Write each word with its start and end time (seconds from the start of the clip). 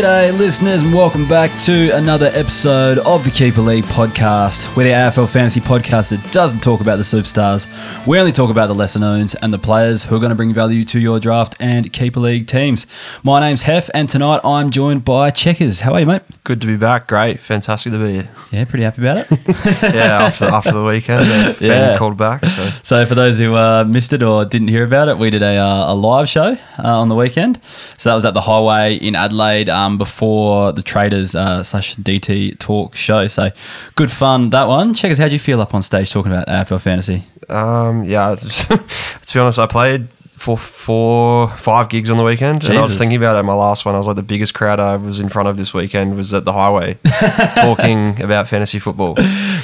G'day, 0.00 0.32
listeners, 0.38 0.80
and 0.80 0.94
welcome 0.94 1.28
back 1.28 1.50
to 1.64 1.90
another 1.90 2.30
episode 2.32 2.96
of 3.00 3.22
the 3.22 3.30
Keeper 3.30 3.60
League 3.60 3.84
podcast. 3.84 4.74
We're 4.74 4.84
the 4.84 4.90
AFL 4.92 5.30
fantasy 5.30 5.60
podcast 5.60 6.08
that 6.08 6.32
doesn't 6.32 6.60
talk 6.60 6.80
about 6.80 6.96
the 6.96 7.02
superstars. 7.02 7.66
We 8.06 8.18
only 8.18 8.32
talk 8.32 8.48
about 8.48 8.68
the 8.68 8.74
lesser 8.74 8.98
knowns 8.98 9.34
and 9.34 9.52
the 9.52 9.58
players 9.58 10.04
who 10.04 10.16
are 10.16 10.18
going 10.18 10.30
to 10.30 10.34
bring 10.36 10.54
value 10.54 10.86
to 10.86 10.98
your 10.98 11.20
draft 11.20 11.54
and 11.60 11.92
Keeper 11.92 12.18
League 12.18 12.46
teams. 12.46 12.86
My 13.22 13.40
name's 13.40 13.64
Heff, 13.64 13.90
and 13.92 14.08
tonight 14.08 14.40
I'm 14.42 14.70
joined 14.70 15.04
by 15.04 15.28
Checkers. 15.32 15.80
How 15.82 15.92
are 15.92 16.00
you, 16.00 16.06
mate? 16.06 16.22
Good 16.44 16.62
to 16.62 16.66
be 16.66 16.78
back. 16.78 17.06
Great. 17.06 17.38
Fantastic 17.38 17.92
to 17.92 17.98
be 17.98 18.12
here. 18.12 18.30
Yeah, 18.52 18.64
pretty 18.64 18.84
happy 18.84 19.02
about 19.02 19.18
it. 19.30 19.38
Yeah, 19.94 20.22
after, 20.22 20.46
after 20.46 20.72
the 20.72 20.82
weekend, 20.84 21.30
uh, 21.30 21.52
Yeah. 21.60 21.98
called 21.98 22.16
back. 22.16 22.42
So 22.46 22.70
So, 22.82 23.04
for 23.06 23.14
those 23.14 23.38
who 23.38 23.54
uh, 23.54 23.84
missed 23.84 24.14
it 24.14 24.22
or 24.22 24.46
didn't 24.46 24.68
hear 24.68 24.84
about 24.84 25.08
it, 25.08 25.18
we 25.18 25.28
did 25.28 25.42
a, 25.42 25.56
uh, 25.58 25.92
a 25.92 25.94
live 25.94 26.26
show 26.28 26.56
uh, 26.78 27.00
on 27.00 27.10
the 27.10 27.14
weekend. 27.14 27.62
So 27.98 28.08
that 28.08 28.14
was 28.14 28.24
at 28.24 28.32
the 28.32 28.40
Highway 28.40 28.94
in 28.94 29.14
Adelaide 29.14 29.68
um, 29.68 29.89
before 29.98 30.72
the 30.72 30.82
Traders 30.82 31.34
uh, 31.34 31.62
slash 31.62 31.96
DT 31.96 32.58
Talk 32.58 32.94
show. 32.96 33.26
So 33.26 33.50
good 33.96 34.10
fun 34.10 34.50
that 34.50 34.68
one. 34.68 34.94
Checkers, 34.94 35.18
how'd 35.18 35.32
you 35.32 35.38
feel 35.38 35.60
up 35.60 35.74
on 35.74 35.82
stage 35.82 36.10
talking 36.12 36.32
about 36.32 36.46
AFL 36.46 36.80
fantasy? 36.80 37.24
um, 37.50 38.04
yeah, 38.04 38.34
just, 38.34 38.68
to 39.26 39.34
be 39.34 39.40
honest, 39.40 39.58
I 39.58 39.66
played 39.66 40.08
for 40.40 40.56
four, 40.56 41.48
five 41.50 41.90
gigs 41.90 42.08
on 42.08 42.16
the 42.16 42.22
weekend, 42.22 42.64
and 42.64 42.78
I 42.78 42.80
was 42.80 42.96
thinking 42.96 43.18
about 43.18 43.36
it. 43.36 43.42
My 43.42 43.52
last 43.52 43.84
one, 43.84 43.94
I 43.94 43.98
was 43.98 44.06
like 44.06 44.16
the 44.16 44.22
biggest 44.22 44.54
crowd 44.54 44.80
I 44.80 44.96
was 44.96 45.20
in 45.20 45.28
front 45.28 45.50
of 45.50 45.58
this 45.58 45.74
weekend 45.74 46.16
was 46.16 46.32
at 46.32 46.46
the 46.46 46.52
Highway, 46.52 46.98
talking 47.56 48.22
about 48.22 48.48
fantasy 48.48 48.78
football. 48.78 49.16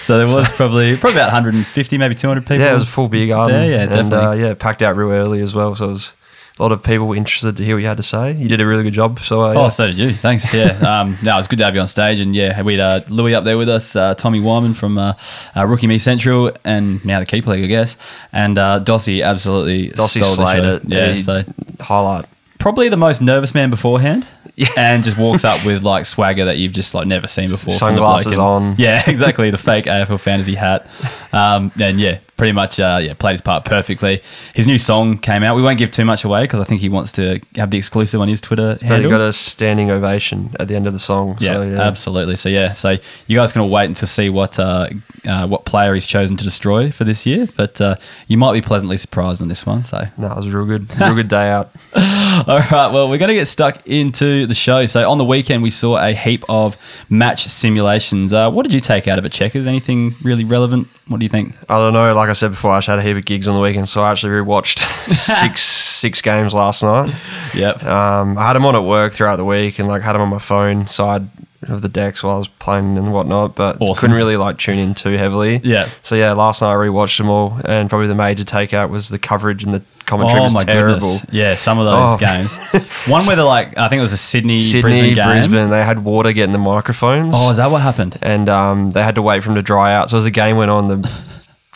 So 0.02 0.18
there 0.18 0.36
was 0.36 0.52
probably 0.52 0.96
probably 0.96 1.18
about 1.18 1.32
150, 1.32 1.98
maybe 1.98 2.14
200 2.14 2.42
people. 2.42 2.58
Yeah, 2.58 2.72
it 2.72 2.74
was 2.74 2.82
a 2.82 2.86
full 2.86 3.08
beer 3.08 3.26
garden. 3.26 3.56
There, 3.56 3.70
yeah, 3.70 3.82
and 3.84 3.92
uh, 3.92 4.02
definitely. 4.02 4.40
yeah, 4.42 4.54
packed 4.54 4.82
out 4.82 4.96
real 4.96 5.12
early 5.12 5.40
as 5.40 5.54
well. 5.54 5.74
So 5.74 5.88
it 5.88 5.92
was 5.92 6.12
a 6.58 6.62
lot 6.62 6.72
of 6.72 6.82
people 6.82 7.12
interested 7.12 7.56
to 7.58 7.64
hear 7.64 7.76
what 7.76 7.82
you 7.82 7.86
had 7.88 7.98
to 7.98 8.02
say. 8.02 8.32
You 8.32 8.48
did 8.48 8.60
a 8.62 8.66
really 8.66 8.82
good 8.82 8.94
job. 8.94 9.18
So 9.20 9.42
uh, 9.42 9.52
Oh, 9.54 9.62
yeah. 9.64 9.68
so 9.68 9.86
did 9.88 9.98
you. 9.98 10.12
Thanks. 10.12 10.52
Yeah. 10.54 10.78
Um, 11.00 11.18
no, 11.22 11.34
it 11.34 11.38
was 11.38 11.48
good 11.48 11.58
to 11.58 11.64
have 11.64 11.74
you 11.74 11.80
on 11.82 11.86
stage. 11.86 12.18
And 12.20 12.34
yeah, 12.34 12.62
we 12.62 12.78
had 12.78 12.80
uh, 12.80 13.04
Louis 13.08 13.34
up 13.34 13.44
there 13.44 13.58
with 13.58 13.68
us, 13.68 13.94
uh, 13.96 14.14
Tommy 14.14 14.40
Wyman 14.40 14.72
from 14.72 14.96
uh, 14.96 15.12
uh, 15.54 15.66
Rookie 15.66 15.86
Me 15.86 15.98
Central, 15.98 16.52
and 16.64 17.04
now 17.04 17.20
the 17.20 17.26
Keeper 17.26 17.50
League, 17.50 17.64
I 17.64 17.66
guess. 17.66 17.96
And 18.32 18.56
uh, 18.56 18.80
Dossie 18.82 19.22
absolutely 19.24 19.90
Dossie 19.90 20.22
stole 20.22 20.30
the 20.30 20.34
slayed 20.34 20.62
show. 20.62 20.74
it. 20.76 20.82
Yeah. 20.86 21.12
He- 21.12 21.20
So 21.20 21.42
highlight. 21.80 22.24
probably 22.58 22.88
the 22.88 22.96
most 22.96 23.20
nervous 23.20 23.54
man 23.54 23.68
beforehand. 23.70 24.26
Yeah. 24.58 24.68
And 24.78 25.04
just 25.04 25.18
walks 25.18 25.44
up 25.44 25.66
with 25.66 25.82
like 25.82 26.06
swagger 26.06 26.46
that 26.46 26.56
you've 26.56 26.72
just 26.72 26.94
like 26.94 27.06
never 27.06 27.28
seen 27.28 27.50
before. 27.50 27.74
from 27.74 27.94
the 27.94 28.00
bloke. 28.00 28.22
Sunglasses 28.22 28.32
And- 28.38 28.40
on. 28.40 28.74
Yeah, 28.78 29.02
exactly. 29.06 29.50
The 29.50 29.58
fake 29.58 29.84
AFL 29.84 30.18
fantasy 30.18 30.54
hat. 30.54 30.86
Um, 31.34 31.70
and 31.78 32.00
yeah, 32.00 32.20
pretty 32.36 32.52
much 32.52 32.78
uh, 32.78 32.98
yeah 33.00 33.14
played 33.14 33.32
his 33.32 33.40
part 33.40 33.64
perfectly. 33.64 34.22
His 34.54 34.66
new 34.66 34.78
song 34.78 35.18
came 35.18 35.42
out. 35.42 35.56
We 35.56 35.62
won't 35.62 35.78
give 35.78 35.90
too 35.90 36.04
much 36.04 36.24
away 36.24 36.42
because 36.42 36.60
I 36.60 36.64
think 36.64 36.80
he 36.80 36.88
wants 36.88 37.12
to 37.12 37.40
have 37.56 37.70
the 37.70 37.78
exclusive 37.78 38.20
on 38.20 38.28
his 38.28 38.40
Twitter 38.40 38.76
But 38.86 39.02
he 39.02 39.08
got 39.08 39.20
a 39.20 39.32
standing 39.32 39.90
ovation 39.90 40.54
at 40.60 40.68
the 40.68 40.76
end 40.76 40.86
of 40.86 40.92
the 40.92 40.98
song. 40.98 41.36
Yeah, 41.40 41.54
so, 41.54 41.62
yeah. 41.62 41.80
absolutely. 41.80 42.36
So 42.36 42.48
yeah, 42.48 42.72
so 42.72 42.96
you 43.26 43.36
guys 43.36 43.52
can 43.52 43.62
all 43.62 43.70
wait 43.70 43.94
to 43.96 44.06
see 44.06 44.28
what 44.30 44.58
uh, 44.58 44.88
uh, 45.26 45.46
what 45.46 45.64
player 45.64 45.94
he's 45.94 46.06
chosen 46.06 46.36
to 46.36 46.44
destroy 46.44 46.90
for 46.90 47.04
this 47.04 47.26
year, 47.26 47.48
but 47.56 47.80
uh, 47.80 47.96
you 48.26 48.36
might 48.36 48.52
be 48.52 48.60
pleasantly 48.60 48.96
surprised 48.96 49.42
on 49.42 49.48
this 49.48 49.64
one. 49.64 49.82
So 49.82 50.04
No, 50.16 50.30
it 50.30 50.36
was 50.36 50.46
a 50.46 50.56
real 50.56 50.66
good, 50.66 51.00
real 51.00 51.14
good 51.14 51.28
day 51.28 51.50
out. 51.50 51.70
all 51.96 52.58
right, 52.58 52.90
well 52.92 53.08
we're 53.08 53.18
going 53.18 53.28
to 53.28 53.34
get 53.34 53.46
stuck 53.46 53.86
into 53.86 54.46
the 54.46 54.54
show. 54.54 54.86
So 54.86 55.08
on 55.10 55.18
the 55.18 55.24
weekend 55.24 55.62
we 55.62 55.70
saw 55.70 55.98
a 55.98 56.12
heap 56.12 56.44
of 56.48 56.76
match 57.08 57.44
simulations. 57.44 58.32
Uh, 58.32 58.50
what 58.50 58.64
did 58.64 58.74
you 58.74 58.80
take 58.80 59.08
out 59.08 59.18
of 59.18 59.24
it, 59.24 59.32
Checkers? 59.32 59.66
Anything 59.66 60.14
really 60.22 60.44
relevant? 60.44 60.88
What 61.08 61.20
do 61.20 61.24
you 61.24 61.30
think? 61.30 61.54
I 61.70 61.78
don't 61.78 61.92
know. 61.92 62.12
Like 62.14 62.25
I 62.28 62.34
said 62.34 62.50
before, 62.50 62.72
I 62.72 62.78
just 62.78 62.88
had 62.88 62.98
a 62.98 63.02
heap 63.02 63.16
of 63.16 63.24
gigs 63.24 63.46
on 63.48 63.54
the 63.54 63.60
weekend, 63.60 63.88
so 63.88 64.02
I 64.02 64.10
actually 64.10 64.32
rewatched 64.34 64.78
six 65.10 65.62
six 65.62 66.20
games 66.20 66.52
last 66.54 66.82
night. 66.82 67.12
Yep. 67.54 67.84
Um, 67.84 68.36
I 68.38 68.46
had 68.46 68.52
them 68.54 68.66
on 68.66 68.74
at 68.76 68.84
work 68.84 69.12
throughout 69.12 69.36
the 69.36 69.44
week, 69.44 69.78
and 69.78 69.88
like 69.88 70.02
had 70.02 70.12
them 70.14 70.22
on 70.22 70.28
my 70.28 70.38
phone 70.38 70.86
side 70.86 71.28
of 71.68 71.82
the 71.82 71.88
decks 71.88 72.22
while 72.22 72.36
I 72.36 72.38
was 72.38 72.48
playing 72.48 72.96
and 72.98 73.12
whatnot, 73.12 73.56
but 73.56 73.78
Awesome. 73.80 74.00
couldn't 74.00 74.16
really 74.16 74.36
like 74.36 74.58
tune 74.58 74.78
in 74.78 74.94
too 74.94 75.12
heavily. 75.16 75.60
Yeah. 75.64 75.88
So 76.02 76.14
yeah, 76.14 76.32
last 76.34 76.62
night 76.62 76.70
I 76.70 76.74
rewatched 76.74 77.16
them 77.18 77.28
all, 77.28 77.58
and 77.64 77.88
probably 77.88 78.06
the 78.08 78.14
major 78.14 78.44
takeout 78.44 78.90
was 78.90 79.08
the 79.08 79.18
coverage 79.18 79.64
and 79.64 79.72
the 79.74 79.82
commentary 80.04 80.40
Oh 80.40 80.44
was 80.44 80.54
terrible. 80.64 81.00
goodness! 81.00 81.26
Yeah, 81.32 81.56
some 81.56 81.80
of 81.80 81.86
those 81.86 82.14
Oh. 82.14 82.16
games. 82.18 82.56
One 83.08 83.24
where 83.24 83.34
they're 83.34 83.44
like, 83.44 83.76
I 83.78 83.88
think 83.88 83.98
it 83.98 84.02
was 84.02 84.12
a 84.12 84.16
Sydney, 84.18 84.60
Sydney, 84.60 84.82
Brisbane 84.82 85.14
Brisbane, 85.14 85.52
game. 85.62 85.70
they 85.70 85.82
had 85.82 86.04
water 86.04 86.32
getting 86.32 86.52
the 86.52 86.58
microphones. 86.58 87.34
Oh, 87.36 87.50
is 87.50 87.56
that 87.56 87.70
what 87.70 87.80
happened? 87.82 88.16
and 88.22 88.48
um, 88.48 88.90
they 88.92 89.02
had 89.02 89.16
to 89.16 89.22
wait 89.22 89.42
for 89.42 89.48
them 89.48 89.56
to 89.56 89.62
dry 89.62 89.92
out. 89.94 90.10
So 90.10 90.18
as 90.18 90.24
the 90.24 90.30
game 90.30 90.56
went 90.58 90.70
on, 90.70 90.86
the 90.88 90.96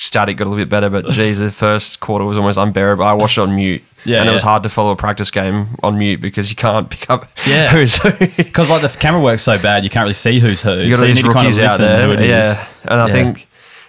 static 0.03 0.37
got 0.39 0.45
a 0.45 0.49
little 0.49 0.63
bit 0.65 0.69
better. 0.71 0.89
But 0.91 1.07
geez, 1.11 1.39
the 1.39 1.53
first 1.53 2.01
quarter 2.01 2.25
was 2.25 2.37
almost 2.39 2.59
unbearable. 2.59 3.05
I 3.05 3.13
watched 3.13 3.37
it 3.39 3.43
on 3.43 3.55
mute, 3.55 3.83
Yeah, 4.05 4.21
and 4.21 4.29
it 4.29 4.33
was 4.33 4.43
hard 4.43 4.63
to 4.65 4.69
follow 4.69 4.93
a 4.93 4.97
practice 4.97 5.31
game 5.31 5.69
on 5.83 5.99
mute 5.99 6.21
because 6.21 6.49
you 6.51 6.57
can't 6.57 6.89
pick 6.89 7.09
up 7.11 7.29
Yeah. 7.47 7.69
who's 7.73 7.97
who. 7.99 8.11
Because 8.13 8.71
like 8.71 8.83
the 8.83 8.89
camera 8.99 9.21
works 9.21 9.43
so 9.43 9.59
bad, 9.59 9.85
you 9.85 9.91
can't 9.91 10.05
really 10.05 10.15
see 10.15 10.41
who's 10.41 10.63
who. 10.63 10.75
You 10.79 10.91
got 10.95 11.01
so 11.01 11.07
these 11.07 11.17
to 11.19 11.23
kind 11.25 11.37
of 11.39 11.43
rookies 11.45 11.59
out 11.59 11.79
there, 11.79 12.11
it 12.13 12.21
is. 12.21 12.29
yeah. 12.29 12.67
And 12.85 12.99
I 13.01 13.07
Yeah. 13.09 13.13
think 13.13 13.47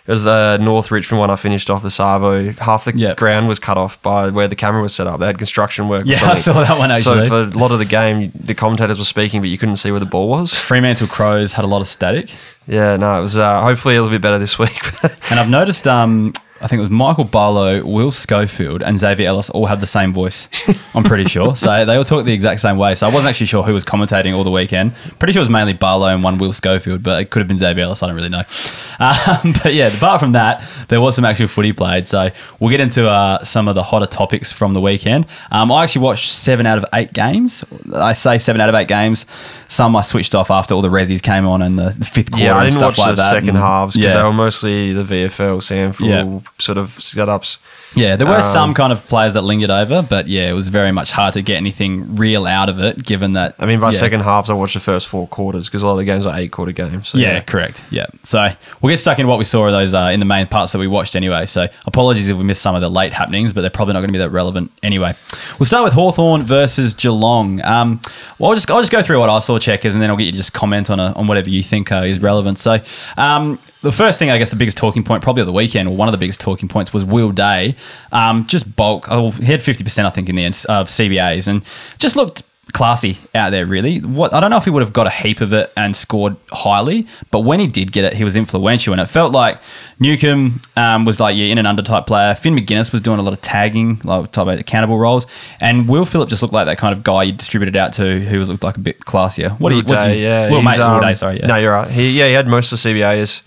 it 0.08 0.12
was 0.12 0.26
uh, 0.28 0.58
North 0.58 0.92
Richmond 0.92 1.22
when 1.22 1.30
I 1.30 1.36
finished 1.38 1.70
off 1.70 1.84
the 1.84 1.92
Savo. 1.92 2.52
Half 2.54 2.86
the 2.86 2.98
Yep. 2.98 3.18
ground 3.18 3.48
was 3.48 3.60
cut 3.60 3.78
off 3.78 4.02
by 4.02 4.30
where 4.30 4.48
the 4.50 4.56
camera 4.56 4.82
was 4.82 4.94
set 4.96 5.08
up. 5.08 5.20
They 5.22 5.28
had 5.28 5.38
construction 5.38 5.88
work. 5.88 6.04
or 6.04 6.08
Yeah, 6.08 6.32
I 6.32 6.34
saw 6.34 6.54
that 6.62 6.78
one 6.78 6.92
actually. 6.92 7.28
So 7.30 7.48
for 7.50 7.56
a 7.56 7.60
lot 7.60 7.72
of 7.72 7.80
the 7.80 7.86
game, 7.86 8.32
the 8.36 8.56
commentators 8.56 8.98
were 8.98 9.06
speaking, 9.06 9.40
but 9.42 9.50
you 9.50 9.58
couldn't 9.58 9.78
see 9.78 9.92
where 9.92 10.00
the 10.02 10.06
ball 10.08 10.28
was. 10.28 10.60
Fremantle 10.60 11.08
Crows 11.08 11.54
had 11.54 11.64
a 11.64 11.68
lot 11.68 11.82
of 11.82 11.88
static, 11.88 12.32
Yeah, 12.72 12.96
no, 12.96 13.20
it 13.20 13.22
was 13.22 13.38
uh, 13.38 13.62
hopefully 13.62 13.98
a 13.98 14.02
little 14.02 14.16
bit 14.16 14.22
better 14.22 14.40
this 14.40 14.58
week. 14.58 14.80
and 15.30 15.38
I've 15.42 15.50
noticed. 15.50 15.90
Um, 15.90 16.32
I 16.64 16.68
think 16.68 16.80
it 16.80 16.82
was 16.84 16.90
Michael 16.90 17.24
Barlow, 17.24 17.84
Will 17.84 18.12
Schofield, 18.12 18.84
and 18.84 18.98
Xavier 18.98 19.28
Ellis 19.28 19.50
all 19.50 19.66
have 19.66 19.80
the 19.82 19.88
same 19.88 20.14
voice. 20.14 20.48
I'm 20.96 21.04
pretty 21.04 21.26
sure. 21.26 21.56
So 21.56 21.86
they 21.86 21.96
all 21.96 22.04
talk 22.04 22.26
the 22.26 22.34
exact 22.34 22.60
same 22.62 22.78
way. 22.78 22.96
So 22.96 23.08
I 23.08 23.12
wasn't 23.14 23.30
actually 23.30 23.48
sure 23.48 23.64
who 23.64 23.74
was 23.74 23.84
commentating 23.86 24.36
all 24.36 24.44
the 24.44 24.52
weekend. 24.52 24.94
Pretty 25.20 25.34
sure 25.34 25.40
it 25.40 25.44
was 25.44 25.50
mainly 25.50 25.74
Barlow 25.74 26.08
and 26.08 26.24
one 26.24 26.38
Will 26.38 26.54
Schofield, 26.54 27.02
but 27.04 27.22
it 27.22 27.30
could 27.32 27.40
have 27.40 27.48
been 27.48 27.58
Xavier 27.58 27.84
Ellis. 27.86 28.04
I 28.04 28.08
don't 28.08 28.16
really 28.16 28.30
know. 28.30 28.44
Um, 29.02 29.54
but 29.64 29.74
yeah, 29.74 29.88
apart 29.88 30.20
from 30.20 30.34
that, 30.34 30.62
there 30.90 31.02
was 31.02 31.16
some 31.16 31.26
actual 31.26 31.48
footy 31.48 31.74
played. 31.74 32.08
So 32.08 32.30
we'll 32.60 32.70
get 32.70 32.80
into 32.82 33.10
uh, 33.10 33.44
some 33.44 33.68
of 33.68 33.74
the 33.74 33.82
hotter 33.82 34.06
topics 34.06 34.52
from 34.52 34.74
the 34.76 34.82
weekend. 34.82 35.26
Um, 35.52 35.72
I 35.72 35.82
actually 35.84 36.04
watched 36.04 36.30
seven 36.30 36.68
out 36.68 36.78
of 36.78 36.86
eight 36.94 37.12
games. 37.12 37.66
I 37.96 38.14
say 38.14 38.38
seven 38.38 38.62
out 38.62 38.70
of 38.70 38.76
eight 38.76 38.88
games. 38.88 39.26
Some 39.70 39.96
I 39.96 40.02
switched 40.02 40.36
off 40.36 40.52
after 40.52 40.76
all 40.76 40.84
the 40.84 40.90
resis 40.90 41.24
came 41.24 41.48
on 41.48 41.64
and 41.64 41.80
the, 41.80 41.96
the 41.98 42.06
fifth 42.06 42.30
quarter 42.30 42.46
Yeah, 42.46 42.58
I 42.58 42.64
didn't 42.66 42.76
stuff 42.76 42.90
watch 42.92 42.98
like 43.00 43.10
the 43.16 43.22
that. 43.24 43.30
second 43.32 43.50
And- 43.50 43.58
halves 43.58 43.96
because 43.96 44.14
yeah. 44.14 44.20
they 44.22 44.28
were 44.28 44.34
mostly 44.34 44.94
the 44.94 45.04
VFL, 45.04 45.62
Samful 45.62 46.08
Yeah. 46.08 46.51
Sort 46.62 46.78
of 46.78 46.90
setups. 46.90 47.58
Yeah, 47.96 48.16
there 48.16 48.28
were 48.28 48.36
Um, 48.36 48.42
some 48.42 48.74
kind 48.74 48.94
of 48.94 49.06
players 49.08 49.34
that 49.34 49.42
lingered 49.42 49.70
over, 49.70 50.02
but 50.02 50.28
yeah, 50.28 50.50
it 50.50 50.54
was 50.54 50.70
very 50.70 50.92
much 50.92 51.12
hard 51.12 51.34
to 51.34 51.42
get 51.42 51.58
anything 51.58 52.16
real 52.16 52.46
out 52.46 52.70
of 52.70 52.80
it, 52.80 53.04
given 53.04 53.34
that. 53.34 53.56
I 53.60 53.66
mean, 53.66 53.80
by 53.80 53.92
yeah. 53.92 54.00
second 54.00 54.22
halves, 54.22 54.50
I 54.50 54.54
watched 54.54 54.76
the 54.76 54.80
first 54.80 55.08
four 55.08 55.28
quarters 55.28 55.68
because 55.68 55.84
a 55.84 55.88
lot 55.88 55.94
of 55.94 56.00
the 56.00 56.06
games 56.06 56.26
are 56.26 56.38
eight 56.40 56.52
quarter 56.52 56.72
games. 56.72 57.10
So 57.10 57.18
Yeah, 57.18 57.42
correct. 57.42 57.86
Yeah. 57.90 58.06
So 58.24 58.50
we'll 58.82 58.92
get 58.92 58.98
stuck 58.98 59.20
in 59.20 59.28
what 59.28 59.38
we 59.38 59.44
saw 59.44 59.66
of 59.66 59.74
those 59.74 59.94
uh, 59.94 60.10
in 60.14 60.20
the 60.20 60.26
main 60.26 60.48
parts 60.48 60.72
that 60.72 60.80
we 60.80 60.88
watched 60.88 61.16
anyway. 61.16 61.46
So 61.46 61.68
apologies 61.86 62.30
if 62.30 62.38
we 62.38 62.44
missed 62.44 62.62
some 62.62 62.76
of 62.76 62.82
the 62.82 62.90
late 62.90 63.14
happenings, 63.14 63.52
but 63.52 63.62
they're 63.62 63.70
probably 63.70 63.94
not 63.94 64.00
going 64.00 64.10
to 64.10 64.14
be 64.14 64.20
that 64.20 64.30
relevant 64.30 64.72
anyway. 64.84 65.14
We'll 65.60 65.66
start 65.66 65.84
with 65.84 65.94
Hawthorn 65.94 66.46
versus 66.46 66.94
Geelong. 66.94 67.62
Um, 67.66 68.00
well, 68.40 68.52
I'll 68.52 68.56
just 68.56 68.70
I'll 68.72 68.80
just 68.80 68.92
go 68.92 69.02
through 69.02 69.20
what 69.20 69.30
I 69.30 69.40
saw, 69.40 69.60
checkers, 69.60 69.96
and 69.96 70.02
then 70.02 70.10
I'll 70.10 70.18
get 70.18 70.26
you 70.26 70.32
to 70.32 70.38
just 70.38 70.54
comment 70.54 70.90
on 70.90 71.00
a, 71.00 71.12
on 71.14 71.28
whatever 71.28 71.50
you 71.50 71.64
think 71.64 71.92
uh, 71.92 72.04
is 72.06 72.22
relevant. 72.22 72.60
So. 72.60 72.80
Um, 73.18 73.60
the 73.82 73.92
first 73.92 74.20
thing, 74.20 74.30
I 74.30 74.38
guess, 74.38 74.50
the 74.50 74.56
biggest 74.56 74.78
talking 74.78 75.04
point, 75.04 75.24
probably 75.24 75.42
of 75.42 75.48
the 75.48 75.54
weekend, 75.54 75.90
or 75.90 75.96
one 75.96 76.08
of 76.08 76.12
the 76.12 76.18
biggest 76.18 76.40
talking 76.40 76.70
points, 76.70 76.94
was 76.94 77.04
Will 77.04 77.32
Day. 77.32 77.76
Um, 78.12 78.46
just 78.46 78.76
bulk. 78.76 79.08
Oh, 79.10 79.32
he 79.32 79.46
had 79.46 79.62
fifty 79.62 79.84
percent, 79.84 80.08
I 80.08 80.12
think, 80.12 80.30
in 80.30 80.36
the 80.36 80.44
end 80.44 80.66
of 80.70 80.88
CBAs, 80.88 81.48
and 81.48 81.64
just 81.98 82.16
looked 82.16 82.44
classy 82.72 83.18
out 83.36 83.50
there. 83.50 83.66
Really, 83.66 84.00
what 84.00 84.34
I 84.34 84.40
don't 84.40 84.50
know 84.50 84.58
if 84.58 84.64
he 84.64 84.70
would 84.70 84.82
have 84.82 84.94
got 84.94 85.08
a 85.08 85.10
heap 85.10 85.42
of 85.42 85.54
it 85.54 85.72
and 85.76 85.96
scored 85.96 86.36
highly, 86.52 87.08
but 87.30 87.42
when 87.42 87.60
he 87.60 87.68
did 87.68 87.92
get 87.92 88.06
it, 88.06 88.14
he 88.14 88.24
was 88.24 88.36
influential, 88.36 88.94
and 88.94 89.02
it 89.02 89.08
felt 89.08 89.32
like 89.32 89.60
Newcombe 90.00 90.62
um, 90.76 91.06
was 91.06 91.20
like 91.20 91.36
yeah, 91.36 91.46
in 91.46 91.58
and 91.58 91.68
under 91.68 91.82
type 91.82 92.06
player. 92.06 92.36
Finn 92.36 92.56
Maginness 92.56 92.92
was 92.92 93.02
doing 93.02 93.20
a 93.20 93.22
lot 93.22 93.34
of 93.34 93.42
tagging, 93.42 94.00
like 94.04 94.32
type 94.32 94.48
of 94.48 94.60
accountable 94.60 94.98
roles, 94.98 95.28
and 95.60 95.88
Will 95.88 96.06
Phillip 96.06 96.30
just 96.30 96.42
looked 96.42 96.54
like 96.54 96.66
that 96.66 96.78
kind 96.78 96.94
of 96.94 97.04
guy 97.04 97.24
you 97.24 97.34
distributed 97.34 97.76
out 97.76 97.94
to, 97.94 98.20
who 98.22 98.44
looked 98.44 98.64
like 98.64 98.78
a 98.78 98.82
bit 98.82 99.00
classier. 99.00 99.60
What 99.60 99.70
do 99.70 99.76
you? 99.76 99.82
Will 99.82 99.88
do 99.88 99.96
Day, 99.96 100.18
you 100.18 100.24
yeah, 100.24 100.50
Will, 100.52 100.62
mate, 100.62 100.78
Will 100.78 100.86
um, 100.86 101.02
Day, 101.02 101.14
sorry, 101.14 101.40
yeah. 101.40 101.48
No, 101.48 101.56
you're 101.56 101.74
right. 101.74 101.88
He 101.88 102.18
yeah, 102.18 102.28
he 102.28 102.34
had 102.34 102.48
most 102.48 102.72
of 102.72 102.82
the 102.82 102.90
CBAs, 102.90 103.42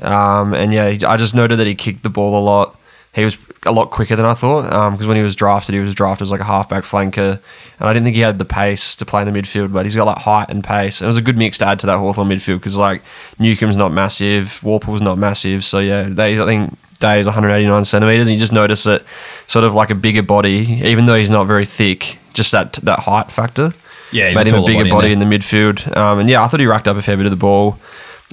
um, 0.00 0.54
and 0.54 0.72
yeah, 0.72 0.96
I 1.06 1.16
just 1.16 1.34
noted 1.34 1.56
that 1.56 1.66
he 1.66 1.74
kicked 1.74 2.02
the 2.02 2.10
ball 2.10 2.38
a 2.38 2.42
lot. 2.42 2.78
He 3.14 3.24
was 3.24 3.36
a 3.66 3.72
lot 3.72 3.90
quicker 3.90 4.16
than 4.16 4.24
I 4.24 4.32
thought 4.32 4.92
because 4.92 5.06
when 5.06 5.18
he 5.18 5.22
was 5.22 5.36
drafted, 5.36 5.74
he 5.74 5.80
was 5.80 5.94
drafted 5.94 6.24
as 6.24 6.30
like 6.30 6.40
a 6.40 6.44
halfback 6.44 6.84
flanker, 6.84 7.40
and 7.78 7.88
I 7.88 7.92
didn't 7.92 8.04
think 8.04 8.16
he 8.16 8.22
had 8.22 8.38
the 8.38 8.46
pace 8.46 8.96
to 8.96 9.04
play 9.04 9.22
in 9.22 9.32
the 9.32 9.38
midfield. 9.38 9.72
But 9.72 9.84
he's 9.84 9.94
got 9.94 10.06
like 10.06 10.18
height 10.18 10.48
and 10.48 10.64
pace. 10.64 11.02
It 11.02 11.06
was 11.06 11.18
a 11.18 11.22
good 11.22 11.36
mix 11.36 11.58
to 11.58 11.66
add 11.66 11.78
to 11.80 11.86
that 11.86 11.98
Hawthorn 11.98 12.28
midfield 12.28 12.56
because 12.56 12.78
like 12.78 13.02
Newcombe's 13.38 13.76
not 13.76 13.92
massive, 13.92 14.62
Worpel's 14.62 15.02
not 15.02 15.18
massive, 15.18 15.62
so 15.64 15.78
yeah, 15.78 16.04
they 16.04 16.40
I 16.40 16.46
think 16.46 16.78
Day 17.00 17.20
is 17.20 17.26
189 17.26 17.84
centimeters, 17.84 18.28
and 18.28 18.34
you 18.34 18.40
just 18.40 18.52
notice 18.52 18.84
that 18.84 19.02
sort 19.46 19.64
of 19.64 19.74
like 19.74 19.90
a 19.90 19.94
bigger 19.94 20.22
body, 20.22 20.80
even 20.84 21.04
though 21.04 21.16
he's 21.16 21.30
not 21.30 21.44
very 21.44 21.66
thick, 21.66 22.18
just 22.32 22.52
that 22.52 22.74
that 22.74 23.00
height 23.00 23.30
factor 23.30 23.74
Yeah, 24.12 24.32
made 24.32 24.46
him 24.46 24.62
a 24.62 24.64
bigger 24.64 24.84
body 24.84 24.88
in 24.88 24.90
body 24.90 25.12
in, 25.12 25.18
the 25.18 25.26
midfield. 25.26 25.94
Um, 25.96 26.20
and 26.20 26.30
yeah, 26.30 26.42
I 26.42 26.48
thought 26.48 26.60
he 26.60 26.66
racked 26.66 26.88
up 26.88 26.96
a 26.96 27.02
fair 27.02 27.16
bit 27.16 27.26
of 27.26 27.30
the 27.30 27.36
ball. 27.36 27.78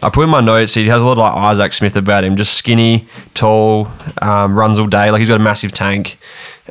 I 0.02 0.10
put 0.10 0.24
in 0.24 0.30
my 0.30 0.42
notes, 0.42 0.74
he 0.74 0.88
has 0.88 1.04
a 1.04 1.06
lot 1.06 1.14
of 1.14 1.18
like 1.20 1.34
Isaac 1.36 1.74
Smith 1.74 1.96
about 1.98 2.24
him, 2.24 2.36
just 2.38 2.54
skinny, 2.56 3.06
tall, 3.34 3.90
um, 4.22 4.58
runs 4.58 4.80
all 4.80 4.88
day. 4.88 5.12
Like 5.12 5.20
he's 5.20 5.30
got 5.30 5.40
a 5.40 5.44
massive 5.44 5.72
tank. 5.72 6.18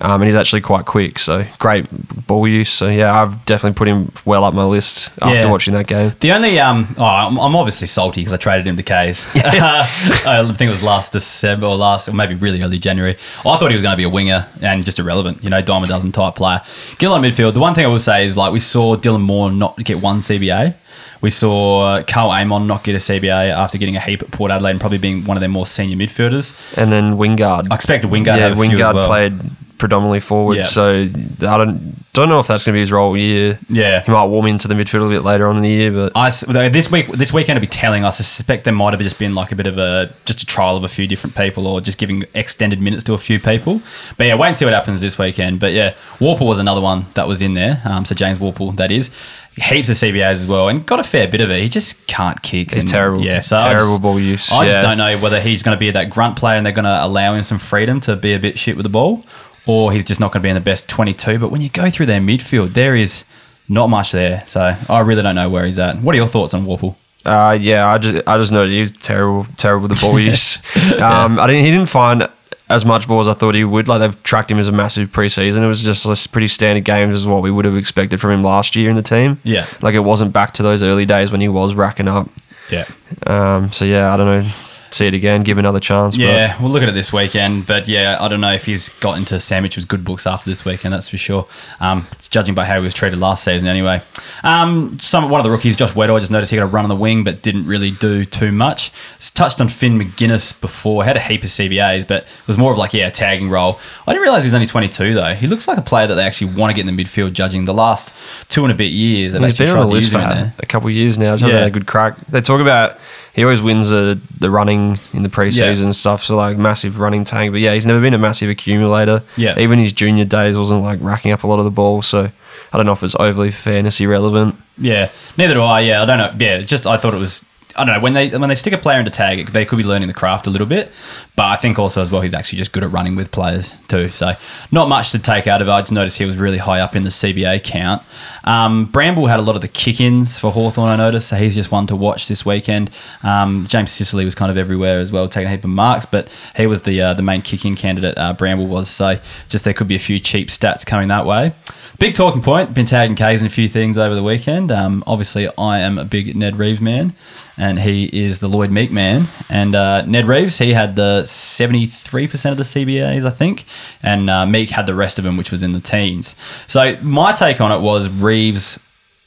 Um, 0.01 0.23
and 0.23 0.29
he's 0.29 0.37
actually 0.37 0.61
quite 0.61 0.85
quick, 0.87 1.19
so 1.19 1.43
great 1.59 1.85
ball 2.29 2.47
use. 2.47 2.71
So 2.71 2.89
yeah, 2.89 3.21
I've 3.21 3.45
definitely 3.47 3.77
put 3.77 3.89
him 3.89 4.13
well 4.25 4.45
up 4.45 4.55
my 4.55 4.63
list 4.63 5.11
after 5.21 5.41
Yeah. 5.41 5.51
watching 5.51 5.75
that 5.75 5.89
game. 5.89 6.13
The 6.21 6.31
only 6.31 6.61
um, 6.61 6.95
oh, 6.99 7.03
I'm, 7.05 7.37
I'm 7.37 7.57
obviously 7.57 7.89
salty 7.89 8.21
because 8.21 8.33
I 8.33 8.37
traded 8.37 8.69
him 8.69 8.77
to 8.77 8.85
K's. 8.85 9.27
I 9.35 10.45
think 10.55 10.69
it 10.69 10.71
was 10.71 10.85
last 10.85 11.13
December 11.15 11.67
or 11.67 11.75
last, 11.75 12.09
or 12.09 12.13
maybe 12.13 12.37
really 12.37 12.63
early 12.63 12.79
January. 12.79 13.17
I 13.41 13.57
thought 13.57 13.71
he 13.71 13.75
was 13.75 13.83
going 13.83 13.93
to 13.93 13.97
be 13.97 14.05
a 14.05 14.09
winger 14.09 14.47
and 14.63 14.85
just 14.85 15.01
irrelevant, 15.01 15.43
you 15.43 15.51
know, 15.51 15.61
dime 15.61 15.83
a 15.83 15.87
dozen 15.87 16.13
type 16.13 16.37
player. 16.37 16.59
Get 16.99 17.09
on 17.09 17.21
midfield. 17.23 17.55
The 17.55 17.61
one 17.61 17.75
thing 17.75 17.85
I 17.85 17.89
will 17.89 17.99
say 17.99 18.25
is 18.25 18.37
like 18.37 18.53
we 18.53 18.61
saw 18.61 18.95
Dylan 18.97 19.23
Moore 19.23 19.51
not 19.51 19.77
get 19.79 20.01
one 20.01 20.21
CBA. 20.21 20.77
We 21.21 21.31
saw 21.31 21.83
uh, 21.83 22.03
Karl 22.05 22.31
Amon 22.31 22.67
not 22.67 22.85
get 22.85 22.95
a 22.95 22.99
CBA 22.99 23.51
after 23.51 23.79
getting 23.79 23.97
a 23.97 24.01
heap 24.01 24.23
at 24.23 24.31
Port 24.31 24.51
Adelaide 24.51 24.73
and 24.73 24.81
probably 24.81 24.99
being 24.99 25.25
one 25.25 25.37
of 25.37 25.41
their 25.41 25.49
more 25.49 25.67
senior 25.67 25.97
midfielders. 25.97 26.55
And 26.79 26.93
then 26.93 27.15
Wingard. 27.15 27.69
I 27.71 27.75
expected 27.75 28.11
Wingard 28.11 28.25
to 28.25 28.31
yeah, 28.31 28.49
have 28.49 28.53
a 28.53 28.55
few 28.55 28.77
Wingard 28.77 28.89
as 28.89 28.95
well. 28.95 29.07
played 29.07 29.41
predominantly 29.79 30.21
forward, 30.21 30.57
Yeah. 30.57 30.63
so 30.63 31.01
I 31.01 31.57
don't 31.57 31.95
don't 32.13 32.29
know 32.29 32.41
if 32.41 32.49
that's 32.49 32.65
going 32.65 32.73
to 32.73 32.77
be 32.77 32.81
his 32.81 32.91
role 32.91 33.17
year. 33.17 33.61
Yeah. 33.69 34.03
he 34.03 34.11
might 34.11 34.25
warm 34.25 34.47
into 34.47 34.67
the 34.67 34.75
midfield 34.75 35.07
a 35.07 35.09
bit 35.09 35.23
later 35.23 35.47
on 35.47 35.57
in 35.57 35.63
the 35.63 35.69
year, 35.69 35.93
but 35.93 36.13
I 36.17 36.31
this 36.69 36.91
week 36.91 37.07
this 37.13 37.33
weekend 37.33 37.57
will 37.59 37.61
be 37.61 37.67
telling. 37.69 38.05
I 38.05 38.11
suspect 38.11 38.65
there 38.65 38.75
might 38.75 38.93
have 38.93 39.01
just 39.01 39.19
been 39.19 39.35
like 39.35 39.53
a 39.53 39.57
bit 39.57 39.67
of 39.69 39.79
a 39.79 40.13
just 40.25 40.43
a 40.43 40.47
trial 40.47 40.77
of 40.77 40.83
a 40.85 40.89
few 40.89 41.07
different 41.07 41.37
people, 41.37 41.67
or 41.67 41.81
just 41.81 41.97
giving 41.99 42.25
extended 42.35 42.81
minutes 42.81 43.05
to 43.05 43.15
a 43.15 43.19
few 43.19 43.39
people. 43.39 43.81
But 44.17 44.27
yeah, 44.27 44.35
wait 44.35 44.49
and 44.49 44.57
see 44.57 44.65
what 44.65 44.75
happens 44.75 45.01
this 45.01 45.17
weekend. 45.19 45.61
But 45.61 45.73
yeah, 45.73 45.95
Worpel 46.19 46.47
was 46.47 46.59
another 46.59 46.81
one 46.81 47.07
that 47.15 47.29
was 47.29 47.41
in 47.41 47.55
there. 47.55 47.81
Um, 47.85 48.05
so 48.05 48.15
James 48.17 48.39
Worpel, 48.41 48.75
that 48.77 48.91
is, 48.91 49.11
heaps 49.57 49.89
of 49.89 49.97
CBAs 49.97 50.33
as 50.33 50.47
well, 50.47 50.69
and 50.69 50.85
got 50.85 50.99
a 50.99 51.05
fair 51.05 51.29
bit 51.29 51.41
of 51.41 51.51
it. 51.51 51.63
He 51.63 51.69
just 51.69 52.05
can't 52.09 52.43
kick. 52.43 52.73
He's 52.75 52.83
and- 52.85 52.91
terrible. 52.91 53.21
Yeah, 53.25 53.41
so 53.41 53.59
Terrible 53.59 53.91
just- 53.93 54.03
ball 54.03 54.19
use, 54.19 54.51
I 54.53 54.67
just 54.67 54.81
don't 54.81 54.99
know 54.99 55.19
whether 55.19 55.41
he's 55.41 55.63
going 55.63 55.77
to 55.77 55.79
be 55.81 55.91
that 55.93 56.11
grunt 56.11 56.37
player 56.37 56.57
and 56.57 56.67
they're 56.67 56.73
going 56.73 56.85
to 56.85 57.05
allow 57.05 57.35
him 57.35 57.43
some 57.45 57.59
freedom 57.59 58.01
to 58.01 58.17
be 58.17 58.33
a 58.35 58.39
bit 58.41 58.59
shit 58.59 58.77
with 58.77 58.83
the 58.85 58.89
ball, 58.91 59.23
or 59.69 59.93
he's 59.93 60.05
just 60.05 60.19
not 60.19 60.33
going 60.33 60.41
to 60.41 60.47
be 60.47 60.49
in 60.49 60.55
the 60.57 60.61
best 60.61 60.89
twenty-two. 60.89 61.39
But 61.39 61.51
when 61.53 61.61
you 61.61 61.69
go 61.69 61.89
through 61.91 62.07
their 62.07 62.21
midfield, 62.21 62.75
there 62.75 62.97
is. 62.97 63.25
Not 63.71 63.89
much 63.91 64.13
there, 64.13 64.43
so 64.47 64.75
I 64.89 65.01
really 65.01 65.21
don't 65.21 65.35
know 65.35 65.51
where 65.51 65.67
he's 65.67 65.79
at. 65.79 65.99
What 66.01 66.15
are 66.15 66.17
your 66.17 66.27
thoughts 66.27 66.55
on 66.55 66.65
Worpel? 66.65 66.97
Uh, 67.27 67.53
yeah, 67.61 67.87
I 67.87 67.99
just 67.99 68.27
I 68.27 68.39
just 68.39 68.51
know 68.51 68.67
he 68.67 68.81
was 68.81 68.93
terrible, 68.93 69.47
terrible 69.59 69.89
with 69.89 69.99
the 69.99 70.07
ball 70.07 70.19
use. 70.19 70.57
Um, 70.99 71.39
I 71.39 71.47
didn't 71.47 71.67
he 71.67 71.71
didn't 71.71 71.91
find 71.91 72.27
as 72.71 72.87
much 72.87 73.07
ball 73.07 73.21
as 73.21 73.29
I 73.29 73.35
thought 73.35 73.55
he 73.55 73.65
would. 73.65 73.87
Like 73.87 74.01
they've 74.01 74.23
tracked 74.23 74.51
him 74.51 74.59
as 74.59 74.71
a 74.71 74.73
massive 74.73 75.11
preseason. 75.11 75.63
It 75.63 75.67
was 75.67 75.85
just 75.85 76.07
a 76.07 76.29
pretty 76.31 76.49
standard 76.49 76.85
games 76.85 77.13
as 77.21 77.27
what 77.27 77.43
we 77.43 77.51
would 77.51 77.67
have 77.67 77.77
expected 77.77 78.23
from 78.23 78.31
him 78.31 78.43
last 78.43 78.75
year 78.75 78.89
in 78.89 78.97
the 78.97 79.03
team. 79.03 79.39
Yeah. 79.45 79.67
like 79.83 79.95
it 79.95 80.01
wasn't 80.01 80.33
back 80.33 80.55
to 80.55 80.63
those 80.63 80.83
early 80.83 81.05
days 81.05 81.31
when 81.31 81.43
he 81.43 81.49
was 81.49 81.75
racking 81.75 82.09
up. 82.09 82.31
Yeah. 82.71 82.87
Um, 83.27 83.71
so 83.71 83.85
yeah, 83.85 84.15
I 84.15 84.17
don't 84.17 84.27
know. 84.45 84.51
See 84.91 85.07
it 85.07 85.15
again, 85.15 85.43
give 85.43 85.59
another 85.59 85.81
chance. 85.81 86.17
Yeah, 86.17 86.61
we'll 86.63 86.71
look 86.73 86.83
at 86.83 86.89
it 86.89 86.93
this 86.93 87.13
weekend. 87.13 87.67
But 87.67 87.89
yeah, 87.89 88.17
I 88.21 88.29
don't 88.29 88.41
know 88.41 88.53
if 88.53 88.65
he's 88.65 88.89
got 88.89 89.19
into 89.19 89.39
Sandwich's 89.39 89.85
good 89.85 90.05
books 90.05 90.27
after 90.27 90.49
this 90.49 90.65
weekend, 90.65 90.95
that's 90.95 91.09
for 91.09 91.19
sure. 91.19 91.47
Um, 91.81 92.07
judging 92.31 92.55
by 92.55 92.65
how 92.65 92.79
he 92.79 92.85
was 92.85 92.95
treated 92.95 93.19
last 93.19 93.45
season 93.45 93.69
anyway. 93.69 94.01
Um, 94.43 94.99
some 95.01 95.29
One 95.31 95.41
of 95.41 95.45
the 95.45 95.51
rookies, 95.51 95.77
Josh 95.77 95.93
Weddle, 95.93 96.17
I 96.17 96.21
just 96.21 96.33
noticed 96.33 96.51
he 96.51 96.57
got 96.57 96.65
a 96.65 96.67
run 96.67 96.85
on 96.85 96.89
the 96.89 96.97
wing, 96.97 97.23
but 97.23 97.43
didn't 97.43 97.67
really 97.67 97.91
do 97.91 98.25
too 98.25 98.51
much. 98.51 98.91
S- 99.17 99.31
touched 99.31 99.61
on 99.61 99.69
Finn 99.69 99.99
Maginness 99.99 100.59
before, 100.59 101.05
had 101.05 101.17
a 101.17 101.21
heap 101.21 101.43
of 101.43 101.51
CBAs, 101.51 102.07
but 102.09 102.23
it 102.25 102.47
was 102.47 102.57
more 102.57 102.73
of 102.73 102.79
like, 102.79 102.95
yeah, 102.95 103.09
a 103.09 103.11
tagging 103.11 103.51
role. 103.51 103.79
I 104.07 104.13
didn't 104.13 104.23
realise 104.23 104.45
he's 104.45 104.55
only 104.55 104.67
22 104.67 105.15
though. 105.15 105.35
He 105.35 105.47
looks 105.47 105.69
like 105.69 105.77
a 105.79 105.83
player 105.83 106.07
that 106.07 106.15
they 106.15 106.25
actually 106.25 106.55
want 106.55 106.71
to 106.71 106.75
get 106.75 106.89
in 106.89 106.95
the 106.97 107.05
midfield, 107.05 107.35
judging 107.35 107.65
the 107.65 107.75
last 107.75 108.15
two 108.49 108.65
and 108.65 108.73
a 108.73 108.75
bit 108.75 108.93
years. 108.93 109.33
They've 109.33 109.43
He's 109.43 109.51
actually 109.53 109.67
been 109.67 109.75
tried 109.75 109.81
on 109.83 109.87
the 109.87 109.91
to 109.93 109.97
list 109.97 110.13
use 110.15 110.23
for 110.55 110.63
a 110.63 110.67
couple 110.67 110.89
of 110.89 110.95
years 110.95 111.19
now. 111.19 111.37
Just 111.37 111.53
Yeah. 111.53 111.59
had 111.61 111.69
a 111.69 111.71
good 111.71 111.87
crack. 111.87 112.17
They 112.29 112.41
talk 112.41 112.61
about 112.61 112.99
he 113.39 113.45
always 113.45 113.63
wins 113.63 113.91
the 113.91 114.21
the 114.39 114.51
running 114.51 114.99
in 115.13 115.23
the 115.23 115.29
preseason 115.29 115.77
Yeah. 115.79 115.85
and 115.85 115.97
stuff. 115.97 116.23
So 116.25 116.37
like 116.37 116.59
massive 116.59 116.99
running 116.99 117.25
tank. 117.25 117.53
But 117.53 117.61
yeah, 117.61 117.73
he's 117.75 117.87
never 117.87 118.01
been 118.01 118.15
a 118.15 118.19
massive 118.19 118.51
accumulator. 118.51 119.23
Yeah. 119.37 119.59
even 119.59 119.79
his 119.79 119.93
junior 119.93 120.25
days 120.25 120.59
wasn't 120.59 120.83
like 120.83 120.99
racking 121.01 121.33
up 121.33 121.43
a 121.45 121.47
lot 121.47 121.59
of 121.59 121.65
the 121.65 121.71
ball. 121.71 122.03
So 122.03 122.31
I 122.73 122.77
don't 122.77 122.85
know 122.87 122.93
if 122.93 123.03
it's 123.03 123.15
overly 123.19 123.51
fantasy 123.51 124.07
relevant. 124.07 124.57
Yeah, 124.77 125.11
neither 125.37 125.55
do 125.55 125.63
I. 125.63 125.81
Yeah, 125.81 126.03
I 126.03 126.05
don't 126.07 126.19
know. 126.19 126.33
Yeah, 126.45 126.57
it's 126.59 126.69
just 126.71 126.87
I 126.87 126.97
thought 126.97 127.15
it 127.15 127.19
was. 127.19 127.45
I 127.79 127.85
don't 127.85 127.95
know 127.95 128.01
when 128.01 128.13
they 128.13 128.31
when 128.31 128.49
they 128.49 128.55
stick 128.55 128.73
a 128.73 128.79
player 128.79 128.99
into 128.99 129.11
tag, 129.11 129.49
they 129.49 129.65
could 129.65 129.77
be 129.77 129.85
learning 129.85 130.09
the 130.09 130.15
craft 130.15 130.47
a 130.47 130.51
little 130.51 130.67
bit. 130.67 130.91
But 131.37 131.47
I 131.47 131.57
think 131.57 131.79
also 131.79 132.01
as 132.01 132.11
well, 132.11 132.21
he's 132.21 132.35
actually 132.35 132.59
just 132.59 132.73
good 132.73 132.83
at 132.83 132.91
running 132.91 133.15
with 133.15 133.31
players 133.31 133.79
too. 133.89 134.09
So 134.09 134.33
not 134.73 134.89
much 134.89 135.13
to 135.13 135.19
take 135.19 135.47
out 135.47 135.63
of 135.63 135.69
it. 135.69 135.71
I 135.71 135.81
just 135.81 135.93
noticed 135.93 136.19
he 136.19 136.25
was 136.25 136.37
really 136.37 136.59
high 136.59 136.81
up 136.81 136.97
in 136.97 137.03
the 137.03 137.11
CBA 137.11 137.63
count. 137.63 138.03
Um, 138.45 138.87
Bramble 138.87 139.27
had 139.27 139.39
a 139.39 139.43
lot 139.43 139.55
of 139.55 139.63
the 139.63 139.69
kick-ins 139.69 140.39
for 140.39 140.51
Hawthorn. 140.51 140.89
I 140.89 140.97
noticed, 140.97 141.29
so 141.29 141.37
he's 141.37 141.55
just 141.55 141.71
one 141.71 141.87
to 141.87 141.97
watch 141.97 142.29
this 142.29 142.45
weekend. 142.45 142.91
Um, 143.23 143.67
James 143.69 143.91
Sicily 143.93 144.25
was 144.25 144.35
kind 144.35 144.51
of 144.51 144.57
everywhere 144.57 144.99
as 144.99 145.13
well, 145.13 145.29
taking 145.29 145.49
a 145.49 145.51
heap 145.51 145.65
of 145.65 145.71
marks, 145.71 146.07
but 146.07 146.29
he 146.57 146.67
was 146.67 146.83
the 146.83 147.01
uh, 147.01 147.15
the 147.15 147.23
main 147.23 147.43
kick-in 147.43 147.77
candidate. 147.77 148.19
Uh, 148.19 148.33
Bramble 148.33 148.67
was 148.67 148.91
so 148.91 149.17
just 149.49 149.65
there 149.65 149.75
could 149.75 149.89
be 149.89 149.97
a 149.97 150.01
few 150.01 150.19
cheap 150.19 150.49
stats 150.49 150.85
coming 150.85 151.09
that 151.09 151.25
way. 151.25 151.53
Big 151.99 152.15
talking 152.15 152.43
point. 152.43 152.75
Been 152.75 152.87
tagging 152.87 153.17
K's 153.17 153.41
in 153.41 153.47
a 153.47 153.51
few 153.51 153.69
things 153.69 153.99
over 153.99 154.15
the 154.15 154.23
weekend. 154.23 154.71
Um, 154.71 155.03
obviously, 155.07 155.49
I 155.59 155.81
am 155.81 155.99
a 155.99 156.05
big 156.05 156.37
Ned 156.37 156.57
Reeves 156.57 156.81
man, 156.81 157.13
and 157.59 157.79
he 157.79 158.05
is 158.07 158.39
the 158.39 158.49
Lloyd 158.49 158.71
Meek 158.71 158.91
man. 158.91 159.27
And 159.51 159.75
uh, 159.75 160.03
Ned 160.03 160.27
Reeves, 160.27 160.59
he 160.59 160.73
had 160.73 160.97
the 160.97 161.27
seventy-three 161.27 162.29
percent 162.29 162.53
of 162.53 162.59
the 162.59 162.65
CBAs, 162.65 163.27
I 163.27 163.31
think, 163.31 163.65
and 164.03 164.31
uh, 164.31 164.47
Meek 164.47 164.71
had 164.71 164.87
the 164.87 164.95
rest 164.95 165.19
of 165.19 165.25
them, 165.25 165.37
which 165.37 165.51
was 165.51 165.63
in 165.63 165.73
the 165.73 165.81
teens. 165.81 166.37
So 166.67 166.97
my 167.03 167.33
take 167.33 167.61
on 167.61 167.73
it 167.73 167.81
was 167.81 168.09
Reeves 168.09 168.79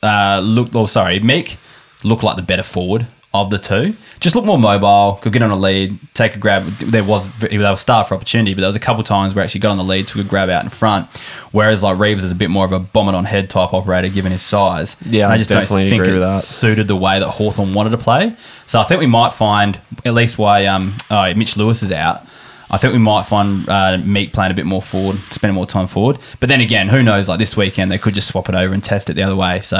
uh, 0.01 0.41
looked, 0.43 0.73
well, 0.73 0.87
sorry, 0.87 1.19
Meek 1.19 1.57
looked 2.03 2.23
like 2.23 2.35
the 2.35 2.41
better 2.41 2.63
forward 2.63 3.05
of 3.33 3.49
the 3.49 3.57
two. 3.57 3.95
Just 4.19 4.35
look 4.35 4.43
more 4.43 4.59
mobile, 4.59 5.17
could 5.21 5.31
get 5.31 5.41
on 5.41 5.51
a 5.51 5.55
lead, 5.55 5.97
take 6.13 6.35
a 6.35 6.39
grab. 6.39 6.65
There 6.79 7.03
was 7.03 7.27
they 7.39 7.57
were 7.57 7.75
starved 7.77 8.09
for 8.09 8.15
opportunity, 8.15 8.53
but 8.53 8.59
there 8.61 8.67
was 8.67 8.75
a 8.75 8.79
couple 8.79 9.03
times 9.03 9.33
where 9.33 9.43
actually 9.43 9.61
got 9.61 9.71
on 9.71 9.77
the 9.77 9.83
lead, 9.85 10.07
took 10.07 10.25
a 10.25 10.27
grab 10.27 10.49
out 10.49 10.63
in 10.63 10.69
front. 10.69 11.07
Whereas 11.51 11.81
like 11.81 11.97
Reeves 11.97 12.23
is 12.23 12.31
a 12.31 12.35
bit 12.35 12.49
more 12.49 12.65
of 12.65 12.73
a 12.73 12.79
bomb 12.79 13.07
it 13.07 13.15
on 13.15 13.25
head 13.25 13.49
type 13.49 13.73
operator, 13.73 14.09
given 14.09 14.31
his 14.31 14.41
size. 14.41 14.97
Yeah, 15.05 15.23
And 15.25 15.33
I 15.33 15.37
just 15.37 15.49
don't 15.49 15.65
think 15.65 15.93
agree 15.93 16.09
it 16.09 16.13
with 16.13 16.23
that. 16.23 16.41
suited 16.41 16.87
the 16.87 16.95
way 16.95 17.19
that 17.19 17.29
Hawthorn 17.29 17.73
wanted 17.73 17.91
to 17.91 17.97
play. 17.97 18.35
So 18.67 18.79
I 18.79 18.83
think 18.83 18.99
we 18.99 19.07
might 19.07 19.31
find 19.31 19.79
at 20.03 20.13
least 20.13 20.37
why 20.37 20.65
um 20.65 20.95
oh, 21.09 21.33
Mitch 21.33 21.55
Lewis 21.55 21.83
is 21.83 21.91
out. 21.91 22.25
I 22.71 22.77
think 22.77 22.93
we 22.93 22.99
might 22.99 23.23
find 23.25 23.67
uh, 23.69 23.97
Meek 23.97 24.31
playing 24.31 24.51
a 24.51 24.53
bit 24.55 24.65
more 24.65 24.81
forward, 24.81 25.17
spending 25.31 25.55
more 25.55 25.65
time 25.65 25.87
forward. 25.87 26.17
But 26.39 26.47
then 26.49 26.61
again, 26.61 26.87
who 26.87 27.03
knows? 27.03 27.27
Like 27.29 27.37
this 27.37 27.57
weekend, 27.57 27.91
they 27.91 27.97
could 27.97 28.13
just 28.13 28.29
swap 28.29 28.47
it 28.49 28.55
over 28.55 28.73
and 28.73 28.81
test 28.83 29.09
it 29.09 29.13
the 29.15 29.23
other 29.23 29.35
way. 29.35 29.59
So 29.59 29.77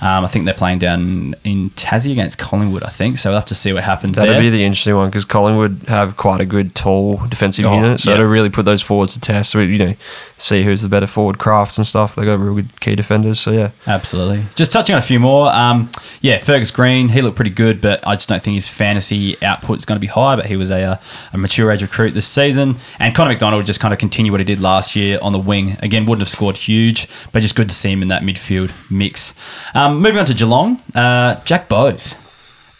um, 0.00 0.24
I 0.24 0.26
think 0.28 0.44
they're 0.44 0.52
playing 0.54 0.78
down 0.80 1.34
in 1.42 1.70
Tassie 1.70 2.12
against 2.12 2.38
Collingwood. 2.38 2.82
I 2.84 2.90
think 2.90 3.16
so. 3.18 3.30
We'll 3.30 3.38
have 3.38 3.46
to 3.46 3.54
see 3.54 3.72
what 3.72 3.82
happens 3.84 4.16
That'll 4.16 4.34
there. 4.34 4.42
be 4.42 4.50
the 4.50 4.62
interesting 4.62 4.94
one 4.94 5.08
because 5.08 5.24
Collingwood 5.24 5.84
have 5.88 6.16
quite 6.18 6.40
a 6.42 6.46
good 6.46 6.74
tall 6.74 7.16
defensive 7.28 7.64
Oh, 7.64 7.74
unit, 7.74 8.00
so 8.00 8.10
yeah. 8.10 8.18
to 8.18 8.26
really 8.26 8.50
put 8.50 8.66
those 8.66 8.82
forwards 8.82 9.14
to 9.14 9.20
test, 9.20 9.50
so 9.52 9.60
you 9.60 9.78
know, 9.78 9.94
see 10.36 10.64
who's 10.64 10.82
the 10.82 10.88
better 10.90 11.06
forward 11.06 11.38
craft 11.38 11.78
and 11.78 11.86
stuff. 11.86 12.14
They've 12.14 12.26
got 12.26 12.38
real 12.38 12.54
good 12.56 12.78
key 12.80 12.94
defenders, 12.94 13.40
so 13.40 13.52
yeah. 13.52 13.70
Absolutely. 13.86 14.44
Just 14.54 14.70
touching 14.70 14.94
on 14.94 14.98
a 14.98 15.02
few 15.02 15.18
more. 15.18 15.50
Um, 15.50 15.90
yeah, 16.20 16.36
Fergus 16.38 16.70
Greene, 16.70 17.08
he 17.08 17.22
looked 17.22 17.36
pretty 17.36 17.50
good, 17.50 17.80
but 17.80 18.06
I 18.06 18.16
just 18.16 18.28
don't 18.28 18.42
think 18.42 18.54
his 18.54 18.68
fantasy 18.68 19.42
output 19.42 19.78
is 19.78 19.86
going 19.86 19.96
to 19.96 20.00
be 20.00 20.08
high. 20.08 20.36
But 20.36 20.46
he 20.46 20.56
was 20.56 20.70
a, 20.70 20.82
uh, 20.82 20.96
a 21.32 21.38
mature 21.38 21.70
age 21.70 21.80
recruit 21.80 22.10
this 22.10 22.26
season. 22.34 22.76
And 22.98 23.14
Connor 23.14 23.30
MacDonald 23.30 23.64
just 23.66 23.80
kind 23.80 23.94
of 23.94 23.98
continue 24.00 24.30
what 24.32 24.40
he 24.40 24.44
did 24.44 24.60
last 24.60 24.94
year 24.96 25.18
on 25.22 25.32
the 25.32 25.38
wing. 25.38 25.76
Again, 25.80 26.04
wouldn't 26.06 26.20
have 26.22 26.28
scored 26.28 26.56
huge, 26.56 27.08
but 27.32 27.40
just 27.40 27.56
good 27.56 27.68
to 27.68 27.74
see 27.74 27.90
him 27.92 28.02
in 28.02 28.08
that 28.08 28.22
midfield 28.22 28.72
mix. 28.90 29.34
Um, 29.74 29.96
moving 30.00 30.18
on 30.18 30.26
to 30.26 30.34
Geelong, 30.34 30.82
uh, 30.94 31.36
Jack 31.44 31.68
Bowes 31.68 32.14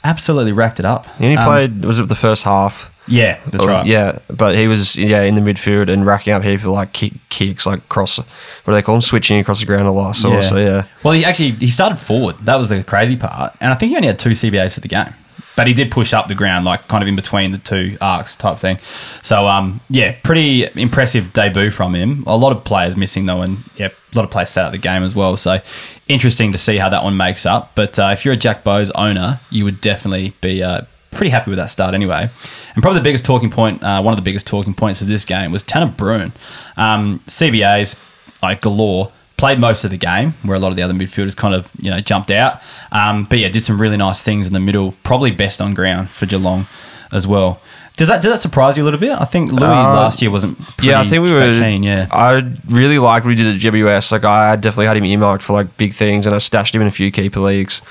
absolutely 0.02 0.52
racked 0.52 0.78
it 0.80 0.84
up. 0.86 1.06
He 1.18 1.24
only 1.24 1.36
Um, 1.38 1.44
played 1.44 1.84
was 1.84 1.98
it 1.98 2.08
the 2.08 2.14
first 2.14 2.42
half? 2.44 2.90
Yeah, 3.06 3.36
that's 3.50 3.62
Or- 3.62 3.68
right. 3.68 3.86
Yeah, 3.86 4.18
but 4.34 4.54
he 4.54 4.66
was 4.66 4.96
yeah 4.96 5.22
in 5.22 5.34
the 5.34 5.42
midfield 5.42 5.90
and 5.90 6.06
racking 6.06 6.32
up 6.32 6.42
heaps 6.42 6.62
of 6.62 6.70
like 6.70 6.92
kick, 6.94 7.12
kicks 7.28 7.66
like 7.66 7.86
cross. 7.90 8.16
What 8.18 8.26
do 8.66 8.72
they 8.72 8.80
call 8.82 8.94
them? 8.94 9.02
Switching 9.02 9.38
across 9.38 9.60
the 9.60 9.66
ground 9.66 9.86
a 9.86 9.90
lot. 9.92 10.16
So 10.16 10.40
so 10.40 10.56
yeah. 10.56 10.84
Well, 11.02 11.12
he 11.12 11.22
actually 11.24 11.50
he 11.52 11.68
started 11.68 11.98
forward. 11.98 12.36
That 12.44 12.56
was 12.56 12.70
the 12.70 12.82
crazy 12.82 13.16
part, 13.16 13.52
and 13.60 13.72
I 13.72 13.74
think 13.76 13.90
he 13.90 13.96
only 13.96 14.08
had 14.08 14.18
two 14.18 14.30
CBAs 14.30 14.72
for 14.74 14.80
the 14.80 14.88
game, 14.88 15.12
but 15.56 15.66
he 15.66 15.74
did 15.74 15.90
push 15.90 16.12
up 16.12 16.26
the 16.26 16.34
ground, 16.34 16.64
like 16.64 16.86
kind 16.88 17.02
of 17.02 17.08
in 17.08 17.16
between 17.16 17.52
the 17.52 17.58
two 17.58 17.96
arcs 18.00 18.36
type 18.36 18.58
thing. 18.58 18.78
So 19.22 19.46
um, 19.46 19.80
yeah, 19.88 20.16
pretty 20.22 20.66
impressive 20.74 21.32
debut 21.32 21.70
from 21.70 21.94
him. 21.94 22.24
A 22.26 22.36
lot 22.36 22.56
of 22.56 22.64
players 22.64 22.96
missing 22.96 23.26
though, 23.26 23.42
and 23.42 23.58
yeah, 23.76 23.88
a 23.88 24.16
lot 24.16 24.24
of 24.24 24.30
players 24.30 24.50
sat 24.50 24.64
out 24.64 24.72
the 24.72 24.78
game 24.78 25.02
as 25.02 25.14
well. 25.14 25.36
So 25.36 25.60
interesting 26.08 26.52
to 26.52 26.58
see 26.58 26.76
how 26.78 26.88
that 26.88 27.04
one 27.04 27.16
makes 27.16 27.46
up. 27.46 27.72
But 27.74 27.98
uh, 27.98 28.10
if 28.12 28.24
you're 28.24 28.34
a 28.34 28.38
Jack 28.38 28.64
Bowes 28.64 28.90
owner, 28.92 29.40
you 29.50 29.64
would 29.64 29.80
definitely 29.80 30.32
be. 30.40 30.62
Uh, 30.62 30.82
Pretty 31.10 31.30
happy 31.30 31.48
with 31.48 31.60
that 31.60 31.70
start 31.70 31.94
anyway. 31.94 32.28
And 32.74 32.82
probably 32.82 32.98
the 32.98 33.04
biggest 33.04 33.24
talking 33.24 33.48
point, 33.48 33.84
uh, 33.84 34.02
one 34.02 34.12
of 34.12 34.16
the 34.16 34.22
biggest 34.22 34.48
talking 34.48 34.74
points 34.74 35.00
of 35.00 35.06
this 35.06 35.24
game 35.24 35.52
was 35.52 35.62
Tanner 35.62 35.86
Bruhn. 35.86 36.32
Um, 36.76 37.20
CBAs, 37.28 37.94
like 38.42 38.60
galore, 38.62 39.10
played 39.36 39.58
most 39.58 39.84
of 39.84 39.90
the 39.90 39.96
game, 39.96 40.32
where 40.42 40.56
a 40.56 40.60
lot 40.60 40.70
of 40.70 40.76
the 40.76 40.82
other 40.82 40.94
midfielders 40.94 41.36
kind 41.36 41.54
of 41.54 41.70
you 41.80 41.90
know 41.90 42.00
jumped 42.00 42.30
out. 42.30 42.60
Um, 42.92 43.24
but 43.24 43.38
yeah, 43.38 43.48
did 43.48 43.62
some 43.62 43.80
really 43.80 43.96
nice 43.96 44.22
things 44.22 44.46
in 44.46 44.52
the 44.52 44.60
middle. 44.60 44.94
Probably 45.02 45.30
best 45.30 45.60
on 45.60 45.74
ground 45.74 46.10
for 46.10 46.26
Geelong 46.26 46.66
as 47.12 47.26
well. 47.26 47.60
Does 47.96 48.08
that 48.08 48.22
does 48.22 48.32
that 48.32 48.38
surprise 48.38 48.76
you 48.76 48.82
a 48.82 48.86
little 48.86 48.98
bit? 48.98 49.12
I 49.12 49.24
think 49.24 49.52
Louis 49.52 49.62
Uh, 49.62 49.94
last 49.94 50.20
year 50.20 50.30
wasn't. 50.30 50.58
Pretty 50.58 50.88
yeah, 50.88 51.00
I 51.00 51.04
think 51.04 51.22
we 51.24 51.32
were 51.32 51.52
keen. 51.52 51.84
Yeah, 51.84 52.08
I 52.10 52.42
really 52.68 52.98
liked 52.98 53.24
what 53.24 53.36
he 53.36 53.42
did 53.42 53.54
at 53.54 53.60
GWS. 53.60 54.10
Like 54.10 54.24
I 54.24 54.56
definitely 54.56 54.86
had 54.86 54.96
him 54.96 55.04
earmarked 55.04 55.44
for 55.44 55.52
like 55.52 55.76
big 55.76 55.92
things, 55.92 56.26
and 56.26 56.34
I 56.34 56.38
stashed 56.38 56.74
him 56.74 56.80
in 56.80 56.88
a 56.88 56.90
few 56.90 57.12
keeper 57.12 57.38
leagues 57.38 57.82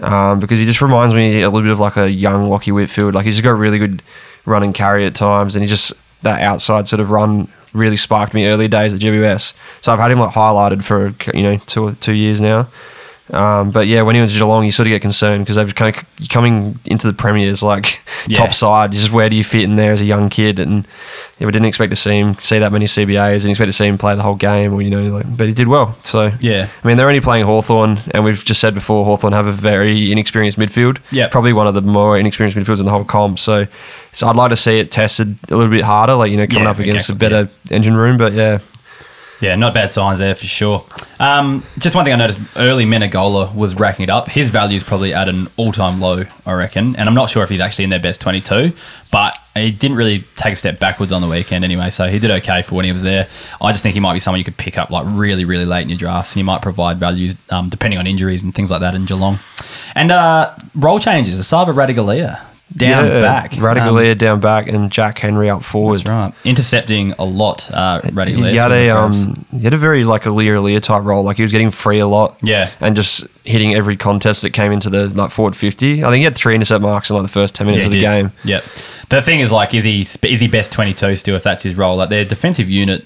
um, 0.00 0.40
because 0.40 0.58
he 0.58 0.64
just 0.64 0.82
reminds 0.82 1.14
me 1.14 1.42
a 1.42 1.48
little 1.50 1.62
bit 1.62 1.70
of 1.70 1.78
like 1.78 1.96
a 1.96 2.10
young 2.10 2.48
Lachie 2.48 2.74
Whitfield. 2.74 3.14
Like 3.14 3.24
he's 3.26 3.34
just 3.34 3.44
got 3.44 3.52
really 3.52 3.78
good 3.78 4.02
run 4.44 4.64
and 4.64 4.74
carry 4.74 5.06
at 5.06 5.14
times, 5.14 5.54
and 5.54 5.62
he 5.62 5.68
just 5.68 5.92
that 6.22 6.40
outside 6.40 6.88
sort 6.88 6.98
of 6.98 7.12
run 7.12 7.46
really 7.74 7.96
sparked 7.98 8.32
me 8.32 8.46
early 8.46 8.68
days 8.68 8.94
at 8.94 9.00
GWS. 9.00 9.52
So 9.82 9.92
I've 9.92 9.98
had 9.98 10.10
him 10.10 10.20
like 10.20 10.34
highlighted 10.34 10.82
for 10.82 11.14
you 11.36 11.42
know 11.42 11.56
two 11.66 11.92
two 12.00 12.14
years 12.14 12.40
now. 12.40 12.68
Um, 13.32 13.70
but 13.70 13.86
yeah, 13.86 14.02
when 14.02 14.14
he 14.14 14.20
went 14.20 14.30
to 14.32 14.38
Geelong, 14.38 14.66
you 14.66 14.70
sort 14.70 14.86
of 14.86 14.90
get 14.90 15.00
concerned 15.00 15.44
because 15.44 15.56
they've 15.56 15.74
kind 15.74 15.96
of 15.96 16.28
coming 16.28 16.78
into 16.84 17.06
the 17.06 17.14
premiers 17.14 17.62
like 17.62 18.04
Yeah. 18.26 18.36
top 18.38 18.52
side. 18.52 18.92
Just 18.92 19.10
where 19.12 19.28
do 19.30 19.36
you 19.36 19.42
fit 19.44 19.62
in 19.62 19.76
there 19.76 19.92
as 19.92 20.02
a 20.02 20.04
young 20.04 20.28
kid? 20.28 20.58
And 20.58 20.86
yeah, 21.38 21.46
we 21.46 21.52
didn't 21.52 21.64
expect 21.66 21.88
to 21.90 21.96
see 21.96 22.18
him 22.18 22.34
see 22.38 22.58
that 22.58 22.70
many 22.70 22.84
CBAs, 22.84 23.42
and 23.42 23.50
expect 23.50 23.68
to 23.68 23.72
see 23.72 23.86
him 23.86 23.96
play 23.96 24.14
the 24.14 24.22
whole 24.22 24.34
game. 24.34 24.74
Or 24.74 24.82
you 24.82 24.90
know, 24.90 25.04
like, 25.04 25.36
but 25.38 25.46
he 25.48 25.54
did 25.54 25.68
well. 25.68 25.96
So 26.02 26.32
Yeah. 26.40 26.68
I 26.82 26.86
mean, 26.86 26.98
they're 26.98 27.08
only 27.08 27.22
playing 27.22 27.46
Hawthorn, 27.46 27.98
and 28.10 28.24
we've 28.26 28.44
just 28.44 28.60
said 28.60 28.74
before, 28.74 29.06
Hawthorn 29.06 29.32
have 29.32 29.46
a 29.46 29.52
very 29.52 30.12
inexperienced 30.12 30.58
midfield. 30.58 30.98
Yeah. 31.10 31.28
Probably 31.28 31.54
one 31.54 31.66
of 31.66 31.72
the 31.72 31.80
more 31.82 32.18
inexperienced 32.18 32.58
midfields 32.58 32.78
in 32.80 32.84
the 32.84 32.92
whole 32.92 33.04
comp. 33.04 33.38
So, 33.38 33.66
so 34.12 34.26
I'd 34.28 34.36
like 34.36 34.50
to 34.50 34.56
see 34.56 34.78
it 34.78 34.92
tested 34.92 35.36
a 35.50 35.56
little 35.56 35.70
bit 35.72 35.82
harder, 35.84 36.14
like, 36.14 36.30
you 36.30 36.36
know, 36.36 36.46
coming 36.46 36.64
Yeah, 36.64 36.70
up 36.70 36.78
against 36.78 37.08
exactly, 37.08 37.26
a 37.26 37.30
better 37.44 37.50
engine 37.70 37.96
room. 37.96 38.18
But 38.18 38.34
yeah, 38.34 38.58
Yeah, 39.44 39.56
not 39.56 39.74
bad 39.74 39.90
signs 39.90 40.20
there 40.20 40.34
for 40.34 40.46
sure. 40.46 40.86
Um, 41.20 41.64
just 41.76 41.94
one 41.94 42.06
thing 42.06 42.14
I 42.14 42.16
noticed 42.16 42.38
early 42.56 42.86
Menegola 42.86 43.54
was 43.54 43.74
racking 43.74 44.04
it 44.04 44.08
up. 44.08 44.26
His 44.26 44.48
value 44.48 44.74
is 44.74 44.82
probably 44.82 45.12
at 45.12 45.28
an 45.28 45.48
all 45.58 45.70
time 45.70 46.00
low, 46.00 46.24
I 46.46 46.54
reckon. 46.54 46.96
And 46.96 47.06
I'm 47.06 47.14
not 47.14 47.28
sure 47.28 47.42
if 47.42 47.50
he's 47.50 47.60
actually 47.60 47.84
in 47.84 47.90
their 47.90 48.00
best 48.00 48.22
22, 48.22 48.72
but 49.12 49.38
he 49.54 49.70
didn't 49.70 49.98
really 49.98 50.20
take 50.36 50.54
a 50.54 50.56
step 50.56 50.80
backwards 50.80 51.12
on 51.12 51.20
the 51.20 51.28
weekend 51.28 51.62
anyway. 51.62 51.90
So 51.90 52.08
he 52.08 52.18
did 52.18 52.30
okay 52.30 52.62
for 52.62 52.74
when 52.74 52.86
he 52.86 52.92
was 52.92 53.02
there. 53.02 53.28
I 53.60 53.70
just 53.72 53.82
think 53.82 53.92
he 53.92 54.00
might 54.00 54.14
be 54.14 54.18
someone 54.18 54.38
you 54.38 54.46
could 54.46 54.56
pick 54.56 54.78
up 54.78 54.88
like 54.88 55.04
really, 55.08 55.44
really 55.44 55.66
late 55.66 55.82
in 55.82 55.90
your 55.90 55.98
drafts 55.98 56.32
and 56.32 56.38
he 56.38 56.42
might 56.42 56.62
provide 56.62 56.96
values 56.96 57.36
um, 57.50 57.68
depending 57.68 57.98
on 57.98 58.06
injuries 58.06 58.42
and 58.42 58.54
things 58.54 58.70
like 58.70 58.80
that 58.80 58.94
in 58.94 59.04
Geelong. 59.04 59.40
And 59.94 60.10
uh, 60.10 60.56
role 60.74 60.98
changes 60.98 61.38
Esava 61.38 61.74
Ratugolea 61.74 62.40
down 62.76 63.06
yeah, 63.06 63.20
back. 63.20 63.52
Um, 63.54 63.60
Ratugolea 63.60 64.16
down 64.18 64.40
back, 64.40 64.66
and 64.68 64.90
Jack 64.90 65.18
Henry 65.18 65.48
up 65.50 65.62
forward. 65.64 65.98
That's 65.98 66.08
right. 66.08 66.34
Intercepting 66.44 67.12
a 67.18 67.24
lot, 67.24 67.70
uh, 67.72 68.00
Ratugolea. 68.02 68.50
He 68.50 68.56
had 68.56 68.72
a 68.72 68.90
um, 68.90 69.34
he 69.52 69.60
had 69.60 69.74
a 69.74 69.76
very 69.78 70.04
like 70.04 70.26
a 70.26 70.30
Lear 70.30 70.60
Lear 70.60 70.80
type 70.80 71.04
role. 71.04 71.22
Like 71.22 71.36
he 71.36 71.42
was 71.42 71.52
getting 71.52 71.70
free 71.70 71.98
a 72.00 72.06
lot. 72.06 72.38
Yeah. 72.42 72.70
and 72.80 72.96
just 72.96 73.26
hitting 73.44 73.74
every 73.74 73.96
contest 73.96 74.42
that 74.42 74.50
came 74.50 74.72
into 74.72 74.90
the 74.90 75.08
like 75.08 75.30
forward 75.30 75.56
fifty. 75.56 76.02
I 76.02 76.08
think 76.08 76.18
he 76.18 76.24
had 76.24 76.34
three 76.34 76.54
intercept 76.54 76.82
marks 76.82 77.10
in 77.10 77.16
like 77.16 77.24
the 77.24 77.32
first 77.32 77.54
ten 77.54 77.66
minutes 77.66 77.82
Yeah, 77.82 77.86
of 77.86 77.92
the 77.92 77.98
did. 78.00 78.04
game. 78.04 78.32
Yep. 78.44 78.64
The 79.10 79.22
thing 79.22 79.40
is, 79.40 79.52
like, 79.52 79.74
is 79.74 79.84
he 79.84 80.00
is 80.00 80.40
he 80.40 80.48
best 80.48 80.72
twenty 80.72 80.94
two 80.94 81.14
still? 81.14 81.36
If 81.36 81.42
that's 81.42 81.62
his 81.62 81.74
role, 81.76 81.96
like 81.96 82.08
their 82.08 82.24
defensive 82.24 82.70
unit 82.70 83.04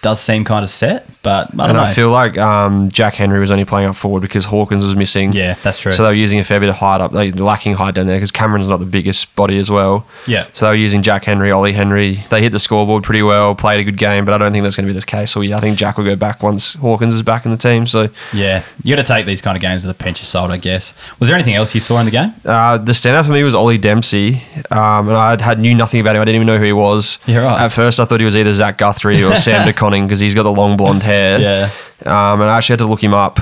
does 0.00 0.20
seem 0.20 0.44
kind 0.44 0.64
of 0.64 0.70
set, 0.70 1.06
but 1.22 1.48
I 1.54 1.56
don't 1.56 1.60
And 1.70 1.76
know. 1.76 1.82
I 1.84 1.92
feel 1.92 2.10
like 2.10 2.36
um, 2.38 2.88
Jack 2.90 3.14
Henry 3.14 3.38
was 3.40 3.50
only 3.50 3.64
playing 3.64 3.88
up 3.88 3.96
forward 3.96 4.20
because 4.20 4.44
Hawkins 4.46 4.84
was 4.84 4.96
missing. 4.96 5.32
yeah, 5.32 5.54
that's 5.62 5.78
true. 5.78 5.92
So 5.92 6.02
they 6.02 6.08
were 6.10 6.14
using 6.14 6.38
a 6.40 6.44
fair 6.44 6.60
bit 6.60 6.68
of 6.68 6.74
height 6.76 7.00
up, 7.00 7.12
like 7.12 7.38
lacking 7.38 7.74
height 7.74 7.94
down 7.94 8.06
there 8.06 8.16
because 8.16 8.30
Cameron's 8.30 8.68
not 8.68 8.78
the 8.80 8.86
biggest 8.86 9.34
body 9.36 9.58
as 9.58 9.70
well. 9.70 10.06
Yeah. 10.26 10.46
So 10.52 10.66
they 10.66 10.70
were 10.70 10.76
using 10.76 11.02
Jack 11.02 11.24
Henry, 11.24 11.50
Ollie 11.50 11.72
Henry. 11.72 12.22
They 12.30 12.40
hit 12.42 12.52
the 12.52 12.58
scoreboard 12.58 13.04
pretty 13.04 13.22
well, 13.22 13.54
played 13.54 13.80
a 13.80 13.84
good 13.84 13.96
game, 13.98 14.24
but 14.24 14.34
I 14.34 14.38
don't 14.38 14.52
think 14.52 14.62
that's 14.64 14.76
going 14.76 14.86
to 14.86 14.92
be 14.92 14.98
the 14.98 15.04
case. 15.06 15.30
So 15.30 15.40
yeah, 15.40 15.56
I 15.56 15.58
think 15.60 15.78
Jack 15.78 15.96
will 15.96 16.04
go 16.04 16.16
back 16.16 16.42
once 16.42 16.74
Hawkins 16.74 17.14
is 17.14 17.22
back 17.22 17.44
in 17.44 17.50
the 17.50 17.56
team. 17.56 17.86
So 17.86 18.08
yeah, 18.32 18.64
you 18.82 18.94
got 18.96 19.04
to 19.04 19.08
take 19.12 19.26
these 19.26 19.40
kind 19.40 19.56
of 19.56 19.60
games 19.62 19.84
with 19.84 19.90
a 19.90 20.02
pinch 20.02 20.20
of 20.20 20.26
salt, 20.26 20.50
I 20.50 20.56
guess. 20.56 20.94
Was 21.20 21.28
there 21.28 21.36
anything 21.36 21.54
else 21.54 21.74
you 21.74 21.80
saw 21.80 21.98
in 22.00 22.04
the 22.06 22.10
game? 22.12 22.32
uh, 22.44 22.78
the 22.78 22.92
standout 22.92 23.26
for 23.26 23.32
me 23.32 23.42
was 23.44 23.54
Ollie 23.54 23.78
Dempsey, 23.78 24.42
um, 24.70 25.08
and 25.08 25.16
I 25.16 25.40
had 25.42 25.58
knew 25.60 25.74
nothing 25.74 26.00
about 26.00 26.16
him. 26.16 26.22
I 26.22 26.24
didn't 26.24 26.36
even 26.36 26.46
know 26.46 26.58
who 26.58 26.64
he 26.64 26.72
was. 26.72 27.18
Yeah, 27.26 27.38
right. 27.44 27.60
At 27.62 27.68
first, 27.72 28.00
I 28.00 28.04
thought 28.04 28.18
he 28.20 28.24
was 28.26 28.36
either 28.36 28.52
Zach 28.54 28.78
Guthrie 28.78 29.22
or 29.22 29.36
Sam 29.42 29.66
De 29.66 29.72
Koning 29.72 30.06
because 30.06 30.20
he's 30.20 30.34
got 30.34 30.42
the 30.44 30.52
long 30.52 30.76
blonde 30.76 31.02
hair. 31.02 31.11
Yeah. 31.12 31.70
Um, 32.06 32.40
and 32.40 32.50
I 32.50 32.56
actually 32.58 32.74
had 32.74 32.78
to 32.80 32.86
look 32.86 33.02
him 33.02 33.14
up 33.14 33.38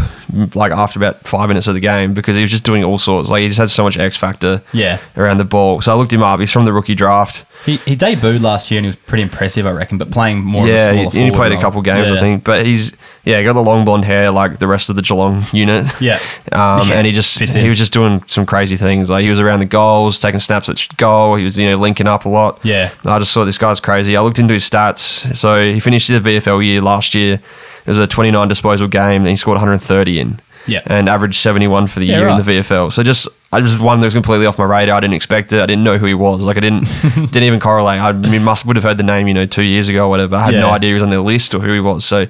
like 0.55 0.71
after 0.73 0.99
about 0.99 1.27
five 1.27 1.49
minutes 1.49 1.67
of 1.67 1.75
the 1.75 1.81
game 1.81 2.15
because 2.15 2.37
he 2.37 2.43
was 2.43 2.51
just 2.51 2.65
doing 2.65 2.85
all 2.85 2.99
sorts. 2.99 3.31
Like 3.31 3.41
he 3.43 3.49
just 3.49 3.59
had 3.59 3.71
so 3.71 3.83
much 3.83 3.99
X 3.99 4.17
factor 4.17 4.63
Yeah. 4.73 4.99
around 5.17 5.39
the 5.39 5.45
ball. 5.45 5.81
So 5.81 5.93
I 5.93 5.95
looked 5.97 6.13
him 6.13 6.23
up. 6.23 6.39
He's 6.41 6.53
from 6.53 6.65
the 6.65 6.73
rookie 6.73 6.95
draft. 6.95 7.45
He, 7.67 7.77
he 7.79 7.95
debuted 7.95 8.41
last 8.41 8.71
year 8.71 8.79
and 8.79 8.87
he 8.87 8.89
was 8.89 8.97
pretty 8.97 9.23
impressive, 9.23 9.67
I 9.67 9.73
reckon. 9.73 9.99
But 9.99 10.11
playing 10.11 10.39
more, 10.39 10.67
yeah, 10.67 10.91
of 10.91 11.15
a 11.15 11.19
he, 11.19 11.25
he 11.25 11.31
played 11.31 11.53
a 11.53 11.57
role. 11.57 11.61
couple 11.63 11.83
games, 11.83 12.09
Yeah. 12.09 12.15
I 12.17 12.21
think. 12.21 12.45
But 12.45 12.65
he's 12.65 12.97
yeah, 13.25 13.39
he 13.39 13.45
got 13.45 13.53
the 13.53 13.61
long 13.63 13.85
blonde 13.85 14.05
hair 14.07 14.31
like 14.31 14.59
the 14.61 14.67
rest 14.67 14.89
of 14.89 14.97
the 14.97 15.03
Geelong 15.03 15.45
unit. 15.53 15.87
Yeah. 16.01 16.19
Um, 16.53 16.89
Yeah, 16.89 16.95
and 16.95 17.07
he 17.07 17.13
just 17.13 17.39
he 17.39 17.69
was 17.69 17.79
just 17.79 17.93
doing 17.93 18.23
some 18.27 18.45
crazy 18.47 18.77
things. 18.77 19.09
Like 19.11 19.23
he 19.23 19.29
was 19.29 19.41
around 19.41 19.61
the 19.61 19.67
goals, 19.67 20.19
taking 20.21 20.41
snaps 20.41 20.69
at 20.69 20.85
goal. 20.97 21.37
He 21.37 21.45
was 21.45 21.57
you 21.59 21.69
know 21.71 21.77
linking 21.77 22.09
up 22.09 22.25
a 22.25 22.29
lot. 22.29 22.59
Yeah. 22.65 22.91
I 23.05 23.19
just 23.19 23.33
saw 23.33 23.45
this 23.45 23.59
guy's 23.59 23.79
crazy. 23.81 24.17
I 24.17 24.21
looked 24.23 24.39
into 24.39 24.55
his 24.55 24.69
stats. 24.69 25.37
So 25.37 25.73
he 25.73 25.81
finished 25.81 26.09
the 26.09 26.19
VFL 26.21 26.65
year 26.65 26.81
last 26.81 27.15
year. 27.15 27.41
It 27.85 27.89
was 27.89 27.99
a 27.99 28.07
29 28.07 28.49
disposal 28.49 28.89
game, 28.89 29.23
and 29.23 29.29
he 29.29 29.37
scored 29.37 29.57
130 29.57 30.21
in. 30.21 30.41
Yeah. 30.67 30.83
And 30.87 31.09
averaged 31.09 31.37
71 31.41 31.87
for 31.87 32.01
the 32.01 32.07
Yeah, 32.07 32.19
year 32.19 32.27
right. 32.27 32.39
in 32.39 32.45
the 32.45 32.53
VFL. 32.53 32.93
So 32.93 33.03
just 33.03 33.29
I 33.51 33.61
just 33.63 33.81
one 33.81 33.99
that 34.01 34.07
was 34.07 34.15
completely 34.15 34.45
off 34.47 34.59
my 34.59 34.65
radar. 34.67 34.97
I 34.97 35.01
didn't 35.01 35.15
expect 35.15 35.53
it. 35.55 35.61
I 35.61 35.67
didn't 35.67 35.83
know 35.85 35.97
who 35.99 36.05
he 36.07 36.15
was. 36.15 36.43
Like 36.45 36.59
I 36.59 36.61
didn't 36.61 36.85
didn't 37.15 37.45
even 37.45 37.61
correlate. 37.61 38.01
I 38.01 38.13
mean, 38.13 38.45
must 38.45 38.67
would 38.67 38.77
have 38.77 38.83
heard 38.85 38.99
the 38.99 39.03
name, 39.03 39.27
you 39.27 39.35
know, 39.35 39.47
two 39.47 39.63
years 39.63 39.89
ago 39.89 40.07
or 40.07 40.11
whatever. 40.11 40.37
I 40.37 40.45
had 40.45 40.55
no 40.55 40.69
idea 40.71 40.89
he 40.91 40.95
was 40.95 41.03
on 41.03 41.09
the 41.11 41.21
list 41.23 41.55
or 41.55 41.61
who 41.61 41.73
he 41.73 41.81
was. 41.81 42.05
So 42.05 42.27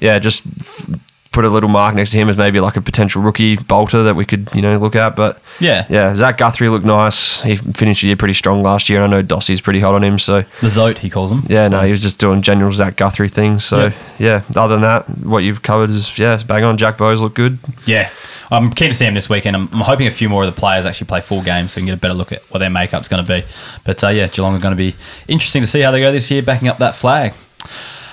yeah, 0.00 0.18
just 0.18 0.44
f- 0.60 0.88
put 1.34 1.44
a 1.44 1.48
little 1.50 1.68
mark 1.68 1.94
next 1.94 2.12
to 2.12 2.16
him 2.16 2.28
as 2.30 2.38
maybe 2.38 2.60
like 2.60 2.76
a 2.76 2.80
potential 2.80 3.20
rookie 3.20 3.56
bolter 3.56 4.04
that 4.04 4.14
we 4.14 4.24
could 4.24 4.48
you 4.54 4.62
know 4.62 4.78
look 4.78 4.94
at. 4.96 5.16
But 5.16 5.40
Yeah. 5.60 5.84
yeah, 5.90 6.14
Zach 6.14 6.38
Guthrie 6.38 6.68
looked 6.70 6.86
nice. 6.86 7.42
He 7.42 7.56
finished 7.56 8.00
the 8.02 8.06
year 8.06 8.16
pretty 8.16 8.34
strong 8.34 8.62
last 8.62 8.88
year. 8.88 9.02
I 9.02 9.06
know 9.08 9.22
Dossie's 9.22 9.60
pretty 9.60 9.80
hot 9.80 9.94
on 9.94 10.02
him. 10.04 10.18
So 10.18 10.38
The 10.60 10.68
Zote, 10.68 10.98
he 10.98 11.10
calls 11.10 11.32
him. 11.32 11.42
yeah, 11.48 11.68
no, 11.68 11.80
he 11.82 11.90
was 11.90 12.00
just 12.00 12.18
doing 12.20 12.40
general 12.40 12.72
Zach 12.72 12.96
Guthrie 12.96 13.28
things. 13.28 13.64
So 13.64 13.90
yeah, 14.18 14.42
other 14.56 14.74
than 14.76 14.82
that, 14.82 15.08
what 15.24 15.38
you've 15.40 15.62
covered 15.62 15.90
is 15.90 16.16
yeah, 16.18 16.38
bang 16.46 16.64
on. 16.64 16.78
Jack 16.78 16.96
Bowes 16.96 17.20
looked 17.20 17.34
good. 17.36 17.58
Yeah. 17.84 18.08
I'm 18.50 18.68
keen 18.68 18.90
to 18.90 18.94
see 18.94 19.06
him 19.06 19.14
this 19.14 19.28
weekend. 19.28 19.56
I'm, 19.56 19.68
I'm 19.72 19.80
hoping 19.80 20.06
a 20.06 20.10
few 20.12 20.28
more 20.28 20.44
of 20.44 20.54
the 20.54 20.58
players 20.60 20.86
actually 20.86 21.06
play 21.08 21.20
full 21.20 21.42
games 21.42 21.72
so 21.72 21.76
we 21.78 21.80
can 21.82 21.86
get 21.86 21.94
a 21.94 22.00
better 22.00 22.14
look 22.14 22.30
at 22.30 22.42
what 22.50 22.60
their 22.60 22.70
makeup's 22.70 23.08
going 23.08 23.24
to 23.24 23.40
be. 23.40 23.44
But 23.84 24.04
uh, 24.04 24.08
yeah, 24.08 24.28
Geelong 24.28 24.54
are 24.54 24.60
going 24.60 24.72
to 24.72 24.76
be 24.76 24.94
interesting 25.26 25.62
to 25.62 25.66
see 25.66 25.80
how 25.80 25.90
they 25.90 26.00
go 26.00 26.12
this 26.12 26.30
year, 26.30 26.42
backing 26.42 26.68
up 26.68 26.78
that 26.78 26.94
flag. 26.94 27.32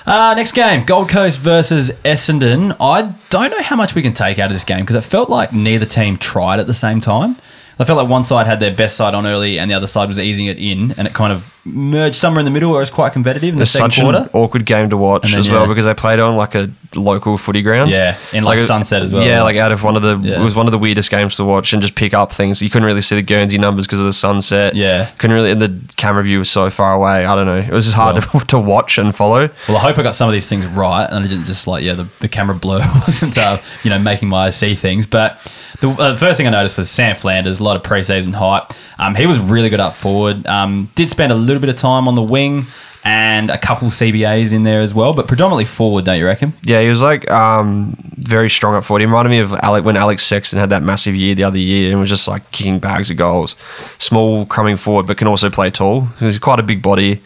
Uh, 0.04 0.34
next 0.34 0.52
game, 0.52 0.84
Gold 0.84 1.08
Coast 1.08 1.38
versus 1.38 1.92
Essendon. 2.04 2.76
I 2.80 3.14
don't 3.30 3.50
know 3.50 3.62
how 3.62 3.76
much 3.76 3.94
we 3.94 4.02
can 4.02 4.12
take 4.12 4.38
out 4.38 4.46
of 4.46 4.52
this 4.52 4.64
game 4.64 4.80
because 4.80 4.96
it 4.96 5.02
felt 5.02 5.30
like 5.30 5.52
neither 5.52 5.86
team 5.86 6.16
tried 6.16 6.58
at 6.58 6.66
the 6.66 6.74
same 6.74 7.00
time. 7.00 7.36
I 7.82 7.84
felt 7.84 7.98
like 7.98 8.08
one 8.08 8.24
side 8.24 8.46
had 8.46 8.60
their 8.60 8.72
best 8.74 8.96
side 8.96 9.14
on 9.14 9.26
early 9.26 9.58
and 9.58 9.70
the 9.70 9.74
other 9.74 9.86
side 9.86 10.08
was 10.08 10.18
easing 10.18 10.46
it 10.46 10.58
in, 10.58 10.92
and 10.92 11.06
it 11.06 11.12
kind 11.14 11.32
of 11.32 11.52
merged 11.64 12.16
somewhere 12.16 12.40
in 12.40 12.44
the 12.44 12.50
middle 12.50 12.70
where 12.72 12.80
it 12.80 12.82
was 12.82 12.90
quite 12.90 13.12
competitive 13.12 13.50
in 13.50 13.56
the 13.56 13.62
It's 13.62 13.70
second 13.70 13.92
such 13.92 14.00
quarter. 14.02 14.18
an 14.18 14.28
awkward 14.34 14.66
game 14.66 14.90
to 14.90 14.96
watch 14.96 15.22
And 15.24 15.32
then, 15.34 15.40
as 15.40 15.48
well 15.50 15.62
yeah. 15.62 15.68
because 15.68 15.84
they 15.84 15.94
played 15.94 16.18
on 16.18 16.36
like 16.36 16.56
a 16.56 16.68
local 16.96 17.38
footy 17.38 17.62
ground. 17.62 17.90
Yeah, 17.92 18.16
in, 18.32 18.42
like, 18.42 18.58
Sunset 18.58 19.00
as 19.02 19.14
well. 19.14 19.24
Yeah, 19.24 19.42
like 19.42 19.56
out 19.56 19.70
of 19.70 19.84
one 19.84 19.94
of 19.94 20.02
the 20.02 20.18
Yeah. 20.18 20.40
it 20.40 20.44
was 20.44 20.56
one 20.56 20.66
of 20.66 20.72
the 20.72 20.78
weirdest 20.78 21.10
games 21.10 21.36
to 21.36 21.44
watch 21.44 21.72
and 21.72 21.80
just 21.80 21.94
pick 21.94 22.14
up 22.14 22.32
things. 22.32 22.60
You 22.60 22.68
couldn't 22.68 22.86
really 22.86 23.00
see 23.00 23.14
the 23.14 23.22
Guernsey 23.22 23.58
numbers 23.58 23.86
because 23.86 24.00
of 24.00 24.06
the 24.06 24.12
sunset. 24.12 24.74
Yeah. 24.74 25.06
couldn't 25.18 25.34
really. 25.34 25.52
And 25.52 25.60
the 25.60 25.80
camera 25.96 26.24
view 26.24 26.40
was 26.40 26.50
so 26.50 26.68
far 26.68 26.94
away. 26.94 27.24
I 27.24 27.34
don't 27.36 27.46
know. 27.46 27.58
It 27.58 27.70
was 27.70 27.84
just 27.84 27.96
hard 27.96 28.20
to, 28.20 28.38
to 28.48 28.58
watch 28.58 28.98
and 28.98 29.14
follow. 29.14 29.48
Well, 29.68 29.76
I 29.76 29.80
hope 29.80 29.98
I 29.98 30.02
got 30.02 30.14
some 30.16 30.28
of 30.28 30.32
these 30.32 30.48
things 30.48 30.66
right, 30.66 31.06
and 31.08 31.24
I 31.24 31.28
didn't 31.28 31.44
just 31.44 31.66
like 31.68 31.84
yeah, 31.84 31.94
the, 31.94 32.08
the 32.18 32.28
camera 32.28 32.56
blur 32.56 32.78
wasn't 33.06 33.38
uh, 33.38 33.58
you 33.84 33.90
know 33.90 34.00
making 34.00 34.28
my 34.28 34.46
eyes 34.46 34.56
see 34.58 34.74
things. 34.74 35.06
But 35.06 35.38
the 35.82 35.90
uh, 35.90 36.16
first 36.16 36.38
thing 36.38 36.46
I 36.46 36.50
noticed 36.50 36.78
was 36.78 36.88
Sam 36.88 37.16
Flanders, 37.16 37.58
a 37.58 37.64
lot 37.64 37.76
of 37.76 37.82
preseason 37.82 38.32
hype. 38.32 38.72
Um, 39.00 39.16
he 39.16 39.26
was 39.26 39.38
really 39.38 39.68
good 39.68 39.80
up 39.80 39.94
forward. 39.94 40.46
Um, 40.46 40.88
did 40.94 41.10
spend 41.10 41.32
a 41.32 41.34
little 41.34 41.60
bit 41.60 41.68
of 41.68 41.76
time 41.76 42.06
on 42.06 42.14
the 42.14 42.22
wing 42.22 42.66
and 43.04 43.50
a 43.50 43.58
couple 43.58 43.88
CBAs 43.88 44.52
in 44.52 44.62
there 44.62 44.80
as 44.80 44.94
well, 44.94 45.12
but 45.12 45.26
predominantly 45.26 45.64
forward, 45.64 46.04
don't 46.04 46.18
you 46.18 46.24
reckon? 46.24 46.52
Yeah, 46.62 46.80
he 46.80 46.88
was 46.88 47.02
like 47.02 47.28
um, 47.32 47.96
very 48.16 48.48
strong 48.48 48.76
up 48.76 48.84
forward. 48.84 49.00
He 49.00 49.06
reminded 49.06 49.30
me 49.30 49.40
of 49.40 49.52
Alec 49.54 49.84
when 49.84 49.96
Alex 49.96 50.24
Sexton 50.24 50.60
had 50.60 50.70
that 50.70 50.84
massive 50.84 51.16
year 51.16 51.34
the 51.34 51.42
other 51.42 51.58
year 51.58 51.90
and 51.90 51.98
was 51.98 52.08
just 52.08 52.28
like 52.28 52.48
kicking 52.52 52.78
bags 52.78 53.10
of 53.10 53.16
goals. 53.16 53.56
Small, 53.98 54.46
coming 54.46 54.76
forward, 54.76 55.08
but 55.08 55.18
can 55.18 55.26
also 55.26 55.50
play 55.50 55.68
tall. 55.68 56.02
He 56.20 56.24
was 56.26 56.38
quite 56.38 56.60
a 56.60 56.62
big 56.62 56.80
body. 56.80 57.20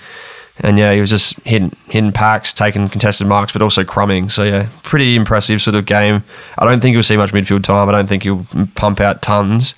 And 0.61 0.79
yeah, 0.79 0.93
he 0.95 1.01
was 1.01 1.11
just 1.11 1.39
hitting, 1.41 1.73
hitting 1.89 2.13
packs, 2.13 2.53
taking 2.55 2.89
contested 2.89 3.27
marks, 3.27 3.53
but 3.53 3.61
also 3.61 3.85
crumbing. 3.85 4.31
So 4.31 4.43
yeah, 4.43 4.69
pretty 4.83 5.15
impressive 5.15 5.61
sort 5.61 5.75
of 5.77 5.85
game. 5.85 6.25
I 6.59 6.65
don't 6.65 6.81
think 6.81 6.95
he'll 6.95 7.03
see 7.03 7.17
much 7.19 7.33
midfield 7.33 7.63
time. 7.63 7.89
I 7.89 7.93
don't 7.93 8.07
think 8.09 8.23
he'll 8.23 8.47
pump 8.75 9.01
out 9.01 9.21
tons. 9.21 9.75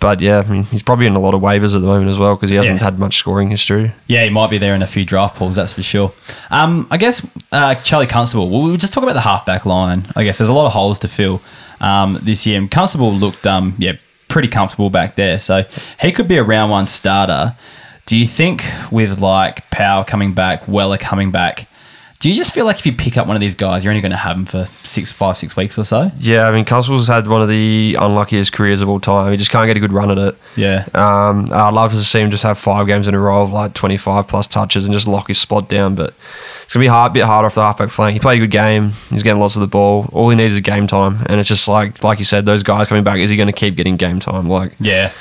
But 0.00 0.20
yeah, 0.20 0.40
I 0.40 0.50
mean, 0.50 0.64
he's 0.64 0.82
probably 0.82 1.06
in 1.06 1.14
a 1.16 1.18
lot 1.18 1.34
of 1.34 1.40
waivers 1.40 1.74
at 1.74 1.80
the 1.80 1.86
moment 1.86 2.10
as 2.10 2.18
well 2.18 2.36
because 2.36 2.50
he 2.50 2.56
hasn't 2.56 2.78
Yeah. 2.80 2.84
had 2.84 2.98
much 2.98 3.16
scoring 3.16 3.48
history. 3.48 3.92
Yeah, 4.06 4.22
he 4.24 4.30
might 4.30 4.50
be 4.50 4.58
there 4.58 4.74
in 4.74 4.82
a 4.82 4.86
few 4.86 5.04
draft 5.04 5.34
pools, 5.36 5.56
that's 5.56 5.72
for 5.72 5.82
sure. 5.82 6.12
Um, 6.50 6.86
I 6.90 6.96
guess 6.98 7.26
uh, 7.52 7.74
Charlie 7.76 8.06
Constable. 8.06 8.50
Well, 8.50 8.62
we'll 8.62 8.76
just 8.76 8.92
talk 8.92 9.02
about 9.02 9.14
the 9.14 9.22
halfback 9.22 9.64
line. 9.66 10.06
I 10.14 10.24
guess 10.24 10.38
there's 10.38 10.50
a 10.50 10.52
lot 10.52 10.66
of 10.66 10.72
holes 10.72 10.98
to 11.00 11.08
fill 11.08 11.40
um, 11.80 12.18
this 12.22 12.46
year. 12.46 12.58
And 12.58 12.70
Constable 12.70 13.12
looked, 13.14 13.46
um, 13.46 13.74
yeah, 13.78 13.92
pretty 14.28 14.48
comfortable 14.48 14.90
back 14.90 15.14
there. 15.14 15.38
So 15.38 15.64
he 16.00 16.12
could 16.12 16.28
be 16.28 16.36
a 16.36 16.44
round 16.44 16.70
one 16.70 16.86
starter. 16.86 17.56
Do 18.06 18.16
you 18.18 18.26
think 18.26 18.64
with 18.90 19.20
like 19.20 19.68
Power 19.70 20.04
coming 20.04 20.34
back, 20.34 20.68
Weller 20.68 20.98
coming 20.98 21.30
back, 21.30 21.68
do 22.20 22.30
you 22.30 22.34
just 22.36 22.54
feel 22.54 22.64
like 22.64 22.78
if 22.78 22.86
you 22.86 22.92
pick 22.92 23.18
up 23.18 23.26
one 23.26 23.36
of 23.36 23.40
these 23.40 23.54
guys, 23.54 23.84
you're 23.84 23.90
only 23.92 24.00
going 24.00 24.10
to 24.12 24.16
have 24.16 24.36
them 24.36 24.46
for 24.46 24.66
six, 24.82 25.12
five, 25.12 25.36
six 25.36 25.56
weeks 25.56 25.78
or 25.78 25.84
so? 25.84 26.10
Yeah, 26.16 26.48
I 26.48 26.52
mean, 26.52 26.64
Constable's 26.64 27.08
had 27.08 27.28
one 27.28 27.42
of 27.42 27.48
the 27.48 27.96
unluckiest 27.98 28.52
careers 28.52 28.80
of 28.80 28.88
all 28.88 28.98
time. 29.00 29.30
He 29.30 29.36
just 29.36 29.50
can't 29.50 29.66
get 29.66 29.76
a 29.76 29.80
good 29.80 29.92
run 29.92 30.10
at 30.10 30.16
it. 30.16 30.38
Yeah. 30.56 30.86
Um, 30.94 31.46
I'd 31.52 31.74
love 31.74 31.92
to 31.92 32.02
see 32.02 32.20
him 32.20 32.30
just 32.30 32.42
have 32.42 32.56
five 32.56 32.86
games 32.86 33.08
in 33.08 33.14
a 33.14 33.20
row 33.20 33.42
of 33.42 33.52
like 33.52 33.74
25 33.74 34.26
plus 34.26 34.46
touches 34.48 34.86
and 34.86 34.94
just 34.94 35.06
lock 35.06 35.28
his 35.28 35.38
spot 35.38 35.68
down. 35.68 35.96
But 35.96 36.14
it's 36.62 36.72
going 36.72 36.80
to 36.82 36.86
be 36.86 36.86
hard, 36.86 37.10
a 37.10 37.14
bit 37.14 37.24
hard 37.24 37.44
off 37.44 37.56
the 37.56 37.62
halfback 37.62 37.90
flank. 37.90 38.14
He 38.14 38.20
played 38.20 38.36
a 38.36 38.46
good 38.46 38.50
game. 38.50 38.92
He's 39.10 39.22
getting 39.22 39.40
lots 39.40 39.56
of 39.56 39.60
the 39.60 39.66
ball. 39.66 40.08
All 40.12 40.30
he 40.30 40.36
needs 40.36 40.54
is 40.54 40.60
game 40.60 40.86
time. 40.86 41.18
And 41.26 41.38
it's 41.40 41.48
just 41.48 41.68
like, 41.68 42.02
like 42.02 42.18
you 42.18 42.24
said, 42.24 42.46
those 42.46 42.62
guys 42.62 42.88
coming 42.88 43.04
back, 43.04 43.18
is 43.18 43.28
he 43.28 43.36
going 43.36 43.48
to 43.48 43.52
keep 43.52 43.76
getting 43.76 43.96
game 43.96 44.18
time? 44.18 44.48
Like, 44.48 44.72
Yeah, 44.80 45.12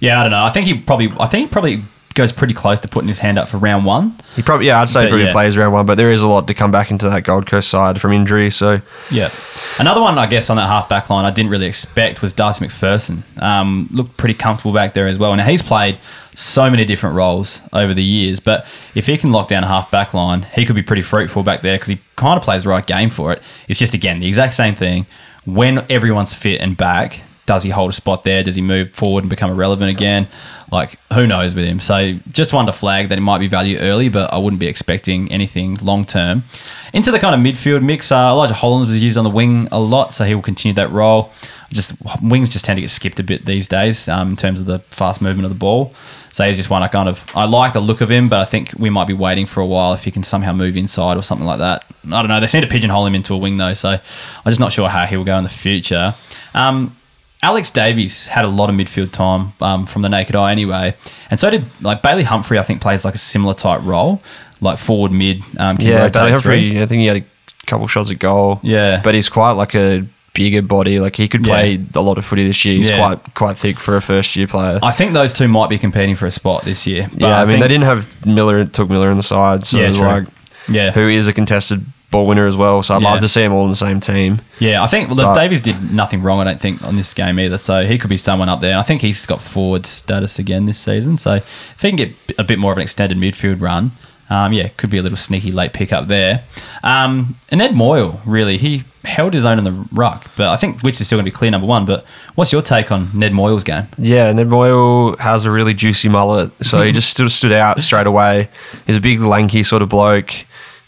yeah. 0.00 0.18
I 0.18 0.22
don't 0.24 0.32
know. 0.32 0.42
I 0.44 0.50
think 0.50 0.66
he 0.66 0.74
probably. 0.80 1.12
I 1.20 1.26
think 1.26 1.48
he 1.48 1.52
probably 1.52 1.76
goes 2.18 2.32
pretty 2.32 2.52
close 2.52 2.80
to 2.80 2.88
putting 2.88 3.08
his 3.08 3.20
hand 3.20 3.38
up 3.38 3.48
for 3.48 3.56
round 3.56 3.86
one. 3.86 4.14
He 4.36 4.42
probably, 4.42 4.66
yeah, 4.66 4.80
I'd 4.82 4.90
say 4.90 5.00
But, 5.00 5.04
he 5.04 5.08
probably 5.08 5.24
yeah. 5.26 5.32
plays 5.32 5.56
round 5.56 5.72
one, 5.72 5.86
but 5.86 5.96
there 5.96 6.12
is 6.12 6.20
a 6.20 6.28
lot 6.28 6.46
to 6.48 6.54
come 6.54 6.70
back 6.70 6.90
into 6.90 7.08
that 7.08 7.22
Gold 7.22 7.46
Coast 7.46 7.70
side 7.70 8.00
from 8.00 8.12
injury. 8.12 8.50
So 8.50 8.82
Yeah. 9.10 9.30
Another 9.78 10.00
one, 10.02 10.18
I 10.18 10.26
guess, 10.26 10.50
on 10.50 10.56
that 10.56 10.66
half 10.66 10.88
back 10.88 11.08
line 11.08 11.24
I 11.24 11.30
didn't 11.30 11.50
really 11.50 11.66
expect 11.66 12.20
was 12.20 12.32
Darcy 12.32 12.64
Macpherson. 12.64 13.22
Um, 13.38 13.88
looked 13.92 14.16
pretty 14.16 14.34
comfortable 14.34 14.72
back 14.74 14.92
there 14.92 15.06
as 15.06 15.18
well. 15.18 15.34
Now, 15.36 15.44
he's 15.44 15.62
played 15.62 15.98
so 16.34 16.68
many 16.68 16.84
different 16.84 17.16
roles 17.16 17.62
over 17.72 17.94
the 17.94 18.04
years, 18.04 18.40
but 18.40 18.66
if 18.94 19.06
he 19.06 19.16
can 19.16 19.32
lock 19.32 19.48
down 19.48 19.64
a 19.64 19.68
half 19.68 19.90
back 19.90 20.12
line, 20.12 20.42
he 20.54 20.66
could 20.66 20.76
be 20.76 20.82
pretty 20.82 21.02
fruitful 21.02 21.42
back 21.44 21.62
there 21.62 21.76
because 21.76 21.88
he 21.88 21.98
kind 22.16 22.36
of 22.36 22.42
plays 22.42 22.64
the 22.64 22.68
right 22.68 22.86
game 22.86 23.08
for 23.08 23.32
it. 23.32 23.42
It's 23.68 23.78
just, 23.78 23.94
again, 23.94 24.18
the 24.20 24.26
exact 24.28 24.54
same 24.54 24.74
thing. 24.74 25.06
When 25.44 25.86
everyone's 25.90 26.34
fit 26.34 26.60
and 26.60 26.76
back, 26.76 27.22
does 27.48 27.62
he 27.62 27.70
hold 27.70 27.88
a 27.88 27.94
spot 27.94 28.24
there? 28.24 28.42
Does 28.42 28.56
he 28.56 28.60
move 28.60 28.90
forward 28.90 29.24
and 29.24 29.30
become 29.30 29.50
irrelevant 29.50 29.90
again? 29.90 30.28
Like, 30.70 30.98
who 31.14 31.26
knows 31.26 31.54
with 31.54 31.64
him? 31.64 31.80
So, 31.80 32.12
just 32.28 32.52
one 32.52 32.66
to 32.66 32.72
flag 32.72 33.08
that 33.08 33.16
it 33.16 33.22
might 33.22 33.38
be 33.38 33.46
value 33.46 33.78
early, 33.80 34.10
but 34.10 34.30
I 34.34 34.36
wouldn't 34.36 34.60
be 34.60 34.66
expecting 34.66 35.32
anything 35.32 35.76
long 35.76 36.04
term. 36.04 36.44
Into 36.92 37.10
the 37.10 37.18
kind 37.18 37.34
of 37.34 37.40
midfield 37.40 37.82
mix, 37.82 38.12
uh, 38.12 38.28
Elijah 38.28 38.52
Hollands 38.52 38.90
was 38.90 39.02
used 39.02 39.16
on 39.16 39.24
the 39.24 39.30
wing 39.30 39.66
a 39.72 39.80
lot, 39.80 40.12
so 40.12 40.24
he 40.24 40.34
will 40.34 40.42
continue 40.42 40.74
that 40.74 40.90
role. 40.90 41.32
Just 41.70 41.94
wings 42.22 42.50
just 42.50 42.66
tend 42.66 42.76
to 42.76 42.82
get 42.82 42.90
skipped 42.90 43.18
a 43.18 43.22
bit 43.22 43.46
these 43.46 43.66
days 43.66 44.08
um, 44.08 44.30
in 44.30 44.36
terms 44.36 44.60
of 44.60 44.66
the 44.66 44.80
fast 44.90 45.22
movement 45.22 45.46
of 45.46 45.50
the 45.50 45.58
ball. 45.58 45.94
So 46.32 46.46
he's 46.46 46.58
just 46.58 46.68
one 46.68 46.82
I 46.82 46.88
kind 46.88 47.08
of 47.08 47.24
I 47.34 47.46
like 47.46 47.72
the 47.72 47.80
look 47.80 48.02
of 48.02 48.10
him, 48.10 48.28
but 48.28 48.40
I 48.40 48.44
think 48.44 48.74
we 48.76 48.90
might 48.90 49.06
be 49.06 49.14
waiting 49.14 49.46
for 49.46 49.60
a 49.60 49.66
while 49.66 49.94
if 49.94 50.04
he 50.04 50.10
can 50.10 50.22
somehow 50.22 50.52
move 50.52 50.76
inside 50.76 51.16
or 51.16 51.22
something 51.22 51.46
like 51.46 51.60
that. 51.60 51.84
I 52.04 52.20
don't 52.20 52.28
know. 52.28 52.40
They 52.40 52.46
seem 52.46 52.60
to 52.60 52.68
pigeonhole 52.68 53.06
him 53.06 53.14
into 53.14 53.32
a 53.32 53.38
wing 53.38 53.56
though, 53.56 53.74
so 53.74 53.88
I'm 53.88 54.00
just 54.44 54.60
not 54.60 54.70
sure 54.70 54.90
how 54.90 55.06
he 55.06 55.16
will 55.16 55.24
go 55.24 55.36
in 55.38 55.44
the 55.44 55.48
future. 55.48 56.14
Um, 56.52 56.94
Alex 57.42 57.70
Davies 57.70 58.26
had 58.26 58.44
a 58.44 58.48
lot 58.48 58.68
of 58.68 58.74
midfield 58.76 59.12
time 59.12 59.52
um, 59.60 59.86
from 59.86 60.02
the 60.02 60.08
naked 60.08 60.34
eye 60.34 60.50
anyway, 60.52 60.94
and 61.30 61.38
so 61.38 61.50
did 61.50 61.64
like 61.80 62.02
Bailey 62.02 62.24
Humphrey. 62.24 62.58
I 62.58 62.62
think 62.64 62.80
plays 62.80 63.04
like 63.04 63.14
a 63.14 63.18
similar 63.18 63.54
type 63.54 63.80
role, 63.84 64.20
like 64.60 64.76
forward 64.78 65.12
mid. 65.12 65.42
Um, 65.58 65.76
yeah, 65.78 66.08
Bailey 66.08 66.10
through. 66.10 66.30
Humphrey, 66.32 66.82
I 66.82 66.86
think 66.86 67.00
he 67.00 67.06
had 67.06 67.18
a 67.18 67.24
couple 67.66 67.86
shots 67.86 68.10
at 68.10 68.18
goal. 68.18 68.58
Yeah. 68.62 69.00
but 69.04 69.14
he's 69.14 69.28
quite 69.28 69.52
like 69.52 69.74
a 69.76 70.04
bigger 70.34 70.62
body. 70.62 70.98
Like 70.98 71.14
he 71.16 71.28
could 71.28 71.44
play 71.44 71.72
Yeah. 71.72 71.84
a 71.94 72.00
lot 72.00 72.18
of 72.18 72.24
footy 72.24 72.44
this 72.46 72.64
year. 72.64 72.76
He's 72.76 72.90
Yeah. 72.90 72.98
quite 72.98 73.34
quite 73.34 73.56
thick 73.56 73.78
for 73.78 73.96
a 73.96 74.02
first 74.02 74.34
year 74.34 74.48
player. 74.48 74.80
I 74.82 74.90
think 74.90 75.12
those 75.12 75.32
two 75.32 75.46
might 75.46 75.68
be 75.70 75.78
competing 75.78 76.16
for 76.16 76.26
a 76.26 76.30
spot 76.32 76.64
this 76.64 76.86
year. 76.88 77.04
But 77.12 77.22
yeah, 77.22 77.36
I, 77.40 77.44
mean 77.44 77.52
think- 77.52 77.62
they 77.62 77.68
didn't 77.68 77.84
have 77.84 78.26
Miller. 78.26 78.64
Touk 78.64 78.88
Miller 78.88 79.10
on 79.10 79.16
the 79.16 79.22
side, 79.22 79.64
so 79.64 79.78
Yeah, 79.78 79.86
it 79.86 79.88
was 79.90 79.98
true. 79.98 80.06
like 80.08 80.24
Yeah, 80.68 80.90
who 80.90 81.08
is 81.08 81.28
a 81.28 81.32
contested 81.32 81.84
ball 82.10 82.26
winner 82.26 82.46
as 82.46 82.56
well. 82.56 82.82
So 82.82 82.94
I'd 82.94 83.02
Yeah. 83.02 83.10
love 83.10 83.20
to 83.20 83.28
see 83.28 83.42
them 83.42 83.52
all 83.52 83.64
in 83.64 83.70
the 83.70 83.76
same 83.76 84.00
team. 84.00 84.40
Yeah, 84.58 84.82
I 84.82 84.86
think 84.86 85.14
well, 85.14 85.34
Davies 85.34 85.60
did 85.60 85.92
nothing 85.92 86.22
wrong. 86.22 86.40
I 86.40 86.44
don't 86.44 86.60
think 86.60 86.82
on 86.86 86.96
this 86.96 87.12
game 87.14 87.38
either. 87.38 87.58
So 87.58 87.84
he 87.84 87.98
could 87.98 88.10
be 88.10 88.16
someone 88.16 88.48
up 88.48 88.60
there. 88.60 88.78
I 88.78 88.82
think 88.82 89.02
he's 89.02 89.26
got 89.26 89.42
forward 89.42 89.84
status 89.86 90.38
again 90.38 90.64
this 90.64 90.78
season. 90.78 91.16
So 91.18 91.34
if 91.34 91.76
he 91.82 91.88
can 91.88 91.96
get 91.96 92.14
a 92.38 92.44
bit 92.44 92.58
more 92.58 92.72
of 92.72 92.78
an 92.78 92.82
extended 92.82 93.18
midfield 93.18 93.60
run, 93.60 93.92
um, 94.30 94.52
yeah, 94.52 94.68
could 94.76 94.90
be 94.90 94.98
a 94.98 95.02
little 95.02 95.16
sneaky 95.16 95.50
late 95.52 95.72
pickup 95.72 96.08
there. 96.08 96.42
Um, 96.82 97.36
and 97.50 97.60
Ed 97.62 97.74
Moyle, 97.74 98.20
really, 98.26 98.58
he 98.58 98.84
held 99.04 99.32
his 99.32 99.44
own 99.46 99.56
in 99.58 99.64
the 99.64 99.72
ruck, 99.90 100.26
but 100.36 100.48
I 100.48 100.56
think 100.58 100.82
which 100.82 101.00
is 101.00 101.06
still 101.06 101.16
going 101.16 101.24
to 101.24 101.30
be 101.30 101.34
clear 101.34 101.50
number 101.50 101.66
one. 101.66 101.86
But 101.86 102.04
what's 102.34 102.52
your 102.52 102.60
take 102.60 102.92
on 102.92 103.10
Ned 103.14 103.32
Moyle's 103.32 103.64
game? 103.64 103.84
Yeah, 103.96 104.30
Ned 104.32 104.48
Moyle 104.48 105.16
has 105.16 105.46
a 105.46 105.50
really 105.50 105.72
juicy 105.72 106.08
mullet, 106.10 106.50
so 106.62 106.82
he 106.82 106.92
just 107.00 107.08
stood, 107.10 107.30
stood 107.32 107.52
out 107.52 107.82
straight 107.82 108.06
away. 108.06 108.48
He's 108.86 108.96
a 108.96 109.00
big, 109.00 109.20
lanky 109.22 109.62
sort 109.62 109.80
of 109.82 109.88
bloke. 109.88 110.34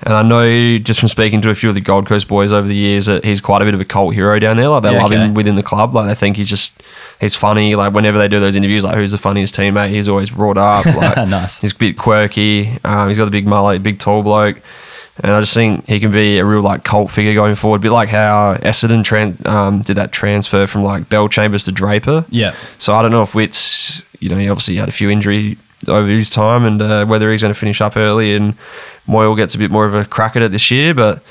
And 0.02 0.14
I 0.14 0.22
know 0.22 0.78
just 0.78 0.98
from 1.00 1.10
speaking 1.10 1.42
to 1.42 1.50
a 1.50 1.54
few 1.54 1.68
of 1.68 1.74
the 1.74 1.80
Gold 1.82 2.06
Coast 2.06 2.26
boys 2.26 2.52
over 2.52 2.66
the 2.66 2.74
years 2.74 3.04
that 3.06 3.22
he's 3.24 3.40
quite 3.40 3.60
a 3.60 3.66
bit 3.66 3.74
of 3.74 3.80
a 3.80 3.84
cult 3.84 4.14
hero 4.14 4.38
down 4.38 4.56
there. 4.56 4.68
Like 4.68 4.82
they 4.82 4.92
Yeah, 4.92 5.02
love 5.02 5.12
okay. 5.12 5.20
him 5.26 5.34
within 5.34 5.56
the 5.56 5.62
club. 5.62 5.94
Like 5.94 6.06
they 6.08 6.14
think 6.14 6.36
he's 6.38 6.48
just 6.48 6.82
he's 7.20 7.36
funny. 7.36 7.74
Like 7.74 7.92
whenever 7.92 8.16
they 8.16 8.26
do 8.28 8.40
those 8.40 8.56
interviews, 8.56 8.82
like 8.82 8.94
who's 8.96 9.12
the 9.12 9.18
funniest 9.18 9.54
teammate, 9.54 9.90
he's 9.90 10.08
always 10.08 10.30
brought 10.30 10.56
up. 10.56 10.86
Like 11.00 11.28
Nice. 11.28 11.60
he's 11.60 11.72
a 11.72 11.76
bit 11.76 11.98
quirky. 11.98 12.78
Um, 12.84 13.08
he's 13.08 13.18
got 13.18 13.26
the 13.26 13.30
big 13.30 13.46
mullet, 13.46 13.82
big 13.82 13.98
tall 13.98 14.22
bloke. 14.22 14.60
And 15.22 15.32
I 15.32 15.40
just 15.40 15.52
think 15.52 15.86
he 15.86 16.00
can 16.00 16.10
be 16.12 16.38
a 16.38 16.46
real 16.46 16.62
like 16.62 16.82
cult 16.82 17.10
figure 17.10 17.34
going 17.34 17.54
forward. 17.54 17.76
A 17.76 17.80
bit 17.82 17.90
like 17.92 18.08
how 18.08 18.54
Essendon 18.62 19.02
tran- 19.04 19.44
um, 19.46 19.82
did 19.82 19.96
that 19.96 20.12
transfer 20.12 20.66
from 20.66 20.82
like 20.82 21.10
Bellchambers 21.10 21.66
to 21.66 21.72
Draper. 21.72 22.24
Yeah, 22.30 22.54
So 22.78 22.94
I 22.94 23.02
don't 23.02 23.10
know 23.10 23.20
if 23.20 23.34
Witts, 23.34 24.02
you 24.20 24.30
know, 24.30 24.38
he 24.38 24.48
obviously 24.48 24.76
had 24.76 24.88
a 24.88 24.92
few 24.92 25.10
injury 25.10 25.58
over 25.88 26.06
his 26.08 26.30
time 26.30 26.64
and 26.64 26.80
uh, 26.80 27.04
whether 27.06 27.30
he's 27.30 27.42
going 27.42 27.52
to 27.52 27.58
finish 27.58 27.82
up 27.82 27.98
early 27.98 28.34
and 28.34 28.54
Moyle 29.10 29.34
gets 29.34 29.54
a 29.54 29.58
bit 29.58 29.70
more 29.70 29.84
of 29.84 29.94
a 29.94 30.04
crack 30.04 30.36
at 30.36 30.42
it 30.42 30.50
this 30.52 30.70
year. 30.70 30.94
But 30.94 31.22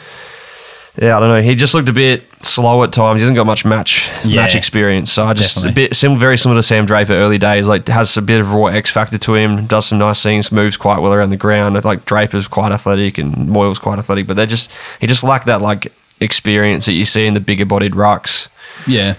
yeah, 1.01 1.15
I 1.15 1.19
don't 1.19 1.29
know. 1.29 1.41
He 1.41 1.55
just 1.55 1.73
looked 1.73 1.87
a 1.89 1.93
bit 1.93 2.25
slow 2.43 2.83
at 2.83 2.91
times. 2.91 3.19
He 3.19 3.21
hasn't 3.21 3.35
got 3.37 3.45
much 3.45 3.63
match 3.63 4.09
Yeah. 4.25 4.41
match 4.41 4.55
experience. 4.55 5.11
So 5.11 5.25
I 5.25 5.33
just 5.33 5.55
Definitely. 5.55 5.83
a 5.83 5.87
bit 5.87 5.95
sim- 5.95 6.19
very 6.19 6.37
similar 6.37 6.59
to 6.59 6.63
Sam 6.63 6.85
Draper 6.85 7.13
early 7.13 7.37
days. 7.37 7.67
Like 7.67 7.87
has 7.87 8.15
a 8.17 8.21
bit 8.21 8.39
of 8.39 8.51
raw 8.51 8.65
X 8.65 8.91
factor 8.91 9.17
to 9.17 9.35
him. 9.35 9.65
Does 9.65 9.85
some 9.87 9.97
nice 9.97 10.21
things. 10.21 10.51
Moves 10.51 10.75
quite 10.77 10.99
well 10.99 11.13
around 11.13 11.29
the 11.29 11.37
ground. 11.37 11.81
Like 11.85 12.05
Draper's 12.05 12.47
quite 12.47 12.71
athletic 12.71 13.17
and 13.17 13.47
Moyle's 13.49 13.79
quite 13.79 13.97
athletic. 13.99 14.27
But 14.27 14.35
they 14.35 14.45
just 14.45 14.69
he 14.99 15.07
just 15.07 15.23
lacked 15.23 15.45
that 15.45 15.61
like 15.61 15.93
experience 16.21 16.85
that 16.85 16.93
you 16.93 17.05
see 17.05 17.25
in 17.27 17.33
the 17.33 17.39
bigger 17.39 17.65
bodied 17.65 17.93
rucks. 17.93 18.47
yeah. 18.87 19.13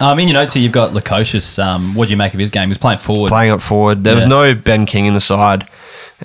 Um, 0.00 0.18
in 0.18 0.28
your 0.28 0.32
notes 0.34 0.54
here, 0.54 0.62
you've 0.62 0.72
got 0.72 0.92
Lukosius. 0.92 1.62
Um, 1.62 1.94
what 1.94 2.08
do 2.08 2.12
you 2.12 2.16
make 2.16 2.32
of 2.32 2.40
his 2.40 2.48
game? 2.48 2.62
He 2.62 2.68
was 2.70 2.78
playing 2.78 3.00
forward. 3.00 3.28
playing 3.28 3.50
up 3.50 3.60
forward. 3.60 4.02
There 4.02 4.16
was 4.16 4.24
no 4.24 4.54
Ben 4.54 4.86
King 4.86 5.04
in 5.04 5.12
the 5.12 5.20
side. 5.20 5.68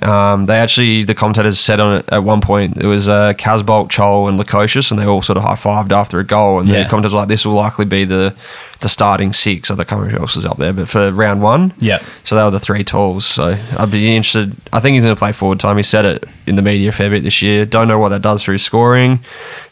Um, 0.01 0.45
they 0.45 0.57
actually, 0.57 1.03
the 1.03 1.15
commentators 1.15 1.59
said 1.59 1.79
on 1.79 1.97
it 1.97 2.05
at 2.11 2.23
one 2.23 2.41
point, 2.41 2.77
it 2.77 2.85
was 2.85 3.07
uh, 3.07 3.33
Casboult, 3.37 3.89
Chol, 3.89 4.27
and 4.29 4.39
Lukosius, 4.39 4.91
and 4.91 4.99
they 4.99 5.05
all 5.05 5.21
sort 5.21 5.37
of 5.37 5.43
high 5.43 5.53
fived 5.55 5.91
after 5.91 6.19
a 6.19 6.23
goal. 6.25 6.59
And 6.59 6.67
Yeah. 6.67 6.83
the 6.83 6.89
commentators 6.89 7.13
were 7.13 7.19
like, 7.19 7.29
this 7.29 7.45
will 7.45 7.53
likely 7.53 7.85
be 7.85 8.03
the 8.05 8.35
the 8.79 8.89
starting 8.89 9.33
six. 9.33 9.71
I 9.71 9.75
can't 9.75 9.91
remember 9.91 10.15
who 10.15 10.21
else 10.21 10.35
was 10.35 10.45
up 10.45 10.57
there, 10.57 10.73
but 10.73 10.87
for 10.87 11.11
round 11.11 11.41
one. 11.41 11.73
Yeah. 11.79 12.03
So 12.23 12.35
they 12.35 12.43
were 12.43 12.51
the 12.51 12.59
three 12.59 12.83
tools. 12.83 13.25
So 13.25 13.57
I'd 13.77 13.91
be 13.91 14.15
interested. 14.15 14.55
I 14.73 14.79
think 14.79 14.95
he's 14.95 15.03
going 15.05 15.15
to 15.15 15.19
play 15.19 15.31
forward 15.31 15.59
time. 15.59 15.77
He 15.77 15.83
said 15.83 16.05
it 16.05 16.23
in 16.47 16.55
the 16.55 16.61
media 16.61 16.89
a 16.89 16.91
fair 16.91 17.09
bit 17.09 17.23
this 17.23 17.41
year. 17.41 17.65
Don't 17.65 17.87
know 17.87 17.99
what 17.99 18.09
that 18.09 18.21
does 18.21 18.43
for 18.43 18.51
his 18.51 18.63
scoring, 18.63 19.23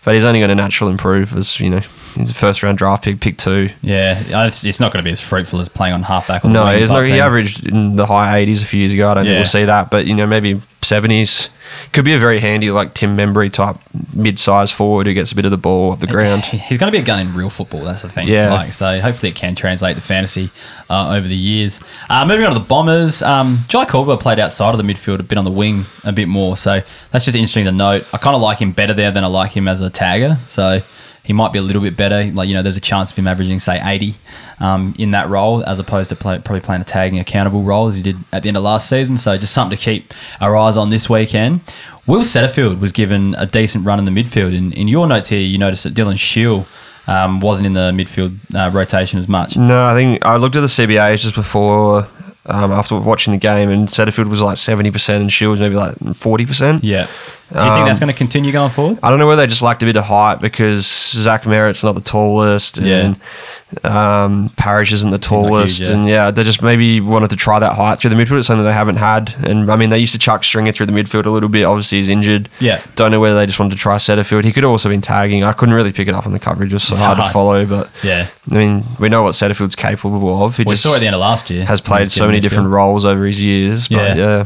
but 0.04 0.14
he's 0.16 0.26
only 0.26 0.40
going 0.40 0.50
to 0.50 0.56
natural 0.56 0.90
improve 0.90 1.36
as, 1.36 1.60
you 1.60 1.70
know, 1.70 1.82
he's 2.16 2.32
a 2.32 2.34
first 2.34 2.64
round 2.64 2.78
draft 2.78 3.04
pick, 3.04 3.20
pick 3.20 3.38
two. 3.38 3.70
Yeah, 3.82 4.46
it's, 4.48 4.64
it's 4.66 4.80
not 4.80 4.92
going 4.94 5.04
to 5.04 5.08
be 5.08 5.12
as 5.12 5.22
fruitful 5.22 5.60
as 5.60 5.70
playing 5.70 5.94
on 5.94 6.04
halfback. 6.04 6.46
Or 6.46 6.50
No, 6.50 6.66
he's 6.78 6.90
not, 6.90 7.06
he 7.08 7.20
averaged 7.20 7.68
in 7.68 7.96
the 7.96 8.06
high 8.06 8.46
80s 8.46 8.62
a 8.64 8.66
few 8.66 8.80
years 8.80 8.94
ago. 8.94 9.10
I 9.10 9.14
don't 9.16 9.26
think 9.26 9.36
we'll 9.38 9.46
see 9.46 9.66
that, 9.66 9.90
but 9.92 10.06
you 10.06 10.16
know 10.16 10.28
maybe 10.28 10.62
70s 10.84 11.50
could 11.92 12.06
be 12.06 12.14
a 12.14 12.20
very 12.20 12.40
handy 12.40 12.72
like 12.72 12.94
Tim 12.94 13.18
Membrey 13.18 13.52
type 13.52 13.78
mid-sized 14.14 14.74
forward 14.74 15.08
who 15.08 15.14
gets 15.14 15.32
a 15.32 15.36
bit 15.36 15.46
of 15.46 15.52
the 15.52 15.58
ball 15.58 15.94
up 15.94 16.00
the 16.00 16.08
ground. 16.08 16.46
He's 16.46 16.78
going 16.78 16.92
to 16.92 16.98
be 16.98 17.02
a 17.02 17.06
gun 17.06 17.20
in 17.20 17.34
real 17.34 17.50
football. 17.50 17.82
That's 17.82 18.02
the 18.02 18.10
thing. 18.10 18.28
Yeah. 18.28 18.54
Like, 18.54 18.74
so 18.74 19.00
hopefully 19.00 19.32
it 19.32 19.36
can 19.36 19.56
translate 19.56 19.96
to 19.96 20.02
fantasy 20.02 20.52
uh, 20.90 21.16
over 21.16 21.28
the 21.28 21.36
years. 21.36 21.82
Uh, 22.10 22.26
moving 22.26 22.46
on 22.46 22.54
to 22.54 22.60
the 22.60 22.66
Bombers, 22.66 23.22
um, 23.22 23.60
Jye 23.68 23.86
Caldwell 23.86 24.18
played 24.18 24.40
outside 24.40 24.72
of 24.72 24.78
the 24.78 24.84
midfield, 24.94 25.20
a 25.20 25.24
bit 25.24 25.38
on 25.38 25.46
the 25.46 25.52
wing, 25.52 25.86
a 26.04 26.12
bit 26.12 26.28
more. 26.28 26.56
So 26.58 26.82
that's 27.12 27.26
just 27.26 27.36
interesting 27.36 27.66
to 27.66 27.72
note. 27.72 28.06
I 28.14 28.18
kind 28.18 28.36
of 28.36 28.42
like 28.42 28.60
him 28.60 28.72
better 28.72 28.94
there 28.94 29.12
than 29.12 29.24
I 29.24 29.28
like 29.28 29.52
him 29.52 29.68
as 29.68 29.82
a 29.82 29.90
tagger. 29.90 30.38
So 30.48 30.82
he 31.24 31.34
might 31.34 31.54
be 31.54 31.60
a 31.60 31.62
little 31.62 31.82
bit 31.82 31.96
better. 31.96 32.26
Like 32.32 32.48
you 32.48 32.54
know, 32.54 32.62
there's 32.62 32.78
a 32.78 32.82
chance 32.82 33.12
of 33.12 33.18
him 33.18 33.28
averaging 33.28 33.60
say 33.60 33.80
80 33.84 34.16
um, 34.60 34.94
in 34.98 35.12
that 35.12 35.30
role, 35.30 35.64
as 35.64 35.80
opposed 35.80 36.10
to 36.10 36.16
play, 36.16 36.40
probably 36.40 36.62
playing 36.62 36.82
a 36.82 36.86
tagging 36.86 37.20
accountable 37.20 37.64
role 37.64 37.88
as 37.88 37.96
he 37.96 38.04
did 38.04 38.18
at 38.32 38.44
the 38.44 38.50
end 38.50 38.58
of 38.58 38.64
last 38.64 38.90
season. 38.90 39.18
So 39.18 39.38
just 39.38 39.54
something 39.54 39.78
to 39.78 39.84
keep 39.84 40.14
our 40.42 40.56
eyes 40.56 40.78
on 40.78 40.90
this 40.90 41.10
weekend. 41.10 41.62
Will 42.06 42.22
Setterfield 42.22 42.80
was 42.82 42.92
given 42.92 43.36
a 43.36 43.46
decent 43.46 43.86
run 43.86 44.00
in 44.00 44.06
the 44.06 44.12
midfield. 44.12 44.54
In, 44.54 44.74
in 44.74 44.90
your 44.90 45.08
notes 45.08 45.30
here, 45.30 45.40
you 45.40 45.58
noticed 45.58 45.86
that 45.86 45.94
Dylan 45.94 46.20
Shiel 46.20 46.66
um, 47.08 47.40
wasn't 47.40 47.68
in 47.68 47.74
the 47.74 47.92
midfield 47.92 48.38
uh, 48.54 48.70
rotation 48.72 49.20
as 49.20 49.28
much. 49.30 49.56
No, 49.56 49.86
I 49.86 49.94
think 49.94 50.26
I 50.26 50.36
looked 50.36 50.58
at 50.58 50.62
the 50.62 50.68
CBAs 50.68 51.22
just 51.22 51.36
before 51.36 52.08
um, 52.46 52.72
after 52.72 53.00
watching 53.00 53.32
the 53.32 53.40
game 53.40 53.70
and 53.70 53.88
Setterfield 53.88 54.30
was 54.30 54.42
like 54.42 54.58
70% 54.58 55.22
and 55.22 55.32
Shiel 55.32 55.52
was 55.52 55.60
maybe 55.60 55.76
like 55.76 55.96
40%. 55.96 56.82
Yeah. 56.84 57.08
Do 57.54 57.60
you 57.60 57.66
think 57.66 57.82
Um, 57.82 57.86
that's 57.86 58.00
going 58.00 58.12
to 58.12 58.18
continue 58.18 58.52
going 58.52 58.72
forward? 58.72 58.98
I 59.04 59.10
don't 59.10 59.20
know 59.20 59.28
whether 59.28 59.42
they 59.44 59.48
just 59.48 59.62
lacked 59.62 59.84
a 59.84 59.86
bit 59.86 59.96
of 59.96 60.04
height 60.06 60.40
because 60.40 60.86
Zach 60.88 61.46
Merrett's 61.46 61.84
not 61.84 61.94
the 61.94 62.02
tallest, 62.02 62.80
and 62.80 63.16
um, 63.84 64.50
Parrish 64.56 64.92
isn't 64.92 65.10
the 65.12 65.18
not 65.18 65.26
huge, 65.26 65.30
tallest, 65.48 65.82
yeah. 65.82 65.92
and 65.94 66.08
yeah, 66.08 66.32
they 66.32 66.44
just 66.44 66.62
maybe 66.62 67.00
wanted 67.02 67.30
to 67.32 67.36
try 67.36 67.60
that 67.60 67.74
height 67.74 68.00
through 68.00 68.10
the 68.10 68.16
midfield. 68.16 68.40
It's 68.40 68.48
something 68.48 68.66
they 68.66 68.74
haven't 68.74 68.98
had, 68.98 69.34
and 69.46 69.72
I 69.72 69.76
mean 69.76 69.90
they 69.90 70.00
used 70.00 70.14
to 70.14 70.20
chuck 70.20 70.44
Stringer 70.44 70.72
through 70.72 70.88
the 70.88 70.94
midfield 70.94 71.26
a 71.26 71.30
little 71.30 71.50
bit. 71.50 71.64
Obviously, 71.64 72.00
he's 72.00 72.10
injured. 72.10 72.50
Yeah. 72.60 72.82
don't 72.96 73.12
know 73.12 73.20
whether 73.20 73.36
they 73.36 73.46
just 73.46 73.60
wanted 73.60 73.76
to 73.76 73.82
try 73.82 73.96
Setterfield. 73.98 74.44
He 74.46 74.52
could 74.52 74.64
have 74.64 74.72
also 74.72 74.90
been 74.90 75.02
tagging. 75.02 75.44
I 75.44 75.54
couldn't 75.54 75.76
really 75.76 75.92
pick 75.92 76.08
it 76.08 76.16
up 76.16 76.26
on 76.26 76.34
the 76.34 76.40
coverage. 76.40 76.72
It 76.72 76.76
was 76.76 76.84
so 76.84 76.96
hard, 76.96 77.18
hard. 77.18 77.30
to 77.30 77.34
follow, 77.34 77.66
but 77.66 77.90
Yeah. 78.04 78.28
I 78.52 78.56
mean 78.56 78.84
we 79.00 79.10
know 79.10 79.24
what 79.24 79.34
Setterfield's 79.36 79.76
capable 79.76 80.44
of. 80.44 80.58
He 80.58 80.64
We 80.64 80.72
just 80.74 80.84
saw 80.84 80.94
at 80.96 81.00
the 81.02 81.08
end 81.08 81.16
of 81.16 81.22
last 81.22 81.50
year. 81.50 81.66
has 81.66 81.82
played 81.82 82.12
so 82.12 82.26
many 82.26 82.40
different 82.40 82.70
roles 82.70 83.06
over 83.06 83.26
his 83.26 83.40
years. 83.40 83.88
But 83.88 84.18
Yeah. 84.18 84.46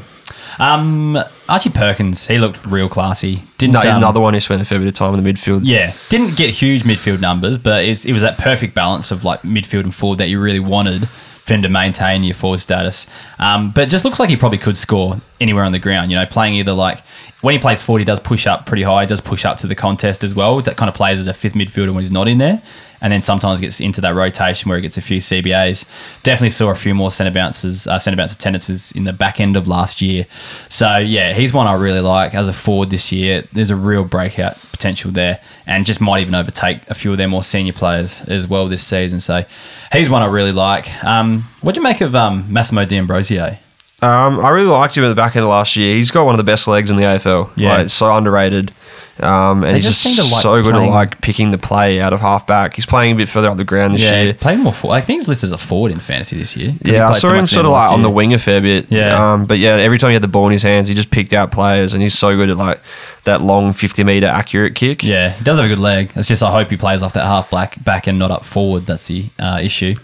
yeah, 0.60 0.74
Um, 0.74 1.20
Archie 1.50 1.70
Perkins, 1.70 2.28
he 2.28 2.38
looked 2.38 2.66
real 2.66 2.90
classy. 2.90 3.44
Didn't 3.58 3.74
no, 3.74 3.80
he's 3.80 3.92
um, 3.92 3.98
another 3.98 4.20
one 4.20 4.34
who 4.34 4.40
spent 4.40 4.62
a 4.62 4.66
fair 4.66 4.80
bit 4.80 4.88
of 4.88 4.94
time 4.94 5.14
in 5.14 5.24
the 5.24 5.34
midfield. 5.34 5.62
Yeah, 5.64 5.94
didn't 6.10 6.36
get 6.36 6.50
huge 6.50 6.84
midfield 6.84 7.22
numbers, 7.22 7.58
but 7.58 7.86
it's, 7.86 8.06
it 8.06 8.14
was 8.14 8.22
that 8.22 8.38
perfect 8.38 8.76
balance 8.76 9.12
of 9.12 9.24
like 9.24 9.42
midfield 9.42 9.84
and 9.84 9.96
forward 9.96 10.18
that 10.20 10.30
you 10.30 10.40
really 10.40 10.60
wanted 10.60 11.08
for 11.48 11.54
him 11.54 11.62
to 11.62 11.70
maintain 11.70 12.24
your 12.24 12.34
forward 12.34 12.60
status. 12.60 13.08
Um, 13.40 13.72
but 13.72 13.86
it 13.86 13.90
just 13.90 14.04
looks 14.04 14.20
like 14.20 14.30
he 14.30 14.36
probably 14.36 14.58
could 14.58 14.78
score 14.78 15.22
anywhere 15.40 15.64
on 15.64 15.72
the 15.72 15.80
ground. 15.80 16.12
You 16.12 16.18
know, 16.18 16.26
playing 16.26 16.56
either 16.56 16.74
like 16.74 17.00
when 17.42 17.54
he 17.54 17.60
plays 17.60 17.84
forward, 17.84 18.00
he 18.00 18.06
does 18.06 18.20
push 18.20 18.48
up 18.48 18.66
pretty 18.66 18.82
high. 18.82 19.06
Does 19.06 19.22
push 19.22 19.46
up 19.46 19.58
to 19.60 19.68
the 19.68 19.76
contest 19.76 20.24
as 20.24 20.34
well. 20.34 20.60
That 20.60 20.76
kind 20.76 20.90
of 20.90 20.96
plays 20.96 21.20
as 21.20 21.28
a 21.28 21.34
fifth 21.34 21.54
midfielder 21.54 21.94
when 21.94 22.02
he's 22.02 22.12
not 22.12 22.28
in 22.28 22.40
there, 22.40 22.60
and 23.00 23.14
then 23.14 23.22
sometimes 23.22 23.62
gets 23.62 23.80
into 23.80 24.02
that 24.02 24.16
rotation 24.16 24.70
where 24.70 24.78
he 24.78 24.82
gets 24.82 24.98
a 24.98 25.02
few 25.02 25.20
CBAs. 25.20 25.86
Definitely 26.24 26.50
saw 26.50 26.72
a 26.72 26.76
few 26.76 26.96
more 26.96 27.12
centre 27.12 27.32
bounces, 27.32 27.86
uh, 27.86 28.00
centre 28.00 28.18
bounce 28.18 28.34
attendances 28.34 28.92
in 28.94 29.04
the 29.04 29.14
back 29.14 29.40
end 29.40 29.56
of 29.56 29.68
last 29.68 30.02
year. 30.02 30.26
So 30.68 30.98
yeah, 30.98 31.34
he's 31.34 31.54
one 31.54 31.68
I 31.68 31.74
really 31.74 32.02
like 32.02 32.34
as 32.34 32.48
a 32.48 32.54
forward 32.54 32.90
this 32.90 33.12
year. 33.12 33.44
There's 33.54 33.70
a 33.70 33.76
real 33.76 34.04
breakout 34.04 34.58
potential 34.72 35.12
there, 35.12 35.40
and 35.68 35.86
just 35.86 36.02
might 36.02 36.22
even 36.22 36.34
overtake 36.34 36.90
a 36.90 36.96
few 36.96 37.12
of 37.12 37.20
their 37.20 37.28
more 37.28 37.44
senior 37.44 37.74
players 37.74 38.24
as 38.24 38.48
well 38.48 38.68
this 38.68 38.84
season. 38.84 39.20
So 39.20 39.46
he's 39.92 40.10
one 40.10 40.24
I 40.24 40.26
really 40.26 40.54
like. 40.54 41.04
Um, 41.04 41.44
what 41.62 41.76
do 41.76 41.82
you 41.82 41.84
make 41.84 42.02
of 42.02 42.16
um, 42.16 42.52
Massimo 42.52 42.84
D'Ambrosio? 42.86 43.58
Um, 44.02 44.40
I 44.40 44.50
really 44.50 44.68
liked 44.68 44.96
him 44.96 45.04
at 45.04 45.10
the 45.10 45.16
back 45.16 45.36
end 45.36 45.44
of 45.44 45.50
last 45.50 45.76
year. 45.76 45.96
He's 45.96 46.12
got 46.12 46.26
one 46.26 46.34
of 46.36 46.38
the 46.38 46.44
best 46.44 46.68
legs 46.68 46.92
in 46.92 46.98
the 46.98 47.04
AFL. 47.04 47.50
Yeah. 47.56 47.78
like, 47.78 47.90
so 47.90 48.14
underrated. 48.16 48.72
Um, 49.20 49.64
and 49.64 49.74
They 49.74 49.78
he's 49.78 49.86
just 49.86 50.04
just, 50.16 50.32
like 50.32 50.44
so 50.44 50.62
good 50.62 50.74
playing- 50.76 50.90
at 50.90 50.94
like 50.94 51.22
picking 51.22 51.50
the 51.50 51.58
play 51.58 52.00
out 52.00 52.14
of 52.14 52.20
halfback. 52.20 52.76
He's 52.76 52.86
playing 52.86 53.14
a 53.14 53.16
bit 53.16 53.28
further 53.28 53.50
up 53.50 53.58
the 53.58 53.64
ground 53.64 53.96
this 53.96 54.04
Yeah, 54.04 54.22
year. 54.22 54.34
Playing 54.36 54.60
more 54.60 54.72
forward. 54.72 54.98
I 54.98 55.02
think 55.02 55.22
he's 55.22 55.28
listed 55.28 55.48
as 55.48 55.52
a 55.54 55.58
forward 55.58 55.92
in 55.92 55.98
fantasy 56.00 56.38
this 56.38 56.56
year. 56.56 56.74
Yeah, 56.86 57.10
I 57.10 57.14
saw 57.14 57.30
so 57.30 57.34
him 57.34 57.48
sort 57.48 57.66
of 57.66 57.72
like 57.72 57.92
on 57.92 58.04
the 58.04 58.12
wing 58.12 58.36
a 58.36 58.38
fair 58.38 58.62
bit. 58.62 58.92
Yeah. 58.92 59.34
Um, 59.34 59.46
but 59.48 59.58
yeah, 59.58 59.72
every 59.78 59.98
time 59.98 60.12
he 60.12 60.14
had 60.14 60.22
the 60.22 60.28
ball 60.28 60.46
in 60.46 60.52
his 60.52 60.62
hands, 60.62 60.88
he 60.88 60.94
just 60.94 61.10
picked 61.10 61.34
out 61.34 61.52
players, 61.52 61.96
and 61.96 62.04
he's 62.04 62.14
so 62.14 62.36
good 62.36 62.52
at 62.52 62.58
like 62.58 62.80
that 63.24 63.42
long 63.42 63.74
fifty 63.74 64.04
meter 64.04 64.28
accurate 64.28 64.76
kick. 64.76 65.04
Yeah, 65.04 65.32
he 65.32 65.44
does 65.44 65.58
have 65.58 65.66
a 65.66 65.70
good 65.70 65.80
leg. 65.80 66.12
It's 66.16 66.28
just 66.28 66.44
I 66.44 66.52
hope 66.52 66.70
he 66.70 66.78
plays 66.78 67.02
off 67.02 67.14
that 67.14 67.26
half 67.26 67.50
black 67.50 67.84
back 67.84 68.06
and 68.06 68.20
not 68.20 68.30
up 68.30 68.46
forward. 68.46 68.84
That's 68.84 69.08
the 69.08 69.26
uh, 69.40 69.60
issue. 69.64 69.96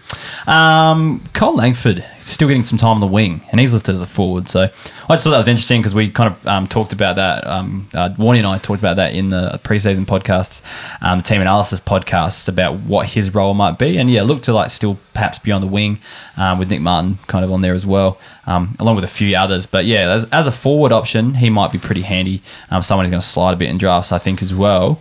Um, 0.47 1.23
Cole 1.33 1.55
Langford 1.55 2.03
still 2.23 2.47
getting 2.47 2.63
some 2.63 2.77
time 2.77 2.95
on 2.95 3.01
the 3.01 3.07
wing, 3.07 3.41
and 3.51 3.59
he's 3.59 3.73
listed 3.73 3.95
as 3.95 4.01
a 4.01 4.05
forward. 4.05 4.49
So 4.49 4.61
I 4.61 4.67
just 5.09 5.23
thought 5.23 5.31
that 5.31 5.37
was 5.37 5.47
interesting 5.47 5.81
because 5.81 5.95
we 5.95 6.09
kind 6.09 6.33
of 6.33 6.47
um, 6.47 6.67
talked 6.67 6.93
about 6.93 7.15
that. 7.17 7.45
Um, 7.45 7.87
uh, 7.93 8.09
Warney 8.17 8.37
and 8.37 8.47
I 8.47 8.57
talked 8.57 8.79
about 8.79 8.95
that 8.97 9.13
in 9.13 9.29
the 9.29 9.59
preseason 9.63 10.05
podcasts, 10.05 10.61
um, 11.01 11.19
the 11.19 11.23
team 11.23 11.41
analysis 11.41 11.79
podcasts 11.79 12.47
about 12.47 12.79
what 12.81 13.09
his 13.11 13.33
role 13.33 13.53
might 13.53 13.77
be, 13.77 13.97
and 13.97 14.09
yeah, 14.09 14.21
it 14.21 14.25
looked 14.25 14.45
to 14.45 14.53
like 14.53 14.69
still 14.69 14.97
perhaps 15.13 15.39
be 15.39 15.51
on 15.51 15.61
the 15.61 15.67
wing 15.67 15.99
um, 16.37 16.57
with 16.59 16.71
Nick 16.71 16.81
Martin 16.81 17.19
kind 17.27 17.45
of 17.45 17.51
on 17.51 17.61
there 17.61 17.73
as 17.73 17.85
well, 17.85 18.19
um, 18.47 18.75
along 18.79 18.95
with 18.95 19.03
a 19.03 19.07
few 19.07 19.35
others. 19.35 19.65
But 19.65 19.85
yeah, 19.85 20.09
as, 20.09 20.25
as 20.31 20.47
a 20.47 20.51
forward 20.51 20.91
option, 20.91 21.35
he 21.35 21.49
might 21.49 21.71
be 21.71 21.77
pretty 21.77 22.01
handy. 22.01 22.41
Um, 22.71 22.81
someone 22.81 23.05
who's 23.05 23.11
going 23.11 23.21
to 23.21 23.27
slide 23.27 23.53
a 23.53 23.57
bit 23.57 23.69
in 23.69 23.77
drafts, 23.77 24.11
I 24.11 24.17
think, 24.19 24.41
as 24.41 24.53
well. 24.53 24.99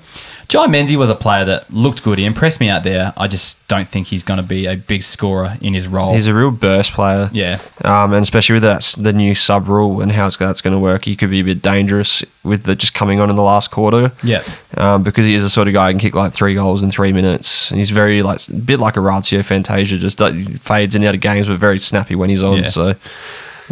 Jye 0.53 0.67
Menzie 0.67 0.97
was 0.97 1.09
a 1.09 1.15
player 1.15 1.47
that 1.47 1.73
looked 1.73 2.03
good. 2.03 2.19
He 2.19 2.27
impressed 2.27 2.61
me 2.61 2.69
out 2.69 2.83
there. 2.85 3.15
I 3.17 3.27
just 3.27 3.67
don't 3.69 3.89
think 3.89 4.09
he's 4.09 4.23
going 4.23 4.37
to 4.37 4.43
be 4.43 4.67
a 4.67 4.77
big 4.77 5.03
scorer 5.03 5.57
in 5.63 5.73
his 5.73 5.89
role. 5.89 6.13
He's 6.13 6.27
a 6.27 6.35
real 6.35 6.51
burst 6.51 6.93
player. 6.93 7.31
yeah. 7.33 7.59
Um, 7.83 8.13
and 8.13 8.23
especially 8.23 8.57
with 8.57 8.63
that 8.65 8.95
the 8.99 9.15
new 9.15 9.35
sub 9.35 9.67
rule 9.67 10.03
and 10.03 10.13
how 10.13 10.27
it's, 10.27 10.37
that's 10.37 10.61
going 10.61 10.75
to 10.75 10.79
work, 10.79 11.07
he 11.07 11.17
could 11.17 11.31
be 11.31 11.41
a 11.41 11.43
bit 11.43 11.63
dangerous 11.63 12.23
with 12.45 12.65
the 12.65 12.77
just 12.77 12.93
coming 12.93 13.19
on 13.19 13.31
in 13.31 13.37
the 13.37 13.43
last 13.43 13.71
quarter. 13.71 14.13
Yeah. 14.23 14.45
Um, 14.77 15.03
because 15.03 15.25
he 15.25 15.33
is 15.35 15.43
the 15.43 15.49
sort 15.49 15.69
of 15.69 15.73
guy 15.73 15.87
who 15.87 15.95
can 15.95 16.01
kick 16.01 16.15
like 16.15 16.35
three 16.35 16.55
goals 16.55 16.83
in 16.83 16.91
three 16.91 17.15
minutes. 17.15 17.71
And 17.71 17.79
he's 17.79 17.89
very 17.89 18.23
like 18.23 18.47
a 18.51 18.53
bit 18.53 18.79
like 18.79 18.99
a 18.99 19.01
Orazio 19.01 19.43
Fantasia, 19.43 19.97
just 19.97 20.19
fades 20.61 20.95
in 20.95 21.01
and 21.01 21.09
out 21.09 21.15
of 21.15 21.23
games, 21.23 21.49
but 21.49 21.57
very 21.57 21.79
snappy 21.79 22.15
when 22.15 22.29
he's 22.29 22.43
on. 22.43 22.59
Yeah. 22.59 22.67
So 22.67 22.95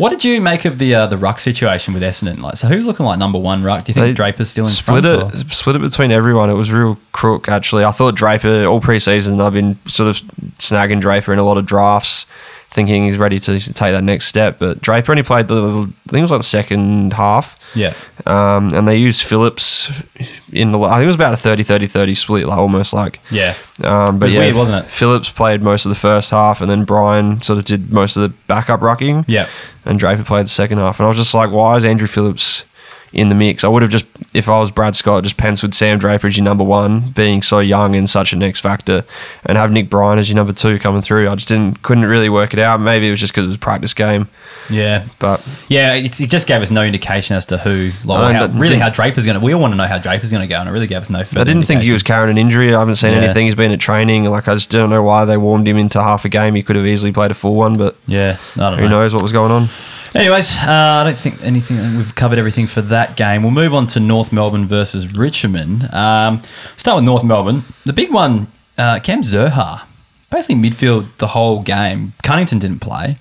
What 0.00 0.10
did 0.10 0.24
you 0.24 0.40
make 0.40 0.64
of 0.64 0.78
the 0.78 0.94
uh, 0.94 1.06
the 1.06 1.18
ruck 1.18 1.38
situation 1.38 1.92
with 1.94 2.02
Essendon? 2.02 2.40
Like, 2.40 2.56
so 2.56 2.66
who's 2.68 2.86
looking 2.86 3.04
like 3.06 3.18
number 3.18 3.38
one 3.38 3.62
ruck? 3.62 3.84
Do 3.84 3.90
you 3.90 3.94
think 3.94 4.06
They 4.06 4.12
Draper's 4.14 4.48
still 4.50 4.64
in 4.64 4.70
split 4.70 5.04
front? 5.04 5.34
it, 5.34 5.44
or- 5.44 5.48
split 5.50 5.76
it 5.76 5.82
between 5.82 6.10
everyone. 6.10 6.48
It 6.48 6.54
was 6.54 6.70
real 6.72 6.98
crook 7.12 7.48
actually. 7.48 7.84
I 7.84 7.92
thought 7.92 8.14
Draper 8.16 8.64
all 8.64 8.80
preseason. 8.80 9.40
I've 9.44 9.52
been 9.52 9.78
sort 9.86 10.08
of 10.08 10.16
snagging 10.58 11.00
Draper 11.00 11.32
in 11.32 11.38
a 11.38 11.44
lot 11.44 11.58
of 11.58 11.66
drafts, 11.66 12.24
thinking 12.70 13.04
he's 13.04 13.18
ready 13.18 13.40
to 13.40 13.58
take 13.58 13.92
that 13.92 14.04
next 14.04 14.26
step. 14.26 14.58
But 14.58 14.80
Draper 14.80 15.12
only 15.12 15.22
played 15.22 15.48
the 15.48 15.56
I 15.56 16.10
think 16.10 16.18
it 16.18 16.22
was 16.22 16.30
like 16.30 16.40
the 16.40 16.44
second 16.44 17.12
half. 17.12 17.58
Yeah. 17.74 17.94
Um, 18.26 18.72
and 18.72 18.86
they 18.86 18.96
used 18.96 19.22
Phillips 19.22 20.04
in 20.52 20.72
the. 20.72 20.80
I 20.80 20.94
think 20.96 21.04
it 21.04 21.06
was 21.06 21.16
about 21.16 21.34
a 21.34 21.36
30-30-30 21.36 22.16
split, 22.16 22.46
like 22.46 22.58
almost 22.58 22.92
like. 22.92 23.20
Yeah. 23.30 23.56
Um, 23.82 24.18
but 24.18 24.26
was 24.26 24.32
yeah, 24.32 24.40
weird, 24.40 24.54
wasn't 24.54 24.84
it? 24.84 24.90
Phillips 24.90 25.30
played 25.30 25.62
most 25.62 25.84
of 25.84 25.90
the 25.90 25.96
first 25.96 26.30
half, 26.30 26.60
and 26.60 26.70
then 26.70 26.84
Bryan 26.84 27.42
sort 27.42 27.58
of 27.58 27.64
did 27.64 27.92
most 27.92 28.16
of 28.16 28.22
the 28.22 28.28
backup 28.46 28.80
rucking. 28.80 29.24
Yeah. 29.26 29.48
And 29.84 29.98
Draper 29.98 30.24
played 30.24 30.46
the 30.46 30.50
second 30.50 30.78
half, 30.78 31.00
and 31.00 31.06
I 31.06 31.08
was 31.08 31.18
just 31.18 31.34
like, 31.34 31.50
why 31.50 31.76
is 31.76 31.84
Andrew 31.84 32.08
Phillips 32.08 32.64
in 33.12 33.28
the 33.28 33.34
mix? 33.34 33.64
I 33.64 33.68
would 33.68 33.82
have 33.82 33.90
just, 33.90 34.06
if 34.34 34.48
I 34.48 34.58
was 34.60 34.70
Brad 34.70 34.94
Scott, 34.94 35.24
just 35.24 35.36
penciled 35.36 35.74
Sam 35.74 35.98
Draper 35.98 36.26
as 36.28 36.36
your 36.36 36.44
number 36.44 36.64
one, 36.64 37.10
being 37.10 37.42
so 37.42 37.58
young 37.60 37.96
and 37.96 38.08
such 38.08 38.32
an 38.32 38.42
X 38.42 38.60
factor, 38.60 39.04
and 39.46 39.58
have 39.58 39.72
Nick 39.72 39.90
Bryan 39.90 40.18
as 40.18 40.28
your 40.28 40.36
number 40.36 40.52
two 40.52 40.78
coming 40.78 41.02
through. 41.02 41.28
I 41.28 41.34
just 41.34 41.48
didn't, 41.48 41.82
couldn't 41.82 42.04
really 42.06 42.28
work 42.28 42.52
it 42.52 42.58
out. 42.60 42.80
Maybe 42.80 43.08
it 43.08 43.10
was 43.10 43.20
just 43.20 43.32
because 43.32 43.44
it 43.44 43.48
was 43.48 43.56
a 43.56 43.60
practice 43.60 43.94
game, 43.94 44.28
Yeah. 44.68 45.04
but 45.18 45.46
Yeah, 45.68 45.94
it's, 45.94 46.20
it 46.20 46.30
just 46.30 46.46
gave 46.46 46.62
us 46.62 46.70
no 46.70 46.82
indication 46.84 47.36
as 47.36 47.46
to 47.46 47.58
who, 47.58 47.90
like, 48.04 48.34
how, 48.36 48.46
really 48.48 48.78
how 48.78 48.90
Draper's 48.90 49.26
going 49.26 49.38
to. 49.38 49.44
We 49.44 49.52
all 49.54 49.60
want 49.60 49.72
to 49.72 49.76
know 49.76 49.86
how 49.86 49.98
Draper's 49.98 50.30
going 50.30 50.42
to 50.42 50.52
go, 50.52 50.58
and 50.60 50.68
it 50.68 50.72
really 50.72 50.86
gave 50.86 51.02
us 51.02 51.10
no 51.10 51.24
further 51.24 51.40
I 51.40 51.44
didn't 51.44 51.64
think 51.64 51.82
he 51.82 51.90
was 51.92 52.02
carrying 52.02 52.30
an 52.30 52.38
injury. 52.38 52.74
I 52.74 52.78
haven't 52.78 52.96
seen 52.96 53.12
Yeah. 53.12 53.18
anything. 53.22 53.46
He's 53.46 53.54
been 53.54 53.72
at 53.72 53.80
training. 53.80 54.24
Like 54.24 54.46
I 54.48 54.54
just 54.54 54.70
don't 54.70 54.90
know 54.90 55.02
why 55.02 55.24
they 55.24 55.36
warmed 55.36 55.66
him 55.66 55.76
into 55.76 56.00
half 56.02 56.24
a 56.24 56.28
game. 56.28 56.54
He 56.54 56.62
could 56.62 56.76
have 56.76 56.86
easily 56.86 57.10
played 57.12 57.30
a 57.30 57.34
full 57.34 57.54
one, 57.56 57.74
but 57.76 57.96
Yeah, 58.06 58.36
I 58.56 58.70
don't 58.70 58.78
who 58.78 58.84
know. 58.84 59.00
knows 59.00 59.12
what 59.14 59.22
was 59.22 59.32
going 59.32 59.50
on. 59.50 59.68
Anyways, 60.14 60.56
uh, 60.58 60.66
I 60.68 61.04
don't 61.04 61.16
think 61.16 61.42
anything. 61.44 61.96
We've 61.96 62.14
covered 62.14 62.38
everything 62.38 62.66
for 62.66 62.82
that 62.82 63.16
game. 63.16 63.42
We'll 63.42 63.52
move 63.52 63.74
on 63.74 63.86
to 63.88 64.00
North 64.00 64.32
Melbourne 64.32 64.66
versus 64.66 65.12
Richmond. 65.14 65.92
Um, 65.94 66.42
start 66.76 66.96
with 66.96 67.04
North 67.04 67.22
Melbourne. 67.22 67.62
The 67.84 67.92
big 67.92 68.12
one, 68.12 68.48
uh, 68.76 68.98
Cam 69.00 69.22
Zurhaar, 69.22 69.82
basically 70.30 70.56
midfield 70.56 71.16
the 71.18 71.28
whole 71.28 71.62
game. 71.62 72.12
Cunnington 72.24 72.58
didn't 72.58 72.80
play, 72.80 73.16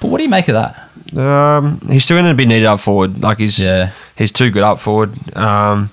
but 0.00 0.08
what 0.10 0.18
do 0.18 0.24
you 0.24 0.28
make 0.30 0.48
of 0.48 0.54
that? 0.54 1.16
Um, 1.16 1.80
he's 1.88 2.02
still 2.04 2.16
going 2.16 2.26
to 2.28 2.34
be 2.34 2.46
needed 2.46 2.66
up 2.66 2.80
forward. 2.80 3.22
Like 3.22 3.38
he's 3.38 3.60
Yeah. 3.64 3.92
he's 4.16 4.32
too 4.32 4.50
good 4.50 4.64
up 4.64 4.80
forward. 4.80 5.12
Um, 5.36 5.90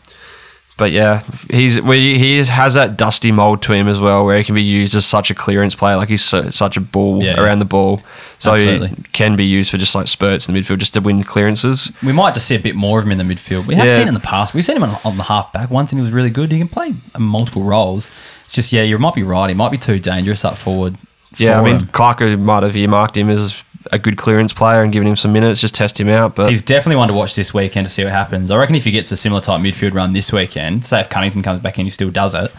but 0.81 0.91
yeah, 0.91 1.21
he's 1.51 1.79
we, 1.79 2.17
he 2.17 2.39
has 2.43 2.73
that 2.73 2.97
dusty 2.97 3.31
mold 3.31 3.61
to 3.61 3.71
him 3.73 3.87
as 3.87 3.99
well, 3.99 4.25
where 4.25 4.35
he 4.39 4.43
can 4.43 4.55
be 4.55 4.63
used 4.63 4.95
as 4.95 5.05
such 5.05 5.29
a 5.29 5.35
clearance 5.35 5.75
player. 5.75 5.95
Like 5.95 6.09
he's 6.09 6.23
so, 6.23 6.49
such 6.49 6.75
a 6.75 6.81
bull 6.81 7.21
Yeah. 7.23 7.39
around 7.39 7.59
the 7.59 7.65
ball, 7.65 8.01
so 8.39 8.55
Absolutely. 8.55 8.87
he 8.87 8.95
can 9.13 9.35
be 9.35 9.45
used 9.45 9.69
for 9.69 9.77
just 9.77 9.93
like 9.93 10.07
spurts 10.07 10.47
in 10.49 10.55
the 10.55 10.59
midfield, 10.59 10.79
just 10.79 10.95
to 10.95 11.01
win 11.01 11.23
clearances. 11.23 11.91
We 12.01 12.13
might 12.13 12.33
just 12.33 12.47
see 12.47 12.55
a 12.55 12.59
bit 12.59 12.75
more 12.75 12.97
of 12.97 13.05
him 13.05 13.11
in 13.11 13.19
the 13.19 13.23
midfield. 13.35 13.67
We 13.67 13.75
have 13.75 13.85
Yeah. 13.89 13.95
seen 13.97 14.07
in 14.07 14.15
the 14.15 14.19
past. 14.19 14.55
We've 14.55 14.65
seen 14.65 14.77
him 14.77 14.83
on, 14.83 14.97
on 15.05 15.17
the 15.17 15.23
half 15.23 15.53
back 15.53 15.69
once, 15.69 15.91
and 15.91 15.99
he 15.99 16.01
was 16.01 16.11
really 16.11 16.31
good. 16.31 16.51
He 16.51 16.57
can 16.57 16.67
play 16.67 16.95
multiple 17.19 17.61
roles. 17.61 18.09
It's 18.45 18.55
just 18.55 18.73
yeah, 18.73 18.81
you 18.81 18.97
might 18.97 19.13
be 19.13 19.21
right. 19.21 19.49
He 19.49 19.53
might 19.53 19.69
be 19.71 19.77
too 19.77 19.99
dangerous 19.99 20.43
up 20.43 20.57
forward. 20.57 20.95
Yeah, 21.37 21.61
I 21.61 21.63
mean 21.63 21.75
him. 21.81 21.85
Clarko 21.89 22.39
might 22.39 22.63
have 22.63 22.75
earmarked 22.75 23.15
him 23.15 23.29
as 23.29 23.63
a 23.91 23.99
good 23.99 24.17
clearance 24.17 24.53
player 24.53 24.83
and 24.83 24.91
giving 24.91 25.07
him 25.07 25.15
some 25.15 25.33
minutes, 25.33 25.61
just 25.61 25.75
test 25.75 25.99
him 25.99 26.09
out. 26.09 26.35
But 26.35 26.49
He's 26.49 26.61
definitely 26.61 26.97
one 26.97 27.07
to 27.07 27.13
watch 27.13 27.35
this 27.35 27.53
weekend 27.53 27.87
to 27.87 27.93
see 27.93 28.03
what 28.03 28.13
happens. 28.13 28.51
I 28.51 28.57
reckon 28.57 28.75
if 28.75 28.85
he 28.85 28.91
gets 28.91 29.11
a 29.11 29.17
similar 29.17 29.41
type 29.41 29.61
midfield 29.61 29.93
run 29.93 30.13
this 30.13 30.31
weekend, 30.31 30.85
say 30.85 30.99
if 30.99 31.09
Cunnington 31.09 31.41
comes 31.43 31.59
back 31.59 31.79
in, 31.79 31.85
he 31.85 31.89
still 31.89 32.11
does 32.11 32.35
it. 32.35 32.51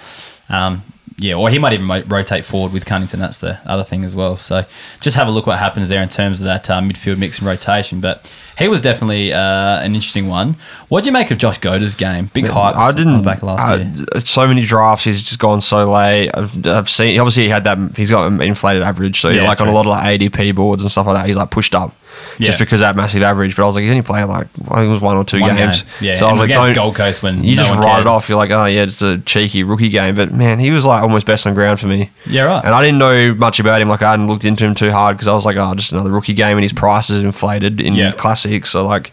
Um, 0.49 0.83
yeah, 1.19 1.35
or 1.35 1.51
he 1.51 1.59
might 1.59 1.73
even 1.73 1.89
rotate 2.09 2.45
forward 2.45 2.73
with 2.73 2.85
Cunnington. 2.87 3.21
That's 3.21 3.41
the 3.41 3.59
other 3.67 3.85
thing 3.85 4.05
as 4.05 4.15
well. 4.15 4.37
So 4.37 4.65
just 5.01 5.17
have 5.17 5.29
a 5.29 5.31
look 5.31 5.47
what 5.47 5.59
happens 5.59 5.89
there 5.89 6.03
in 6.03 6.09
terms 6.09 6.41
of 6.41 6.45
that 6.47 6.69
uh, 6.71 6.81
midfield 6.81 7.19
mix 7.19 7.39
and 7.39 7.47
rotation. 7.47 8.01
But 8.01 8.33
he 8.59 8.69
was 8.69 8.81
definitely 8.81 9.33
uh, 9.33 9.81
an 9.81 9.95
interesting 9.95 10.29
one. 10.29 10.57
What 10.89 11.05
do 11.05 11.09
you 11.09 11.13
make 11.13 11.31
of 11.31 11.39
Josh 11.39 11.59
Goater's 11.61 11.95
game? 11.95 12.31
Big 12.35 12.47
hype. 12.47 12.77
I 12.77 12.93
didn't. 12.93 13.23
back 13.23 13.43
last 13.43 13.61
I- 13.63 13.77
year. 13.77 14.21
So 14.21 14.47
many 14.47 14.63
drafts. 14.63 15.05
He's 15.05 15.23
just 15.23 15.39
gone 15.39 15.61
so 15.61 15.91
late. 15.91 16.31
I've, 16.35 16.67
I've 16.67 16.91
seen. 16.91 17.19
Obviously, 17.19 17.45
he 17.45 17.49
had 17.49 17.65
that. 17.65 17.97
He's 17.97 18.11
got 18.11 18.27
an 18.31 18.41
inflated 18.41 18.83
average. 18.83 19.21
So 19.21 19.29
Yeah, 19.31 19.45
like 19.49 19.61
on 19.61 19.69
a 19.69 19.73
lot 19.73 19.87
of 19.87 19.91
like 19.91 20.21
ADP 20.21 20.55
boards 20.55 20.83
and 20.83 20.91
stuff 20.91 21.07
like 21.07 21.17
that, 21.17 21.27
he's 21.27 21.37
like 21.37 21.51
pushed 21.51 21.75
up. 21.75 21.95
Yeah. 22.39 22.47
Just 22.47 22.59
because 22.59 22.81
that 22.81 22.97
massive 22.97 23.23
average, 23.23 23.57
but 23.57 23.63
I 23.63 23.67
was 23.67 23.77
like, 23.77 23.83
he's 23.83 23.91
only 23.91 24.03
playing 24.03 24.29
like 24.29 24.47
I 24.71 24.77
think 24.77 24.87
it 24.87 24.93
was 24.93 25.01
one 25.01 25.17
or 25.17 25.25
two 25.25 25.41
One 25.41 25.57
games. 25.57 25.83
game. 25.83 25.91
Yeah, 26.01 26.15
so 26.15 26.27
I 26.27 26.31
was 26.31 26.41
like, 26.41 26.51
don't 26.51 26.75
Gold 26.75 26.95
Coast 26.97 27.23
when 27.23 27.45
you 27.45 27.57
no 27.57 27.63
just 27.63 27.75
write 27.79 27.85
cared. 27.87 28.01
it 28.03 28.07
off. 28.07 28.29
You're 28.29 28.39
like, 28.39 28.51
oh 28.51 28.65
yeah, 28.67 28.83
it's 28.85 29.03
a 29.03 29.19
cheeky 29.19 29.63
rookie 29.63 29.89
game. 29.91 30.15
But 30.15 30.33
man, 30.33 30.59
he 30.59 30.71
was 30.71 30.85
like 30.87 31.03
almost 31.03 31.27
best 31.27 31.47
on 31.47 31.55
ground 31.55 31.81
for 31.81 31.87
me. 31.87 32.11
Yeah, 32.27 32.43
right. 32.45 32.65
And 32.65 32.75
I 32.75 32.81
didn't 32.83 32.99
know 32.99 33.35
much 33.35 33.61
about 33.61 33.81
him. 33.81 33.89
Like 33.89 34.03
I 34.03 34.11
hadn't 34.11 34.27
looked 34.29 34.45
into 34.45 34.65
him 34.65 34.75
too 34.75 34.91
hard 34.91 35.17
because 35.17 35.29
I 35.29 35.35
was 35.35 35.45
like, 35.47 35.57
oh, 35.57 35.75
just 35.75 35.93
another 35.93 36.11
rookie 36.11 36.35
game, 36.35 36.57
and 36.57 36.63
his 36.65 36.73
price 36.73 37.11
is 37.11 37.23
inflated 37.25 37.81
in 37.81 37.95
Yeah. 37.95 38.13
classics. 38.13 38.71
So 38.71 38.87
like, 38.87 39.13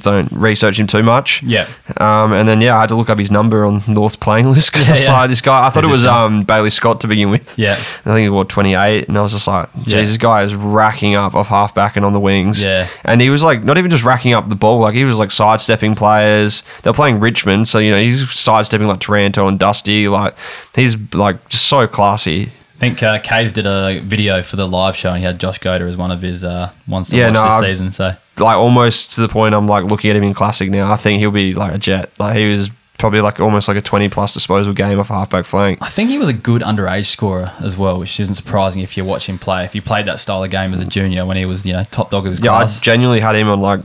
don't 0.00 0.32
research 0.32 0.78
him 0.80 0.86
too 0.86 1.02
much. 1.02 1.42
Yeah. 1.42 1.68
Um, 1.98 2.32
and 2.32 2.48
then 2.48 2.60
yeah, 2.62 2.76
I 2.76 2.80
had 2.80 2.88
to 2.88 2.94
look 2.94 3.10
up 3.10 3.18
his 3.18 3.30
number 3.30 3.64
on 3.66 3.82
North 3.86 4.18
playing 4.18 4.46
list 4.52 4.72
because 4.72 4.86
Yeah, 4.88 4.94
I 4.94 4.96
was 4.96 5.06
yeah. 5.08 5.12
like, 5.20 5.28
this 5.30 5.40
guy. 5.42 5.66
I 5.66 5.70
thought 5.70 5.84
it 5.84 5.90
was 5.90 6.06
um, 6.06 6.42
Bailey 6.44 6.70
Scott 6.70 7.02
to 7.02 7.06
begin 7.08 7.30
with. 7.30 7.58
Yeah. 7.58 7.74
I 7.74 7.76
think 8.14 8.20
he 8.20 8.28
was 8.30 8.46
28, 8.48 9.08
and 9.08 9.18
I 9.18 9.22
was 9.22 9.32
just 9.32 9.46
like, 9.46 9.68
geez, 9.82 9.92
Yeah. 9.92 10.00
this 10.00 10.16
guy 10.16 10.42
is 10.42 10.54
racking 10.54 11.14
up 11.16 11.34
off 11.34 11.48
halfback 11.48 11.96
and 11.96 12.04
on 12.06 12.12
the 12.14 12.20
wings. 12.20 12.62
Yeah. 12.64 12.88
And 13.04 13.20
he 13.20 13.28
was 13.28 13.44
like, 13.44 13.62
not 13.62 13.76
even 13.76 13.90
just 13.90 14.04
racking 14.04 14.32
up 14.32 14.48
the 14.48 14.54
ball, 14.56 14.78
like 14.78 14.94
he 14.94 15.04
was 15.04 15.18
like 15.18 15.30
sidestepping 15.30 15.94
players. 15.96 16.62
They're 16.82 16.92
playing 16.94 17.20
Richmond, 17.20 17.68
so 17.68 17.78
you 17.78 17.90
know 17.90 18.00
he's 18.00 18.30
sidestepping 18.32 18.86
like 18.86 19.00
Taranto 19.00 19.48
and 19.48 19.58
Dusty. 19.58 20.08
Like 20.08 20.34
he's 20.74 20.96
like 21.14 21.46
just 21.50 21.66
so 21.66 21.86
classy. 21.86 22.50
I 22.76 22.78
think 22.78 23.02
uh, 23.02 23.18
Kays 23.20 23.52
did 23.52 23.66
a 23.66 24.00
video 24.00 24.42
for 24.42 24.56
the 24.56 24.66
live 24.66 24.96
show 24.96 25.10
and 25.10 25.18
he 25.18 25.24
had 25.24 25.38
Josh 25.38 25.60
Goater 25.60 25.88
as 25.88 25.96
one 25.96 26.10
of 26.10 26.20
his 26.20 26.44
uh, 26.44 26.72
ones 26.88 27.08
to 27.10 27.16
Yeah, 27.16 27.26
watch 27.26 27.34
no, 27.34 27.44
this 27.44 27.54
I- 27.54 27.60
season. 27.66 27.92
So 27.92 28.12
Like 28.38 28.56
almost 28.56 29.12
to 29.12 29.20
the 29.22 29.28
point 29.28 29.54
I'm 29.54 29.66
like 29.66 29.84
looking 29.84 30.10
at 30.10 30.16
him 30.16 30.24
in 30.24 30.34
classic 30.34 30.70
now. 30.70 30.90
I 30.92 30.96
think 30.96 31.20
he'll 31.20 31.30
be 31.30 31.54
like 31.54 31.72
a 31.74 31.78
jet. 31.78 32.10
Like 32.18 32.36
he 32.36 32.50
was 32.50 32.70
probably 32.98 33.20
like 33.20 33.38
almost 33.40 33.68
like 33.68 33.76
a 33.76 33.80
20 33.82 34.08
plus 34.08 34.34
disposal 34.34 34.72
game 34.72 34.98
off 34.98 35.10
a 35.10 35.14
halfback 35.14 35.44
flank. 35.44 35.78
I 35.82 35.88
think 35.88 36.10
he 36.10 36.18
was 36.18 36.28
a 36.28 36.32
good 36.32 36.62
underage 36.62 37.06
scorer 37.06 37.52
as 37.60 37.76
well, 37.78 37.98
which 37.98 38.18
isn't 38.18 38.34
surprising 38.34 38.82
if 38.82 38.96
you 38.96 39.04
watch 39.04 39.28
him 39.28 39.38
play. 39.38 39.64
If 39.64 39.72
he 39.72 39.80
played 39.80 40.06
that 40.06 40.18
style 40.18 40.42
of 40.42 40.50
game 40.50 40.72
as 40.74 40.80
a 40.80 40.84
junior 40.86 41.24
when 41.26 41.36
he 41.36 41.44
was, 41.44 41.64
you 41.64 41.72
know, 41.74 41.84
top 41.90 42.10
dog 42.10 42.26
of 42.26 42.30
his 42.32 42.40
Yeah, 42.44 42.52
I 42.54 42.58
class. 42.62 42.80
genuinely 42.80 43.20
had 43.20 43.36
him 43.36 43.48
on 43.48 43.60
like 43.60 43.80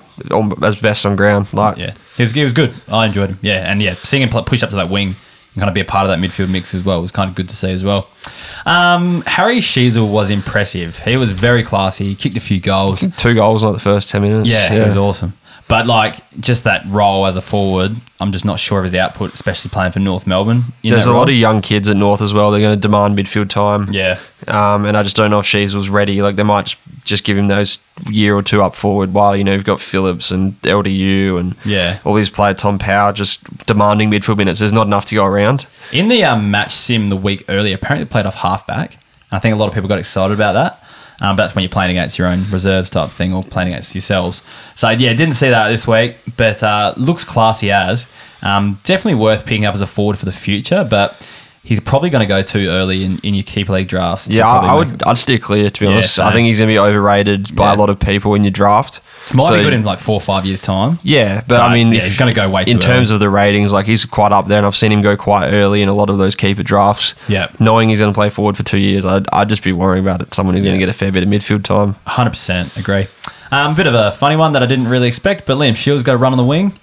as 0.63 0.79
best 0.79 1.05
on 1.05 1.15
ground. 1.15 1.53
Like, 1.53 1.77
yeah, 1.77 1.93
he 2.17 2.23
was, 2.23 2.31
he 2.31 2.43
was 2.43 2.53
good. 2.53 2.73
I 2.87 3.05
enjoyed 3.05 3.29
him. 3.29 3.39
Yeah, 3.41 3.69
and 3.71 3.81
yeah, 3.81 3.95
seeing 4.03 4.23
him 4.27 4.29
push 4.45 4.63
up 4.63 4.69
to 4.71 4.75
that 4.77 4.89
wing 4.89 5.15
kind 5.55 5.67
of 5.67 5.73
be 5.73 5.81
a 5.81 5.85
part 5.85 6.07
of 6.07 6.09
that 6.09 6.19
midfield 6.25 6.49
mix 6.49 6.73
as 6.73 6.83
well 6.83 6.99
It 6.99 7.01
was 7.01 7.11
kind 7.11 7.29
of 7.29 7.35
good 7.35 7.49
to 7.49 7.55
see 7.55 7.71
as 7.71 7.83
well. 7.83 8.09
Um, 8.65 9.21
Harry 9.21 9.57
Sheezel 9.57 10.09
was 10.09 10.29
impressive. 10.29 10.99
He 10.99 11.17
was 11.17 11.31
very 11.31 11.63
classy. 11.63 12.05
He 12.09 12.15
kicked 12.15 12.37
a 12.37 12.41
few 12.41 12.59
goals. 12.59 13.07
two 13.17 13.33
goals 13.33 13.63
in 13.63 13.69
like 13.69 13.77
the 13.77 13.83
first 13.83 14.09
10 14.11 14.21
minutes. 14.21 14.49
Yeah, 14.51 14.73
he 14.73 14.79
was 14.79 14.97
awesome. 14.97 15.33
But 15.69 15.85
like 15.85 16.15
just 16.41 16.65
that 16.65 16.83
role 16.87 17.25
as 17.27 17.35
a 17.37 17.41
forward, 17.41 17.95
I'm 18.19 18.31
just 18.33 18.43
not 18.43 18.59
sure 18.59 18.79
of 18.79 18.83
his 18.83 18.95
output, 18.95 19.33
especially 19.35 19.69
playing 19.69 19.91
for 19.93 19.99
North 19.99 20.25
Melbourne. 20.27 20.63
There's 20.83 21.05
a 21.05 21.13
lot 21.13 21.29
of 21.29 21.35
young 21.35 21.61
kids 21.61 21.87
at 21.87 21.95
North 21.95 22.21
as 22.21 22.33
well. 22.33 22.49
They're 22.51 22.59
going 22.59 22.75
to 22.75 22.81
demand 22.81 23.15
midfield 23.17 23.49
time. 23.49 23.87
yeah. 23.91 24.17
Um, 24.47 24.85
and 24.85 24.97
I 24.97 25.03
just 25.03 25.15
don't 25.15 25.29
know 25.29 25.39
if 25.39 25.45
Shees 25.45 25.75
was 25.75 25.87
ready. 25.89 26.21
Like 26.23 26.37
they 26.37 26.43
might 26.43 26.65
just, 26.65 26.77
just 27.05 27.23
give 27.23 27.37
him 27.37 27.47
those 27.49 27.79
year 28.09 28.35
or 28.35 28.41
two 28.41 28.63
up 28.63 28.73
forward 28.73 29.13
while 29.13 29.37
you 29.37 29.43
know 29.43 29.53
you've 29.53 29.63
got 29.63 29.79
Phillips 29.79 30.31
and 30.31 30.59
LDU 30.63 31.39
and 31.39 31.55
Yeah. 31.65 31.99
all 32.03 32.15
these 32.15 32.31
players. 32.31 32.57
Tom 32.57 32.79
Powell 32.79 33.13
just 33.13 33.43
demanding 33.67 34.09
midfield 34.09 34.37
minutes. 34.37 34.59
There's 34.59 34.73
not 34.73 34.87
enough 34.87 35.05
to 35.05 35.15
go 35.15 35.23
around. 35.25 35.67
In 35.91 36.07
the 36.07 36.23
um, 36.23 36.49
match 36.49 36.71
sim 36.71 37.09
the 37.09 37.15
week 37.17 37.45
earlier, 37.47 37.75
apparently 37.75 38.05
played 38.07 38.25
off 38.25 38.35
halfback. 38.35 38.93
And 38.93 39.37
I 39.37 39.39
think 39.39 39.53
a 39.53 39.57
lot 39.59 39.67
of 39.67 39.75
people 39.75 39.87
got 39.87 39.99
excited 39.99 40.33
about 40.33 40.53
that. 40.53 40.83
Um, 41.21 41.35
but 41.35 41.43
that's 41.43 41.55
when 41.55 41.63
you're 41.63 41.69
playing 41.69 41.91
against 41.91 42.17
your 42.17 42.27
own 42.27 42.49
reserves 42.49 42.89
type 42.89 43.09
thing 43.09 43.33
or 43.33 43.43
playing 43.43 43.69
against 43.69 43.93
yourselves. 43.93 44.41
So 44.75 44.89
yeah, 44.89 45.13
didn't 45.13 45.33
see 45.35 45.49
that 45.49 45.69
this 45.69 45.87
week, 45.87 46.15
but 46.37 46.63
uh, 46.63 46.93
looks 46.97 47.23
classy 47.23 47.71
as. 47.71 48.07
Um, 48.41 48.79
definitely 48.83 49.19
worth 49.19 49.45
picking 49.45 49.65
up 49.65 49.73
as 49.73 49.81
a 49.81 49.87
forward 49.87 50.17
for 50.17 50.25
the 50.25 50.31
future, 50.31 50.87
but 50.89 51.29
he's 51.63 51.79
probably 51.79 52.09
going 52.09 52.21
to 52.21 52.27
go 52.27 52.41
too 52.41 52.67
early 52.69 53.03
in, 53.03 53.19
in 53.19 53.33
your 53.33 53.43
keeper 53.43 53.73
league 53.73 53.87
drafts. 53.87 54.27
Yeah, 54.29 54.47
I, 54.47 54.67
I 54.67 54.73
would. 54.75 55.03
I'd 55.03 55.17
steer 55.17 55.37
clear 55.37 55.69
to 55.69 55.79
be 55.79 55.85
Yeah, 55.85 55.93
honest. 55.93 56.19
I 56.19 56.31
think 56.33 56.47
he's 56.47 56.57
going 56.59 56.67
to 56.69 56.73
be 56.73 56.79
overrated 56.79 57.55
by 57.55 57.69
Yeah. 57.71 57.75
a 57.75 57.77
lot 57.77 57.89
of 57.89 57.99
people 57.99 58.33
in 58.35 58.43
your 58.43 58.51
draft. 58.51 59.01
Might 59.33 59.43
So- 59.43 59.57
be 59.57 59.63
good 59.63 59.73
in 59.73 59.83
like 59.83 59.99
four 59.99 60.15
or 60.15 60.21
five 60.21 60.45
years' 60.45 60.59
time. 60.59 60.97
Yeah, 61.03 61.35
but, 61.41 61.47
But, 61.57 61.61
I 61.61 61.73
mean, 61.73 61.93
yeah, 61.93 61.99
he's 62.01 62.17
gonna 62.17 62.33
go 62.33 62.49
way 62.49 62.65
too 62.65 62.71
In 62.71 62.79
terms 62.79 63.09
early. 63.11 63.15
of 63.15 63.19
the 63.19 63.29
ratings, 63.29 63.71
like 63.71 63.85
he's 63.85 64.03
quite 64.03 64.31
up 64.31 64.47
there, 64.47 64.57
and 64.57 64.65
I've 64.65 64.75
seen 64.75 64.91
him 64.91 65.03
go 65.03 65.15
quite 65.15 65.51
early 65.51 65.83
in 65.83 65.89
a 65.89 65.93
lot 65.93 66.09
of 66.09 66.17
those 66.17 66.35
keeper 66.35 66.63
drafts. 66.63 67.13
Yeah. 67.27 67.47
knowing 67.59 67.89
he's 67.89 67.99
going 67.99 68.11
to 68.11 68.17
play 68.17 68.29
forward 68.29 68.57
for 68.57 68.63
two 68.63 68.79
years, 68.79 69.05
I'd, 69.05 69.27
I'd 69.31 69.47
just 69.49 69.63
be 69.63 69.71
worrying 69.71 70.03
about 70.03 70.21
it. 70.21 70.33
Someone 70.33 70.55
who's 70.55 70.63
going 70.63 70.73
to 70.73 70.79
get 70.79 70.89
a 70.89 70.93
fair 70.93 71.11
bit 71.11 71.21
of 71.21 71.29
midfield 71.29 71.63
time. 71.63 71.95
100% 72.07 72.75
agree. 72.77 73.07
Um, 73.51 73.75
bit 73.75 73.85
of 73.87 73.93
a 73.93 74.11
funny 74.11 74.35
one 74.35 74.53
that 74.53 74.63
I 74.63 74.65
didn't 74.65 74.87
really 74.87 75.07
expect, 75.07 75.45
but 75.45 75.57
Liam 75.57 75.75
Shiels 75.75 76.03
got 76.03 76.13
a 76.15 76.17
run 76.17 76.33
on 76.33 76.37
the 76.37 76.43
wing 76.45 76.73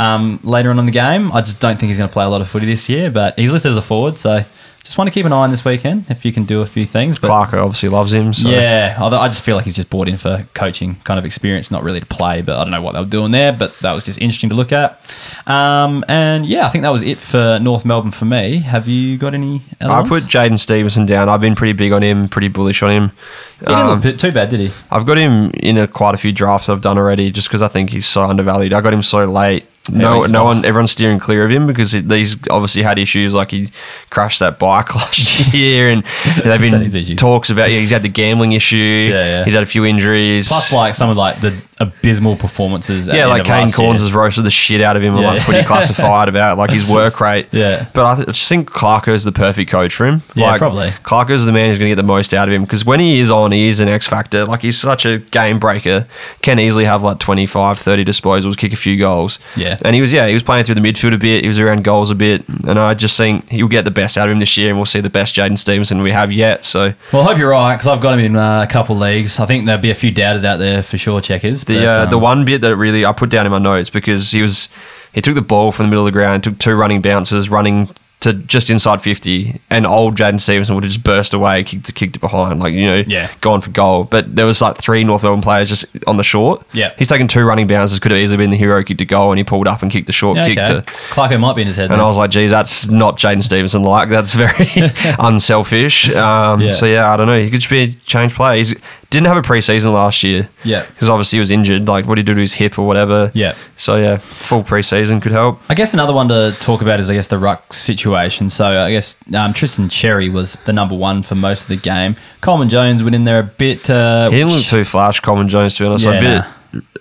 um, 0.00 0.40
later 0.42 0.70
on 0.70 0.78
in 0.78 0.86
the 0.86 0.92
game. 0.92 1.30
I 1.32 1.40
just 1.40 1.60
don't 1.60 1.78
think 1.78 1.88
he's 1.90 1.98
going 1.98 2.08
to 2.08 2.12
play 2.12 2.24
a 2.24 2.28
lot 2.28 2.40
of 2.40 2.48
footy 2.48 2.66
this 2.66 2.88
year, 2.88 3.10
but 3.10 3.38
he's 3.38 3.52
listed 3.52 3.70
as 3.72 3.76
a 3.76 3.82
forward, 3.82 4.18
so 4.18 4.44
just 4.82 4.96
want 4.98 5.06
to 5.08 5.12
keep 5.14 5.26
an 5.26 5.32
eye 5.32 5.36
on 5.44 5.50
this 5.50 5.64
weekend 5.64 6.06
if 6.08 6.24
you 6.24 6.32
can 6.32 6.44
do 6.44 6.62
a 6.62 6.66
few 6.66 6.84
things. 6.86 7.16
But 7.18 7.30
Clarko 7.30 7.62
obviously 7.62 7.90
loves 7.90 8.12
him. 8.12 8.32
So. 8.34 8.48
yeah, 8.48 8.96
although 8.98 9.18
I 9.18 9.28
just 9.28 9.42
feel 9.44 9.54
like 9.54 9.64
he's 9.64 9.76
just 9.76 9.90
brought 9.90 10.08
in 10.08 10.16
for 10.16 10.44
coaching 10.54 10.96
kind 11.04 11.18
of 11.18 11.24
experience, 11.24 11.70
not 11.70 11.84
really 11.84 12.00
to 12.00 12.06
play. 12.06 12.40
But 12.42 12.56
I 12.58 12.64
don't 12.64 12.72
know 12.72 12.82
what 12.82 12.94
they 12.94 12.98
were 13.00 13.06
doing 13.06 13.30
there, 13.30 13.52
but 13.52 13.78
that 13.80 13.92
was 13.92 14.02
just 14.02 14.20
interesting 14.20 14.50
to 14.50 14.56
look 14.56 14.72
at. 14.72 14.98
Um, 15.46 16.02
and 16.08 16.44
yeah, 16.46 16.66
I 16.66 16.70
think 16.70 16.82
that 16.82 16.90
was 16.90 17.02
it 17.04 17.18
for 17.18 17.58
North 17.60 17.84
Melbourne 17.84 18.10
for 18.10 18.24
me. 18.24 18.58
Have 18.58 18.88
you 18.88 19.16
got 19.18 19.34
any? 19.34 19.62
I 19.80 20.08
put 20.08 20.24
Jaidyn 20.24 20.58
Stephenson 20.58 21.06
down. 21.06 21.28
I've 21.28 21.40
been 21.42 21.54
pretty 21.54 21.74
big 21.74 21.92
on 21.92 22.02
him, 22.02 22.28
pretty 22.28 22.48
bullish 22.48 22.82
on 22.82 22.90
him. 22.90 23.12
He 23.60 23.66
didn't 23.66 23.78
Um, 23.78 24.00
look 24.00 24.18
too 24.18 24.32
bad, 24.32 24.48
did 24.48 24.60
he? 24.60 24.72
I've 24.90 25.06
got 25.06 25.18
him 25.18 25.50
in 25.54 25.76
a, 25.76 25.86
quite 25.86 26.14
a 26.14 26.18
few 26.18 26.32
drafts 26.32 26.68
I've 26.68 26.80
done 26.80 26.98
already, 26.98 27.30
just 27.30 27.48
because 27.48 27.62
I 27.62 27.68
think 27.68 27.90
he's 27.90 28.06
so 28.06 28.24
undervalued. 28.24 28.72
I 28.72 28.80
got 28.80 28.92
him 28.94 29.02
so 29.02 29.24
late. 29.26 29.66
No, 29.92 30.24
no 30.24 30.44
one, 30.44 30.64
everyone's 30.64 30.92
steering 30.92 31.18
clear 31.18 31.44
of 31.44 31.50
him 31.50 31.66
because 31.66 31.92
he, 31.92 32.00
he's 32.02 32.36
obviously 32.48 32.82
had 32.82 32.98
issues. 32.98 33.34
Like 33.34 33.50
he 33.50 33.70
crashed 34.10 34.38
that 34.40 34.58
bike 34.58 34.94
last 34.94 35.52
year, 35.54 35.88
and 35.88 36.04
they've 36.44 36.60
He's 36.60 36.70
had 36.70 36.82
his 36.82 37.08
been 37.08 37.16
talks 37.16 37.50
about. 37.50 37.70
Yeah, 37.70 37.78
he's 37.80 37.90
had 37.90 38.02
the 38.02 38.08
gambling 38.08 38.52
issue. 38.52 38.76
Yeah, 38.76 39.24
yeah. 39.24 39.44
He's 39.44 39.54
had 39.54 39.62
a 39.62 39.66
few 39.66 39.84
injuries. 39.84 40.48
Plus, 40.48 40.72
like 40.72 40.94
some 40.94 41.10
of 41.10 41.16
like 41.16 41.40
the 41.40 41.60
abysmal 41.80 42.36
performances. 42.36 43.08
at 43.08 43.14
yeah, 43.14 43.22
the 43.24 43.28
like 43.30 43.44
Kane. 43.44 43.68
Cornes 43.68 44.00
has 44.00 44.12
roasted 44.12 44.44
the 44.44 44.50
shit 44.50 44.80
out 44.80 44.96
of 44.96 45.02
him 45.02 45.14
Yeah. 45.14 45.20
like 45.32 45.42
footy 45.42 45.62
classified 45.66 46.28
about 46.28 46.58
like 46.58 46.70
his 46.70 46.88
work 46.88 47.20
rate. 47.20 47.48
Yeah. 47.52 47.88
But 47.94 48.04
I, 48.06 48.14
th- 48.16 48.28
I 48.28 48.32
just 48.32 48.48
think 48.48 48.70
Clarko's 48.70 49.24
the 49.24 49.32
perfect 49.32 49.70
coach 49.70 49.94
for 49.94 50.06
him. 50.06 50.22
Yeah, 50.34 50.46
like, 50.50 50.58
probably. 50.58 50.90
Clarko's 51.02 51.46
the 51.46 51.52
man 51.52 51.70
who's 51.70 51.78
going 51.78 51.88
to 51.88 51.92
get 51.96 52.00
the 52.00 52.06
most 52.06 52.34
out 52.34 52.48
of 52.48 52.54
him 52.54 52.62
because 52.62 52.84
when 52.84 53.00
he 53.00 53.18
is 53.18 53.30
on, 53.30 53.52
he 53.52 53.68
is 53.68 53.80
an 53.80 53.88
X 53.88 54.06
factor. 54.06 54.44
Like 54.44 54.62
he's 54.62 54.78
such 54.78 55.06
a 55.06 55.18
game 55.18 55.58
breaker. 55.58 56.06
Can 56.42 56.58
easily 56.58 56.84
have 56.84 57.02
like 57.02 57.18
25, 57.18 57.78
30 57.78 58.04
disposals, 58.04 58.56
kick 58.56 58.72
a 58.72 58.76
few 58.76 58.96
goals. 58.98 59.38
Yeah. 59.56 59.76
And 59.84 59.94
he 59.94 60.00
was, 60.02 60.12
yeah, 60.12 60.26
he 60.28 60.34
was 60.34 60.42
playing 60.42 60.64
through 60.64 60.74
the 60.76 60.80
midfield 60.82 61.14
a 61.14 61.18
bit. 61.18 61.42
He 61.42 61.48
was 61.48 61.58
around 61.58 61.84
goals 61.84 62.10
a 62.10 62.14
bit. 62.14 62.46
And 62.66 62.78
I 62.78 62.94
just 62.94 63.16
think 63.16 63.48
he'll 63.48 63.68
get 63.68 63.84
the 63.84 63.90
best 63.90 64.18
out 64.18 64.28
of 64.28 64.32
him 64.32 64.38
this 64.38 64.56
year 64.56 64.68
and 64.68 64.78
we'll 64.78 64.86
see 64.86 65.00
the 65.00 65.08
best 65.10 65.34
Jaidyn 65.34 65.56
Stephenson 65.56 65.98
we 66.00 66.10
have 66.10 66.30
yet. 66.30 66.64
So 66.64 66.92
Well, 67.12 67.22
I 67.22 67.24
hope 67.26 67.38
you're 67.38 67.50
right 67.50 67.74
because 67.74 67.88
I've 67.88 68.00
got 68.02 68.18
him 68.18 68.24
in 68.24 68.36
uh, 68.36 68.62
a 68.62 68.70
couple 68.70 68.96
leagues. 68.96 69.40
I 69.40 69.46
think 69.46 69.64
there'll 69.64 69.80
be 69.80 69.90
a 69.90 69.94
few 69.94 70.10
doubters 70.10 70.44
out 70.44 70.58
there 70.58 70.82
for 70.82 70.98
sure. 70.98 71.20
Checkers. 71.20 71.64
The 71.74 71.86
uh, 71.86 72.06
the 72.06 72.16
um, 72.16 72.22
one 72.22 72.44
bit 72.44 72.60
that 72.62 72.76
really 72.76 73.04
I 73.04 73.12
put 73.12 73.30
down 73.30 73.46
in 73.46 73.52
my 73.52 73.58
notes 73.58 73.90
because 73.90 74.30
he 74.32 74.42
was 74.42 74.68
he 75.12 75.20
took 75.20 75.34
the 75.34 75.42
ball 75.42 75.72
from 75.72 75.86
the 75.86 75.90
middle 75.90 76.06
of 76.06 76.12
the 76.12 76.18
ground, 76.18 76.44
took 76.44 76.58
two 76.58 76.74
running 76.74 77.00
bounces, 77.02 77.48
running 77.48 77.88
to 78.20 78.34
just 78.34 78.68
inside 78.68 79.00
fifty, 79.00 79.58
and 79.70 79.86
old 79.86 80.14
Jaidyn 80.14 80.38
Stephenson 80.38 80.74
would 80.74 80.84
have 80.84 80.92
just 80.92 81.02
burst 81.02 81.32
away, 81.32 81.64
kicked 81.64 81.88
it, 81.88 81.94
kicked 81.94 82.16
it 82.16 82.18
behind, 82.18 82.60
like 82.60 82.74
you 82.74 82.84
know, 82.84 83.02
Yeah. 83.06 83.30
gone 83.40 83.62
for 83.62 83.70
goal. 83.70 84.04
But 84.04 84.36
there 84.36 84.44
was 84.44 84.60
like 84.60 84.76
three 84.76 85.04
North 85.04 85.22
Melbourne 85.22 85.40
players 85.40 85.70
just 85.70 85.86
on 86.06 86.18
the 86.18 86.22
short. 86.22 86.62
Yeah. 86.74 86.92
he's 86.98 87.08
taken 87.08 87.28
two 87.28 87.42
running 87.44 87.66
bounces, 87.66 87.98
could 87.98 88.12
have 88.12 88.20
easily 88.20 88.36
been 88.36 88.50
the 88.50 88.58
hero 88.58 88.84
kick 88.84 88.98
to 88.98 89.06
goal, 89.06 89.32
and 89.32 89.38
he 89.38 89.44
pulled 89.44 89.66
up 89.66 89.80
and 89.80 89.90
kicked 89.90 90.06
the 90.06 90.12
short 90.12 90.36
Yeah, 90.36 90.48
kick 90.48 90.58
okay. 90.58 90.66
to. 90.66 90.82
Clarko 91.14 91.40
might 91.40 91.56
be 91.56 91.62
in 91.62 91.68
his 91.68 91.76
head. 91.76 91.84
And 91.84 91.92
then. 91.94 92.00
I 92.00 92.04
was 92.06 92.18
like, 92.18 92.30
geez, 92.30 92.50
that's 92.50 92.88
not 92.90 93.16
Jaidyn 93.18 93.42
Stephenson 93.42 93.84
like. 93.84 94.10
That's 94.10 94.34
very 94.34 94.68
unselfish. 95.18 96.10
Um, 96.14 96.60
Yeah. 96.60 96.72
So, 96.72 96.84
yeah, 96.86 97.10
I 97.10 97.16
don't 97.16 97.26
know. 97.26 97.38
He 97.42 97.50
could 97.50 97.60
just 97.60 97.70
be 97.70 97.80
a 97.80 97.88
change 98.04 98.34
player. 98.34 98.62
He 98.62 98.74
didn't 99.10 99.26
have 99.26 99.36
a 99.36 99.42
preseason 99.42 99.92
last 99.92 100.22
year. 100.22 100.48
Yeah. 100.64 100.86
Because 100.86 101.08
obviously 101.10 101.36
he 101.36 101.40
was 101.40 101.50
injured. 101.50 101.88
Like, 101.88 102.06
what 102.06 102.14
did 102.14 102.22
he 102.22 102.32
do 102.32 102.34
to 102.34 102.40
his 102.40 102.54
hip 102.54 102.78
or 102.78 102.86
whatever? 102.86 103.30
Yeah. 103.34 103.56
So, 103.76 103.96
yeah, 103.96 104.16
full 104.18 104.62
preseason 104.62 105.20
could 105.20 105.32
help. 105.32 105.60
I 105.68 105.74
guess 105.74 105.92
another 105.94 106.12
one 106.14 106.28
to 106.28 106.54
talk 106.60 106.80
about 106.80 107.00
is 107.00 107.10
I 107.10 107.14
guess 107.14 107.26
the 107.26 107.38
ruck 107.38 107.72
situation. 107.72 108.48
So 108.50 108.66
I 108.66 108.90
guess 108.90 109.16
um, 109.34 109.52
Tristan 109.52 109.88
Xerri 109.88 110.32
was 110.32 110.54
the 110.64 110.72
number 110.72 110.94
one 110.94 111.22
for 111.22 111.34
most 111.34 111.62
of 111.62 111.68
the 111.68 111.76
game. 111.76 112.14
Coleman 112.40 112.68
Jones 112.68 113.02
went 113.02 113.14
in 113.14 113.24
there 113.24 113.40
a 113.40 113.44
bit. 113.44 113.90
Uh, 113.90 114.30
He 114.30 114.36
didn't 114.36 114.52
look 114.52 114.64
too 114.64 114.84
flash, 114.84 115.20
Coleman 115.20 115.48
Jones, 115.48 115.76
to 115.76 115.82
be 115.82 115.86
honest. 115.88 116.06
Yeah, 116.06 116.12
a 116.12 116.20
bit. 116.42 116.50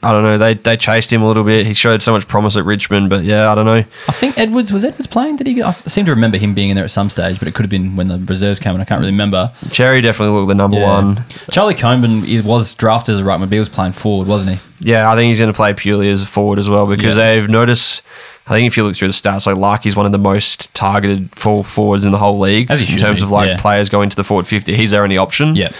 I 0.01 0.11
don't 0.11 0.23
know. 0.23 0.37
They 0.37 0.53
they 0.53 0.77
chased 0.77 1.11
him 1.11 1.21
a 1.21 1.27
little 1.27 1.43
bit. 1.43 1.67
He 1.67 1.73
showed 1.73 2.01
so 2.01 2.11
much 2.11 2.27
promise 2.27 2.55
at 2.55 2.63
Richmond, 2.63 3.09
but 3.09 3.23
yeah, 3.23 3.51
I 3.51 3.55
don't 3.55 3.65
know. 3.65 3.83
I 4.07 4.11
think 4.11 4.37
Edwards 4.37 4.71
was 4.71 4.85
Edwards 4.85 5.07
playing. 5.07 5.35
Did 5.35 5.47
he? 5.47 5.55
Get, 5.55 5.65
I 5.65 5.73
seem 5.89 6.05
to 6.05 6.11
remember 6.11 6.37
him 6.37 6.53
being 6.53 6.69
in 6.69 6.75
there 6.75 6.85
at 6.85 6.91
some 6.91 7.09
stage, 7.09 7.37
but 7.39 7.47
it 7.47 7.53
could 7.53 7.63
have 7.63 7.69
been 7.69 7.95
when 7.95 8.07
the 8.07 8.17
reserves 8.17 8.59
came 8.59 8.75
in. 8.75 8.81
I 8.81 8.85
can't 8.85 8.99
really 8.99 9.11
remember. 9.11 9.49
Xerri 9.65 10.01
definitely 10.01 10.35
looked 10.35 10.47
the 10.47 10.55
number 10.55 10.77
Yeah. 10.77 11.01
one. 11.01 11.25
Charlie 11.51 11.75
he 12.25 12.41
was 12.41 12.73
drafted 12.73 13.15
as 13.15 13.19
a 13.19 13.23
ruckman, 13.23 13.41
but 13.41 13.51
he 13.53 13.59
was 13.59 13.69
playing 13.69 13.91
forward, 13.91 14.27
wasn't 14.27 14.57
he? 14.57 14.91
Yeah, 14.91 15.11
I 15.11 15.15
think 15.15 15.27
he's 15.29 15.39
going 15.39 15.51
to 15.51 15.55
play 15.55 15.73
purely 15.73 16.09
as 16.09 16.21
a 16.23 16.25
forward 16.25 16.59
as 16.59 16.69
well 16.69 16.87
because 16.87 17.17
Yeah. 17.17 17.35
they've 17.35 17.49
noticed. 17.49 18.01
I 18.47 18.53
think 18.53 18.65
if 18.65 18.77
you 18.77 18.83
look 18.83 18.95
through 18.95 19.09
the 19.09 19.13
stats, 19.13 19.45
like 19.45 19.57
Larkey's 19.57 19.95
one 19.95 20.07
of 20.07 20.11
the 20.11 20.17
most 20.17 20.73
targeted 20.73 21.29
full 21.35 21.61
forwards 21.61 22.03
in 22.05 22.11
the 22.11 22.17
whole 22.17 22.39
league 22.39 22.71
in 22.71 22.97
terms 22.97 23.19
be, 23.19 23.23
of 23.23 23.29
like 23.31 23.47
yeah. 23.47 23.57
players 23.57 23.89
going 23.89 24.09
to 24.09 24.15
the 24.15 24.23
forward 24.23 24.47
fifty. 24.47 24.75
He's 24.75 24.91
their 24.91 25.03
only 25.03 25.17
option. 25.17 25.55
Yeah. 25.55 25.71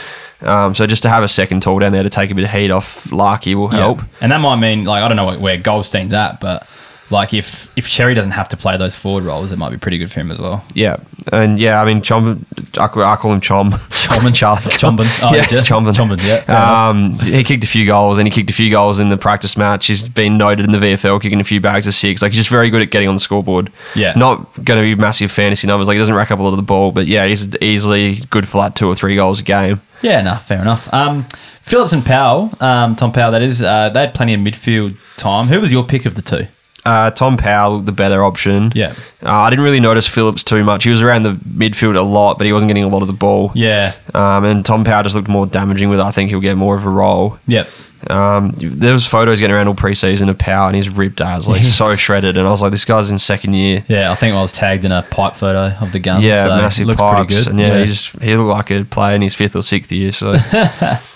Um, 0.42 0.74
so 0.74 0.88
just 0.88 1.04
to 1.04 1.10
have 1.10 1.24
a 1.24 1.28
second 1.28 1.62
tall 1.64 1.80
down 1.80 1.92
there 1.92 2.04
to 2.04 2.10
take 2.10 2.32
a 2.32 2.36
bit 2.36 2.46
of 2.46 2.52
heat 2.52 2.72
off 2.72 3.12
Larkey 3.12 3.56
will 3.56 3.68
help. 3.68 3.98
Yeah. 4.00 4.06
And 4.22 4.32
that 4.32 4.40
might 4.42 4.56
mean 4.58 4.84
like 4.86 5.04
I 5.04 5.08
don't 5.08 5.18
know 5.18 5.26
what- 5.26 5.42
where 5.42 5.58
Goldstein's 5.58 6.14
at, 6.14 6.40
but 6.40 6.66
like 7.12 7.34
if 7.34 7.70
if 7.76 7.90
Xerri 7.90 8.14
doesn't 8.16 8.32
have 8.34 8.48
to 8.50 8.58
play 8.58 8.78
those 8.78 8.96
forward 8.96 9.24
roles, 9.24 9.52
it 9.52 9.58
might 9.58 9.72
be 9.72 9.78
pretty 9.78 9.98
good 9.98 10.12
for 10.12 10.20
him 10.22 10.32
as 10.32 10.40
well. 10.40 10.64
Yeah, 10.76 10.98
and 11.34 11.60
yeah, 11.60 11.82
I 11.82 11.86
mean 11.86 12.02
Chom, 12.02 12.46
I, 12.80 12.88
call- 12.88 13.04
I 13.04 13.16
call 13.16 13.34
him 13.34 13.42
Chom, 13.42 13.72
Chomben. 13.72 14.34
Charlie 14.34 14.62
Chombin. 14.78 15.08
Oh, 15.24 15.34
yeah, 15.36 15.42
did 15.48 15.52
you? 15.68 15.74
Chombin. 15.76 15.94
Chombin, 15.94 16.20
yeah. 16.48 16.88
Um, 16.90 17.18
he 17.20 17.44
kicked 17.44 17.64
a 17.64 17.68
few 17.68 17.86
goals, 17.88 18.20
and 18.20 18.28
he 18.28 18.32
kicked 18.32 18.52
a 18.52 18.54
few 18.54 18.70
goals 18.70 19.00
in 19.00 19.10
the 19.10 19.18
practice 19.18 19.58
match. 19.58 19.88
He's 19.88 20.08
been 20.08 20.38
noted 20.38 20.66
in 20.66 20.72
the 20.72 20.78
VFL 20.78 21.20
kicking 21.20 21.42
a 21.42 21.44
few 21.44 21.60
bags 21.60 21.88
of 21.88 21.96
six. 21.96 22.22
Like 22.22 22.32
he's 22.32 22.40
just 22.42 22.52
very 22.52 22.70
good 22.70 22.84
at 22.84 22.92
getting 22.92 23.08
on 23.10 23.16
the 23.16 23.20
scoreboard. 23.20 23.72
Yeah. 23.96 24.14
not 24.16 24.54
going 24.64 24.80
to 24.80 24.84
be 24.84 24.94
massive 24.96 25.32
fantasy 25.32 25.66
numbers. 25.68 25.88
Like 25.88 25.96
he 25.96 26.00
doesn't 26.00 26.14
rack 26.16 26.30
up 26.30 26.38
a 26.40 26.44
lot 26.44 26.52
of 26.52 26.58
the 26.58 26.62
ball, 26.64 26.92
but 26.92 27.08
yeah, 27.08 27.26
he's 27.26 27.58
easily 27.58 28.18
good 28.30 28.48
for 28.48 28.60
like 28.60 28.76
two 28.76 28.88
or 28.88 28.94
three 28.96 29.16
goals 29.16 29.40
a 29.40 29.44
game. 29.44 29.82
Yeah, 30.02 30.22
no, 30.22 30.36
fair 30.36 30.62
enough. 30.62 30.92
Um, 30.94 31.24
Phillips 31.62 31.94
and 31.94 32.06
Powell, 32.06 32.52
um, 32.60 32.96
Tom 32.96 33.12
Powell, 33.12 33.32
that 33.32 33.42
is, 33.42 33.62
uh, 33.62 33.90
they 33.90 34.02
had 34.02 34.14
plenty 34.14 34.34
of 34.34 34.40
midfield 34.42 34.98
time. 35.18 35.48
Who 35.48 35.60
was 35.62 35.72
your 35.72 35.84
pick 35.84 36.06
of 36.06 36.16
the 36.16 36.22
two? 36.22 36.46
Uh, 36.86 37.12
Tom 37.12 37.38
Powell, 37.38 37.80
the 37.82 37.92
better 37.92 38.24
option. 38.24 38.72
Yeah. 38.74 38.96
Uh, 39.22 39.32
I 39.32 39.50
didn't 39.50 39.66
really 39.66 39.82
notice 39.82 40.08
Phillips 40.08 40.44
too 40.44 40.64
much. 40.64 40.86
He 40.86 40.90
was 40.90 41.02
around 41.04 41.24
the 41.24 41.34
midfield 41.34 41.98
a 41.98 42.02
lot, 42.02 42.38
but 42.38 42.48
he 42.48 42.54
wasn't 42.54 42.70
getting 42.70 42.86
a 42.86 42.88
lot 42.88 43.02
of 43.02 43.08
the 43.08 43.14
ball. 43.14 43.52
Yeah. 43.54 43.94
Um, 44.14 44.46
and 44.46 44.66
Tom 44.66 44.84
Powell 44.84 45.04
just 45.04 45.16
looked 45.16 45.28
more 45.28 45.46
damaging 45.46 45.90
with 45.90 46.00
it. 46.00 46.04
I 46.04 46.12
think 46.12 46.30
he'll 46.30 46.40
get 46.40 46.56
more 46.56 46.76
of 46.76 46.86
a 46.86 46.90
role. 46.90 47.38
Yep. 47.48 47.70
Um, 48.10 48.52
there 48.58 48.94
was 48.94 49.06
photos 49.06 49.40
getting 49.40 49.56
around 49.56 49.68
all 49.68 49.76
preseason 49.76 50.30
of 50.30 50.38
Powell 50.38 50.68
and 50.68 50.76
he's 50.76 50.88
ripped 50.90 51.20
as 51.22 51.48
like 51.48 51.62
Yes. 51.64 51.76
so 51.78 51.94
shredded, 51.96 52.38
and 52.38 52.48
I 52.48 52.52
was 52.52 52.62
like, 52.62 52.72
this 52.72 52.86
guy's 52.86 53.12
in 53.12 53.20
second 53.20 53.54
year. 53.56 53.84
Yeah, 53.88 54.12
I 54.12 54.16
think 54.16 54.36
I 54.36 54.42
was 54.42 54.54
tagged 54.54 54.86
in 54.86 54.92
a 54.92 55.02
pipe 55.04 55.36
photo 55.36 55.76
of 55.82 55.92
the 55.92 56.00
guns. 56.00 56.24
Yeah, 56.24 56.44
so 56.44 56.50
massive 56.50 56.88
looks 56.88 57.02
pipes, 57.02 57.18
pretty 57.28 57.36
good. 57.44 57.48
and 57.52 57.60
yeah, 57.60 57.80
he 57.80 57.86
just 57.86 58.22
he 58.22 58.36
looked 58.38 58.50
like 58.50 58.72
a 58.72 58.86
player 58.86 59.16
in 59.16 59.22
his 59.22 59.36
fifth 59.36 59.56
or 59.56 59.64
sixth 59.64 59.92
year. 59.92 60.12
So 60.12 60.30
Oh, 60.34 60.40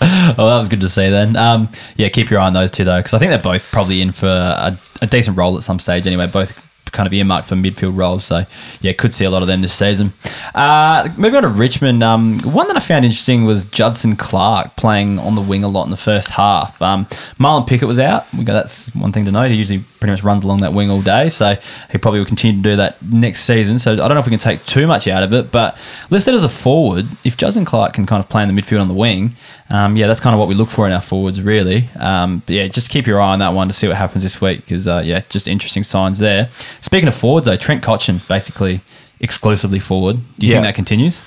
that 0.00 0.58
was 0.58 0.68
good 0.68 0.80
to 0.82 0.88
see 0.88 1.08
then. 1.08 1.36
Um, 1.36 1.68
yeah, 1.96 2.08
keep 2.08 2.30
your 2.30 2.40
eye 2.40 2.46
on 2.46 2.52
those 2.52 2.70
two 2.70 2.84
though, 2.84 2.98
because 2.98 3.14
I 3.14 3.18
think 3.18 3.30
they're 3.30 3.38
both 3.38 3.62
probably 3.72 4.00
in 4.02 4.12
for 4.12 4.26
a, 4.26 4.76
a 5.02 5.06
decent 5.06 5.36
role 5.36 5.56
at 5.56 5.62
some 5.62 5.78
stage 5.78 6.06
anyway. 6.06 6.26
Both 6.26 6.52
kind 6.94 7.06
of 7.06 7.12
earmarked 7.12 7.46
for 7.46 7.56
midfield 7.56 7.96
roles. 7.96 8.24
So 8.24 8.44
yeah, 8.80 8.92
could 8.92 9.12
see 9.12 9.26
a 9.26 9.30
lot 9.30 9.42
of 9.42 9.48
them 9.48 9.60
this 9.60 9.74
season. 9.74 10.14
Uh, 10.54 11.10
moving 11.16 11.36
on 11.36 11.42
to 11.42 11.48
Richmond, 11.48 12.02
um, 12.02 12.38
one 12.40 12.66
that 12.68 12.76
I 12.76 12.80
found 12.80 13.04
interesting 13.04 13.44
was 13.44 13.66
Judson 13.66 14.16
Clarke 14.16 14.76
playing 14.76 15.18
on 15.18 15.34
the 15.34 15.42
wing 15.42 15.64
a 15.64 15.68
lot 15.68 15.84
in 15.84 15.90
the 15.90 15.96
first 15.96 16.30
half. 16.30 16.80
Um, 16.80 17.04
Marlon 17.38 17.66
Pickett 17.66 17.88
was 17.88 17.98
out. 17.98 18.32
We 18.32 18.44
go, 18.44 18.54
that's 18.54 18.94
one 18.94 19.12
thing 19.12 19.26
to 19.26 19.32
note. 19.32 19.50
He 19.50 19.56
usually 19.56 19.84
pretty 19.98 20.12
much 20.12 20.22
runs 20.22 20.44
along 20.44 20.58
that 20.58 20.72
wing 20.72 20.90
all 20.90 21.02
day, 21.02 21.28
so 21.28 21.56
he 21.90 21.98
probably 21.98 22.20
will 22.20 22.26
continue 22.26 22.56
to 22.56 22.62
do 22.62 22.76
that 22.76 23.02
next 23.02 23.44
season. 23.44 23.78
So 23.78 23.92
I 23.92 23.96
don't 23.96 24.14
know 24.14 24.20
if 24.20 24.26
we 24.26 24.30
can 24.30 24.38
take 24.38 24.64
too 24.64 24.86
much 24.86 25.08
out 25.08 25.22
of 25.22 25.32
it, 25.32 25.50
but 25.50 25.76
listed 26.10 26.34
as 26.34 26.44
a 26.44 26.48
forward, 26.48 27.06
if 27.24 27.36
Judson 27.36 27.64
Clarke 27.64 27.94
can 27.94 28.06
kind 28.06 28.22
of 28.22 28.28
play 28.28 28.42
in 28.42 28.54
the 28.54 28.60
midfield 28.60 28.80
on 28.80 28.88
the 28.88 28.94
wing, 28.94 29.34
um, 29.70 29.96
yeah, 29.96 30.06
that's 30.06 30.20
kind 30.20 30.34
of 30.34 30.40
what 30.40 30.48
we 30.48 30.54
look 30.54 30.70
for 30.70 30.86
in 30.86 30.92
our 30.92 31.00
forwards, 31.00 31.40
really. 31.42 31.88
Um, 31.98 32.42
yeah, 32.46 32.68
just 32.68 32.90
keep 32.90 33.06
your 33.06 33.20
eye 33.20 33.32
on 33.32 33.38
that 33.40 33.54
one 33.54 33.66
to 33.68 33.74
see 33.74 33.88
what 33.88 33.96
happens 33.96 34.22
this 34.22 34.40
week 34.40 34.60
because 34.60 34.86
uh, 34.86 35.02
yeah, 35.04 35.22
just 35.28 35.48
interesting 35.48 35.82
signs 35.82 36.18
there. 36.18 36.48
Speaking 36.80 37.08
of 37.08 37.14
forwards, 37.14 37.46
though, 37.46 37.56
Trent 37.56 37.82
Cotchin 37.82 38.26
basically 38.28 38.80
exclusively 39.20 39.78
forward. 39.78 40.16
Do 40.38 40.46
you 40.46 40.52
Yeah. 40.52 40.56
think 40.58 40.66
that 40.66 40.74
continues? 40.74 41.22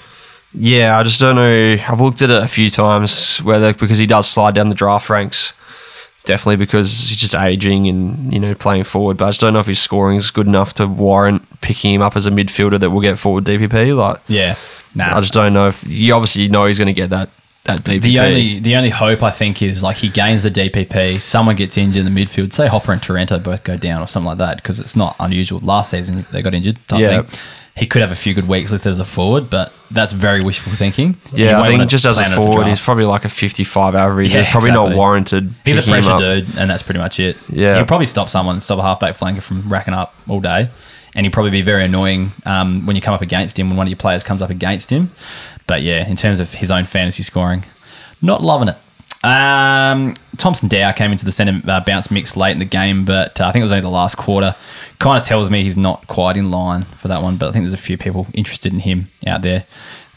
Yeah, 0.53 0.97
I 0.97 1.03
just 1.03 1.19
don't 1.19 1.35
know. 1.35 1.77
I've 1.87 1.99
looked 1.99 2.21
at 2.21 2.29
it 2.29 2.41
a 2.43 2.47
few 2.47 2.69
times 2.69 3.39
whether 3.39 3.73
because 3.73 3.99
he 3.99 4.07
does 4.07 4.27
slide 4.29 4.55
down 4.55 4.69
the 4.69 4.75
draft 4.75 5.09
ranks. 5.09 5.53
Definitely 6.23 6.57
because 6.57 7.07
he's 7.07 7.17
just 7.17 7.35
aging 7.35 7.87
and 7.87 8.33
you 8.33 8.39
know 8.39 8.53
playing 8.53 8.83
forward, 8.83 9.15
but 9.17 9.25
I 9.25 9.29
just 9.29 9.39
don't 9.39 9.53
know 9.53 9.59
if 9.59 9.65
his 9.67 9.79
scoring 9.79 10.17
is 10.17 10.29
good 10.29 10.45
enough 10.47 10.73
to 10.75 10.85
warrant 10.85 11.43
picking 11.61 11.93
him 11.93 12.01
up 12.01 12.15
as 12.17 12.25
a 12.25 12.31
midfielder 12.31 12.79
that 12.81 12.89
will 12.91 12.99
get 13.01 13.17
forward 13.17 13.45
DPP. 13.45 13.95
Like, 13.95 14.17
Yeah, 14.27 14.55
nah. 14.93 15.15
I 15.17 15.21
just 15.21 15.33
don't 15.33 15.53
know 15.53 15.67
if 15.69 15.85
you 15.87 16.13
obviously 16.13 16.49
know 16.49 16.65
he's 16.65 16.77
going 16.79 16.87
to 16.87 16.93
get 16.93 17.11
that 17.11 17.29
that 17.67 17.79
DPP. 17.81 18.01
The 18.01 18.19
only 18.19 18.59
the 18.59 18.75
only 18.75 18.89
hope 18.89 19.23
I 19.23 19.31
think 19.31 19.61
is 19.61 19.83
like 19.83 19.97
he 19.97 20.09
gains 20.09 20.43
the 20.43 20.51
DPP, 20.51 21.21
someone 21.21 21.55
gets 21.55 21.77
injured 21.77 22.05
in 22.05 22.13
the 22.13 22.25
midfield. 22.25 22.53
Say 22.53 22.67
Hopper 22.67 22.91
and 22.91 23.01
Taranto 23.01 23.39
both 23.39 23.63
go 23.63 23.77
down 23.77 24.01
or 24.01 24.07
something 24.07 24.27
like 24.27 24.39
that 24.39 24.57
because 24.57 24.79
it's 24.79 24.95
not 24.95 25.15
unusual. 25.19 25.59
Last 25.59 25.91
season 25.91 26.25
they 26.31 26.41
got 26.41 26.53
injured. 26.53 26.79
Yeah. 26.91 27.21
thing. 27.21 27.39
He 27.77 27.85
could 27.85 28.01
have 28.01 28.11
a 28.11 28.15
few 28.15 28.33
good 28.33 28.47
weeks 28.47 28.71
listed 28.71 28.91
as 28.91 28.97
a 28.97 29.05
forward, 29.05 29.51
but 29.51 29.71
that's 29.91 30.11
very 30.11 30.41
wishful 30.41 30.73
thinking. 30.73 31.15
Yeah, 31.31 31.61
I 31.61 31.67
think 31.67 31.87
just 31.87 32.07
as 32.07 32.17
a 32.17 32.21
plan 32.21 32.31
it 32.31 32.35
for 32.35 32.41
forward, 32.41 32.65
he's 32.65 32.81
probably 32.81 33.05
like 33.05 33.23
a 33.23 33.29
55 33.29 33.93
average. 33.93 34.33
Yeah, 34.33 34.39
it's 34.39 34.49
probably 34.49 34.69
exactly. 34.69 34.89
not 34.89 34.97
warranted. 34.97 35.53
He's 35.63 35.77
a 35.77 35.83
pressure 35.83 36.17
dude, 36.17 36.57
and 36.57 36.67
that's 36.67 36.81
pretty 36.81 36.99
much 36.99 37.19
it. 37.19 37.37
Yeah. 37.49 37.75
he'll 37.75 37.85
probably 37.85 38.07
stop 38.07 38.29
someone, 38.29 38.61
stop 38.61 38.79
a 38.79 38.81
halfback 38.81 39.15
flanker 39.15 39.43
from 39.43 39.71
racking 39.71 39.93
up 39.93 40.15
all 40.27 40.39
day, 40.39 40.71
and 41.13 41.23
he'll 41.23 41.31
probably 41.31 41.51
be 41.51 41.61
very 41.61 41.85
annoying 41.85 42.31
um, 42.47 42.87
when 42.87 42.95
you 42.95 43.01
come 43.01 43.13
up 43.13 43.21
against 43.21 43.59
him 43.59 43.69
when 43.69 43.77
one 43.77 43.85
of 43.85 43.91
your 43.91 43.97
players 43.97 44.23
comes 44.23 44.41
up 44.41 44.49
against 44.49 44.89
him. 44.89 45.09
But 45.67 45.81
yeah, 45.81 46.07
in 46.07 46.15
terms 46.15 46.39
of 46.39 46.53
his 46.53 46.71
own 46.71 46.85
fantasy 46.85 47.23
scoring, 47.23 47.65
not 48.21 48.41
loving 48.41 48.69
it. 48.69 48.77
Um, 49.23 50.15
Thomson 50.37 50.69
Dow 50.69 50.91
came 50.93 51.11
into 51.11 51.25
the 51.25 51.31
centre 51.31 51.61
uh, 51.69 51.81
bounce 51.81 52.11
mix 52.11 52.37
late 52.37 52.53
in 52.53 52.59
the 52.59 52.65
game, 52.65 53.03
but 53.03 53.39
uh, 53.41 53.47
I 53.47 53.51
think 53.51 53.61
it 53.61 53.63
was 53.63 53.71
only 53.71 53.81
the 53.81 53.89
last 53.89 54.15
quarter. 54.15 54.55
Kind 54.99 55.19
of 55.19 55.25
tells 55.25 55.49
me 55.49 55.63
he's 55.63 55.77
not 55.77 56.07
quite 56.07 56.37
in 56.37 56.51
line 56.51 56.83
for 56.83 57.07
that 57.07 57.21
one, 57.21 57.37
but 57.37 57.49
I 57.49 57.51
think 57.51 57.63
there's 57.63 57.73
a 57.73 57.77
few 57.77 57.97
people 57.97 58.27
interested 58.33 58.73
in 58.73 58.79
him 58.79 59.07
out 59.25 59.41
there. 59.41 59.65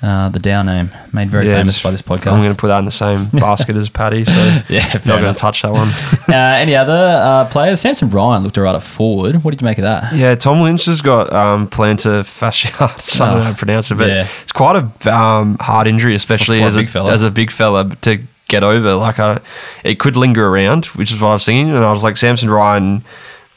Uh, 0.03 0.31
the 0.31 0.39
Dow 0.39 0.63
name 0.63 0.91
made 1.13 1.29
very 1.29 1.45
famous 1.45 1.75
just- 1.75 1.85
by 1.85 1.91
this 1.91 2.01
podcast. 2.01 2.33
I'm 2.33 2.41
going 2.41 2.55
to 2.55 2.57
put 2.57 2.69
that 2.69 2.79
in 2.79 2.87
the 2.87 2.91
same 2.91 3.27
basket 3.35 3.77
as 3.77 3.91
Paddy, 3.91 4.25
so 4.25 4.33
Yeah, 4.71 4.81
not 5.05 5.21
going 5.21 5.25
to 5.25 5.35
touch 5.35 5.61
that 5.61 5.73
one. 5.73 5.89
uh, 6.29 6.57
any 6.59 6.75
other 6.75 6.93
uh, 6.95 7.49
players? 7.51 7.83
Samson 7.83 8.09
Ryan 8.09 8.43
looked 8.43 8.57
alright 8.57 8.75
at 8.75 8.83
forward. 8.83 9.45
What 9.45 9.51
did 9.51 9.61
you 9.61 9.67
make 9.67 9.77
of 9.77 9.83
that? 9.83 10.15
Yeah, 10.15 10.35
Tom 10.37 10.63
Lynch 10.63 10.87
has 10.87 11.03
got 11.03 11.31
um, 11.35 11.69
plantar 11.69 12.23
fasciitis. 12.23 13.21
I 13.21 13.27
don't 13.27 13.37
know 13.39 13.43
how 13.45 13.51
to 13.53 13.57
pronounce 13.59 13.91
it, 13.91 13.99
but 13.99 14.09
Yeah. 14.09 14.27
it's 14.43 14.53
quite 14.53 14.77
a 14.77 15.15
um, 15.15 15.59
hard 15.61 15.87
injury, 15.87 16.15
especially 16.15 16.61
a 16.61 16.65
as, 16.65 16.77
a, 16.77 16.81
big 16.81 16.89
fella. 16.89 17.13
as 17.13 17.23
a 17.23 17.31
big 17.31 17.51
fella 17.51 17.95
to 18.03 18.23
get 18.49 18.65
over. 18.65 18.95
Like, 18.95 19.19
uh, 19.19 19.41
it 19.85 19.99
could 19.99 20.17
linger 20.17 20.47
around, 20.47 20.87
which 20.87 21.13
is 21.13 21.21
what 21.21 21.29
I 21.29 21.33
was 21.35 21.45
thinking. 21.45 21.69
And 21.75 21.85
I 21.85 21.93
was 21.93 22.03
like, 22.03 22.17
Samson 22.17 22.49
Ryan 22.49 23.05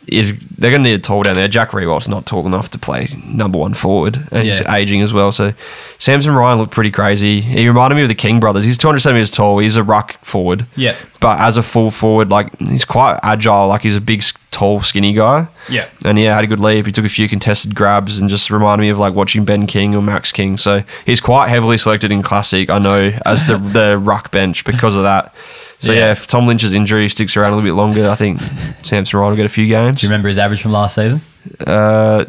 is 0.07 0.33
they're 0.57 0.71
going 0.71 0.83
to 0.83 0.89
need 0.89 0.95
a 0.95 0.99
tall 0.99 1.23
down 1.23 1.35
there. 1.35 1.47
Jack 1.47 1.71
Riewoldt's 1.71 2.07
not 2.07 2.25
tall 2.25 2.45
enough 2.45 2.69
to 2.71 2.79
play 2.79 3.07
number 3.25 3.57
one 3.57 3.73
forward, 3.73 4.17
and 4.31 4.43
he's 4.43 4.61
aging 4.61 5.01
as 5.01 5.13
well. 5.13 5.31
So 5.31 5.53
Samson 5.97 6.33
Ryan 6.33 6.59
looked 6.59 6.71
pretty 6.71 6.91
crazy. 6.91 7.41
He 7.41 7.67
reminded 7.67 7.95
me 7.95 8.03
of 8.03 8.09
the 8.09 8.15
King 8.15 8.39
brothers. 8.39 8.65
He's 8.65 8.77
200 8.77 8.99
centimeters 8.99 9.31
tall. 9.31 9.59
He's 9.59 9.77
a 9.77 9.83
ruck 9.83 10.23
forward. 10.23 10.65
Yep. 10.75 10.97
But 11.19 11.39
as 11.39 11.57
a 11.57 11.63
full 11.63 11.91
forward, 11.91 12.29
like 12.29 12.57
he's 12.59 12.85
quite 12.85 13.19
agile. 13.23 13.67
Like 13.67 13.81
he's 13.81 13.95
a 13.95 14.01
big, 14.01 14.23
tall, 14.53 14.81
skinny 14.81 15.13
guy. 15.13 15.47
Yeah. 15.69 15.89
And 16.05 16.17
yeah, 16.17 16.35
had 16.35 16.43
a 16.45 16.47
good 16.47 16.59
leave. 16.59 16.85
He 16.85 16.91
took 16.91 17.03
a 17.03 17.09
few 17.09 17.27
contested 17.27 17.75
grabs 17.75 18.21
and 18.21 18.29
just 18.29 18.49
reminded 18.49 18.83
me 18.83 18.89
of 18.89 18.99
like 18.99 19.13
watching 19.13 19.43
Ben 19.43 19.67
King 19.67 19.95
or 19.95 20.01
Max 20.01 20.31
King. 20.31 20.55
So 20.55 20.83
he's 21.05 21.19
quite 21.19 21.49
heavily 21.49 21.77
selected 21.77 22.11
in 22.11 22.21
classic. 22.23 22.69
I 22.69 22.79
know 22.79 23.17
as 23.25 23.45
the 23.45 23.57
the 23.79 23.97
ruck 23.97 24.31
bench 24.31 24.63
because 24.63 24.95
of 24.95 25.03
that. 25.03 25.33
So 25.83 25.91
Yeah. 25.91 25.99
yeah, 25.99 26.11
if 26.13 26.27
Tom 26.27 26.47
Lynch's 26.47 26.73
injury 26.73 27.09
sticks 27.09 27.35
around 27.35 27.51
a 27.51 27.55
little 27.57 27.69
bit 27.69 27.75
longer, 27.75 28.09
I 28.09 28.15
think 28.15 28.39
Samson 28.83 29.19
Ryan 29.19 29.31
will 29.31 29.35
get 29.37 29.45
a 29.45 29.49
few 29.49 29.67
games. 29.67 29.99
Do 29.99 30.05
you 30.07 30.09
remember 30.09 30.29
his 30.29 30.37
average 30.37 30.61
from 30.61 30.71
last 30.71 30.95
season? 30.95 31.19
Uh, 31.67 32.23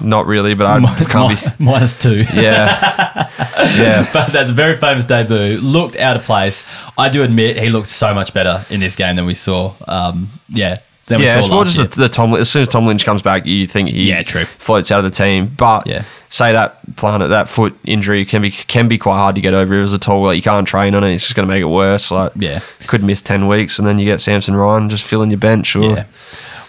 not 0.00 0.26
really, 0.26 0.54
but 0.54 0.66
I 0.66 0.78
It's 1.00 1.10
can't 1.10 1.30
mi- 1.30 1.50
be. 1.58 1.64
minus 1.64 1.98
two. 1.98 2.24
Yeah, 2.32 3.28
yeah. 3.76 4.08
but 4.12 4.28
that's 4.32 4.50
a 4.50 4.52
very 4.52 4.76
famous 4.76 5.04
debut. 5.04 5.58
Looked 5.60 5.96
out 5.96 6.14
of 6.16 6.22
place. 6.22 6.62
I 6.96 7.08
do 7.08 7.24
admit 7.24 7.58
he 7.58 7.70
looked 7.70 7.88
so 7.88 8.14
much 8.14 8.32
better 8.32 8.64
in 8.70 8.78
this 8.78 8.94
game 8.94 9.16
than 9.16 9.26
we 9.26 9.34
saw. 9.34 9.72
Um, 9.88 10.30
yeah, 10.48 10.76
than 11.06 11.18
we 11.20 11.26
Yeah, 11.26 11.32
saw 11.34 11.38
it's 11.40 11.48
more 11.50 11.64
just 11.64 11.78
year. 11.78 11.86
the, 11.86 12.00
the 12.02 12.08
Tom. 12.08 12.34
As 12.34 12.48
soon 12.50 12.62
as 12.62 12.68
Tom 12.68 12.86
Lynch 12.86 13.04
comes 13.04 13.22
back, 13.22 13.46
you 13.46 13.66
think 13.66 13.88
he 13.90 14.08
Yeah, 14.10 14.22
true. 14.22 14.44
floats 14.58 14.90
out 14.90 14.98
of 14.98 15.04
the 15.04 15.10
team. 15.10 15.52
But 15.56 15.86
Yeah. 15.86 16.02
say 16.30 16.52
that 16.52 16.78
planet, 16.96 17.28
that 17.30 17.48
foot 17.48 17.76
injury 17.84 18.24
can 18.24 18.42
be 18.42 18.50
can 18.50 18.88
be 18.88 18.98
quite 18.98 19.16
hard 19.16 19.34
to 19.34 19.40
get 19.40 19.54
over. 19.54 19.74
It 19.74 19.80
was 19.82 19.92
a 19.92 19.98
toll 19.98 20.22
like 20.22 20.36
you 20.36 20.42
can't 20.42 20.66
train 20.66 20.94
on 20.94 21.04
it. 21.04 21.12
It's 21.14 21.24
just 21.24 21.34
going 21.34 21.46
to 21.48 21.52
make 21.54 21.60
it 21.62 21.66
worse. 21.66 22.10
Like 22.10 22.32
Yeah. 22.36 22.60
could 22.86 23.02
miss 23.04 23.22
ten 23.22 23.46
weeks, 23.48 23.78
and 23.78 23.86
then 23.86 23.98
you 23.98 24.04
get 24.04 24.20
Samson 24.20 24.54
Ryan 24.56 24.88
just 24.88 25.04
filling 25.04 25.30
your 25.30 25.38
bench. 25.38 25.76
Or 25.76 25.82
Yeah. 25.82 26.04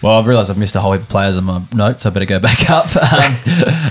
Well, 0.02 0.18
I've 0.18 0.26
realised 0.26 0.50
I've 0.50 0.58
missed 0.58 0.74
a 0.76 0.80
whole 0.80 0.92
heap 0.92 1.02
of 1.02 1.08
players 1.08 1.36
on 1.38 1.44
my 1.44 1.62
notes. 1.74 2.02
So 2.02 2.10
I 2.10 2.12
better 2.12 2.26
go 2.26 2.38
back 2.40 2.68
up. 2.68 2.84
Um, 2.96 3.32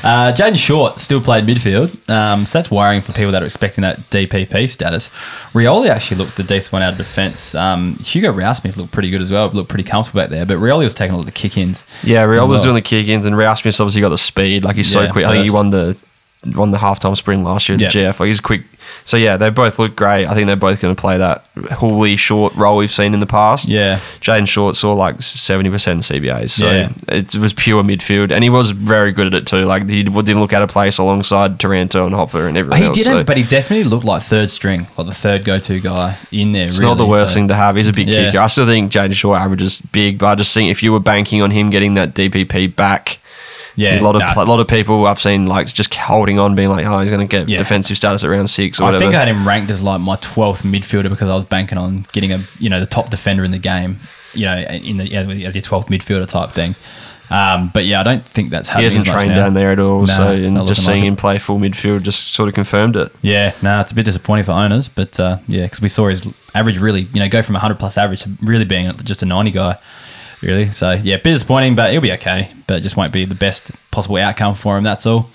uh, 0.04 0.32
Jayden 0.36 0.58
Short 0.58 1.00
still 1.00 1.20
played 1.22 1.46
midfield, 1.46 2.08
um, 2.10 2.46
so 2.46 2.58
that's 2.60 2.70
worrying 2.70 3.02
for 3.02 3.12
people 3.14 3.32
that 3.32 3.42
are 3.42 3.46
expecting 3.46 3.82
that 3.82 3.98
DPP 4.12 4.70
status. 4.70 5.10
Rioli 5.54 5.90
actually 5.90 6.18
looked 6.18 6.38
the 6.38 6.44
decent 6.44 6.74
one 6.74 6.82
out 6.84 6.92
of 6.94 6.98
defence. 6.98 7.56
Um, 7.56 7.96
Hugo 7.98 8.32
Ralphsmith 8.32 8.78
looked 8.78 8.92
pretty 8.92 9.10
good 9.10 9.22
as 9.22 9.32
well. 9.32 9.48
Looked 9.50 9.70
pretty 9.70 9.84
comfortable 9.84 10.22
back 10.22 10.30
there, 10.30 10.46
but 10.46 10.58
Rioli 10.58 10.84
was 10.84 10.94
taking 10.94 11.14
a 11.14 11.16
lot 11.18 11.22
of 11.22 11.26
the 11.26 11.32
kick-ins. 11.32 11.86
yeah, 12.04 12.24
Rioli 12.26 12.44
as 12.44 12.48
was 12.50 12.62
doing 12.62 12.76
the 12.76 12.82
kick-ins, 12.82 13.26
and 13.26 13.36
Ralphsmith's 13.36 13.80
obviously 13.80 14.02
got 14.02 14.10
the 14.10 14.18
speed. 14.18 14.64
Like 14.64 14.76
he's 14.76 14.92
so 14.92 15.02
Yeah, 15.04 15.12
quick. 15.12 15.26
I 15.26 15.32
think 15.32 15.46
he 15.46 15.52
won 15.52 15.70
the 15.72 15.98
won 16.54 16.72
the 16.72 16.78
halftime 16.78 17.16
sprint 17.18 17.44
last 17.44 17.68
year 17.70 17.78
Yeah. 17.80 17.88
GF. 17.90 18.20
Like 18.20 18.28
he's 18.28 18.40
quick. 18.40 18.64
So 19.04 19.18
yeah, 19.18 19.38
they 19.38 19.50
both 19.50 19.80
look 19.80 19.96
great. 19.96 20.26
I 20.28 20.34
think 20.36 20.46
they're 20.48 20.56
both 20.56 20.80
going 20.80 20.96
to 20.96 21.00
play 21.00 21.18
that 21.18 21.48
Houli 21.56 22.18
short 22.20 22.54
role 22.56 22.78
we've 22.78 22.92
seen 22.92 23.14
in 23.16 23.20
the 23.20 23.26
past. 23.26 23.68
Yeah. 23.68 24.00
Jayden 24.22 24.48
Short 24.48 24.76
saw 24.76 24.94
like 24.94 25.22
seventy 25.24 25.70
percent 25.72 26.02
CBAs, 26.04 26.52
so 26.52 26.70
Yeah. 26.70 26.90
it 27.08 27.36
was 27.36 27.54
pure 27.54 27.84
midfield, 27.84 28.32
and 28.32 28.44
he 28.44 28.50
was 28.52 28.72
very 28.72 29.12
good 29.12 29.28
at 29.28 29.34
it 29.34 29.48
too. 29.48 29.64
Like 29.64 29.90
he 29.90 30.04
didn't 30.04 30.40
look 30.40 30.54
out 30.54 30.62
of 30.62 30.70
place 30.70 30.98
alongside 31.00 31.60
Taranto 31.60 32.06
and 32.06 32.14
Hopper 32.14 32.48
and 32.48 32.56
everyone 32.58 32.80
He 32.80 32.86
else. 32.86 32.96
didn't, 32.98 33.14
so 33.14 33.24
but 33.24 33.38
he 33.38 33.44
definitely 33.44 33.86
looked 33.86 34.06
like 34.06 34.22
third 34.22 34.52
string, 34.52 34.88
like 34.98 35.08
the 35.08 35.14
third 35.16 35.46
go-to 35.46 35.80
guy 35.80 36.18
in 36.32 36.52
there. 36.52 36.68
it's 36.68 36.80
not 36.80 36.98
the 37.00 37.08
worst 37.08 37.34
thing 37.34 37.48
to 37.48 37.56
have. 37.56 37.76
He's 37.76 37.88
a 37.88 37.94
big 37.94 38.08
Yeah. 38.08 38.26
kicker. 38.28 38.40
I 38.40 38.48
still 38.48 38.66
think 38.68 38.92
Jayden 38.92 39.14
Short 39.16 39.40
averages 39.40 39.82
big, 39.82 40.20
but 40.20 40.28
I 40.28 40.36
just 40.36 40.54
think 40.54 40.70
if 40.70 40.84
you 40.84 40.92
were 40.94 41.00
banking 41.00 41.42
on 41.42 41.50
him 41.52 41.70
getting 41.72 41.96
that 41.96 42.14
DPP 42.14 42.68
back. 42.76 43.18
Yeah, 43.78 44.00
a 44.00 44.02
lot 44.02 44.16
of 44.16 44.22
nah, 44.22 44.34
a 44.42 44.46
lot 44.46 44.60
of 44.60 44.68
people 44.68 45.06
I've 45.06 45.20
seen 45.20 45.48
like 45.48 45.68
just 45.68 45.94
holding 45.96 46.40
on, 46.40 46.56
being 46.56 46.70
like, 46.70 46.86
"Oh, 46.86 47.00
he's 47.02 47.10
going 47.10 47.28
to 47.28 47.32
get 47.32 47.50
Yeah. 47.50 47.58
defensive 47.58 47.98
status 47.98 48.24
at 48.24 48.30
round 48.30 48.50
six 48.50 48.80
or 48.80 48.84
I 48.84 48.86
whatever." 48.88 49.02
think 49.04 49.16
I 49.16 49.20
had 49.20 49.28
him 49.28 49.46
ranked 49.48 49.70
as 49.72 49.82
like 49.84 50.00
my 50.02 50.16
twelfth 50.22 50.64
midfielder 50.64 51.10
because 51.10 51.30
I 51.30 51.36
was 51.36 51.44
banking 51.44 51.78
on 51.78 52.06
getting 52.14 52.32
a 52.32 52.42
you 52.60 52.70
know 52.70 52.80
the 52.80 52.86
top 52.86 53.10
defender 53.10 53.44
in 53.44 53.52
the 53.52 53.60
game, 53.60 53.98
you 54.34 54.46
know, 54.46 54.58
in 54.58 54.98
the 54.98 55.14
as 55.46 55.56
your 55.56 55.62
twelfth 55.62 55.90
midfielder 55.90 56.28
type 56.28 56.52
thing. 56.52 56.76
Um, 57.30 57.72
but 57.74 57.86
yeah, 57.86 58.02
I 58.02 58.04
don't 58.04 58.24
think 58.24 58.52
that's 58.52 58.70
he 58.70 58.74
happening. 58.74 59.00
hasn't 59.00 59.08
trained 59.08 59.30
now. 59.30 59.46
down 59.46 59.56
there 59.56 59.72
at 59.72 59.80
all, 59.80 60.02
No, 60.02 60.06
so 60.06 60.30
and 60.30 60.68
just 60.68 60.86
seeing 60.86 61.00
like 61.00 61.08
him 61.08 61.16
play 61.16 61.40
full 61.40 61.58
midfield 61.58 62.04
just 62.04 62.32
sort 62.32 62.48
of 62.48 62.54
confirmed 62.54 62.96
it. 62.96 63.12
Yeah, 63.24 63.54
no, 63.64 63.82
it's 63.82 63.92
a 63.92 63.96
bit 63.96 64.06
disappointing 64.06 64.44
for 64.46 64.52
owners, 64.52 64.90
but 64.90 65.20
uh, 65.20 65.38
yeah, 65.48 65.64
because 65.64 65.82
we 65.82 65.90
saw 65.90 66.08
his 66.08 66.22
average 66.54 66.78
really, 66.78 67.08
you 67.14 67.20
know, 67.20 67.28
go 67.28 67.42
from 67.42 67.56
a 67.56 67.60
hundred 67.60 67.80
plus 67.80 67.98
average 67.98 68.22
to 68.22 68.30
really 68.44 68.64
being 68.64 68.90
just 68.98 69.24
a 69.24 69.26
ninety 69.26 69.50
guy, 69.50 69.76
really. 70.42 70.72
So 70.72 70.92
yeah, 70.92 71.18
bit 71.18 71.34
disappointing, 71.34 71.76
but 71.76 71.92
he'll 71.92 72.02
be 72.02 72.12
okay. 72.14 72.52
But 72.68 72.78
it 72.78 72.82
just 72.82 72.98
won't 72.98 73.12
be 73.14 73.26
the 73.26 73.36
best 73.36 73.72
possible 73.92 74.18
outcome 74.18 74.54
for 74.56 74.78
him. 74.78 74.84
That's 74.84 75.06
all. 75.06 75.30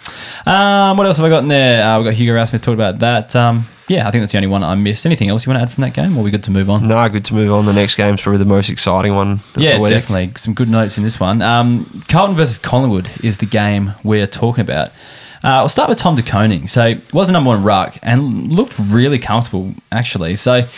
Um, 0.46 0.96
what 0.96 1.06
else 1.06 1.16
have 1.18 1.26
I 1.26 1.28
got 1.28 1.42
in 1.42 1.48
there? 1.48 1.82
Uh, 1.86 1.98
we've 1.98 2.06
got 2.06 2.14
Hugo 2.14 2.34
Ralphsmith 2.34 2.62
talked 2.62 2.74
about 2.74 2.98
that. 3.00 3.34
Um, 3.36 3.66
yeah, 3.88 4.06
I 4.06 4.10
think 4.12 4.22
that's 4.22 4.30
the 4.32 4.38
only 4.38 4.46
one 4.48 4.62
I 4.62 4.74
missed. 4.76 5.04
Anything 5.04 5.28
else 5.30 5.44
you 5.44 5.50
want 5.50 5.58
to 5.58 5.62
add 5.62 5.70
from 5.72 5.82
that 5.82 5.94
game? 5.94 6.16
Or 6.16 6.20
are 6.20 6.22
we 6.22 6.30
good 6.30 6.44
to 6.44 6.50
move 6.52 6.70
on? 6.70 6.86
No, 6.86 7.08
good 7.08 7.24
to 7.26 7.34
move 7.34 7.52
on. 7.52 7.66
The 7.66 7.72
next 7.72 7.96
game's 7.96 8.22
probably 8.22 8.38
the 8.38 8.44
most 8.44 8.70
exciting 8.70 9.14
one. 9.16 9.32
of 9.32 9.56
Yeah, 9.56 9.74
the 9.74 9.80
week. 9.80 9.90
definitely. 9.90 10.32
Some 10.36 10.54
good 10.54 10.68
notes 10.68 10.96
in 10.96 11.02
this 11.02 11.18
one. 11.18 11.42
Um, 11.42 12.02
Carlton 12.08 12.36
versus 12.36 12.58
Collingwood 12.58 13.08
is 13.24 13.38
the 13.38 13.46
game 13.46 13.92
we're 14.04 14.28
talking 14.28 14.62
about. 14.62 14.90
Uh, 15.42 15.48
I'll 15.64 15.68
start 15.68 15.88
with 15.88 15.98
Tom 15.98 16.14
De 16.14 16.22
Koning. 16.22 16.68
So, 16.68 16.94
was 17.12 17.26
the 17.26 17.32
number 17.32 17.48
one 17.48 17.64
ruck 17.64 17.96
and 18.02 18.52
looked 18.52 18.78
really 18.78 19.18
comfortable, 19.18 19.72
actually. 19.90 20.36
So, 20.36 20.68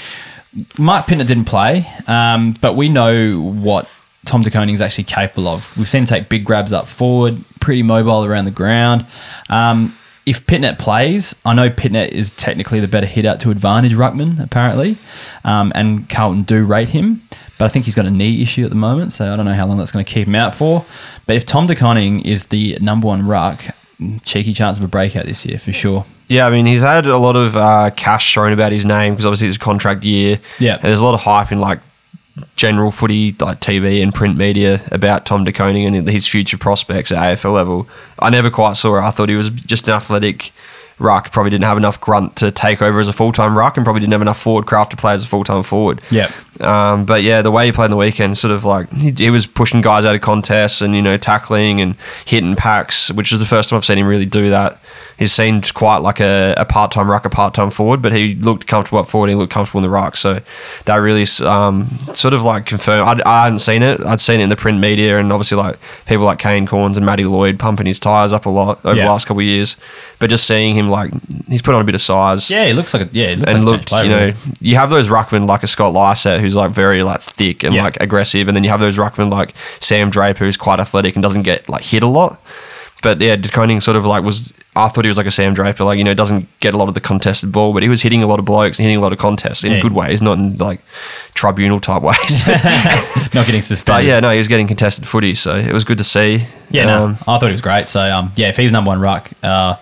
Marc 0.78 1.06
Pittonet 1.06 1.26
didn't 1.26 1.46
play, 1.46 1.86
um, 2.06 2.54
but 2.60 2.76
we 2.76 2.88
know 2.88 3.34
what 3.40 3.88
Tom 4.24 4.40
De 4.42 4.50
Koning 4.50 4.74
is 4.74 4.80
actually 4.80 5.04
capable 5.04 5.48
of. 5.48 5.76
We've 5.76 5.88
seen 5.88 6.02
him 6.02 6.06
take 6.06 6.28
big 6.28 6.44
grabs 6.44 6.72
up 6.72 6.86
forward, 6.86 7.42
pretty 7.60 7.82
mobile 7.82 8.24
around 8.24 8.44
the 8.44 8.50
ground. 8.52 9.06
Um, 9.48 9.96
if 10.24 10.46
Pittonet 10.46 10.78
plays, 10.78 11.34
I 11.44 11.54
know 11.54 11.68
Pittonet 11.68 12.10
is 12.10 12.30
technically 12.30 12.78
the 12.78 12.86
better 12.86 13.06
hit 13.06 13.24
out 13.24 13.40
to 13.40 13.50
advantage 13.50 13.92
Ruckman, 13.94 14.40
apparently, 14.40 14.96
um, 15.44 15.72
and 15.74 16.08
Carlton 16.08 16.42
do 16.42 16.64
rate 16.64 16.90
him, 16.90 17.22
but 17.58 17.64
I 17.64 17.68
think 17.68 17.86
he's 17.86 17.96
got 17.96 18.06
a 18.06 18.10
knee 18.10 18.40
issue 18.40 18.62
at 18.62 18.70
the 18.70 18.76
moment, 18.76 19.12
so 19.12 19.32
I 19.32 19.36
don't 19.36 19.44
know 19.44 19.54
how 19.54 19.66
long 19.66 19.78
that's 19.78 19.90
going 19.90 20.04
to 20.04 20.12
keep 20.12 20.28
him 20.28 20.36
out 20.36 20.54
for. 20.54 20.84
But 21.26 21.36
if 21.36 21.44
Tom 21.44 21.66
De 21.66 21.74
Koning 21.74 22.20
is 22.20 22.46
the 22.46 22.78
number 22.80 23.08
one 23.08 23.26
ruck, 23.26 23.64
cheeky 24.24 24.52
chance 24.52 24.78
of 24.78 24.84
a 24.84 24.88
breakout 24.88 25.26
this 25.26 25.44
year 25.44 25.58
for 25.58 25.72
sure. 25.72 26.04
Yeah, 26.28 26.46
I 26.46 26.50
mean, 26.50 26.66
he's 26.66 26.82
had 26.82 27.06
a 27.06 27.18
lot 27.18 27.36
of 27.36 27.56
uh, 27.56 27.90
cash 27.96 28.32
thrown 28.32 28.52
about 28.52 28.72
his 28.72 28.84
name 28.84 29.14
because 29.14 29.26
obviously 29.26 29.48
it's 29.48 29.56
a 29.56 29.60
contract 29.60 30.04
year. 30.04 30.40
Yeah. 30.58 30.74
And 30.76 30.84
there's 30.84 31.00
a 31.00 31.04
lot 31.04 31.14
of 31.14 31.20
hype 31.20 31.52
in 31.52 31.60
like 31.60 31.80
general 32.56 32.90
footy, 32.90 33.34
like 33.40 33.60
TV 33.60 34.02
and 34.02 34.14
print 34.14 34.36
media 34.36 34.82
about 34.90 35.26
Tom 35.26 35.44
De 35.44 35.52
Koning 35.52 35.86
and 35.86 36.08
his 36.08 36.26
future 36.26 36.58
prospects 36.58 37.12
at 37.12 37.18
AFL 37.18 37.52
level. 37.52 37.88
I 38.18 38.30
never 38.30 38.50
quite 38.50 38.74
saw 38.74 38.96
it. 38.96 39.02
I 39.02 39.10
thought 39.10 39.28
he 39.28 39.36
was 39.36 39.50
just 39.50 39.88
an 39.88 39.94
athletic 39.94 40.52
ruck. 40.98 41.32
Probably 41.32 41.50
didn't 41.50 41.64
have 41.64 41.76
enough 41.76 42.00
grunt 42.00 42.36
to 42.36 42.50
take 42.50 42.80
over 42.80 43.00
as 43.00 43.08
a 43.08 43.12
full 43.12 43.32
time 43.32 43.56
ruck 43.56 43.76
and 43.76 43.84
probably 43.84 44.00
didn't 44.00 44.12
have 44.12 44.22
enough 44.22 44.40
forward 44.40 44.66
craft 44.66 44.92
to 44.92 44.96
play 44.96 45.14
as 45.14 45.24
a 45.24 45.26
full 45.26 45.44
time 45.44 45.62
forward. 45.62 46.00
Yeah. 46.10 46.30
Um, 46.60 47.06
but 47.06 47.22
yeah, 47.22 47.40
the 47.42 47.50
way 47.50 47.66
he 47.66 47.72
played 47.72 47.86
in 47.86 47.90
the 47.92 47.96
weekend, 47.96 48.36
sort 48.36 48.52
of 48.52 48.64
like 48.64 48.90
he, 48.92 49.10
he 49.16 49.30
was 49.30 49.46
pushing 49.46 49.80
guys 49.80 50.04
out 50.04 50.14
of 50.14 50.20
contests 50.20 50.80
and 50.82 50.94
you 50.94 51.02
know 51.02 51.16
tackling 51.16 51.80
and 51.80 51.96
hitting 52.26 52.56
packs, 52.56 53.10
which 53.10 53.32
is 53.32 53.40
the 53.40 53.46
first 53.46 53.70
time 53.70 53.78
I've 53.78 53.84
seen 53.84 53.98
him 53.98 54.06
really 54.06 54.26
do 54.26 54.50
that. 54.50 54.78
He 55.18 55.26
seemed 55.28 55.72
quite 55.74 55.98
like 55.98 56.20
a, 56.20 56.54
a 56.56 56.64
part 56.64 56.90
time 56.90 57.08
ruck, 57.10 57.24
a 57.24 57.30
part 57.30 57.54
time 57.54 57.70
forward, 57.70 58.02
but 58.02 58.12
he 58.12 58.34
looked 58.34 58.66
comfortable 58.66 58.98
up 58.98 59.08
forward. 59.08 59.28
He 59.30 59.36
looked 59.36 59.52
comfortable 59.52 59.78
in 59.78 59.82
the 59.82 59.90
ruck, 59.90 60.16
so 60.16 60.40
that 60.86 60.96
really 60.96 61.24
um, 61.46 61.86
sort 62.12 62.34
of 62.34 62.42
like 62.42 62.66
confirmed. 62.66 63.22
I, 63.24 63.30
I 63.40 63.44
hadn't 63.44 63.60
seen 63.60 63.82
it. 63.82 64.00
I'd 64.00 64.20
seen 64.20 64.40
it 64.40 64.44
in 64.44 64.48
the 64.50 64.56
print 64.56 64.78
media, 64.80 65.18
and 65.18 65.32
obviously 65.32 65.58
like 65.58 65.78
people 66.06 66.24
like 66.24 66.38
Kane 66.38 66.66
Cornes 66.66 66.96
and 66.96 67.06
Matty 67.06 67.24
Lloyd 67.24 67.58
pumping 67.58 67.86
his 67.86 68.00
tires 68.00 68.32
up 68.32 68.46
a 68.46 68.50
lot 68.50 68.84
over 68.84 68.96
Yeah. 68.96 69.04
the 69.04 69.10
last 69.10 69.26
couple 69.26 69.40
of 69.40 69.46
years. 69.46 69.76
But 70.18 70.30
just 70.30 70.46
seeing 70.46 70.74
him 70.74 70.88
like 70.90 71.12
he's 71.48 71.62
put 71.62 71.74
on 71.74 71.80
a 71.80 71.84
bit 71.84 71.94
of 71.96 72.00
size 72.00 72.48
Yeah, 72.50 72.66
he 72.66 72.72
looks 72.72 72.94
like 72.94 73.02
a 73.02 73.10
yeah, 73.12 73.30
he 73.30 73.36
looks 73.36 73.52
and 73.52 73.64
like 73.64 73.72
looked, 73.90 73.92
you 74.04 74.08
know, 74.08 74.32
you 74.60 74.76
have 74.76 74.90
those 74.90 75.08
ruckmen 75.08 75.48
like 75.48 75.62
a 75.62 75.66
Scott 75.68 75.92
Lycett 75.92 76.40
who's 76.42 76.54
like 76.56 76.72
very 76.72 77.02
like 77.02 77.20
thick 77.22 77.62
and 77.64 77.74
Yeah. 77.74 77.84
like 77.84 77.96
aggressive, 78.00 78.48
and 78.48 78.54
then 78.56 78.64
you 78.64 78.70
have 78.70 78.80
those 78.80 78.98
ruckmen 78.98 79.30
like 79.30 79.54
Sam 79.80 80.10
Draper 80.10 80.44
who's 80.44 80.56
quite 80.58 80.80
athletic 80.80 81.16
and 81.16 81.22
doesn't 81.22 81.42
get 81.42 81.68
like 81.68 81.82
hit 81.82 82.02
a 82.02 82.06
lot. 82.08 82.38
But 83.02 83.20
yeah, 83.20 83.34
De 83.34 83.48
Koning 83.48 83.80
sort 83.80 83.96
of 83.96 84.04
like 84.04 84.22
was. 84.22 84.52
I 84.74 84.88
thought 84.88 85.04
he 85.04 85.08
was 85.08 85.18
like 85.18 85.26
a 85.26 85.30
Sam 85.30 85.52
Draper, 85.54 85.84
like 85.84 85.98
you 85.98 86.04
know, 86.04 86.14
doesn't 86.14 86.46
get 86.60 86.72
a 86.72 86.76
lot 86.78 86.88
of 86.88 86.94
the 86.94 87.00
contested 87.00 87.52
ball, 87.52 87.74
but 87.74 87.82
he 87.82 87.88
was 87.90 88.00
hitting 88.00 88.22
a 88.22 88.26
lot 88.26 88.38
of 88.38 88.44
blokes, 88.46 88.78
and 88.78 88.84
hitting 88.84 88.96
a 88.96 89.00
lot 89.02 89.12
of 89.12 89.18
contests 89.18 89.64
in 89.64 89.72
Yeah. 89.72 89.80
good 89.80 89.92
ways, 89.92 90.22
not 90.22 90.38
in 90.38 90.56
like 90.56 90.80
tribunal 91.34 91.78
type 91.80 92.00
ways. 92.02 92.46
not 93.34 93.44
getting 93.46 93.60
suspended. 93.60 93.86
but 93.86 94.04
yeah, 94.06 94.20
no, 94.20 94.30
he 94.30 94.38
was 94.38 94.48
getting 94.48 94.66
contested 94.68 95.06
footy, 95.06 95.34
so 95.34 95.56
it 95.56 95.72
was 95.72 95.84
good 95.84 95.98
to 95.98 96.04
see. 96.04 96.46
Yeah, 96.70 96.86
no, 96.86 97.04
Um, 97.04 97.10
I 97.26 97.38
thought 97.38 97.46
he 97.46 97.52
was 97.52 97.60
great. 97.60 97.86
So, 97.88 98.00
um, 98.00 98.32
yeah, 98.36 98.48
if 98.48 98.56
he's 98.56 98.72
number 98.72 98.88
one 98.88 99.00
ruck, 99.00 99.30
uh, 99.42 99.74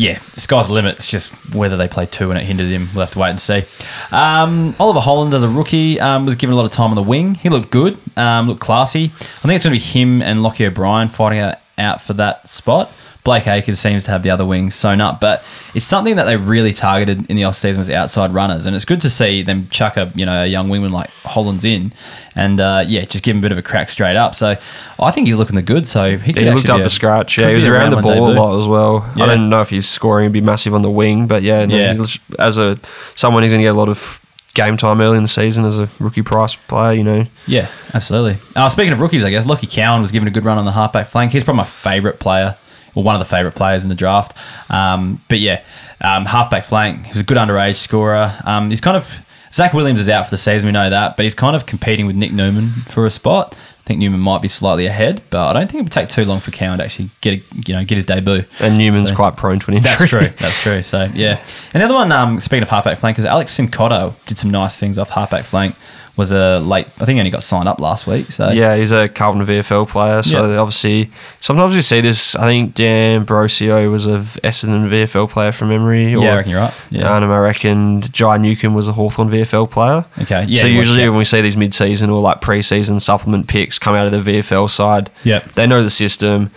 yeah, 0.00 0.18
the 0.32 0.40
sky's 0.40 0.68
the 0.68 0.72
limit. 0.72 0.96
It's 0.96 1.10
just 1.10 1.30
whether 1.54 1.76
they 1.76 1.86
play 1.86 2.06
two 2.06 2.30
and 2.30 2.38
it 2.38 2.44
hinders 2.46 2.70
him. 2.70 2.88
We'll 2.94 3.02
have 3.02 3.10
to 3.10 3.18
wait 3.18 3.30
and 3.30 3.40
see. 3.40 3.64
Um, 4.10 4.74
Oliver 4.80 5.00
Holland, 5.00 5.34
as 5.34 5.42
a 5.42 5.48
rookie, 5.48 6.00
um, 6.00 6.24
was 6.24 6.36
given 6.36 6.54
a 6.54 6.56
lot 6.56 6.64
of 6.64 6.70
time 6.70 6.88
on 6.88 6.96
the 6.96 7.02
wing. 7.02 7.34
He 7.34 7.50
looked 7.50 7.70
good, 7.70 7.98
um, 8.16 8.48
looked 8.48 8.62
classy. 8.62 9.04
I 9.04 9.08
think 9.08 9.56
it's 9.56 9.66
going 9.66 9.78
to 9.78 9.84
be 9.84 9.98
him 9.98 10.22
and 10.22 10.40
Lachie 10.40 10.66
O'Brien 10.66 11.08
fighting 11.08 11.40
out, 11.40 11.56
out 11.76 12.00
for 12.00 12.14
that 12.14 12.48
spot. 12.48 12.90
Blake 13.22 13.46
Acres 13.46 13.78
seems 13.78 14.04
to 14.04 14.10
have 14.10 14.22
the 14.22 14.30
other 14.30 14.46
wing 14.46 14.70
sewn 14.70 15.00
up, 15.00 15.20
but 15.20 15.44
it's 15.74 15.84
something 15.84 16.16
that 16.16 16.24
they 16.24 16.36
really 16.36 16.72
targeted 16.72 17.28
in 17.30 17.36
the 17.36 17.42
offseason 17.42 17.76
was 17.78 17.90
outside 17.90 18.32
runners, 18.32 18.64
and 18.66 18.74
it's 18.74 18.84
good 18.86 19.00
to 19.02 19.10
see 19.10 19.42
them 19.42 19.68
chuck 19.68 19.96
a 19.96 20.10
you 20.14 20.24
know 20.24 20.44
a 20.44 20.46
young 20.46 20.68
wingman 20.68 20.90
like 20.90 21.10
Hollands 21.24 21.64
in, 21.64 21.92
and 22.34 22.60
uh, 22.60 22.84
yeah, 22.86 23.04
just 23.04 23.22
give 23.22 23.34
him 23.36 23.40
a 23.40 23.42
bit 23.42 23.52
of 23.52 23.58
a 23.58 23.62
crack 23.62 23.90
straight 23.90 24.16
up. 24.16 24.34
So 24.34 24.56
I 24.98 25.10
think 25.10 25.26
he's 25.26 25.36
looking 25.36 25.56
the 25.56 25.62
good. 25.62 25.86
So 25.86 26.16
he 26.16 26.32
he 26.32 26.50
looked 26.50 26.70
up 26.70 26.80
a 26.80 26.88
scratch. 26.90 27.36
Yeah, 27.36 27.48
he 27.48 27.54
was 27.54 27.66
around 27.66 27.90
the 27.90 28.00
ball 28.00 28.30
a 28.30 28.32
lot 28.32 28.58
as 28.58 28.66
well. 28.66 29.10
Yeah. 29.16 29.24
I 29.24 29.26
don't 29.26 29.50
know 29.50 29.60
if 29.60 29.70
he's 29.70 29.88
scoring 29.88 30.24
would 30.24 30.32
be 30.32 30.40
massive 30.40 30.74
on 30.74 30.82
the 30.82 30.90
wing, 30.90 31.26
but 31.26 31.42
yeah, 31.42 31.64
no, 31.66 31.76
Yeah. 31.76 31.94
as 32.38 32.56
a 32.58 32.78
someone 33.16 33.42
who's 33.42 33.52
going 33.52 33.60
to 33.60 33.64
get 33.66 33.74
a 33.74 33.78
lot 33.78 33.88
of 33.90 34.20
game 34.54 34.76
time 34.76 35.00
early 35.00 35.16
in 35.16 35.22
the 35.22 35.28
season 35.28 35.64
as 35.64 35.78
a 35.78 35.88
rookie 36.00 36.22
price 36.22 36.56
player, 36.56 36.92
you 36.94 37.04
know. 37.04 37.26
Yeah, 37.46 37.68
absolutely. 37.94 38.38
Uh, 38.56 38.68
speaking 38.68 38.92
of 38.92 39.00
rookies, 39.00 39.24
I 39.24 39.30
guess 39.30 39.46
Lachie 39.46 39.70
Cowan 39.72 40.00
was 40.00 40.10
given 40.10 40.26
a 40.26 40.30
good 40.30 40.44
run 40.44 40.58
on 40.58 40.64
the 40.64 40.72
halfback 40.72 41.06
flank. 41.06 41.30
He's 41.32 41.44
probably 41.44 41.58
my 41.58 41.64
favourite 41.66 42.18
player, 42.18 42.56
or 42.94 43.02
one 43.02 43.14
of 43.14 43.18
the 43.20 43.24
favourite 43.24 43.54
players 43.54 43.82
in 43.82 43.88
the 43.88 43.94
draft. 43.94 44.36
Um, 44.70 45.20
but 45.28 45.38
yeah, 45.38 45.62
um, 46.02 46.24
halfback 46.26 46.64
flank. 46.64 47.06
He 47.06 47.12
was 47.12 47.22
a 47.22 47.24
good 47.24 47.36
underage 47.38 47.76
scorer. 47.76 48.34
Um, 48.44 48.70
he's 48.70 48.80
kind 48.80 48.96
of 48.96 49.20
Zac 49.52 49.72
Williams 49.74 50.00
is 50.00 50.08
out 50.08 50.26
for 50.26 50.30
the 50.30 50.36
season. 50.38 50.68
We 50.68 50.72
know 50.72 50.90
that, 50.90 51.16
but 51.16 51.24
he's 51.24 51.34
kind 51.34 51.56
of 51.56 51.66
competing 51.66 52.06
with 52.06 52.16
Nick 52.16 52.32
Newman 52.32 52.70
for 52.88 53.06
a 53.06 53.10
spot. 53.10 53.56
I 53.80 53.82
think 53.90 53.98
Newman 53.98 54.20
might 54.20 54.40
be 54.40 54.46
slightly 54.46 54.86
ahead, 54.86 55.20
but 55.30 55.48
I 55.48 55.52
don't 55.52 55.68
think 55.68 55.80
it 55.80 55.82
would 55.82 55.92
take 55.92 56.08
too 56.08 56.24
long 56.24 56.38
for 56.38 56.52
Cowan 56.52 56.78
to 56.78 56.84
actually 56.84 57.10
get 57.22 57.34
a, 57.40 57.42
you 57.66 57.74
know 57.74 57.84
get 57.84 57.96
his 57.96 58.04
debut. 58.04 58.44
And 58.60 58.78
Newman's 58.78 59.08
So- 59.08 59.16
quite 59.16 59.36
prone 59.36 59.58
to 59.58 59.70
an 59.72 59.78
injury. 59.78 59.90
That's 59.96 60.08
true. 60.08 60.28
That's 60.38 60.60
true. 60.62 60.82
So 60.82 61.08
yeah. 61.12 61.40
And 61.74 61.80
the 61.80 61.86
other 61.86 61.94
one, 61.94 62.12
um, 62.12 62.38
speaking 62.40 62.62
of 62.62 62.68
halfback 62.68 62.98
flank, 62.98 63.18
is 63.18 63.24
Alex 63.24 63.56
Cincotta 63.58 64.14
did 64.26 64.38
some 64.38 64.50
nice 64.52 64.78
things 64.78 64.96
off 64.98 65.10
halfback 65.10 65.44
flank. 65.44 65.74
Was 66.20 66.32
a 66.32 66.58
late. 66.60 66.86
I 67.00 67.04
think 67.06 67.16
he 67.16 67.18
only 67.20 67.30
got 67.30 67.42
signed 67.42 67.66
up 67.66 67.80
last 67.80 68.06
week. 68.06 68.30
So 68.30 68.50
Yeah, 68.50 68.76
he's 68.76 68.92
a 68.92 69.08
Carlton 69.08 69.42
VFL 69.46 69.86
player. 69.88 70.22
So 70.22 70.46
Yeah. 70.52 70.58
obviously, 70.58 71.10
sometimes 71.40 71.74
you 71.74 71.80
see 71.80 72.02
this. 72.02 72.36
I 72.36 72.42
think 72.44 72.74
Dan 72.74 73.24
Brosio 73.24 73.90
was 73.90 74.06
a 74.06 74.18
Essendon 74.46 74.90
VFL 74.90 75.26
player 75.30 75.50
from 75.50 75.68
memory. 75.70 76.12
Yeah, 76.12 76.18
I 76.34 76.36
reckon 76.36 76.50
you're 76.50 76.60
right. 76.60 76.74
Yeah. 76.90 77.16
And 77.16 77.24
I 77.24 77.38
reckon 77.38 78.02
Jai 78.02 78.36
Newcombe 78.36 78.74
was 78.74 78.86
a 78.86 78.92
Hawthorn 78.92 79.30
VFL 79.30 79.66
player. 79.70 80.04
Okay, 80.20 80.44
yeah, 80.46 80.60
So 80.60 80.66
usually 80.66 81.08
when 81.08 81.16
we 81.18 81.24
see 81.24 81.40
these 81.40 81.56
mid-season 81.56 82.10
or 82.10 82.20
like 82.20 82.42
pre-season 82.42 83.00
supplement 83.00 83.48
picks 83.48 83.78
come 83.78 83.94
out 83.94 84.04
of 84.04 84.12
the 84.12 84.20
VFL 84.40 84.68
side, 84.68 85.08
Yep. 85.24 85.52
they 85.54 85.66
know 85.66 85.82
the 85.82 85.88
system. 85.90 86.50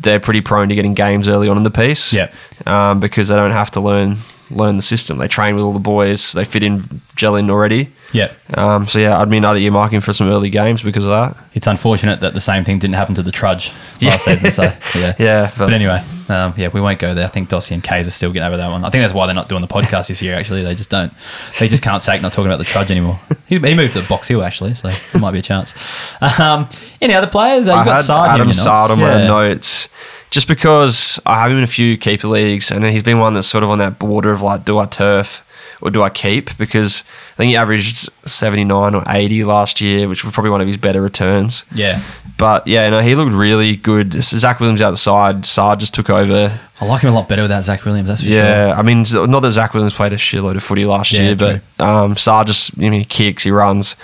They're 0.00 0.20
pretty 0.20 0.40
prone 0.40 0.68
to 0.70 0.74
getting 0.74 0.94
games 0.94 1.28
early 1.28 1.48
on 1.48 1.56
in 1.58 1.62
the 1.64 1.70
piece. 1.70 2.12
Yep. 2.14 2.34
Um, 2.66 2.98
because 2.98 3.28
they 3.28 3.36
don't 3.36 3.50
have 3.52 3.70
to 3.72 3.80
learn 3.80 4.16
learn 4.56 4.76
the 4.76 4.82
system. 4.82 5.18
They 5.18 5.28
train 5.28 5.54
with 5.54 5.64
all 5.64 5.72
the 5.72 5.78
boys. 5.80 6.32
They 6.32 6.44
fit 6.44 6.62
in, 6.62 7.00
gel 7.16 7.36
in 7.36 7.50
already. 7.50 7.90
yeah. 8.12 8.32
Um, 8.56 8.86
so 8.86 8.98
yeah, 8.98 9.18
I'd 9.18 9.28
mean 9.28 9.44
I'd 9.44 9.56
earmark 9.56 9.92
him 9.92 10.00
for 10.00 10.12
some 10.12 10.28
early 10.28 10.50
games 10.50 10.82
because 10.82 11.04
of 11.04 11.10
that. 11.10 11.36
It's 11.54 11.66
unfortunate 11.66 12.20
that 12.20 12.34
the 12.34 12.40
same 12.40 12.64
thing 12.64 12.78
didn't 12.78 12.94
happen 12.94 13.14
to 13.14 13.22
the 13.22 13.32
Trudge 13.32 13.72
last 14.00 14.02
Yeah. 14.02 14.16
season. 14.36 14.52
So 14.52 14.62
yeah. 14.98 15.14
Yeah, 15.18 15.50
But, 15.56 15.66
but- 15.66 15.72
anyway, 15.72 16.02
um, 16.28 16.54
yeah, 16.56 16.68
we 16.72 16.80
won't 16.80 16.98
go 16.98 17.14
there. 17.14 17.24
I 17.24 17.28
think 17.28 17.48
Dossie 17.48 17.72
and 17.72 17.82
Kays 17.82 18.06
are 18.06 18.10
still 18.10 18.30
getting 18.32 18.46
over 18.46 18.56
that 18.58 18.70
one. 18.70 18.84
I 18.84 18.90
think 18.90 19.02
that's 19.02 19.14
why 19.14 19.26
they're 19.26 19.34
not 19.34 19.48
doing 19.48 19.62
the 19.62 19.68
podcast 19.68 20.08
this 20.08 20.20
year. 20.22 20.34
Actually, 20.34 20.62
they 20.62 20.74
just 20.74 20.90
don't. 20.90 21.12
They 21.58 21.68
just 21.68 21.82
can't 21.82 22.02
take 22.02 22.20
not 22.22 22.32
talking 22.32 22.46
about 22.50 22.58
the 22.58 22.64
Trudge 22.64 22.90
anymore. 22.90 23.18
He, 23.52 23.58
he 23.58 23.74
moved 23.74 23.92
to 23.94 24.02
Box 24.04 24.28
Hill 24.28 24.42
actually, 24.42 24.72
so 24.72 24.88
there 24.88 25.20
might 25.20 25.32
be 25.32 25.38
a 25.40 25.42
chance. 25.42 26.16
Um, 26.40 26.70
any 27.02 27.12
other 27.12 27.26
players? 27.26 27.68
Uh, 27.68 27.74
I 27.74 27.76
you've 27.78 27.84
got 27.86 27.96
had 27.96 28.04
Saad 28.04 28.28
Adam 28.40 28.54
Saad 28.54 28.74
notes. 28.78 28.90
on 28.92 28.98
my 29.00 29.18
Yeah. 29.18 29.26
notes 29.26 29.88
just 30.32 30.48
because 30.48 31.20
I 31.26 31.40
have 31.42 31.50
him 31.52 31.58
in 31.58 31.64
a 31.64 31.68
few 31.68 31.96
keeper 31.98 32.26
leagues, 32.26 32.70
and 32.72 32.82
then 32.82 32.90
he's 32.92 33.02
been 33.02 33.20
one 33.20 33.34
that's 33.34 33.46
sort 33.46 33.62
of 33.62 33.70
on 33.70 33.78
that 33.78 33.98
border 33.98 34.30
of 34.32 34.40
like, 34.42 34.64
do 34.64 34.78
I 34.78 34.86
turf 34.86 35.46
or 35.82 35.90
do 35.90 36.02
I 36.02 36.08
keep? 36.10 36.56
Because 36.56 37.04
I 37.34 37.36
think 37.36 37.50
he 37.50 37.56
averaged 37.56 38.08
seventy 38.24 38.64
nine 38.64 38.94
or 38.94 39.04
eighty 39.06 39.44
last 39.44 39.80
year, 39.80 40.08
which 40.08 40.24
was 40.24 40.32
probably 40.32 40.50
one 40.50 40.60
of 40.62 40.66
his 40.66 40.78
better 40.78 41.02
returns. 41.02 41.64
Yeah, 41.74 42.02
But 42.38 42.66
yeah, 42.66 42.88
no, 42.88 43.00
he 43.00 43.14
looked 43.14 43.34
really 43.34 43.76
good. 43.76 44.14
Zac 44.24 44.58
Williams 44.58 44.80
out 44.80 44.90
the 44.92 44.96
side, 44.96 45.44
Saad 45.44 45.78
just 45.80 45.92
took 45.94 46.08
over. 46.08 46.58
I 46.80 46.84
like 46.86 47.02
him 47.02 47.10
a 47.10 47.14
lot 47.14 47.28
better 47.28 47.42
without 47.42 47.62
Zac 47.62 47.84
Williams. 47.84 48.08
That's 48.08 48.22
for 48.22 48.28
sure. 48.28 48.38
Yeah, 48.38 48.74
I 48.76 48.82
mean, 48.82 49.04
not 49.12 49.40
that 49.40 49.52
Zac 49.52 49.74
Williams 49.74 49.94
played 49.94 50.12
a 50.12 50.16
shitload 50.16 50.56
of 50.56 50.62
footy 50.64 50.84
last 50.84 51.12
Yeah, 51.12 51.22
year, 51.22 51.36
but 51.36 51.60
um, 51.78 52.14
just, 52.16 52.76
I 52.76 52.80
mean, 52.80 52.92
he 52.92 53.04
kicks, 53.04 53.44
he 53.44 53.50
runs. 53.50 53.94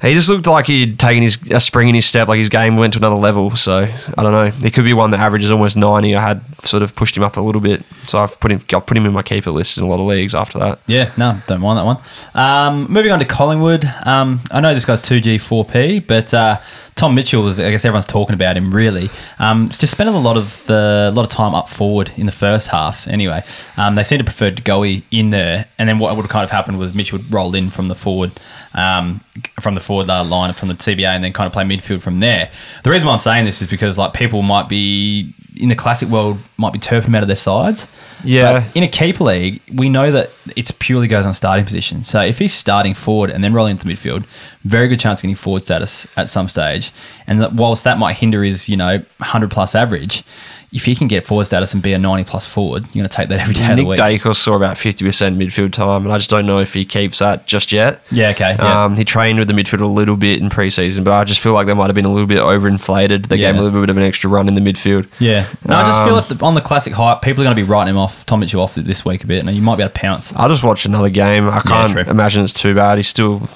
He 0.00 0.14
just 0.14 0.28
looked 0.28 0.46
like 0.46 0.66
he'd 0.66 0.98
taken 0.98 1.24
his 1.24 1.38
a 1.50 1.58
spring 1.60 1.88
in 1.88 1.94
his 1.96 2.06
step, 2.06 2.28
like 2.28 2.38
his 2.38 2.48
game 2.48 2.76
went 2.76 2.92
to 2.92 3.00
another 3.00 3.16
level. 3.16 3.56
So 3.56 3.78
I 4.16 4.22
don't 4.22 4.32
know. 4.32 4.46
He 4.50 4.70
could 4.70 4.84
be 4.84 4.92
one 4.92 5.10
that 5.10 5.18
averages 5.18 5.50
almost 5.50 5.76
ninety. 5.76 6.14
I 6.14 6.26
had 6.26 6.40
sort 6.64 6.82
of 6.82 6.94
pushed 6.94 7.16
him 7.16 7.24
up 7.24 7.36
a 7.36 7.40
little 7.40 7.60
bit, 7.60 7.82
so 8.06 8.20
I've 8.20 8.38
put 8.38 8.52
him, 8.52 8.60
I've 8.72 8.86
put 8.86 8.96
him 8.96 9.06
in 9.06 9.12
my 9.12 9.22
keeper 9.22 9.50
list 9.50 9.76
in 9.76 9.84
a 9.84 9.86
lot 9.88 9.98
of 9.98 10.06
leagues 10.06 10.34
after 10.34 10.58
that. 10.60 10.78
Yeah, 10.86 11.12
no, 11.18 11.40
don't 11.46 11.60
mind 11.60 11.78
that 11.78 11.84
one. 11.84 11.98
Um, 12.34 12.92
moving 12.92 13.10
on 13.10 13.18
to 13.18 13.24
Collingwood. 13.24 13.84
Um, 14.04 14.40
I 14.50 14.60
know 14.60 14.72
this 14.74 14.84
guy's 14.84 15.00
2G, 15.00 15.36
4P, 15.36 16.06
but 16.06 16.32
uh, 16.32 16.60
Tom 16.94 17.14
Mitchell 17.14 17.46
is, 17.46 17.60
I 17.60 17.70
guess 17.70 17.84
everyone's 17.84 18.06
talking 18.06 18.34
about 18.34 18.56
him 18.56 18.72
really. 18.72 19.10
Um, 19.38 19.68
just 19.68 19.90
spending 19.90 20.14
a 20.14 20.20
lot 20.20 20.36
of 20.36 20.64
the 20.66 21.10
lot 21.14 21.22
of 21.22 21.28
time 21.28 21.54
up 21.54 21.68
forward 21.68 22.12
in 22.16 22.26
the 22.26 22.32
first 22.32 22.68
half 22.68 23.06
anyway. 23.08 23.42
Um, 23.76 23.94
they 23.94 24.02
seem 24.02 24.18
to 24.18 24.24
prefer 24.24 24.50
De 24.50 24.62
Goey 24.62 25.02
in 25.10 25.30
there, 25.30 25.66
and 25.78 25.88
then 25.88 25.98
what 25.98 26.14
would 26.16 26.22
have 26.22 26.30
kind 26.30 26.44
of 26.44 26.50
happened 26.50 26.78
was 26.78 26.94
Mitch 26.94 27.12
would 27.12 27.32
roll 27.32 27.54
in 27.54 27.70
from 27.70 27.86
the 27.86 27.94
forward. 27.94 28.32
Um, 28.74 29.22
from 29.60 29.74
the 29.74 29.80
forward 29.88 30.10
uh, 30.10 30.22
line 30.22 30.52
from 30.52 30.68
the 30.68 30.74
TBA 30.74 31.06
and 31.06 31.24
then 31.24 31.32
kind 31.32 31.46
of 31.46 31.52
play 31.52 31.64
midfield 31.64 32.02
from 32.02 32.20
there. 32.20 32.50
The 32.84 32.90
reason 32.90 33.08
why 33.08 33.14
I'm 33.14 33.20
saying 33.20 33.46
this 33.46 33.62
is 33.62 33.68
because 33.68 33.96
like 33.96 34.12
people 34.12 34.42
might 34.42 34.68
be 34.68 35.32
in 35.56 35.70
the 35.70 35.74
classic 35.74 36.08
world 36.10 36.38
might 36.58 36.72
be 36.72 36.78
turfing 36.78 37.16
out 37.16 37.22
of 37.22 37.26
their 37.26 37.36
sides. 37.36 37.86
Yeah. 38.22 38.60
But 38.60 38.76
in 38.76 38.82
a 38.82 38.88
keeper 38.88 39.24
league, 39.24 39.62
we 39.72 39.88
know 39.88 40.12
that 40.12 40.30
it's 40.56 40.70
purely 40.70 41.08
goes 41.08 41.24
on 41.24 41.32
starting 41.32 41.64
position. 41.64 42.04
So 42.04 42.20
if 42.20 42.38
he's 42.38 42.52
starting 42.52 42.92
forward 42.94 43.30
and 43.30 43.42
then 43.42 43.54
rolling 43.54 43.72
into 43.72 43.86
midfield, 43.86 44.26
very 44.64 44.88
good 44.88 45.00
chance 45.00 45.20
of 45.20 45.22
getting 45.22 45.36
forward 45.36 45.62
status 45.62 46.06
at 46.16 46.28
some 46.28 46.48
stage. 46.48 46.92
And 47.26 47.58
whilst 47.58 47.84
that 47.84 47.98
might 47.98 48.18
hinder 48.18 48.44
his, 48.44 48.68
you 48.68 48.76
know, 48.76 48.98
100 48.98 49.50
plus 49.50 49.74
average, 49.74 50.22
if 50.70 50.84
he 50.84 50.94
can 50.94 51.08
get 51.08 51.24
forward 51.24 51.44
status 51.44 51.72
and 51.72 51.82
be 51.82 51.94
a 51.94 51.98
90 51.98 52.24
plus 52.24 52.46
forward, 52.46 52.82
you're 52.94 53.02
going 53.02 53.08
to 53.08 53.16
take 53.16 53.28
that 53.30 53.40
every 53.40 53.54
day 53.54 53.62
of 53.62 53.68
the 53.70 53.76
Nick 53.76 53.86
week. 53.86 53.98
Daicos 53.98 54.36
saw 54.36 54.54
about 54.54 54.76
50% 54.76 55.36
midfield 55.36 55.72
time, 55.72 56.04
and 56.04 56.12
I 56.12 56.18
just 56.18 56.28
don't 56.28 56.44
know 56.44 56.58
if 56.58 56.74
he 56.74 56.84
keeps 56.84 57.20
that 57.20 57.46
just 57.46 57.72
yet. 57.72 58.04
Yeah, 58.10 58.30
okay. 58.30 58.54
Yeah. 58.58 58.84
Um, 58.84 58.94
he 58.94 59.04
trained 59.04 59.38
with 59.38 59.48
the 59.48 59.54
midfield 59.54 59.80
a 59.80 59.86
little 59.86 60.16
bit 60.16 60.40
in 60.42 60.50
preseason, 60.50 61.04
but 61.04 61.14
I 61.14 61.24
just 61.24 61.40
feel 61.40 61.54
like 61.54 61.66
they 61.66 61.72
might 61.74 61.86
have 61.86 61.94
been 61.94 62.04
a 62.04 62.12
little 62.12 62.26
bit 62.26 62.38
overinflated. 62.38 63.28
They 63.28 63.38
gave 63.38 63.54
him 63.54 63.60
a 63.60 63.62
little 63.62 63.80
bit 63.80 63.88
of 63.88 63.96
an 63.96 64.02
extra 64.02 64.28
run 64.28 64.46
in 64.46 64.54
the 64.54 64.60
midfield. 64.60 65.08
yeah. 65.18 65.46
No, 65.66 65.76
I 65.76 65.84
just 65.84 66.04
feel 66.04 66.14
Um, 66.14 66.18
if 66.18 66.28
the, 66.28 66.44
on 66.44 66.54
the 66.54 66.60
classic 66.60 66.92
hype, 66.92 67.22
people 67.22 67.42
are 67.42 67.46
going 67.46 67.56
to 67.56 67.62
be 67.62 67.68
writing 67.68 67.94
him 67.94 67.98
off, 67.98 68.26
Tom 68.26 68.40
Mitchell 68.40 68.60
off 68.60 68.74
this 68.74 69.04
week 69.06 69.24
a 69.24 69.26
bit, 69.26 69.46
and 69.46 69.56
you 69.56 69.62
might 69.62 69.76
be 69.76 69.82
able 69.82 69.92
to 69.94 69.98
pounce. 69.98 70.34
I'll 70.36 70.48
just 70.50 70.64
watch 70.64 70.84
another 70.84 71.08
game. 71.08 71.48
I 71.48 71.60
can't 71.60 71.92
true. 71.92 72.02
imagine 72.02 72.44
it's 72.44 72.52
too 72.52 72.74
bad. 72.74 72.98
He's 72.98 73.08
still 73.08 73.48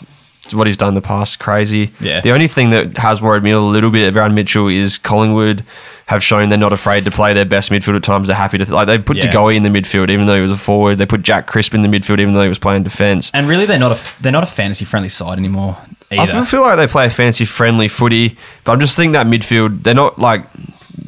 what 0.52 0.66
he's 0.66 0.76
done 0.76 0.88
in 0.88 0.94
the 0.94 1.02
past 1.02 1.38
crazy. 1.38 1.92
Yeah. 2.00 2.20
The 2.20 2.30
only 2.32 2.48
thing 2.48 2.70
that 2.70 2.98
has 2.98 3.22
worried 3.22 3.42
me 3.42 3.52
a 3.52 3.60
little 3.60 3.90
bit 3.90 4.14
around 4.16 4.34
Mitchell 4.34 4.68
is 4.68 4.98
Collingwood 4.98 5.64
have 6.12 6.22
shown 6.22 6.48
they're 6.48 6.58
not 6.58 6.72
afraid 6.72 7.04
to 7.06 7.10
play 7.10 7.32
their 7.34 7.44
best 7.44 7.70
midfield 7.70 7.96
at 7.96 8.02
times. 8.02 8.26
They're 8.28 8.36
happy 8.36 8.58
to 8.58 8.74
like 8.74 8.86
they 8.86 8.98
put 8.98 9.16
Yeah. 9.16 9.26
De 9.30 9.32
Goey 9.36 9.56
in 9.56 9.62
the 9.62 9.68
midfield 9.70 10.10
even 10.10 10.26
though 10.26 10.36
he 10.36 10.40
was 10.42 10.50
a 10.52 10.56
forward. 10.56 10.98
They 10.98 11.06
put 11.06 11.22
Jack 11.22 11.46
Crisp 11.46 11.74
in 11.74 11.82
the 11.82 11.88
midfield 11.88 12.20
even 12.20 12.34
though 12.34 12.42
he 12.42 12.48
was 12.48 12.58
playing 12.58 12.82
defence. 12.84 13.30
And 13.34 13.48
really, 13.48 13.66
they're 13.66 13.78
not 13.78 13.92
a 13.92 14.22
they're 14.22 14.32
not 14.32 14.44
a 14.44 14.46
fantasy 14.60 14.84
friendly 14.84 15.08
side 15.08 15.38
anymore 15.38 15.76
I 16.10 16.16
either. 16.18 16.32
feel- 16.32 16.44
feel 16.44 16.62
like 16.62 16.76
they 16.76 16.86
play 16.86 17.06
a 17.06 17.10
fancy 17.10 17.44
friendly 17.44 17.88
footy, 17.88 18.36
but 18.64 18.72
I'm 18.72 18.80
just 18.80 18.94
thinking 18.96 19.12
that 19.12 19.26
midfield 19.26 19.82
they're 19.82 19.94
not 19.94 20.18
like 20.18 20.44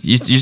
you. 0.02 0.18
you 0.24 0.40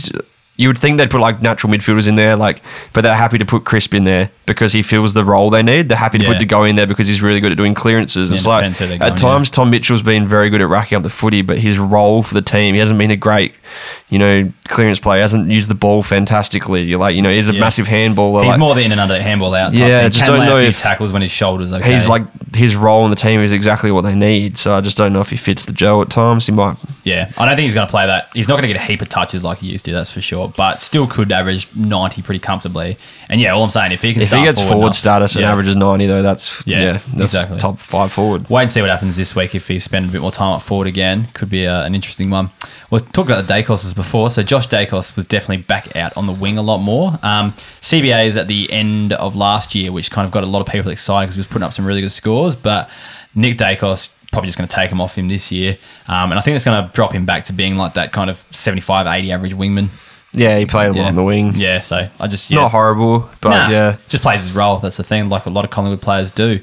you 0.62 0.68
would 0.68 0.78
think 0.78 0.98
they'd 0.98 1.10
put 1.10 1.20
like 1.20 1.42
natural 1.42 1.72
midfielders 1.72 2.08
in 2.08 2.14
there, 2.14 2.36
like, 2.36 2.62
but 2.92 3.02
they're 3.02 3.14
happy 3.14 3.38
to 3.38 3.44
put 3.44 3.64
Crisp 3.64 3.92
in 3.94 4.04
there 4.04 4.30
because 4.46 4.72
he 4.72 4.82
fills 4.82 5.12
the 5.14 5.24
role 5.24 5.50
they 5.50 5.62
need. 5.62 5.88
They're 5.88 5.98
happy 5.98 6.18
to 6.18 6.24
Yeah. 6.24 6.30
put 6.32 6.38
De 6.38 6.46
Goey 6.46 6.70
in 6.70 6.76
there 6.76 6.86
because 6.86 7.06
he's 7.06 7.20
really 7.22 7.40
good 7.40 7.52
at 7.52 7.58
doing 7.58 7.74
clearances. 7.74 8.30
Yeah, 8.30 8.34
it's 8.36 8.46
like 8.46 8.60
depends 8.72 8.80
at 8.80 8.98
going, 9.00 9.14
times 9.16 9.50
Tom 9.50 9.70
Mitchell's 9.70 10.02
been 10.02 10.26
very 10.26 10.50
good 10.50 10.60
at 10.60 10.68
racking 10.68 10.96
up 10.96 11.02
the 11.02 11.10
footy, 11.10 11.42
but 11.42 11.58
his 11.58 11.78
role 11.78 12.22
for 12.22 12.34
the 12.34 12.42
team, 12.42 12.74
he 12.74 12.80
hasn't 12.80 12.98
been 12.98 13.10
a 13.10 13.16
great, 13.16 13.54
you 14.08 14.18
know, 14.18 14.50
clearance 14.68 14.98
player. 14.98 15.18
He 15.18 15.22
hasn't 15.22 15.50
used 15.50 15.68
the 15.68 15.74
ball 15.74 16.02
fantastically. 16.02 16.82
You're 16.82 16.98
like, 16.98 17.14
you 17.16 17.22
know, 17.22 17.30
he's 17.30 17.48
a 17.48 17.54
Yeah. 17.54 17.60
massive 17.60 17.86
handballer. 17.86 18.42
He's 18.42 18.50
like, 18.50 18.58
more 18.58 18.74
the 18.74 18.82
in 18.82 18.92
and 18.92 19.00
under 19.00 19.20
handball 19.20 19.54
out. 19.54 19.72
Yeah, 19.74 20.08
just 20.08 20.24
don't 20.26 20.44
know 20.46 20.56
if 20.56 20.80
tackles 20.80 21.12
when 21.12 21.22
his 21.22 21.30
shoulders 21.30 21.72
okay. 21.72 21.94
He's 21.94 22.08
like 22.08 22.22
his 22.54 22.76
role 22.76 23.04
in 23.04 23.10
the 23.10 23.16
team 23.16 23.40
is 23.40 23.52
exactly 23.52 23.90
what 23.90 24.02
they 24.02 24.14
need. 24.14 24.58
So 24.58 24.74
I 24.74 24.80
just 24.80 24.96
don't 24.98 25.12
know 25.12 25.20
if 25.20 25.30
he 25.30 25.36
fits 25.36 25.64
the 25.64 25.72
gel 25.72 26.02
at 26.02 26.10
times. 26.10 26.46
He 26.46 26.52
might. 26.52 26.76
Yeah, 27.04 27.30
I 27.38 27.46
don't 27.46 27.56
think 27.56 27.64
he's 27.64 27.74
going 27.74 27.86
to 27.86 27.90
play 27.90 28.06
that. 28.06 28.28
He's 28.34 28.46
not 28.48 28.54
going 28.56 28.68
to 28.68 28.72
get 28.72 28.76
a 28.76 28.84
heap 28.84 29.02
of 29.02 29.08
touches 29.08 29.44
like 29.44 29.58
he 29.58 29.68
used 29.68 29.84
to, 29.86 29.92
that's 29.92 30.10
for 30.12 30.20
sure. 30.20 30.51
But 30.56 30.82
still 30.82 31.06
could 31.06 31.32
average 31.32 31.68
90 31.74 32.22
pretty 32.22 32.38
comfortably. 32.38 32.96
And 33.28 33.40
yeah, 33.40 33.52
all 33.52 33.62
I'm 33.64 33.70
saying, 33.70 33.92
if 33.92 34.02
he 34.02 34.12
can 34.12 34.22
If 34.22 34.30
he 34.32 34.42
gets 34.44 34.60
forward, 34.62 34.86
enough- 34.86 34.94
status 34.94 35.34
and 35.36 35.42
yeah. 35.42 35.52
averages 35.52 35.76
ninety 35.76 36.06
though, 36.06 36.22
that's 36.22 36.66
Yeah, 36.66 36.80
yeah, 36.82 36.92
that's 37.14 37.34
exactly. 37.34 37.58
top 37.58 37.78
five 37.78 38.12
forward. 38.12 38.48
Wait 38.50 38.62
and 38.62 38.70
see 38.70 38.80
what 38.80 38.90
happens 38.90 39.16
this 39.16 39.34
week 39.34 39.54
if 39.54 39.68
he 39.68 39.78
spends 39.78 40.08
a 40.08 40.12
bit 40.12 40.20
more 40.20 40.30
time 40.32 40.52
up 40.54 40.62
forward 40.62 40.86
again. 40.86 41.28
Could 41.34 41.50
be 41.50 41.66
uh, 41.66 41.84
an 41.84 41.94
interesting 41.94 42.30
one. 42.30 42.50
We 42.90 42.98
talked 42.98 43.30
about 43.30 43.46
the 43.46 43.52
Daicoses 43.54 43.94
before. 43.94 44.28
So 44.30 44.42
Josh 44.42 44.68
Daicos 44.68 45.16
was 45.16 45.24
definitely 45.24 45.62
back 45.64 45.96
out 45.96 46.14
on 46.16 46.26
the 46.26 46.32
wing 46.32 46.58
a 46.58 46.62
lot 46.62 46.78
more. 46.78 47.18
Um, 47.22 47.52
CBA 47.80 48.26
is 48.26 48.36
at 48.36 48.48
the 48.48 48.70
end 48.70 49.14
of 49.14 49.34
last 49.34 49.74
year, 49.74 49.92
which 49.92 50.10
kind 50.10 50.26
of 50.26 50.32
got 50.32 50.42
a 50.44 50.46
lot 50.46 50.60
of 50.60 50.66
people 50.66 50.90
excited 50.90 51.24
because 51.26 51.36
he 51.36 51.40
was 51.40 51.46
putting 51.46 51.62
up 51.64 51.72
some 51.72 51.86
really 51.86 52.02
good 52.02 52.12
scores. 52.12 52.54
But 52.54 52.90
Nick 53.34 53.56
Daicos 53.56 54.10
probably 54.30 54.48
just 54.48 54.58
going 54.58 54.68
to 54.68 54.74
take 54.74 54.90
him 54.90 55.00
off 55.00 55.16
him 55.16 55.28
this 55.28 55.52
year. 55.52 55.76
Um, 56.08 56.32
and 56.32 56.38
I 56.38 56.42
think 56.42 56.56
it's 56.56 56.64
going 56.64 56.84
to 56.86 56.92
drop 56.92 57.12
him 57.12 57.24
back 57.26 57.44
to 57.44 57.52
being 57.52 57.76
like 57.76 57.94
that 57.94 58.12
kind 58.12 58.28
of 58.30 58.44
75, 58.50 59.06
80 59.06 59.32
average 59.32 59.54
wingman. 59.54 59.88
Yeah, 60.34 60.58
he 60.58 60.64
played 60.64 60.90
a 60.92 60.94
Yeah. 60.94 61.02
lot 61.02 61.08
on 61.08 61.14
the 61.14 61.22
wing. 61.22 61.52
Yeah, 61.56 61.80
so 61.80 62.08
I 62.18 62.26
just 62.26 62.50
yeah. 62.50 62.60
Not 62.60 62.70
horrible, 62.70 63.28
but 63.42 63.50
Nah, 63.50 63.68
yeah. 63.68 63.96
just 64.08 64.22
plays 64.22 64.40
his 64.42 64.52
role. 64.54 64.78
That's 64.78 64.96
the 64.96 65.02
thing, 65.02 65.28
like 65.28 65.44
a 65.46 65.50
lot 65.50 65.64
of 65.64 65.70
Collingwood 65.70 66.00
players 66.00 66.30
do. 66.30 66.60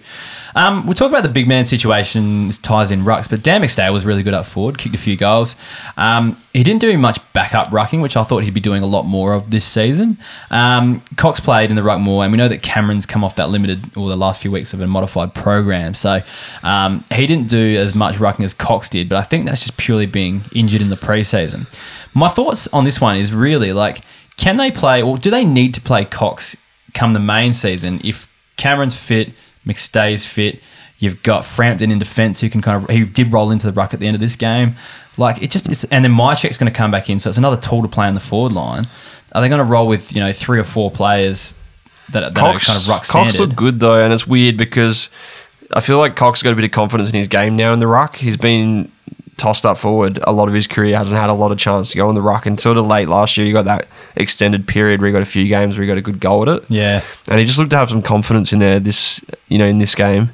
Um, 0.55 0.87
we 0.87 0.95
talk 0.95 1.09
about 1.09 1.21
the 1.21 1.29
big 1.29 1.47
man 1.47 1.67
situation. 1.67 2.47
This 2.47 2.57
ties 2.57 2.89
in 2.89 3.03
rucks, 3.03 3.29
but 3.29 3.43
Dan 3.43 3.61
McStay 3.61 3.93
was 3.93 4.05
really 4.07 4.23
good 4.23 4.33
up 4.33 4.47
forward, 4.47 4.79
kicked 4.79 4.95
a 4.95 4.97
few 4.97 5.15
goals. 5.15 5.55
Um, 5.97 6.35
he 6.53 6.63
didn't 6.63 6.81
do 6.81 6.97
much 6.97 7.19
backup 7.33 7.67
rucking, 7.67 8.01
which 8.01 8.17
I 8.17 8.23
thought 8.23 8.43
he'd 8.43 8.55
be 8.55 8.59
doing 8.59 8.81
a 8.81 8.87
lot 8.87 9.03
more 9.03 9.33
of 9.33 9.51
this 9.51 9.63
season. 9.65 10.17
Um, 10.49 11.03
Cox 11.17 11.39
played 11.39 11.69
in 11.69 11.75
the 11.75 11.83
ruck 11.83 11.99
more, 11.99 12.23
and 12.23 12.31
we 12.33 12.37
know 12.37 12.47
that 12.47 12.63
Cameron's 12.63 13.05
come 13.05 13.23
off 13.23 13.35
that 13.35 13.49
limited 13.51 13.95
or 13.95 14.09
the 14.09 14.17
last 14.17 14.41
few 14.41 14.49
weeks 14.49 14.73
of 14.73 14.81
a 14.81 14.87
modified 14.87 15.35
program, 15.35 15.93
so 15.93 16.21
um, 16.63 17.03
he 17.13 17.27
didn't 17.27 17.47
do 17.49 17.77
as 17.77 17.93
much 17.93 18.15
rucking 18.15 18.43
as 18.43 18.55
Cox 18.55 18.89
did. 18.89 19.07
But 19.07 19.19
I 19.19 19.21
think 19.23 19.45
that's 19.45 19.61
just 19.61 19.77
purely 19.77 20.07
being 20.07 20.45
injured 20.55 20.81
in 20.81 20.89
the 20.89 20.97
preseason. 20.97 21.67
My 22.13 22.27
thoughts 22.27 22.67
on 22.69 22.83
this 22.83 22.99
one 22.99 23.15
is 23.15 23.33
really 23.33 23.73
like, 23.73 24.01
can 24.37 24.57
they 24.57 24.71
play, 24.71 25.01
or 25.01 25.17
do 25.17 25.29
they 25.29 25.45
need 25.45 25.73
to 25.73 25.81
play 25.81 26.05
Cox 26.05 26.55
come 26.93 27.13
the 27.13 27.19
main 27.19 27.53
season 27.53 27.99
if 28.03 28.31
Cameron's 28.57 28.97
fit, 28.97 29.31
McStay's 29.65 30.25
fit, 30.25 30.61
you've 30.99 31.23
got 31.23 31.45
Frampton 31.45 31.91
in 31.91 31.99
defence 31.99 32.41
who 32.41 32.49
can 32.49 32.61
kind 32.61 32.83
of 32.83 32.89
he 32.89 33.05
did 33.05 33.31
roll 33.31 33.51
into 33.51 33.67
the 33.67 33.73
ruck 33.73 33.93
at 33.93 33.99
the 33.99 34.07
end 34.07 34.15
of 34.15 34.21
this 34.21 34.35
game. 34.35 34.75
Like 35.17 35.41
it 35.41 35.49
just 35.49 35.69
is 35.69 35.85
and 35.85 36.03
then 36.03 36.13
Mihocek's 36.13 36.57
gonna 36.57 36.71
come 36.71 36.91
back 36.91 37.09
in, 37.09 37.19
so 37.19 37.29
it's 37.29 37.37
another 37.37 37.57
tool 37.57 37.81
to 37.81 37.87
play 37.87 38.07
on 38.07 38.13
the 38.13 38.19
forward 38.19 38.53
line. 38.53 38.87
Are 39.33 39.41
they 39.41 39.49
gonna 39.49 39.63
roll 39.63 39.87
with, 39.87 40.13
you 40.13 40.19
know, 40.19 40.33
three 40.33 40.59
or 40.59 40.63
four 40.63 40.91
players 40.91 41.53
that, 42.09 42.21
that 42.21 42.35
Cox, 42.35 42.63
are 42.63 42.73
kind 42.73 42.81
of 42.81 42.87
ruck 42.87 43.05
Cox 43.05 43.09
standard? 43.09 43.39
looked 43.39 43.55
good 43.55 43.79
though, 43.79 44.03
and 44.03 44.13
it's 44.13 44.27
weird 44.27 44.57
because 44.57 45.09
I 45.73 45.81
feel 45.81 45.97
like 45.97 46.15
Cox 46.15 46.41
got 46.41 46.51
a 46.51 46.55
bit 46.55 46.65
of 46.65 46.71
confidence 46.71 47.09
in 47.09 47.15
his 47.15 47.27
game 47.27 47.55
now 47.55 47.73
in 47.73 47.79
the 47.79 47.87
ruck. 47.87 48.15
He's 48.15 48.37
been 48.37 48.91
tossed 49.39 49.65
up 49.65 49.77
forward 49.77 50.19
a 50.23 50.31
lot 50.31 50.47
of 50.47 50.53
his 50.53 50.67
career, 50.67 50.95
hasn't 50.97 51.17
had 51.17 51.29
a 51.29 51.33
lot 51.33 51.51
of 51.51 51.57
chance 51.57 51.91
to 51.91 51.97
go 51.97 52.07
in 52.09 52.15
the 52.15 52.21
ruck. 52.21 52.45
And 52.45 52.59
sort 52.59 52.77
of 52.77 52.85
late 52.85 53.09
last 53.09 53.37
year, 53.37 53.47
you 53.47 53.53
got 53.53 53.65
that 53.65 53.87
extended 54.15 54.67
period 54.67 55.01
where 55.01 55.07
you 55.09 55.13
got 55.13 55.21
a 55.21 55.25
few 55.25 55.47
games 55.47 55.77
where 55.77 55.85
you 55.85 55.91
got 55.91 55.97
a 55.97 56.01
good 56.01 56.19
goal 56.19 56.43
at 56.47 56.49
it. 56.61 56.69
Yeah. 56.69 57.01
and 57.27 57.39
he 57.39 57.45
just 57.45 57.57
looked 57.57 57.71
to 57.71 57.77
have 57.77 57.89
some 57.89 58.01
confidence 58.03 58.53
in 58.53 58.59
there 58.59 58.79
this 58.79 59.21
you 59.47 59.57
know 59.57 59.65
in 59.65 59.77
this 59.79 59.95
game. 59.95 60.31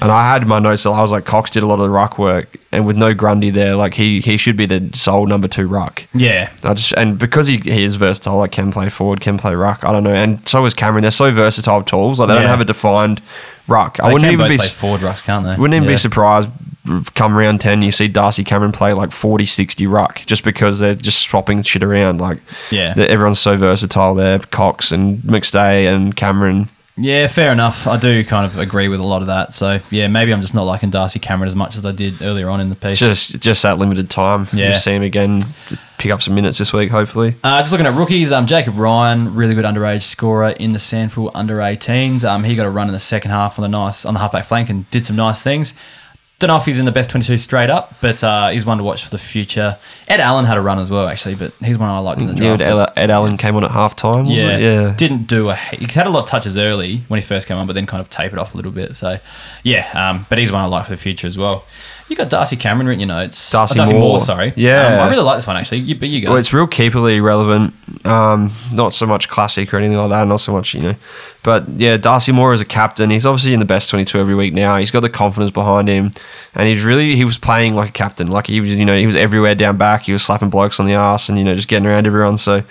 And 0.00 0.10
I 0.10 0.32
had 0.32 0.46
my 0.46 0.58
notes. 0.58 0.86
I 0.86 0.98
was 1.02 1.12
like, 1.12 1.26
Cox 1.26 1.50
did 1.50 1.62
a 1.62 1.66
lot 1.66 1.74
of 1.74 1.80
the 1.82 1.90
ruck 1.90 2.18
work, 2.18 2.56
and 2.72 2.86
with 2.86 2.96
no 2.96 3.12
Grundy 3.12 3.50
there, 3.50 3.76
like 3.76 3.92
he 3.92 4.22
he 4.22 4.38
should 4.38 4.56
be 4.56 4.64
the 4.64 4.88
sole 4.94 5.26
number 5.26 5.48
two 5.48 5.66
ruck. 5.68 6.04
Yeah. 6.14 6.50
I 6.64 6.72
just 6.72 6.92
and 6.92 7.18
because 7.18 7.46
he, 7.46 7.58
he 7.58 7.82
is 7.82 7.96
versatile, 7.96 8.38
like 8.38 8.52
can 8.52 8.72
play 8.72 8.88
forward, 8.88 9.20
can 9.20 9.36
play 9.36 9.54
ruck. 9.54 9.84
I 9.84 9.92
don't 9.92 10.02
know, 10.02 10.14
and 10.14 10.48
so 10.48 10.64
is 10.64 10.72
Cameron. 10.72 11.02
They're 11.02 11.10
so 11.10 11.30
versatile 11.30 11.82
tools. 11.82 12.18
Like 12.18 12.28
they 12.28 12.34
don't 12.36 12.46
have 12.46 12.62
a 12.62 12.64
defined 12.64 13.20
ruck. 13.68 14.00
I 14.00 14.10
wouldn't 14.10 14.32
even 14.32 14.48
be 14.48 14.56
play 14.56 14.66
forward 14.68 15.02
rucks, 15.02 15.22
can't 15.22 15.44
they? 15.44 15.56
wouldn't 15.56 15.74
even 15.74 15.84
Yeah. 15.84 15.92
be 15.92 15.96
surprised 15.98 16.48
come 17.14 17.36
round 17.36 17.60
10 17.60 17.82
you 17.82 17.92
see 17.92 18.08
Darcy 18.08 18.42
Cameron 18.42 18.72
play 18.72 18.92
like 18.92 19.12
40 19.12 19.46
60 19.46 19.86
ruck 19.86 20.22
just 20.26 20.42
because 20.44 20.80
they're 20.80 20.94
just 20.96 21.20
swapping 21.22 21.62
shit 21.62 21.82
around 21.82 22.20
like 22.20 22.38
Yeah. 22.70 22.94
everyone's 22.96 23.38
so 23.38 23.56
versatile 23.56 24.14
there 24.16 24.38
Cox 24.40 24.90
and 24.90 25.18
McStay 25.22 25.92
and 25.92 26.16
Cameron 26.16 26.68
Yeah, 26.96 27.26
fair 27.28 27.52
enough. 27.52 27.86
I 27.86 27.96
do 27.96 28.22
kind 28.24 28.44
of 28.44 28.58
agree 28.58 28.88
with 28.88 29.00
a 29.00 29.06
lot 29.06 29.22
of 29.22 29.28
that. 29.28 29.54
So 29.54 29.80
yeah, 29.90 30.08
maybe 30.08 30.30
I'm 30.32 30.42
just 30.42 30.54
not 30.54 30.64
liking 30.64 30.90
Darcy 30.90 31.18
Cameron 31.18 31.46
as 31.48 31.56
much 31.56 31.74
as 31.76 31.86
I 31.86 31.92
did 31.92 32.20
earlier 32.20 32.50
on 32.50 32.60
in 32.60 32.68
the 32.68 32.74
piece. 32.74 32.98
just 32.98 33.40
just 33.40 33.62
that 33.62 33.78
limited 33.78 34.10
time 34.10 34.46
Yeah. 34.52 34.70
you 34.70 34.74
see 34.76 34.92
him 34.92 35.02
again 35.02 35.40
pick 35.98 36.10
up 36.10 36.20
some 36.20 36.34
minutes 36.34 36.58
this 36.58 36.72
week 36.72 36.90
hopefully 36.90 37.36
Uh, 37.44 37.60
just 37.60 37.70
looking 37.70 37.86
at 37.86 37.94
rookies, 37.94 38.32
um, 38.32 38.44
Jakob 38.44 38.76
Ryan, 38.76 39.34
really 39.36 39.54
good 39.54 39.64
underage 39.64 40.02
scorer 40.02 40.48
in 40.50 40.72
the 40.72 40.80
Sandford 40.80 41.30
under 41.34 41.58
18s. 41.62 42.24
Um, 42.24 42.42
he 42.42 42.56
got 42.56 42.66
a 42.66 42.70
run 42.70 42.88
in 42.88 42.92
the 42.92 42.98
second 42.98 43.30
half 43.30 43.56
on 43.58 43.62
the 43.62 43.68
nice 43.68 44.04
on 44.04 44.14
the 44.14 44.20
halfback 44.20 44.44
flank 44.44 44.68
and 44.68 44.90
did 44.90 45.06
some 45.06 45.14
nice 45.16 45.42
things. 45.42 45.74
Don't 46.42 46.48
know 46.48 46.56
if 46.56 46.64
he's 46.64 46.80
in 46.80 46.86
the 46.86 46.90
best 46.90 47.08
22 47.10 47.38
straight 47.38 47.70
up, 47.70 47.94
but 48.00 48.24
uh, 48.24 48.48
he's 48.48 48.66
one 48.66 48.76
to 48.78 48.82
watch 48.82 49.04
for 49.04 49.10
the 49.10 49.18
future. 49.18 49.76
Ed 50.08 50.18
Allen 50.18 50.44
had 50.44 50.56
a 50.56 50.60
run 50.60 50.80
as 50.80 50.90
well, 50.90 51.06
actually, 51.06 51.36
but 51.36 51.52
he's 51.60 51.78
one 51.78 51.88
I 51.88 51.98
liked 52.00 52.20
in 52.20 52.26
the 52.26 52.34
yeah, 52.34 52.56
draft. 52.56 52.96
Ed, 52.98 53.04
Ed 53.04 53.10
Allen 53.12 53.36
came 53.36 53.54
on 53.54 53.62
at 53.62 53.70
half 53.70 53.94
time 53.94 54.26
was 54.26 54.42
yeah, 54.42 54.56
it? 54.56 54.60
yeah 54.60 54.96
didn't 54.96 55.28
do 55.28 55.50
a. 55.50 55.54
He 55.54 55.86
had 55.86 56.08
a 56.08 56.10
lot 56.10 56.24
of 56.24 56.28
touches 56.28 56.58
early 56.58 56.98
when 57.06 57.18
he 57.18 57.24
first 57.24 57.46
came 57.46 57.58
on, 57.58 57.68
but 57.68 57.74
then 57.74 57.86
kind 57.86 58.00
of 58.00 58.10
tapered 58.10 58.40
off 58.40 58.54
a 58.54 58.56
little 58.56 58.72
bit. 58.72 58.96
So, 58.96 59.20
yeah, 59.62 59.88
um, 59.94 60.26
but 60.28 60.38
he's 60.38 60.50
one 60.50 60.62
I 60.62 60.66
like 60.66 60.86
for 60.86 60.90
the 60.90 60.96
future 60.96 61.28
as 61.28 61.38
well. 61.38 61.64
You 62.12 62.16
got 62.18 62.28
Darcy 62.28 62.56
Cameron 62.56 62.86
written 62.88 63.00
in 63.00 63.08
your 63.08 63.16
notes. 63.16 63.50
Darcy 63.50 63.78
Oh, 63.80 63.90
Moore. 63.98 64.18
sorry. 64.18 64.52
Yeah, 64.54 64.96
Yeah. 64.96 65.02
I 65.02 65.08
really 65.08 65.22
like 65.22 65.38
this 65.38 65.46
one 65.46 65.56
actually. 65.56 65.78
You, 65.78 65.94
but 65.94 66.08
you 66.10 66.20
go. 66.20 66.28
Well, 66.28 66.36
it's 66.36 66.52
real 66.52 66.66
keeperly 66.66 67.22
relevant. 67.22 67.72
Um, 68.04 68.52
not 68.70 68.92
so 68.92 69.06
much 69.06 69.30
classic 69.30 69.72
or 69.72 69.78
anything 69.78 69.96
like 69.96 70.10
that. 70.10 70.26
Not 70.28 70.36
so 70.40 70.52
much, 70.52 70.74
you 70.74 70.80
know. 70.82 70.94
But 71.42 71.66
yeah, 71.70 71.96
Darcy 71.96 72.30
Moore 72.32 72.52
is 72.52 72.60
a 72.60 72.66
captain. 72.66 73.08
He's 73.08 73.24
obviously 73.24 73.54
in 73.54 73.60
the 73.60 73.64
best 73.64 73.88
twenty-two 73.88 74.20
every 74.20 74.34
week 74.34 74.52
now. 74.52 74.76
He's 74.76 74.90
got 74.90 75.00
the 75.00 75.08
confidence 75.08 75.50
behind 75.50 75.88
him, 75.88 76.10
and 76.54 76.68
he's 76.68 76.84
really 76.84 77.16
he 77.16 77.24
was 77.24 77.38
playing 77.38 77.74
like 77.74 77.88
a 77.88 77.92
captain. 77.92 78.26
Like 78.28 78.46
he 78.46 78.60
was, 78.60 78.74
you 78.74 78.84
know, 78.84 78.96
he 78.98 79.06
was 79.06 79.16
everywhere 79.16 79.54
down 79.54 79.78
back. 79.78 80.02
He 80.02 80.12
was 80.12 80.22
slapping 80.22 80.50
blokes 80.50 80.78
on 80.80 80.86
the 80.86 80.92
ass 80.92 81.30
and 81.30 81.38
you 81.38 81.44
know 81.44 81.54
just 81.54 81.66
getting 81.68 81.86
around 81.86 82.06
everyone. 82.06 82.36
So 82.36 82.62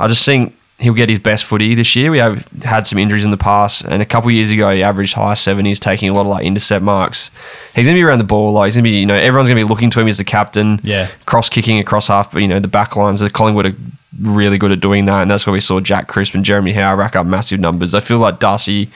I 0.00 0.08
just 0.08 0.26
think 0.26 0.56
he'll 0.78 0.94
get 0.94 1.08
his 1.08 1.18
best 1.18 1.44
footy 1.44 1.74
this 1.74 1.96
year. 1.96 2.10
We 2.10 2.18
have 2.18 2.46
had 2.62 2.86
some 2.86 2.98
injuries 2.98 3.24
in 3.24 3.30
the 3.30 3.36
past, 3.36 3.84
and 3.84 4.00
a 4.00 4.06
couple 4.06 4.28
of 4.28 4.34
years 4.34 4.50
ago 4.52 4.70
he 4.74 4.82
averaged 4.82 5.14
high 5.14 5.34
seventies, 5.34 5.80
taking 5.80 6.08
a 6.08 6.12
lot 6.12 6.22
of 6.22 6.28
like 6.28 6.44
intercept 6.44 6.84
marks. 6.84 7.30
He's 7.74 7.86
gonna 7.86 7.96
be 7.98 8.02
around 8.02 8.18
the 8.18 8.24
ball. 8.24 8.52
Like 8.52 8.68
he's 8.68 8.76
gonna 8.76 8.84
be, 8.84 8.98
you 9.00 9.06
know, 9.06 9.16
everyone's 9.16 9.48
gonna 9.48 9.60
be 9.60 9.64
looking 9.68 9.90
to 9.90 10.00
him 10.00 10.08
as 10.08 10.18
the 10.18 10.24
captain 10.24 10.80
Yeah. 10.82 11.08
cross 11.26 11.48
kicking 11.48 11.78
across 11.78 12.08
half, 12.08 12.30
but 12.32 12.42
you 12.42 12.48
know, 12.48 12.60
the 12.60 12.68
back 12.68 12.96
lines, 12.96 13.20
the 13.20 13.30
Collingwood 13.30 13.66
are 13.66 13.74
really 14.20 14.58
good 14.58 14.72
at 14.72 14.80
doing 14.80 15.04
that, 15.06 15.22
and 15.22 15.30
that's 15.30 15.46
where 15.46 15.52
we 15.52 15.60
saw 15.60 15.80
Jack 15.80 16.08
Crisp 16.08 16.34
and 16.34 16.44
Jeremy 16.44 16.72
Howe 16.72 16.94
rack 16.96 17.16
up 17.16 17.26
massive 17.26 17.60
numbers. 17.60 17.94
I 17.94 18.00
feel 18.00 18.18
like 18.18 18.38
Darcy 18.38 18.90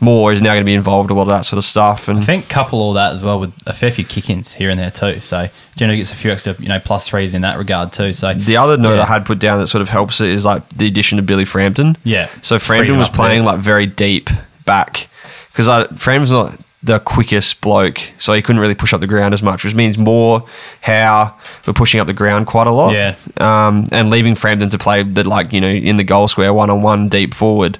Moore 0.00 0.32
is 0.32 0.42
now 0.42 0.54
going 0.54 0.64
to 0.64 0.66
be 0.66 0.74
involved 0.74 1.10
in 1.10 1.16
a 1.16 1.18
lot 1.18 1.24
of 1.24 1.28
that 1.28 1.42
sort 1.42 1.58
of 1.58 1.64
stuff. 1.64 2.08
And 2.08 2.18
I 2.18 2.22
think 2.22 2.48
couple 2.48 2.80
all 2.80 2.92
that 2.94 3.12
as 3.12 3.22
well 3.22 3.38
with 3.38 3.54
a 3.66 3.72
fair 3.72 3.90
few 3.90 4.04
kick-ins 4.04 4.52
here 4.52 4.70
and 4.70 4.78
there 4.78 4.90
too. 4.90 5.20
So 5.20 5.48
generally 5.76 5.98
gets 5.98 6.12
a 6.12 6.16
few 6.16 6.30
extra, 6.30 6.54
you 6.58 6.68
know, 6.68 6.80
plus 6.80 7.08
threes 7.08 7.34
in 7.34 7.42
that 7.42 7.58
regard 7.58 7.92
too. 7.92 8.12
So 8.12 8.34
the 8.34 8.56
other 8.56 8.76
note 8.76 8.96
yeah. 8.96 9.02
I 9.02 9.06
had 9.06 9.24
put 9.26 9.38
down 9.38 9.58
that 9.60 9.68
sort 9.68 9.82
of 9.82 9.88
helps 9.88 10.20
it 10.20 10.30
is 10.30 10.44
like 10.44 10.68
the 10.70 10.86
addition 10.86 11.18
of 11.18 11.26
Billy 11.26 11.44
Frampton. 11.44 11.96
Yeah. 12.04 12.28
So 12.42 12.58
Frampton 12.58 12.98
was 12.98 13.08
playing 13.08 13.44
there. 13.44 13.52
like 13.52 13.60
very 13.60 13.86
deep 13.86 14.30
back 14.64 15.08
because 15.52 15.68
I, 15.68 15.86
Frampton's 15.88 16.32
not 16.32 16.58
the 16.84 16.98
quickest 16.98 17.62
bloke, 17.62 17.98
so 18.18 18.34
he 18.34 18.42
couldn't 18.42 18.60
really 18.60 18.74
push 18.74 18.92
up 18.92 19.00
the 19.00 19.06
ground 19.06 19.32
as 19.32 19.42
much, 19.42 19.64
which 19.64 19.74
means 19.74 19.96
more 19.96 20.44
how 20.82 21.34
we're 21.66 21.72
pushing 21.72 21.98
up 21.98 22.06
the 22.06 22.12
ground 22.12 22.46
quite 22.46 22.66
a 22.66 22.72
lot. 22.72 22.92
Yeah. 22.92 23.16
Um, 23.38 23.86
and 23.90 24.10
leaving 24.10 24.34
Frampton 24.34 24.68
to 24.68 24.78
play 24.78 25.02
the 25.02 25.26
like 25.26 25.50
you 25.54 25.62
know 25.62 25.68
in 25.68 25.96
the 25.96 26.04
goal 26.04 26.28
square 26.28 26.52
one 26.52 26.68
on 26.68 26.82
one 26.82 27.08
deep 27.08 27.32
forward. 27.32 27.78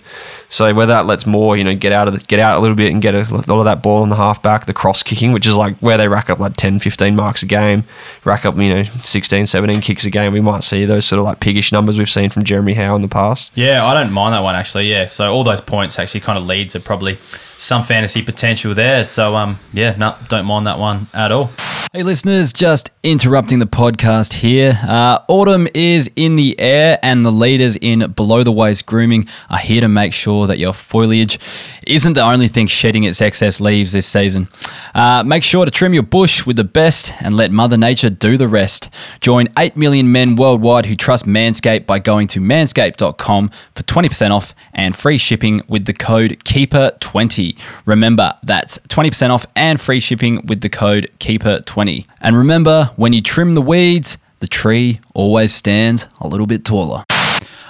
So 0.48 0.72
whether 0.72 0.94
that 0.94 1.05
lets 1.05 1.26
more 1.26 1.55
you 1.55 1.64
know 1.64 1.74
get 1.74 1.92
out 1.92 2.09
of 2.09 2.14
the, 2.14 2.20
get 2.24 2.40
out 2.40 2.57
a 2.57 2.61
little 2.61 2.76
bit 2.76 2.92
and 2.92 3.02
get 3.02 3.14
a 3.14 3.24
lot 3.34 3.50
of 3.50 3.64
that 3.66 3.82
ball 3.82 4.02
on 4.02 4.09
the 4.09 4.16
halfback, 4.16 4.64
the 4.64 4.72
cross 4.72 5.02
kicking, 5.02 5.32
which 5.32 5.46
is 5.46 5.55
like 5.55 5.76
where 5.80 5.98
they 5.98 6.09
rack 6.09 6.30
up 6.30 6.38
like 6.38 6.57
10, 6.57 6.78
15 6.78 7.14
marks 7.14 7.42
a 7.42 7.46
game, 7.46 7.84
rack 8.24 8.46
up 8.46 8.57
you 8.57 8.74
know 8.74 8.84
16, 8.84 9.46
17 9.46 9.82
kicks 9.82 10.07
a 10.07 10.11
game. 10.11 10.32
We 10.32 10.40
might 10.40 10.64
see 10.64 10.86
those 10.86 11.05
sort 11.05 11.18
of 11.18 11.26
like 11.26 11.40
piggish 11.40 11.72
numbers 11.72 11.98
we've 11.98 12.11
seen 12.11 12.30
from 12.30 12.44
Jeremy 12.44 12.72
Howe 12.72 12.96
in 12.96 13.02
the 13.02 13.09
past. 13.09 13.52
Yeah, 13.55 13.84
I 13.84 13.92
don't 13.92 14.14
mind 14.14 14.32
that 14.32 14.42
one 14.42 14.55
actually. 14.55 14.90
Yeah, 14.90 15.05
so 15.05 15.30
all 15.30 15.44
those 15.44 15.61
points 15.61 15.98
actually 15.98 16.20
kind 16.20 16.38
of 16.38 16.46
leads 16.46 16.72
to 16.72 16.80
probably 16.80 17.18
some 17.64 17.82
fantasy 17.82 18.22
potential 18.22 18.74
there. 18.74 19.04
So 19.04 19.36
um, 19.36 19.58
yeah, 19.72 19.96
no, 19.96 20.16
don't 20.28 20.46
mind 20.46 20.66
that 20.66 20.78
one 20.78 21.08
at 21.14 21.32
all. 21.32 21.50
Hey, 21.97 22.03
listeners, 22.03 22.53
just 22.53 22.90
interrupting 23.05 23.61
the 23.61 23.66
podcast 23.66 24.32
here. 24.32 24.76
Uh, 24.82 25.20
autumn 25.28 25.68
is 25.74 26.11
in 26.16 26.34
the 26.34 26.59
air, 26.59 26.99
and 27.05 27.24
the 27.24 27.30
leaders 27.30 27.76
in 27.76 28.11
below 28.11 28.42
the 28.42 28.51
waist 28.51 28.84
grooming 28.84 29.28
are 29.49 29.59
here 29.59 29.80
to 29.80 29.86
make 29.86 30.12
sure 30.12 30.49
that 30.49 30.59
your 30.59 30.72
foliage 30.72 31.38
isn't 31.86 32.14
the 32.14 32.20
only 32.20 32.49
thing 32.49 32.66
shedding 32.66 33.05
its 33.05 33.22
excess 33.22 33.61
leaves 33.61 33.92
this 33.92 34.09
season. 34.09 34.49
Uh, 34.92 35.22
make 35.24 35.45
sure 35.45 35.64
to 35.64 35.70
trim 35.70 35.95
your 35.95 36.03
bush 36.03 36.45
with 36.45 36.57
the 36.57 36.64
best 36.64 37.12
and 37.22 37.36
let 37.36 37.53
Mother 37.53 37.76
Nature 37.76 38.11
do 38.11 38.36
the 38.36 38.49
rest. 38.49 38.92
Join 39.20 39.47
8 39.57 39.76
million 39.76 40.11
men 40.11 40.34
worldwide 40.34 40.86
who 40.86 40.97
trust 40.97 41.26
Manscaped 41.26 41.86
by 41.86 42.01
going 42.01 42.26
to 42.26 42.40
manscaped.com 42.40 43.51
for 43.51 43.82
20% 43.84 44.30
off 44.32 44.53
and 44.72 44.97
free 44.97 45.18
shipping 45.18 45.61
with 45.68 45.84
the 45.84 45.92
code 45.92 46.42
KEEPER20. 46.45 47.86
Remember, 47.86 48.34
that's 48.42 48.78
20% 48.78 49.30
off 49.30 49.47
and 49.55 49.80
free 49.80 50.01
shipping 50.01 50.45
with 50.45 50.61
the 50.61 50.68
code 50.68 51.09
KEEPER20. 51.20 51.84
And 52.20 52.37
remember, 52.37 52.91
when 52.97 53.12
you 53.12 53.22
trim 53.22 53.55
the 53.55 53.62
weeds, 53.62 54.18
the 54.41 54.47
tree 54.47 55.01
always 55.14 55.55
stands 55.55 56.09
a 56.20 56.28
little 56.28 56.47
bit 56.47 56.64
taller. 56.64 57.05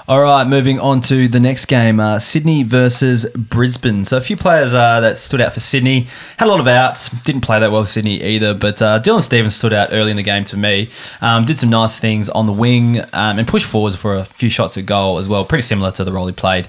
All 0.07 0.21
right, 0.21 0.47
moving 0.47 0.79
on 0.79 1.01
to 1.03 1.29
the 1.29 1.41
next 1.41 1.65
game 1.65 1.99
uh, 1.99 2.19
Sydney 2.19 2.62
versus 2.62 3.25
Brisbane. 3.35 4.05
So, 4.05 4.19
a 4.19 4.21
few 4.21 4.37
players 4.37 4.75
uh, 4.75 5.01
that 5.01 5.17
stood 5.17 5.41
out 5.41 5.55
for 5.55 5.61
Sydney. 5.61 6.07
Had 6.37 6.47
a 6.47 6.51
lot 6.51 6.61
of 6.61 6.67
outs. 6.67 7.09
Didn't 7.23 7.41
play 7.41 7.59
that 7.59 7.73
well, 7.73 7.87
Sydney 7.87 8.23
either. 8.23 8.53
But 8.53 8.83
uh, 8.83 9.01
Dylan 9.01 9.23
Stephens 9.23 9.57
stood 9.57 9.73
out 9.73 9.89
early 9.93 10.11
in 10.11 10.19
the 10.19 10.23
game 10.23 10.45
to 10.45 10.59
me. 10.59 10.91
Um, 11.23 11.47
did 11.47 11.59
some 11.59 11.71
nice 11.71 11.99
things 11.99 12.29
on 12.29 12.45
the 12.45 12.53
wing 12.53 13.01
um, 13.15 13.39
and 13.39 13.49
pushed 13.49 13.65
forwards 13.65 13.97
for 13.97 14.15
a 14.15 14.27
few 14.27 14.51
shots 14.51 14.77
at 14.77 14.85
goal 14.85 15.17
as 15.17 15.27
well. 15.27 15.43
Pretty 15.47 15.62
similar 15.62 15.91
to 15.93 16.05
the 16.05 16.12
role 16.12 16.27
he 16.27 16.35
played 16.35 16.69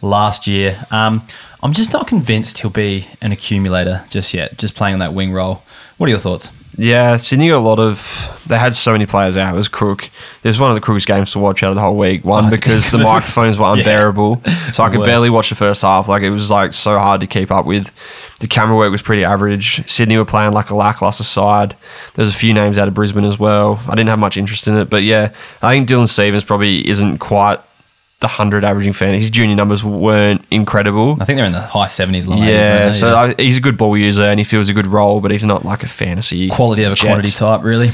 last 0.00 0.46
year. 0.46 0.86
Um, 0.92 1.26
I'm 1.64 1.72
just 1.72 1.92
not 1.92 2.06
convinced 2.06 2.58
he'll 2.58 2.70
be 2.70 3.08
an 3.20 3.32
accumulator 3.32 4.04
just 4.10 4.32
yet, 4.32 4.58
just 4.58 4.76
playing 4.76 4.92
on 4.92 5.00
that 5.00 5.12
wing 5.12 5.32
role. 5.32 5.64
What 5.96 6.06
are 6.06 6.10
your 6.10 6.20
thoughts? 6.20 6.50
Yeah, 6.78 7.16
Sydney 7.16 7.48
got 7.48 7.56
a 7.56 7.60
lot 7.60 7.78
of. 7.78 8.42
They 8.46 8.58
had 8.58 8.74
so 8.74 8.92
many 8.92 9.06
players 9.06 9.36
out. 9.38 9.54
It 9.54 9.56
was 9.56 9.66
crook. 9.66 10.04
It 10.42 10.48
was 10.48 10.60
one 10.60 10.70
of 10.70 10.74
the 10.74 10.80
crookest 10.86 11.06
games 11.06 11.32
to 11.32 11.38
watch 11.38 11.62
out 11.62 11.70
of 11.70 11.74
the 11.74 11.80
whole 11.80 11.96
week. 11.96 12.22
One 12.24 12.44
Oh, 12.46 12.50
because 12.50 12.90
the 12.92 12.98
microphones 12.98 13.58
were 13.58 13.64
Yeah. 13.74 13.78
unbearable, 13.78 14.42
so 14.72 14.84
I 14.84 14.90
could 14.90 14.98
Worst. 14.98 15.06
barely 15.08 15.30
watch 15.30 15.48
the 15.48 15.54
first 15.54 15.80
half. 15.82 16.06
Like 16.06 16.22
it 16.22 16.30
was 16.30 16.50
like 16.50 16.74
so 16.74 16.98
hard 16.98 17.22
to 17.22 17.26
keep 17.26 17.50
up 17.50 17.64
with. 17.64 17.94
The 18.40 18.46
camera 18.46 18.76
work 18.76 18.92
was 18.92 19.00
pretty 19.00 19.24
average. 19.24 19.88
Sydney 19.88 20.18
were 20.18 20.26
playing 20.26 20.52
like 20.52 20.68
a 20.68 20.76
lackluster 20.76 21.24
side. 21.24 21.74
There's 22.14 22.32
a 22.34 22.36
few 22.36 22.52
names 22.52 22.76
out 22.76 22.88
of 22.88 22.92
Brisbane 22.94 23.24
as 23.24 23.38
well. 23.38 23.80
I 23.88 23.94
didn't 23.94 24.10
have 24.10 24.18
much 24.18 24.36
interest 24.36 24.68
in 24.68 24.76
it, 24.76 24.90
but 24.90 25.02
yeah, 25.02 25.32
I 25.62 25.72
think 25.72 25.88
Dylan 25.88 26.06
Stephens 26.08 26.44
probably 26.44 26.86
isn't 26.86 27.18
quite 27.18 27.58
the 28.20 28.28
hundred 28.28 28.64
averaging 28.64 28.92
fan. 28.92 29.14
His 29.14 29.30
junior 29.30 29.56
numbers 29.56 29.84
weren't 29.84 30.44
incredible. 30.50 31.16
I 31.20 31.24
think 31.24 31.36
they're 31.36 31.46
in 31.46 31.52
the 31.52 31.60
high 31.60 31.86
70s, 31.86 32.26
low 32.26 32.36
80s. 32.36 32.46
Yeah, 32.46 32.90
so 32.92 33.14
I, 33.14 33.34
he's 33.36 33.58
a 33.58 33.60
good 33.60 33.76
ball 33.76 33.96
user 33.96 34.24
and 34.24 34.40
he 34.40 34.44
feels 34.44 34.70
a 34.70 34.74
good 34.74 34.86
role, 34.86 35.20
but 35.20 35.30
he's 35.30 35.44
not 35.44 35.64
like 35.64 35.82
a 35.82 35.88
fantasy 35.88 36.48
quality 36.48 36.84
of 36.84 36.92
a 36.92 36.94
jet. 36.94 37.06
quantity 37.06 37.32
type, 37.32 37.62
really. 37.62 37.90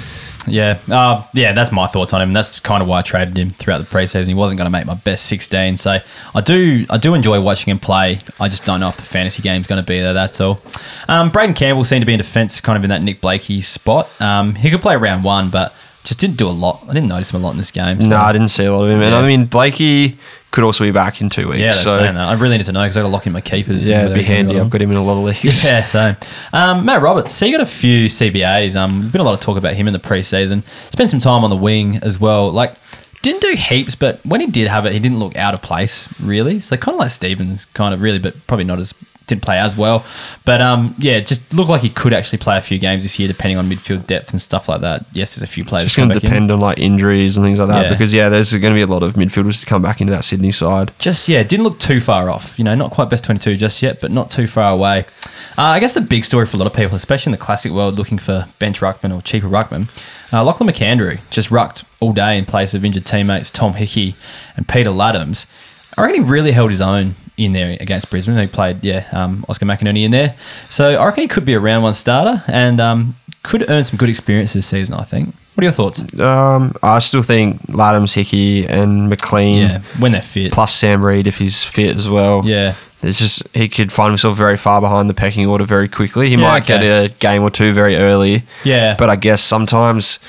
Yeah, 0.47 0.79
uh, 0.91 1.25
yeah, 1.35 1.53
that's 1.53 1.71
my 1.71 1.87
thoughts 1.87 2.13
on 2.13 2.21
him. 2.21 2.33
That's 2.33 2.59
kind 2.59 2.83
of 2.83 2.89
why 2.89 2.99
I 2.99 3.03
traded 3.03 3.39
him 3.39 3.51
throughout 3.51 3.79
the 3.79 3.85
preseason. 3.85 4.27
He 4.27 4.35
wasn't 4.35 4.59
going 4.59 4.67
to 4.67 4.77
make 4.77 4.87
my 4.87 4.95
best 4.95 5.27
sixteen, 5.27 5.77
so 5.77 5.99
I 6.35 6.41
do, 6.41 6.85
I 6.91 6.99
do 6.99 7.15
enjoy 7.15 7.41
watching 7.41 7.71
him 7.71 7.79
play. 7.79 8.19
I 8.41 8.49
just 8.49 8.65
don't 8.65 8.81
know 8.81 8.89
if 8.89 8.97
the 8.97 9.05
fantasy 9.05 9.41
game's 9.43 9.69
going 9.69 9.81
to 9.81 9.87
be 9.87 10.01
there. 10.01 10.13
That's 10.13 10.41
all. 10.41 10.61
Um, 11.07 11.31
Braeden 11.31 11.55
Campbell 11.55 11.85
seemed 11.85 12.03
to 12.03 12.07
be 12.07 12.15
in 12.15 12.19
defence, 12.19 12.61
kind 12.61 12.77
of 12.77 12.83
in 12.83 12.91
that 12.91 13.03
Nick 13.03 13.21
Blakey 13.21 13.61
spot. 13.61 14.09
Um, 14.21 14.57
he 14.57 14.71
could 14.71 14.83
play 14.83 14.97
round 14.97 15.23
one, 15.23 15.51
but 15.51 15.73
just 16.05 16.19
didn't 16.19 16.37
do 16.37 16.49
a 16.49 16.51
lot. 16.51 16.85
I 16.89 16.93
didn't 16.95 17.09
notice 17.09 17.33
him 17.33 17.41
a 17.41 17.45
lot 17.45 17.53
in 17.53 17.59
this 17.59 17.71
game. 17.71 18.01
So. 18.03 18.09
No, 18.09 18.17
I 18.17 18.33
didn't 18.33 18.49
see 18.49 18.65
a 18.65 18.73
lot 18.73 18.85
of 18.85 18.91
him. 18.91 19.01
And 19.03 19.11
Yeah. 19.13 19.19
I 19.19 19.27
mean, 19.27 19.47
Blakey 19.47 20.19
could 20.51 20.65
also 20.65 20.85
be 20.85 20.91
back 20.91 21.21
in 21.21 21.31
two 21.31 21.49
weeks. 21.49 21.61
Yeah, 21.61 21.71
so. 21.71 21.93
I 22.03 22.35
really 22.35 22.59
need 22.59 22.65
to 22.67 22.73
know 22.73 22.83
because 22.83 22.97
I 22.97 23.01
got 23.01 23.07
to 23.07 23.13
lock 23.13 23.27
in 23.27 23.33
my 23.33 23.41
keepers. 23.41 23.89
yeah, 23.89 24.05
it'd 24.05 24.15
be 24.15 24.23
handy. 24.23 24.55
got 24.55 24.63
I've 24.63 24.71
got 24.71 24.83
him 24.83 24.91
in 24.91 24.97
a 24.97 25.03
lot 25.03 25.19
of 25.19 25.25
leagues. 25.25 25.65
Yeah, 25.73 25.85
so 25.85 26.15
um, 26.53 26.85
Matt 26.85 27.03
Roberts, 27.03 27.33
so 27.33 27.47
you 27.47 27.57
got 27.57 27.63
a 27.63 27.71
few 27.71 28.07
CBAs. 28.07 28.77
Um, 28.77 29.01
there's 29.01 29.13
been 29.13 29.21
a 29.21 29.25
lot 29.25 29.35
of 29.35 29.41
talk 29.41 29.57
about 29.57 29.75
him 29.75 29.87
in 29.87 29.93
the 29.93 29.99
preseason. 29.99 30.67
Spent 30.93 31.11
some 31.11 31.21
time 31.21 31.45
on 31.45 31.51
the 31.51 31.57
wing 31.57 31.97
as 31.99 32.21
well. 32.21 32.51
Like, 32.51 32.75
didn't 33.23 33.41
do 33.41 33.55
heaps, 33.55 33.95
but 33.95 34.25
when 34.27 34.41
he 34.41 34.49
did 34.49 34.69
have 34.69 34.85
it, 34.85 34.93
he 34.93 34.99
didn't 34.99 35.21
look 35.21 35.37
out 35.37 35.55
of 35.55 35.63
place 35.63 36.09
really. 36.21 36.59
So 36.59 36.77
kind 36.77 36.97
of 36.97 36.99
like 37.01 37.11
Stephens, 37.11 37.67
kind 37.67 37.95
of 37.95 38.03
really, 38.03 38.19
but 38.19 38.47
probably 38.47 38.65
not 38.65 38.79
as 38.81 38.93
didn't 39.35 39.43
play 39.43 39.59
as 39.59 39.77
well. 39.77 40.05
But 40.45 40.61
um, 40.63 40.95
yeah, 40.99 41.21
just 41.21 41.55
looked 41.55 41.71
like 41.71 41.83
he 41.83 41.89
could 41.91 42.13
actually 42.13 42.39
play 42.39 42.57
a 42.59 42.61
few 42.61 42.79
games 42.79 43.03
this 43.03 43.19
year, 43.19 43.29
depending 43.29 43.59
on 43.59 43.69
midfield 43.69 44.07
depth 44.07 44.31
and 44.31 44.41
stuff 44.41 44.69
like 44.69 44.81
that. 44.83 45.07
Yes, 45.13 45.35
there's 45.35 45.43
a 45.43 45.53
few 45.53 45.65
players 45.65 45.85
It's 45.85 45.97
going 45.97 46.09
to 46.09 46.15
back 46.17 46.25
in. 46.25 46.31
depend 46.31 46.51
on 46.51 46.61
like 46.61 46.79
injuries 46.79 47.37
and 47.37 47.45
things 47.45 47.59
like 47.59 47.69
that 47.69 47.85
Yeah. 47.85 47.89
because 47.91 48.13
yeah, 48.13 48.29
there's 48.29 48.53
going 48.53 48.73
to 48.73 48.79
be 48.79 48.83
a 48.83 48.87
lot 48.87 49.03
of 49.03 49.15
midfielders 49.15 49.61
to 49.61 49.67
come 49.67 49.83
back 49.83 50.01
into 50.01 50.13
that 50.13 50.25
Sydney 50.25 50.53
side. 50.53 50.93
just 50.99 51.29
yeah, 51.29 51.43
didn't 51.43 51.65
look 51.65 51.79
too 51.79 52.01
far 52.01 52.31
off. 52.31 52.59
You 52.59 52.65
know, 52.65 52.75
not 52.75 52.91
quite 52.93 53.09
best 53.11 53.25
twenty 53.25 53.39
two 53.41 53.57
just 53.57 53.83
yet, 53.83 54.01
but 54.01 54.11
not 54.11 54.31
too 54.31 54.47
far 54.47 54.73
away. 54.73 55.07
Uh, 55.59 55.63
I 55.63 55.81
guess 55.81 55.93
the 55.93 56.01
big 56.01 56.25
story 56.25 56.47
for 56.47 56.57
a 56.57 56.59
lot 56.59 56.67
of 56.67 56.75
people, 56.75 56.97
especially 56.97 57.31
in 57.31 57.39
the 57.39 57.45
classic 57.45 57.73
world, 57.73 57.97
looking 57.97 58.19
for 58.19 58.47
bench 58.59 58.81
ruckman 58.81 59.15
or 59.17 59.21
cheaper 59.23 59.49
ruckman, 59.49 59.89
uh, 60.33 60.43
Lachlan 60.45 60.69
McAndrew 60.69 61.19
just 61.31 61.51
rucked 61.51 61.85
all 62.01 62.13
day 62.13 62.39
in 62.39 62.47
place 62.47 62.75
of 62.75 62.85
injured 62.85 63.05
teammates 63.05 63.51
Tom 63.51 63.75
Hickey 63.75 64.15
and 64.57 64.67
Peter 64.67 64.91
Ladhams. 64.91 65.47
I 65.99 66.03
reckon 66.03 66.25
he 66.25 66.31
really 66.31 66.53
held 66.53 66.71
his 66.71 66.81
own 66.81 67.15
in 67.45 67.53
there 67.53 67.77
against 67.81 68.11
Brisbane. 68.11 68.37
He 68.37 68.47
played, 68.47 68.85
yeah, 68.85 69.07
um, 69.13 69.45
Oscar 69.49 69.67
McInerney 69.67 70.05
in 70.05 70.11
there. 70.11 70.35
So 70.69 71.01
I 71.01 71.05
reckon 71.07 71.23
he 71.23 71.29
could 71.29 71.45
be 71.45 71.55
a 71.55 71.61
round 71.61 71.83
one 71.83 71.95
starter 71.95 72.43
and 72.49 72.81
um, 72.81 73.17
could 73.43 73.69
earn 73.71 73.85
some 73.85 73.97
good 73.97 74.09
experience 74.09 74.53
this 74.53 74.67
season, 74.67 74.95
I 74.95 75.03
think. 75.05 75.35
What 75.55 75.63
are 75.63 75.65
your 75.65 75.73
thoughts? 75.73 76.03
Um, 76.21 76.75
I 76.83 76.99
still 77.01 77.23
think 77.23 77.61
Ladhams, 77.67 78.15
Hickey, 78.15 78.67
and 78.67 79.09
McLean, 79.11 79.59
Yeah, 79.59 79.79
when 79.99 80.13
they're 80.13 80.23
fit. 80.23 80.53
plus 80.53 80.75
Sam 80.75 81.05
Reid 81.05 81.27
if 81.27 81.39
he's 81.39 81.63
fit 81.63 81.95
as 81.97 82.09
well. 82.09 82.43
Yeah. 82.45 82.75
It's 83.03 83.19
just 83.19 83.47
he 83.53 83.69
could 83.69 83.91
find 83.93 84.11
himself 84.11 84.37
very 84.37 84.57
far 84.57 84.81
behind 84.81 85.11
the 85.11 85.15
pecking 85.15 85.47
order 85.47 85.65
very 85.65 85.89
quickly. 85.89 86.27
He 86.27 86.33
Yeah, 86.37 86.41
might 86.41 86.63
okay. 86.63 86.79
get 86.79 86.83
a 86.83 87.09
game 87.19 87.43
or 87.43 87.51
two 87.51 87.73
very 87.73 87.97
early. 87.97 88.45
Yeah. 88.65 88.95
But 88.97 89.11
I 89.11 89.17
guess 89.17 89.43
sometimes 89.43 90.21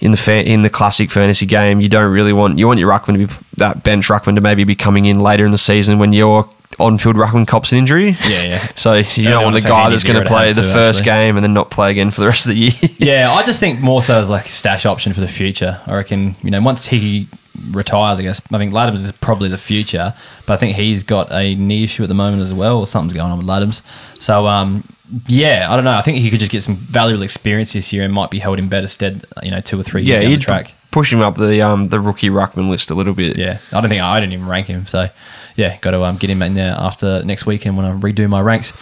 in 0.00 0.10
the 0.10 0.16
fa- 0.16 0.44
in 0.48 0.62
the 0.62 0.70
classic 0.70 1.10
fantasy 1.10 1.46
game, 1.46 1.80
you 1.80 1.88
don't 1.88 2.12
really 2.12 2.32
want 2.32 2.58
you 2.58 2.66
want 2.66 2.78
your 2.78 2.90
ruckman 2.90 3.14
to 3.18 3.26
be 3.26 3.34
that 3.56 3.82
bench 3.82 4.08
ruckman 4.08 4.34
to 4.34 4.40
maybe 4.40 4.64
be 4.64 4.74
coming 4.74 5.04
in 5.06 5.20
later 5.20 5.44
in 5.44 5.50
the 5.50 5.58
season 5.58 5.98
when 5.98 6.12
your 6.12 6.48
on-field 6.78 7.16
ruckman 7.16 7.46
cops 7.46 7.72
an 7.72 7.78
injury. 7.78 8.16
Yeah, 8.28 8.42
yeah. 8.42 8.66
So 8.74 8.94
you 8.94 9.04
Yeah, 9.16 9.30
don't 9.30 9.44
want 9.44 9.54
the 9.62 9.66
guy 9.66 9.88
that's 9.88 10.04
going 10.04 10.22
to 10.22 10.26
play 10.28 10.52
the 10.52 10.62
first 10.62 10.98
actually. 11.00 11.04
game 11.04 11.36
and 11.36 11.44
then 11.44 11.54
not 11.54 11.70
play 11.70 11.90
again 11.90 12.10
for 12.10 12.20
the 12.20 12.26
rest 12.26 12.44
of 12.46 12.50
the 12.50 12.58
year. 12.58 12.72
Yeah, 12.98 13.32
I 13.32 13.42
just 13.44 13.60
think 13.60 13.80
more 13.80 14.02
so 14.02 14.18
as 14.18 14.28
like 14.28 14.44
a 14.46 14.48
stash 14.50 14.84
option 14.84 15.12
for 15.14 15.20
the 15.20 15.28
future. 15.28 15.80
I 15.86 15.94
reckon, 15.94 16.34
you 16.42 16.50
know, 16.50 16.60
once 16.60 16.84
he 16.86 17.28
retires, 17.70 18.20
I 18.20 18.24
guess, 18.24 18.42
I 18.52 18.58
think 18.58 18.72
Ladhams 18.74 18.94
is 19.04 19.12
probably 19.12 19.48
the 19.48 19.56
future, 19.58 20.12
but 20.44 20.54
I 20.54 20.56
think 20.58 20.76
he's 20.76 21.02
got 21.04 21.32
a 21.32 21.54
knee 21.54 21.84
issue 21.84 22.02
at 22.02 22.08
the 22.08 22.14
moment 22.14 22.42
as 22.42 22.52
well, 22.52 22.78
or 22.80 22.86
something's 22.86 23.14
going 23.14 23.30
on 23.32 23.38
with 23.38 23.46
Ladhams. 23.46 23.80
So, 24.20 24.46
um, 24.46 24.84
yeah, 25.28 25.68
I 25.70 25.76
don't 25.76 25.84
know. 25.84 25.92
I 25.92 26.02
think 26.02 26.18
he 26.18 26.30
could 26.30 26.40
just 26.40 26.52
get 26.52 26.62
some 26.62 26.76
valuable 26.76 27.22
experience 27.22 27.72
this 27.72 27.92
year 27.92 28.04
and 28.04 28.12
might 28.12 28.30
be 28.30 28.38
held 28.38 28.58
in 28.58 28.68
better 28.68 28.88
stead, 28.88 29.24
you 29.42 29.50
know, 29.50 29.60
two 29.60 29.78
or 29.78 29.82
three 29.82 30.02
years 30.02 30.22
yeah, 30.22 30.28
down 30.28 30.30
the 30.32 30.38
track. 30.38 30.74
push 30.90 31.12
him 31.12 31.20
up 31.20 31.36
the 31.36 31.60
um 31.62 31.84
the 31.84 32.00
rookie 32.00 32.30
ruckman 32.30 32.70
list 32.70 32.90
a 32.90 32.94
little 32.94 33.14
bit. 33.14 33.36
Yeah, 33.36 33.58
I 33.72 33.80
don't 33.80 33.88
think 33.90 34.02
I 34.02 34.18
didn't 34.20 34.32
even 34.32 34.48
rank 34.48 34.66
him. 34.66 34.86
So, 34.86 35.08
yeah, 35.54 35.76
got 35.78 35.92
to 35.92 36.02
um, 36.02 36.16
get 36.16 36.30
him 36.30 36.42
in 36.42 36.54
there 36.54 36.74
after 36.76 37.22
next 37.24 37.46
weekend 37.46 37.76
when 37.76 37.86
I 37.86 37.92
redo 37.92 38.28
my 38.28 38.40
ranks. 38.40 38.72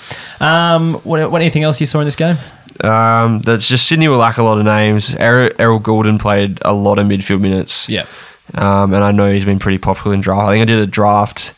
Um, 0.41 0.95
what, 1.05 1.31
what 1.31 1.43
anything 1.43 1.63
else 1.63 1.81
you 1.81 1.87
saw 1.87 2.01
in 2.01 2.07
this 2.07 2.17
game? 2.17 2.37
Um, 2.81 3.41
that's 3.43 3.69
just 3.69 3.87
Sydney 3.87 4.09
will 4.09 4.19
lack 4.19 4.39
a 4.39 4.43
lot 4.43 4.59
of 4.59 4.65
names. 4.65 5.15
Errol, 5.17 5.51
Errol 5.59 5.81
Gulden 5.81 6.19
played 6.21 6.59
a 6.63 6.73
lot 6.75 6.99
of 6.99 7.07
midfield 7.07 7.41
minutes. 7.41 7.89
Yeah, 7.89 8.07
Um, 8.55 8.93
and 8.95 9.05
I 9.05 9.13
know 9.13 9.33
he's 9.33 9.45
been 9.45 9.59
pretty 9.61 9.79
popular 9.79 10.15
in 10.15 10.21
draft. 10.21 10.49
I 10.49 10.53
think 10.53 10.63
I 10.63 10.65
did 10.65 10.81
a 10.81 10.87
draft 10.87 11.55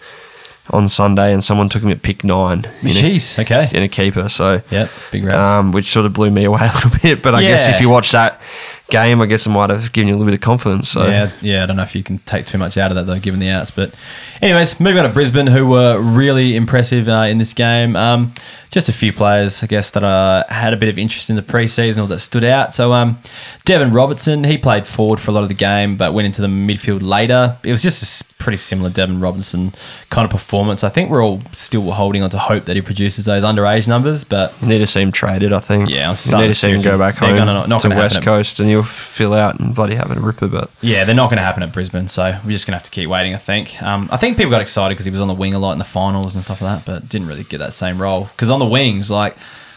on 0.71 0.89
Sunday 0.89 1.33
and 1.33 1.43
someone 1.45 1.69
took 1.69 1.83
him 1.83 1.91
at 1.91 2.03
pick 2.03 2.25
nine 2.25 2.61
in, 2.83 2.89
a, 2.89 2.91
jeez, 2.91 3.39
okay, 3.39 3.69
in 3.77 3.83
a 3.83 3.89
keeper. 3.89 4.29
So, 4.29 4.63
yep, 4.71 4.91
big 5.13 5.25
raps. 5.25 5.39
um, 5.39 5.73
which 5.73 5.87
sort 5.93 6.07
of 6.07 6.13
blew 6.13 6.31
me 6.31 6.45
away 6.51 6.61
a 6.63 6.75
little 6.75 6.91
bit. 7.03 7.23
But 7.23 7.35
I 7.35 7.43
guess 7.43 7.69
if 7.69 7.81
you 7.81 7.89
watch 7.89 8.13
that 8.13 8.41
game, 8.89 9.21
I 9.21 9.27
guess 9.27 9.47
it 9.47 9.51
might 9.51 9.71
have 9.71 9.91
given 9.93 10.09
you 10.09 10.15
a 10.15 10.17
little 10.17 10.31
bit 10.31 10.35
of 10.35 10.41
confidence. 10.41 10.89
So, 10.89 11.07
Yeah, 11.07 11.31
yeah. 11.41 11.63
I 11.63 11.67
don't 11.67 11.77
know 11.77 11.83
if 11.83 11.95
you 11.97 12.03
can 12.05 12.19
take 12.19 12.47
too 12.47 12.57
much 12.59 12.79
out 12.79 12.91
of 12.91 12.97
that 12.97 13.07
though, 13.07 13.19
given 13.19 13.41
the 13.41 13.49
outs. 13.49 13.71
But, 13.71 13.95
anyways, 14.41 14.79
moving 14.79 14.99
on 14.99 15.09
to 15.09 15.13
Brisbane, 15.13 15.47
who 15.49 15.67
were 15.67 16.01
really 16.01 16.55
impressive 16.57 17.09
uh, 17.09 17.27
in 17.29 17.39
this 17.39 17.53
game. 17.53 17.97
Um, 17.97 18.33
just 18.71 18.89
a 18.89 18.93
few 18.93 19.13
players, 19.13 19.63
I 19.63 19.67
guess, 19.67 19.91
that 19.93 20.05
uh, 20.05 20.45
had 20.49 20.73
a 20.73 20.77
bit 20.77 20.89
of 20.89 20.99
interest 20.99 21.31
in 21.31 21.37
the 21.37 21.43
preseason 21.43 22.03
or 22.03 22.07
that 22.09 22.19
stood 22.21 22.45
out. 22.45 22.75
So, 22.75 22.93
um, 22.93 23.19
Deven 23.67 23.93
Robertson, 23.95 24.45
he 24.45 24.57
played 24.59 24.87
forward 24.87 25.19
for 25.19 25.31
a 25.31 25.35
lot 25.35 25.43
of 25.43 25.49
the 25.49 25.55
game, 25.55 25.97
but 25.97 26.13
went 26.15 26.27
into 26.27 26.43
the 26.43 26.49
midfield 26.49 27.03
later. 27.03 27.57
It 27.65 27.71
was 27.73 27.83
just 27.83 28.03
a 28.03 28.35
pretty 28.39 28.57
similar 28.59 28.91
Devon 28.91 29.19
Robinson 29.19 29.73
kind 30.11 30.25
of 30.25 30.31
performance. 30.31 30.85
I 30.85 30.89
think 30.89 31.11
we're 31.11 31.25
all 31.25 31.43
still 31.53 31.91
holding 31.93 32.23
on 32.23 32.31
to 32.31 32.39
hope 32.39 32.67
that 32.67 32.77
he 32.77 32.83
produces 32.83 33.25
those 33.25 33.43
underage 33.43 33.89
numbers, 33.89 34.25
but 34.25 34.53
Need 34.63 34.79
to 34.79 34.87
see 34.87 35.01
him 35.03 35.11
traded, 35.11 35.53
I 35.53 35.59
think. 35.61 35.89
Yeah, 35.89 36.11
I'm 36.11 36.17
you 36.31 36.39
need 36.39 36.49
to 36.49 36.55
see 36.55 36.71
him 36.71 36.81
go 36.83 36.99
back 36.99 37.17
home 37.17 37.37
not- 37.37 37.69
not 37.69 37.81
to 37.83 37.89
West 37.89 38.23
Coast, 38.23 38.61
and 38.61 38.69
you'll 38.69 38.83
fill 38.85 39.33
out 39.33 39.59
and 39.59 39.75
bloody 39.75 39.95
have 39.95 40.11
a 40.11 40.21
ripper. 40.21 40.49
But 40.49 40.71
yeah, 40.81 41.05
they're 41.05 41.15
not 41.15 41.29
going 41.29 41.39
to 41.39 41.43
happen 41.43 41.63
at 41.63 41.73
Brisbane, 41.73 42.09
so 42.09 42.39
we're 42.45 42.53
just 42.53 42.67
going 42.67 42.73
to 42.73 42.77
have 42.79 42.83
to 42.85 42.91
keep 42.91 43.09
waiting. 43.09 43.35
I 43.35 43.39
think. 43.39 43.83
Um, 43.83 44.09
I 44.13 44.17
think 44.17 44.37
people 44.37 44.51
got 44.51 44.61
excited 44.61 44.95
because 44.95 45.07
he 45.07 45.11
was 45.11 45.21
on 45.21 45.29
the 45.29 45.35
wing 45.35 45.55
a 45.55 45.59
lot 45.59 45.73
in 45.73 45.79
the 45.79 45.85
finals 45.85 46.35
and 46.35 46.45
stuff 46.45 46.61
like 46.61 46.85
that, 46.85 46.87
but 46.91 47.09
didn't 47.09 47.29
really 47.29 47.45
get 47.45 47.59
that 47.59 47.73
same 47.73 48.01
role 48.01 48.25
because 48.37 48.51
on 48.51 48.59
the 48.59 48.67
wings, 48.67 49.11
like 49.11 49.37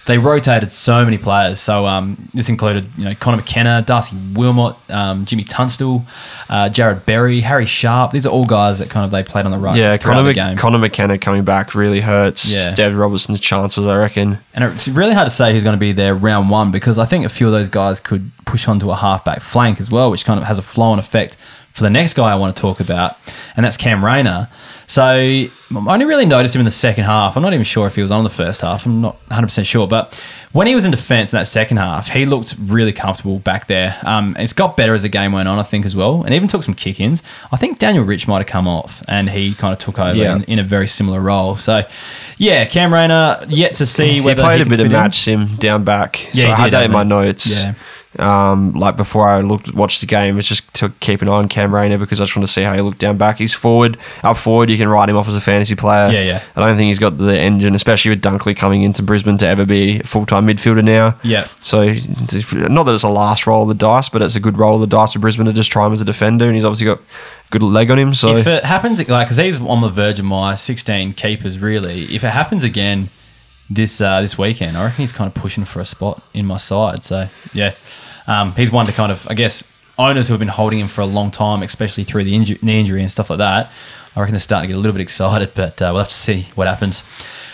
they 0.09 0.17
rotated 0.17 0.71
so 0.71 1.05
many 1.05 1.19
players. 1.19 1.59
So 1.59 1.85
um, 1.85 2.17
this 2.33 2.49
included 2.49 2.87
you 2.97 3.05
know 3.05 3.13
Conor 3.13 3.37
McKenna, 3.37 3.83
Darcy 3.85 4.17
Wilmot, 4.33 4.75
um, 4.89 5.23
Jimmy 5.23 5.43
Tunstill, 5.43 6.01
uh, 6.49 6.67
Jarrod 6.69 7.05
Berry, 7.05 7.41
Harry 7.41 7.67
Sharp. 7.67 8.09
These 8.11 8.25
are 8.25 8.29
all 8.29 8.45
guys 8.45 8.79
that 8.79 8.89
kind 8.89 9.05
of 9.05 9.11
they 9.11 9.21
played 9.21 9.45
on 9.45 9.51
the 9.51 9.59
right. 9.59 9.77
yeah, 9.77 9.95
Connor, 9.97 10.23
the 10.23 10.33
game. 10.33 10.57
Conor 10.57 10.79
McKenna 10.79 11.19
coming 11.19 11.45
back 11.45 11.75
really 11.75 12.01
hurts. 12.01 12.51
Yeah. 12.51 12.73
Dev 12.73 12.97
Robertson's 12.97 13.39
chances, 13.39 13.85
I 13.85 13.97
reckon. 13.99 14.39
And 14.55 14.63
it's 14.63 14.87
really 14.87 15.13
hard 15.13 15.27
to 15.27 15.31
say 15.31 15.53
who's 15.53 15.63
going 15.63 15.75
to 15.75 15.79
be 15.79 15.91
there 15.91 16.15
round 16.15 16.49
one 16.49 16.71
because 16.71 16.97
I 16.97 17.05
think 17.05 17.23
a 17.23 17.29
few 17.29 17.45
of 17.45 17.53
those 17.53 17.69
guys 17.69 17.99
could 17.99 18.31
push 18.45 18.67
onto 18.67 18.89
a 18.89 18.95
halfback 18.95 19.41
flank 19.41 19.79
as 19.79 19.91
well, 19.91 20.09
which 20.09 20.25
kind 20.25 20.39
of 20.39 20.47
has 20.47 20.57
a 20.57 20.63
flow 20.63 20.89
on 20.89 20.97
effect 20.97 21.37
for 21.71 21.83
the 21.83 21.89
next 21.89 22.13
guy 22.15 22.31
I 22.31 22.35
want 22.35 22.55
to 22.55 22.61
talk 22.61 22.79
about, 22.79 23.15
and 23.55 23.65
that's 23.65 23.77
Cam 23.77 24.03
Rayner. 24.03 24.49
So 24.87 25.03
I 25.03 25.49
only 25.71 26.05
really 26.05 26.25
noticed 26.25 26.55
him 26.55 26.61
in 26.61 26.65
the 26.65 26.71
second 26.71 27.03
half. 27.03 27.37
I'm 27.37 27.43
not 27.43 27.53
even 27.53 27.63
sure 27.63 27.85
if 27.85 27.93
he 27.95 28.01
was 28.01 28.09
on 28.09 28.23
the 28.23 28.29
first 28.29 28.61
half. 28.61 28.87
I'm 28.87 29.01
not 29.01 29.17
100% 29.29 29.63
sure. 29.63 29.87
But 29.87 30.19
when 30.51 30.65
he 30.65 30.73
was 30.73 30.83
in 30.83 30.89
defence 30.89 31.31
in 31.31 31.37
that 31.37 31.45
second 31.45 31.77
half, 31.77 32.07
he 32.09 32.25
looked 32.25 32.55
really 32.59 32.91
comfortable 32.91 33.37
back 33.37 33.67
there. 33.67 33.95
Um, 34.03 34.35
it's 34.39 34.51
got 34.51 34.75
better 34.75 34.95
as 34.95 35.03
the 35.03 35.09
game 35.09 35.31
went 35.31 35.47
on, 35.47 35.59
I 35.59 35.63
think, 35.63 35.85
as 35.85 35.95
well, 35.95 36.23
and 36.23 36.33
even 36.33 36.47
took 36.47 36.63
some 36.63 36.73
kick 36.73 36.99
ins. 36.99 37.21
I 37.51 37.57
think 37.57 37.77
Daniel 37.77 38.03
Rich 38.03 38.27
might 38.27 38.39
have 38.39 38.47
come 38.47 38.67
off 38.67 39.03
and 39.07 39.29
he 39.29 39.53
kind 39.53 39.73
of 39.73 39.77
took 39.77 39.99
over 39.99 40.15
Yeah. 40.17 40.37
in, 40.37 40.43
in 40.45 40.57
a 40.59 40.63
very 40.63 40.87
similar 40.87 41.21
role. 41.21 41.55
So, 41.57 41.83
yeah, 42.39 42.65
Cam 42.65 42.91
Rayner, 42.91 43.45
yet 43.47 43.75
to 43.75 43.85
see 43.85 44.13
He 44.13 44.21
whether 44.21 44.41
played 44.41 44.55
he 44.55 44.61
a 44.61 44.65
can 44.65 44.69
bit 44.71 44.79
of 44.87 44.91
match 44.91 45.19
sim 45.19 45.55
down 45.57 45.83
back. 45.83 46.33
Yeah, 46.33 46.45
so 46.45 46.49
I 46.49 46.55
had 46.55 46.63
did, 46.65 46.73
that 46.73 46.85
in 46.85 46.91
my 46.91 47.03
notes. 47.03 47.61
Yeah. 47.63 47.75
Um, 48.17 48.71
like 48.71 48.97
before 48.97 49.29
I 49.29 49.41
looked 49.41 49.71
watched 49.75 50.01
the 50.01 50.07
game, 50.07 50.39
it's 50.39 50.47
just 50.47 50.73
to 50.75 50.89
keep 50.99 51.21
an 51.21 51.29
eye 51.29 51.33
on 51.33 51.47
Cam 51.47 51.73
Rayner 51.73 51.99
because 51.99 52.19
I 52.19 52.23
just 52.23 52.35
want 52.35 52.47
to 52.47 52.51
see 52.51 52.63
how 52.63 52.73
he 52.73 52.81
looked 52.81 52.97
down 52.97 53.17
back. 53.17 53.37
He's 53.37 53.53
forward, 53.53 53.97
up 54.23 54.35
forward. 54.35 54.71
You 54.71 54.77
can 54.77 54.87
write 54.87 55.09
him 55.09 55.15
off 55.15 55.27
as 55.27 55.35
a 55.35 55.41
fantasy 55.41 55.75
player. 55.75 56.11
Yeah, 56.11 56.23
yeah. 56.23 56.43
I 56.55 56.61
don't 56.65 56.75
think 56.75 56.87
he's 56.87 56.97
got 56.97 57.19
the 57.19 57.37
engine, 57.37 57.75
especially 57.75 58.09
with 58.09 58.23
Dunkley 58.23 58.57
coming 58.57 58.81
into 58.81 59.03
Brisbane 59.03 59.37
to 59.37 59.47
ever 59.47 59.63
be 59.63 59.99
a 59.99 60.03
full 60.03 60.25
time 60.25 60.47
midfielder 60.47 60.83
now. 60.83 61.19
Yeah. 61.23 61.47
So 61.61 61.85
not 62.67 62.85
that 62.85 62.93
it's 62.95 63.03
a 63.03 63.09
last 63.09 63.45
roll 63.45 63.61
of 63.61 63.67
the 63.67 63.75
dice, 63.75 64.09
but 64.09 64.23
it's 64.23 64.35
a 64.35 64.39
good 64.39 64.57
roll 64.57 64.75
of 64.75 64.81
the 64.81 64.87
dice 64.87 65.13
for 65.13 65.19
Brisbane 65.19 65.45
to 65.45 65.53
just 65.53 65.71
try 65.71 65.85
him 65.85 65.93
as 65.93 66.01
a 66.01 66.05
defender, 66.05 66.45
and 66.45 66.55
he's 66.55 66.65
obviously 66.65 66.85
got 66.85 66.99
good 67.51 67.61
leg 67.61 67.91
on 67.91 67.99
him. 67.99 68.15
So 68.15 68.35
If 68.35 68.47
it 68.47 68.63
happens, 68.63 69.07
like, 69.07 69.27
because 69.27 69.37
he's 69.37 69.61
on 69.61 69.81
the 69.81 69.89
verge 69.89 70.17
of 70.17 70.25
my 70.25 70.55
16 70.55 71.13
keepers, 71.13 71.59
really. 71.59 72.03
If 72.05 72.23
it 72.23 72.31
happens 72.31 72.63
again 72.63 73.09
this 73.69 74.01
uh, 74.01 74.21
this 74.21 74.37
weekend, 74.37 74.77
I 74.77 74.85
reckon 74.85 75.03
he's 75.03 75.11
kind 75.11 75.27
of 75.27 75.39
pushing 75.39 75.65
for 75.65 75.79
a 75.79 75.85
spot 75.85 76.23
in 76.33 76.45
my 76.45 76.57
side. 76.57 77.03
So, 77.03 77.27
yeah, 77.53 77.75
um, 78.27 78.53
he's 78.55 78.71
one 78.71 78.85
to 78.85 78.91
kind 78.91 79.11
of, 79.11 79.27
I 79.29 79.33
guess, 79.33 79.63
owners 79.97 80.27
who 80.27 80.33
have 80.33 80.39
been 80.39 80.47
holding 80.47 80.79
him 80.79 80.87
for 80.87 81.01
a 81.01 81.05
long 81.05 81.29
time, 81.29 81.61
especially 81.61 82.03
through 82.03 82.23
the 82.23 82.33
inju- 82.33 82.63
knee 82.63 82.79
injury 82.79 83.01
and 83.01 83.11
stuff 83.11 83.29
like 83.29 83.39
that. 83.39 83.71
I 84.15 84.19
reckon 84.21 84.33
they're 84.33 84.39
starting 84.39 84.69
to 84.69 84.73
get 84.73 84.77
a 84.77 84.81
little 84.81 84.93
bit 84.93 85.01
excited, 85.01 85.51
but 85.55 85.81
uh, 85.81 85.89
we'll 85.91 85.99
have 85.99 86.09
to 86.09 86.13
see 86.13 86.47
what 86.55 86.67
happens. 86.67 87.03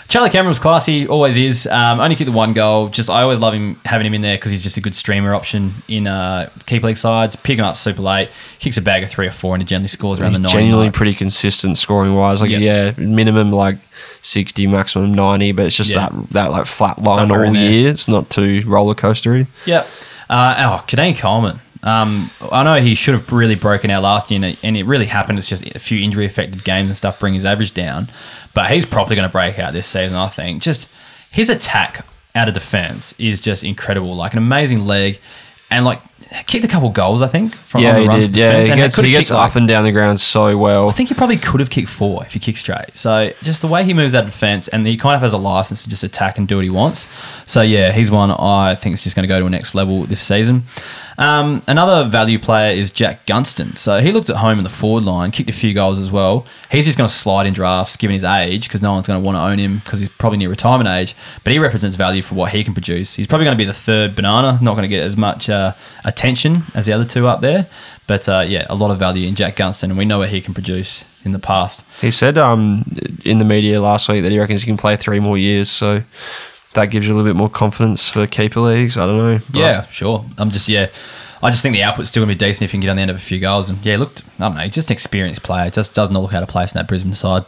Charlie 0.08 0.30
Cameron 0.30 0.50
was 0.50 0.60
classy, 0.60 1.08
always 1.08 1.36
is. 1.36 1.66
Um, 1.68 2.00
only 2.00 2.16
kicked 2.16 2.30
the 2.30 2.36
one 2.38 2.54
goal. 2.54 2.90
Just 2.90 3.10
I 3.10 3.24
always 3.24 3.40
love 3.40 3.54
him 3.56 3.80
having 3.86 4.06
him 4.06 4.14
in 4.14 4.22
there 4.22 4.38
because 4.38 4.52
he's 4.52 4.62
just 4.64 4.78
a 4.78 4.82
good 4.82 4.94
streamer 4.94 5.34
option 5.34 5.74
in 5.88 6.06
uh, 6.06 6.50
keeper 6.68 6.88
league 6.88 6.98
sides. 6.98 7.36
Pick 7.36 7.58
him 7.58 7.66
up 7.66 7.76
super 7.76 8.02
late, 8.04 8.30
kicks 8.60 8.78
a 8.78 8.82
bag 8.84 9.04
of 9.04 9.10
three 9.10 9.26
or 9.28 9.32
four, 9.32 9.56
and 9.56 9.64
he 9.64 9.66
generally 9.66 9.88
scores 9.88 10.20
around 10.22 10.34
the 10.34 10.40
nine. 10.40 10.52
genuinely 10.52 10.86
mark. 10.88 10.94
pretty 10.96 11.16
consistent 11.16 11.76
scoring 11.78 12.14
wise. 12.14 12.40
Like 12.40 12.52
Yep. 12.52 12.62
yeah, 12.62 13.04
minimum 13.04 13.52
like 13.52 13.78
sixty, 14.22 14.68
maximum 14.68 15.12
ninety, 15.14 15.52
but 15.52 15.66
it's 15.66 15.76
just 15.78 15.96
Yeah. 15.96 16.10
that 16.10 16.30
that 16.30 16.52
like 16.52 16.68
flat 16.68 17.02
line 17.02 17.18
Somewhere 17.18 17.46
all 17.48 17.56
year. 17.56 17.90
It's 17.90 18.08
not 18.08 18.30
too 18.30 18.62
roller 18.66 18.94
coastery. 18.96 19.48
Yep. 19.66 19.88
Uh, 20.30 20.56
oh, 20.80 20.84
Keidean 20.88 21.18
Coleman. 21.18 21.60
Um, 21.86 22.32
I 22.52 22.64
know 22.64 22.82
he 22.82 22.96
should 22.96 23.14
have 23.14 23.32
really 23.32 23.56
broken 23.56 23.92
out 23.92 24.02
last 24.02 24.32
year, 24.32 24.56
and 24.64 24.78
it, 24.78 24.86
really 24.86 25.06
happened. 25.06 25.38
It's 25.38 25.48
just 25.48 25.66
a 25.68 25.80
few 25.80 26.04
injury 26.04 26.26
affected 26.26 26.64
games 26.64 26.90
and 26.90 26.98
stuff 26.98 27.20
bring 27.20 27.36
his 27.36 27.46
average 27.46 27.74
down. 27.74 28.10
But 28.54 28.72
he's 28.72 28.86
probably 28.86 29.16
going 29.16 29.28
to 29.28 29.32
break 29.32 29.60
out 29.60 29.72
this 29.72 29.86
season, 29.86 30.18
I 30.18 30.28
think. 30.28 30.62
Just 30.62 30.92
his 31.32 31.50
attack 31.50 32.06
out 32.34 32.48
of 32.48 32.54
defense 32.56 33.14
is 33.20 33.40
just 33.40 33.64
incredible. 33.64 34.16
Like 34.16 34.34
an 34.34 34.40
amazing 34.40 34.86
leg, 34.86 35.20
and 35.70 35.86
like 35.86 36.02
kicked 36.48 36.66
a 36.66 36.68
couple 36.68 36.90
goals, 36.90 37.22
I 37.22 37.28
think. 37.28 37.54
From 37.54 37.82
yeah, 37.82 37.90
on 37.90 37.96
the 37.96 38.02
he 38.02 38.08
run 38.08 38.20
did. 38.20 38.36
Yeah, 38.36 38.60
he 38.62 38.76
gets, 38.76 38.96
he 38.96 39.12
gets 39.12 39.30
like- 39.30 39.52
up 39.52 39.56
and 39.56 39.68
down 39.68 39.84
the 39.84 39.92
ground 39.92 40.20
so 40.20 40.58
well. 40.58 40.90
I 40.90 40.92
think 40.92 41.10
he 41.10 41.16
probably 41.16 41.38
could 41.38 41.60
have 41.60 41.70
kicked 41.70 41.90
four 41.90 42.24
if 42.26 42.34
he 42.34 42.40
kicked 42.40 42.58
straight. 42.58 42.96
So 42.96 43.32
just 43.44 43.62
the 43.62 43.68
way 43.68 43.84
he 43.84 43.94
moves 43.94 44.16
out 44.16 44.24
of 44.24 44.32
defense, 44.32 44.68
and 44.68 44.86
he 44.88 44.98
kind 44.98 45.16
of 45.16 45.22
has 45.22 45.34
a 45.34 45.38
license 45.38 45.84
to 45.84 45.90
just 45.90 46.04
attack 46.04 46.38
and 46.38 46.48
do 46.48 46.56
what 46.56 46.64
he 46.64 46.72
wants. 46.72 47.08
So 47.46 47.62
yeah, 47.62 47.92
he's 47.92 48.10
one 48.10 48.32
I 48.32 48.76
think 48.76 48.96
is 48.96 49.04
just 49.04 49.16
going 49.16 49.24
to 49.24 49.28
go 49.28 49.40
to 49.40 49.46
a 49.46 49.50
next 49.50 49.76
level 49.76 50.04
this 50.06 50.22
season. 50.22 50.64
Um, 51.18 51.64
another 51.68 52.10
value 52.10 52.40
player 52.40 52.74
is 52.74 52.92
Jack 52.92 53.26
Gunston. 53.26 53.76
So 53.78 54.00
he 54.00 54.12
looked 54.12 54.30
at 54.30 54.38
home 54.38 54.58
in 54.58 54.64
the 54.64 54.70
forward 54.70 55.04
line, 55.04 55.32
kicked 55.32 55.50
a 55.50 55.54
few 55.54 55.74
goals 55.74 56.00
as 56.00 56.12
well. 56.12 56.46
He's 56.70 56.86
just 56.86 56.98
going 56.98 57.08
to 57.08 57.14
slide 57.14 57.48
in 57.48 57.54
drafts 57.54 57.98
given 57.98 58.14
his 58.14 58.24
age 58.24 58.68
because 58.68 58.82
no 58.82 58.92
one's 58.92 59.08
going 59.08 59.22
to 59.22 59.26
want 59.26 59.38
to 59.38 59.42
own 59.42 59.58
him 59.58 59.80
because 59.80 60.00
he's 60.00 60.10
probably 60.10 60.38
near 60.38 60.50
retirement 60.50 60.90
age. 60.90 61.16
But 61.44 61.54
he 61.54 61.60
represents 61.60 61.96
value 61.96 62.22
for 62.22 62.36
what 62.36 62.52
he 62.52 62.64
can 62.64 62.74
produce. 62.74 63.16
He's 63.16 63.28
probably 63.28 63.46
going 63.46 63.58
to 63.58 63.62
be 63.62 63.66
the 63.66 63.74
third 63.74 64.16
banana, 64.16 64.60
not 64.62 64.76
going 64.76 64.84
to 64.84 64.90
get 64.90 65.04
as 65.04 65.16
much 65.16 65.50
uh, 65.50 65.74
attention 66.04 66.64
as 66.74 66.86
the 66.86 66.94
other 66.94 67.06
two 67.06 67.28
up 67.28 67.42
there. 67.42 67.68
But 68.08 68.30
uh, 68.30 68.46
yeah, 68.48 68.66
a 68.70 68.76
lot 68.76 68.92
of 68.92 69.00
value 69.00 69.28
in 69.28 69.36
Jack 69.36 69.56
Gunston, 69.56 69.90
and 69.90 69.98
we 69.98 70.06
know 70.06 70.20
what 70.20 70.30
he 70.30 70.42
can 70.42 70.54
produce 70.54 71.06
in 71.24 71.32
the 71.32 71.40
past. 71.40 71.84
He 72.02 72.12
said 72.12 72.38
um, 72.38 72.86
in 73.24 73.40
the 73.40 73.46
media 73.46 73.82
last 73.82 74.08
week 74.08 74.22
that 74.24 74.32
he 74.32 74.38
reckons 74.38 74.62
he 74.62 74.68
can 74.68 74.78
play 74.78 74.96
three 74.96 75.20
more 75.20 75.38
years. 75.38 75.70
So 75.70 76.04
that 76.76 76.92
gives 76.92 77.08
you 77.08 77.14
a 77.14 77.16
little 77.16 77.30
bit 77.30 77.38
more 77.38 77.50
confidence 77.50 78.08
for 78.08 78.28
keeper 78.28 78.60
leagues. 78.60 78.98
I 78.98 79.06
don't 79.06 79.18
know. 79.18 79.40
Yeah, 79.54 79.86
sure. 79.88 80.24
I'm 80.38 80.50
just 80.50 80.70
yeah. 80.70 80.90
I 81.44 81.52
just 81.52 81.62
think 81.62 81.74
the 81.74 81.84
output's 81.84 82.10
still 82.10 82.24
gonna 82.24 82.34
be 82.34 82.38
decent 82.38 82.64
if 82.64 82.74
you 82.74 82.78
can 82.78 82.82
get 82.82 82.90
on 82.90 82.96
the 82.96 83.02
end 83.02 83.12
of 83.12 83.18
a 83.18 83.20
few 83.20 83.40
goals. 83.40 83.70
And 83.70 83.84
yeah, 83.86 83.98
looked 83.98 84.24
I 84.40 84.48
don't 84.48 84.56
know, 84.56 84.68
just 84.68 84.90
an 84.90 84.94
experienced 84.94 85.44
player. 85.44 85.70
Just 85.70 85.94
does 85.94 86.10
not 86.10 86.22
look 86.22 86.34
out 86.34 86.44
of 86.44 86.50
place 86.50 86.74
in 86.74 86.80
that 86.80 86.88
Brisbane 86.88 87.14
side. 87.14 87.46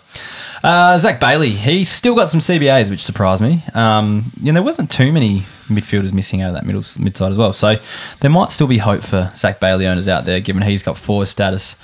Uh, 0.63 0.97
Zach 0.97 1.19
Bailey, 1.19 1.49
he's 1.49 1.89
still 1.89 2.15
got 2.15 2.30
some 2.30 2.39
CBAs, 2.39 2.89
which 2.89 3.01
surprised 3.01 3.41
me. 3.41 3.63
Um, 3.73 4.32
know, 4.41 4.53
there 4.53 4.63
wasn't 4.63 4.91
too 4.91 5.11
many 5.11 5.45
midfielders 5.67 6.13
missing 6.13 6.41
out 6.41 6.49
of 6.49 6.55
that 6.55 6.65
middle 6.65 6.84
mid 6.99 7.17
side 7.17 7.32
as 7.32 7.38
well. 7.38 7.53
So 7.53 7.75
there 8.21 8.30
might 8.30 8.51
still 8.51 8.67
be 8.67 8.78
hope 8.78 9.03
for 9.03 9.32
Zach 9.36 9.59
Bailey 9.59 9.88
owners 9.88 10.07
out 10.07 10.25
there, 10.25 10.39
given 10.39 10.61
he's 10.63 10.84
got 10.84 10.97
forward 10.97 11.28
status 11.28 11.75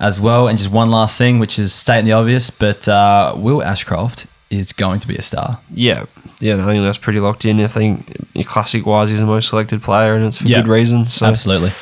as 0.00 0.20
well. 0.20 0.48
And 0.48 0.58
just 0.58 0.70
one 0.70 0.90
last 0.90 1.18
thing, 1.18 1.38
which 1.38 1.58
is 1.58 1.72
stating 1.72 2.04
the 2.04 2.12
obvious, 2.12 2.50
but 2.50 2.88
uh, 2.88 3.34
Will 3.36 3.62
Ashcroft 3.62 4.26
is 4.50 4.72
going 4.72 5.00
to 5.00 5.08
be 5.08 5.16
a 5.16 5.22
star. 5.22 5.58
Yeah. 5.72 6.06
Yeah, 6.40 6.54
I 6.54 6.64
think 6.64 6.84
that's 6.84 6.98
pretty 6.98 7.20
locked 7.20 7.44
in. 7.44 7.60
I 7.60 7.66
think 7.66 8.16
classic 8.46 8.86
wise 8.86 9.10
he's 9.10 9.20
the 9.20 9.26
most 9.26 9.48
selected 9.48 9.82
player 9.82 10.14
and 10.14 10.24
it's 10.24 10.38
for 10.38 10.44
Yeah. 10.48 10.58
good 10.58 10.68
reason. 10.68 11.06
So 11.08 11.26
Absolutely. 11.26 11.72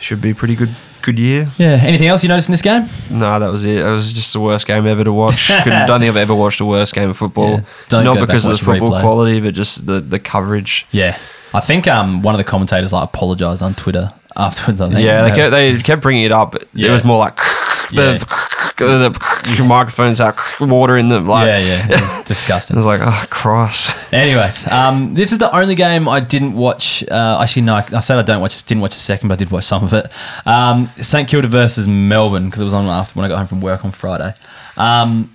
should 0.00 0.20
be 0.20 0.30
a 0.30 0.34
pretty 0.34 0.54
good 0.56 0.70
good 1.02 1.18
year. 1.20 1.48
Yeah. 1.56 1.78
Anything 1.82 2.08
else 2.08 2.22
you 2.24 2.28
noticed 2.28 2.48
in 2.48 2.52
this 2.52 2.62
game? 2.62 2.84
No, 3.10 3.38
that 3.38 3.46
was 3.52 3.64
it. 3.64 3.78
It 3.78 3.84
was 3.84 4.12
just 4.14 4.32
the 4.32 4.40
worst 4.40 4.66
game 4.66 4.86
ever 4.86 5.04
to 5.04 5.12
watch. 5.12 5.48
Couldn't, 5.62 5.86
don't 5.86 6.00
think 6.00 6.10
I've 6.10 6.16
ever 6.16 6.34
watched 6.34 6.60
a 6.60 6.64
worse 6.64 6.90
game 6.92 7.10
of 7.10 7.16
football. 7.16 7.62
Yeah. 7.92 8.02
Not 8.02 8.18
because 8.26 8.44
of 8.44 8.52
the 8.52 8.56
the 8.58 8.64
football 8.64 8.90
replay. 8.90 9.00
quality, 9.02 9.40
but 9.40 9.54
just 9.54 9.86
the, 9.86 10.00
the 10.00 10.18
coverage. 10.18 10.84
Yeah, 10.90 11.16
I 11.54 11.60
think 11.60 11.86
um, 11.86 12.22
one 12.22 12.34
of 12.34 12.38
the 12.38 12.44
commentators 12.44 12.92
like 12.92 13.04
apologized 13.04 13.62
on 13.62 13.74
Twitter 13.74 14.12
afterwards. 14.36 14.80
I 14.80 14.88
think. 14.90 15.04
Yeah, 15.04 15.28
they 15.28 15.36
kept, 15.36 15.50
they 15.52 15.78
kept 15.78 16.02
bringing 16.02 16.24
it 16.24 16.32
up. 16.32 16.52
But 16.52 16.66
Yeah. 16.74 16.88
It 16.88 16.92
was 16.92 17.04
more 17.04 17.18
like 17.18 17.36
the, 17.90 19.54
the 19.58 19.64
microphones 19.64 20.20
out, 20.20 20.38
water 20.60 20.96
in 20.96 21.08
them. 21.08 21.26
Like, 21.26 21.46
yeah, 21.46 21.58
yeah, 21.58 21.86
it's 21.88 22.20
It 22.20 22.26
disgusting. 22.34 22.76
was 22.76 22.86
like, 22.86 23.00
oh, 23.02 23.24
Christ. 23.30 24.12
Anyways, 24.12 24.66
um, 24.70 25.14
this 25.14 25.32
is 25.32 25.38
the 25.38 25.54
only 25.56 25.74
game 25.74 26.08
I 26.08 26.20
didn't 26.20 26.54
watch. 26.54 27.02
Uh, 27.10 27.38
actually, 27.40 27.62
no, 27.62 27.74
I 27.76 28.00
said 28.00 28.18
I 28.18 28.22
don't 28.22 28.40
watch. 28.40 28.62
Didn't 28.64 28.82
watch 28.82 28.94
a 28.94 28.98
second, 28.98 29.28
but 29.28 29.34
I 29.34 29.38
did 29.38 29.50
watch 29.50 29.64
some 29.64 29.84
of 29.84 29.92
it. 29.92 30.12
Um, 30.46 30.88
St 31.00 31.28
Kilda 31.28 31.48
versus 31.48 31.86
Melbourne 31.86 32.46
because 32.46 32.60
it 32.60 32.64
was 32.64 32.74
on 32.74 32.86
after 32.86 33.14
when 33.18 33.24
I 33.24 33.28
got 33.28 33.38
home 33.38 33.46
from 33.46 33.60
work 33.60 33.84
on 33.84 33.92
Friday. 33.92 34.34
Um, 34.76 35.32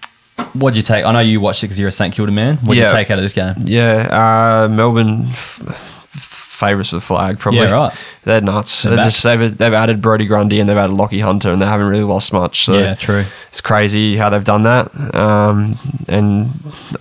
what'd 0.53 0.77
you 0.77 0.83
take? 0.83 1.05
I 1.05 1.11
know 1.11 1.19
you 1.19 1.39
watched 1.39 1.63
it 1.63 1.67
because 1.67 1.79
you're 1.79 1.89
a 1.89 1.91
St 1.91 2.13
Kilda 2.13 2.31
man. 2.31 2.57
What'd 2.57 2.81
you 2.83 2.89
take 2.89 3.09
out 3.11 3.17
of 3.17 3.23
this 3.23 3.33
game? 3.33 3.53
Yeah, 3.65 4.63
uh, 4.63 4.67
Melbourne 4.67 5.25
f- 5.29 6.00
favourites 6.61 6.91
for 6.91 6.95
the 6.95 7.01
flag, 7.01 7.39
probably. 7.39 7.61
Yeah, 7.61 7.71
right. 7.71 7.97
They're 8.23 8.39
nuts. 8.39 8.83
They're, 8.83 8.95
they're 8.95 9.05
just 9.05 9.23
they've, 9.23 9.57
they've 9.57 9.73
added 9.73 10.01
Brodie 10.01 10.27
Grundy 10.27 10.59
and 10.59 10.69
they've 10.69 10.77
added 10.77 10.95
Lachie 10.95 11.21
Hunter 11.21 11.51
and 11.51 11.61
they 11.61 11.65
haven't 11.65 11.87
really 11.87 12.03
lost 12.03 12.31
much. 12.31 12.65
So 12.65 12.77
yeah, 12.77 12.95
true. 12.95 13.25
it's 13.49 13.61
crazy 13.61 14.15
how 14.15 14.29
they've 14.29 14.43
done 14.43 14.63
that. 14.63 15.15
Um, 15.15 15.75
and 16.07 16.51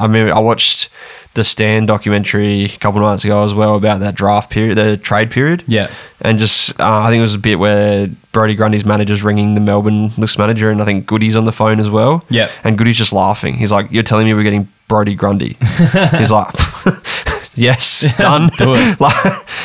I 0.00 0.08
mean, 0.08 0.30
I 0.30 0.40
watched 0.40 0.88
the 1.34 1.44
Stand 1.44 1.86
documentary 1.86 2.64
a 2.64 2.68
couple 2.68 3.00
of 3.00 3.06
nights 3.06 3.24
ago 3.24 3.44
as 3.44 3.54
well 3.54 3.76
about 3.76 4.00
that 4.00 4.14
draft 4.16 4.50
period, 4.50 4.76
the 4.76 4.96
trade 4.96 5.30
period. 5.30 5.62
Yeah. 5.68 5.90
And 6.20 6.38
just, 6.38 6.78
uh, 6.80 7.02
I 7.02 7.08
think 7.08 7.18
it 7.18 7.22
was 7.22 7.34
a 7.34 7.38
bit 7.38 7.58
where 7.58 8.08
Brodie 8.32 8.56
Grundy's 8.56 8.84
manager's 8.84 9.22
ringing 9.22 9.54
the 9.54 9.60
Melbourne 9.60 10.10
list 10.18 10.38
manager, 10.38 10.70
and 10.70 10.82
I 10.82 10.84
think 10.84 11.06
Goody's 11.06 11.36
on 11.36 11.44
the 11.44 11.52
phone 11.52 11.78
as 11.78 11.88
well. 11.88 12.24
Yeah. 12.30 12.50
And 12.64 12.76
Goody's 12.76 12.98
just 12.98 13.12
laughing. 13.12 13.54
He's 13.54 13.70
like, 13.70 13.90
"You're 13.90 14.02
telling 14.02 14.26
me 14.26 14.34
we're 14.34 14.42
getting 14.42 14.68
Brodie 14.88 15.14
Grundy?" 15.14 15.56
He's 15.60 16.30
like, 16.32 16.52
Yes, 17.54 18.06
done. 18.18 18.48
Do 18.58 18.72
it. 18.74 19.00
like, 19.00 19.14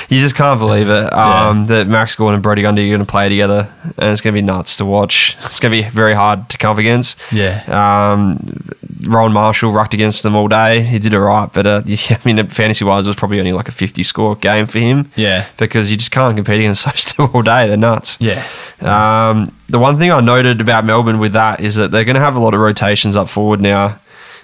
you 0.09 0.19
just 0.19 0.36
can't 0.36 0.59
believe 0.59 0.89
it. 0.89 1.13
Um, 1.13 1.67
That 1.67 1.88
Max 1.88 2.15
Gawn 2.15 2.33
and 2.33 2.41
Brodie 2.43 2.61
Grundy 2.61 2.86
are 2.88 2.89
going 2.95 3.05
to 3.05 3.09
play 3.11 3.29
together, 3.29 3.71
and 3.97 4.11
it's 4.11 4.21
going 4.21 4.33
to 4.33 4.41
be 4.41 4.45
nuts 4.45 4.77
to 4.77 4.86
watch. 4.86 5.38
It's 5.45 5.59
going 5.59 5.71
to 5.75 5.83
be 5.83 5.89
very 5.89 6.13
hard 6.13 6.49
to 6.49 6.57
come 6.57 6.71
up 6.71 6.77
against. 6.77 7.19
Yeah. 7.31 7.63
Um, 7.67 8.39
Rowan 9.07 9.33
Marshall 9.33 9.71
rucked 9.71 9.93
against 9.93 10.23
them 10.23 10.36
all 10.36 10.47
day. 10.47 10.81
He 10.81 10.99
did 10.99 11.13
all 11.13 11.21
right, 11.21 11.49
but 11.53 11.67
uh, 11.67 11.81
yeah, 11.86 12.17
I 12.19 12.21
mean, 12.25 12.47
fantasy 12.47 12.83
wise, 12.86 13.05
it 13.05 13.09
was 13.09 13.15
probably 13.15 13.39
only 13.39 13.53
like 13.53 13.67
a 13.67 13.71
50 13.71 14.03
score 14.03 14.36
game 14.36 14.65
for 14.67 14.79
him. 14.79 15.09
Yeah. 15.15 15.47
Because 15.57 15.91
you 15.91 15.97
just 15.97 16.11
can't 16.11 16.36
compete 16.36 16.59
against 16.59 16.86
those 16.86 17.05
two 17.05 17.23
all 17.23 17.41
day. 17.43 17.67
They're 17.67 17.77
nuts. 17.77 18.17
Yeah. 18.19 18.45
Um, 18.81 19.45
the 19.69 19.79
one 19.79 19.97
thing 19.97 20.11
I 20.11 20.19
noted 20.21 20.61
about 20.61 20.86
Melbourne 20.86 21.19
with 21.19 21.33
that 21.33 21.59
is 21.61 21.75
that 21.75 21.91
they're 21.91 22.03
going 22.03 22.15
to 22.15 22.21
have 22.21 22.36
a 22.36 22.39
lot 22.39 22.53
of 22.53 22.59
rotations 22.59 23.15
up 23.15 23.29
forward 23.29 23.61
now. 23.61 23.99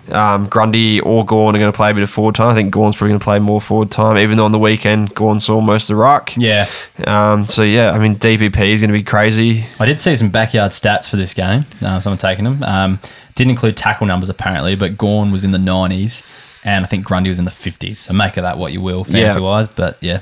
Um, 0.09 0.45
Grundy 0.45 0.99
or 0.99 1.25
Gawn 1.25 1.55
are 1.55 1.59
going 1.59 1.71
to 1.71 1.75
play 1.75 1.91
a 1.91 1.93
bit 1.93 2.03
of 2.03 2.09
forward 2.09 2.35
time. 2.35 2.49
I 2.49 2.55
think 2.55 2.71
Gawn's 2.71 2.95
probably 2.95 3.11
going 3.11 3.19
to 3.19 3.23
play 3.23 3.39
more 3.39 3.61
forward 3.61 3.91
time, 3.91 4.17
even 4.17 4.37
though 4.37 4.45
on 4.45 4.51
the 4.51 4.59
weekend 4.59 5.13
Gawn 5.15 5.39
saw 5.39 5.61
most 5.61 5.83
of 5.89 5.95
the 5.95 6.01
ruck. 6.01 6.35
Yeah. 6.35 6.67
Um, 7.05 7.45
so 7.45 7.63
yeah, 7.63 7.91
I 7.91 7.99
mean 7.99 8.15
DPP 8.17 8.73
is 8.73 8.81
going 8.81 8.89
to 8.89 8.97
be 8.97 9.03
crazy. 9.03 9.65
I 9.79 9.85
did 9.85 9.99
see 9.99 10.15
some 10.15 10.29
backyard 10.29 10.71
stats 10.71 11.07
for 11.09 11.17
this 11.17 11.33
game. 11.33 11.63
Uh, 11.81 11.99
someone 12.01 12.17
taking 12.17 12.43
them. 12.45 12.63
Um, 12.63 12.99
didn't 13.35 13.51
include 13.51 13.77
tackle 13.77 14.07
numbers 14.07 14.29
apparently, 14.29 14.75
but 14.75 14.97
Gawn 14.97 15.31
was 15.31 15.43
in 15.45 15.51
the 15.51 15.57
90s, 15.57 16.21
and 16.65 16.83
I 16.83 16.87
think 16.87 17.05
Grundy 17.05 17.29
was 17.29 17.39
in 17.39 17.45
the 17.45 17.51
50s. 17.51 17.97
So 17.97 18.13
make 18.13 18.35
of 18.37 18.43
that 18.43 18.57
what 18.57 18.73
you 18.73 18.81
will, 18.81 19.03
fantasy 19.03 19.39
Yeah. 19.39 19.45
wise. 19.45 19.67
But 19.69 19.97
yeah, 20.01 20.19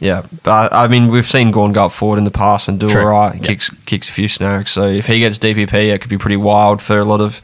Yeah, 0.00 0.24
but 0.44 0.72
I 0.72 0.88
mean 0.88 1.08
we've 1.08 1.26
seen 1.26 1.50
Gawn 1.50 1.72
go 1.72 1.86
up 1.86 1.92
forward 1.92 2.18
in 2.18 2.24
the 2.24 2.30
past 2.30 2.68
and 2.68 2.78
do 2.80 2.88
True. 2.88 3.02
all 3.02 3.08
right. 3.08 3.34
Yeah. 3.34 3.40
Kicks 3.46 3.70
kicks 3.86 4.08
a 4.08 4.12
few 4.12 4.28
snags. 4.28 4.70
So 4.70 4.86
if 4.86 5.06
he 5.06 5.18
gets 5.18 5.38
DPP, 5.38 5.74
it 5.92 6.00
could 6.00 6.10
be 6.10 6.18
pretty 6.18 6.36
wild 6.36 6.80
for 6.80 6.98
a 6.98 7.04
lot 7.04 7.20
of 7.20 7.42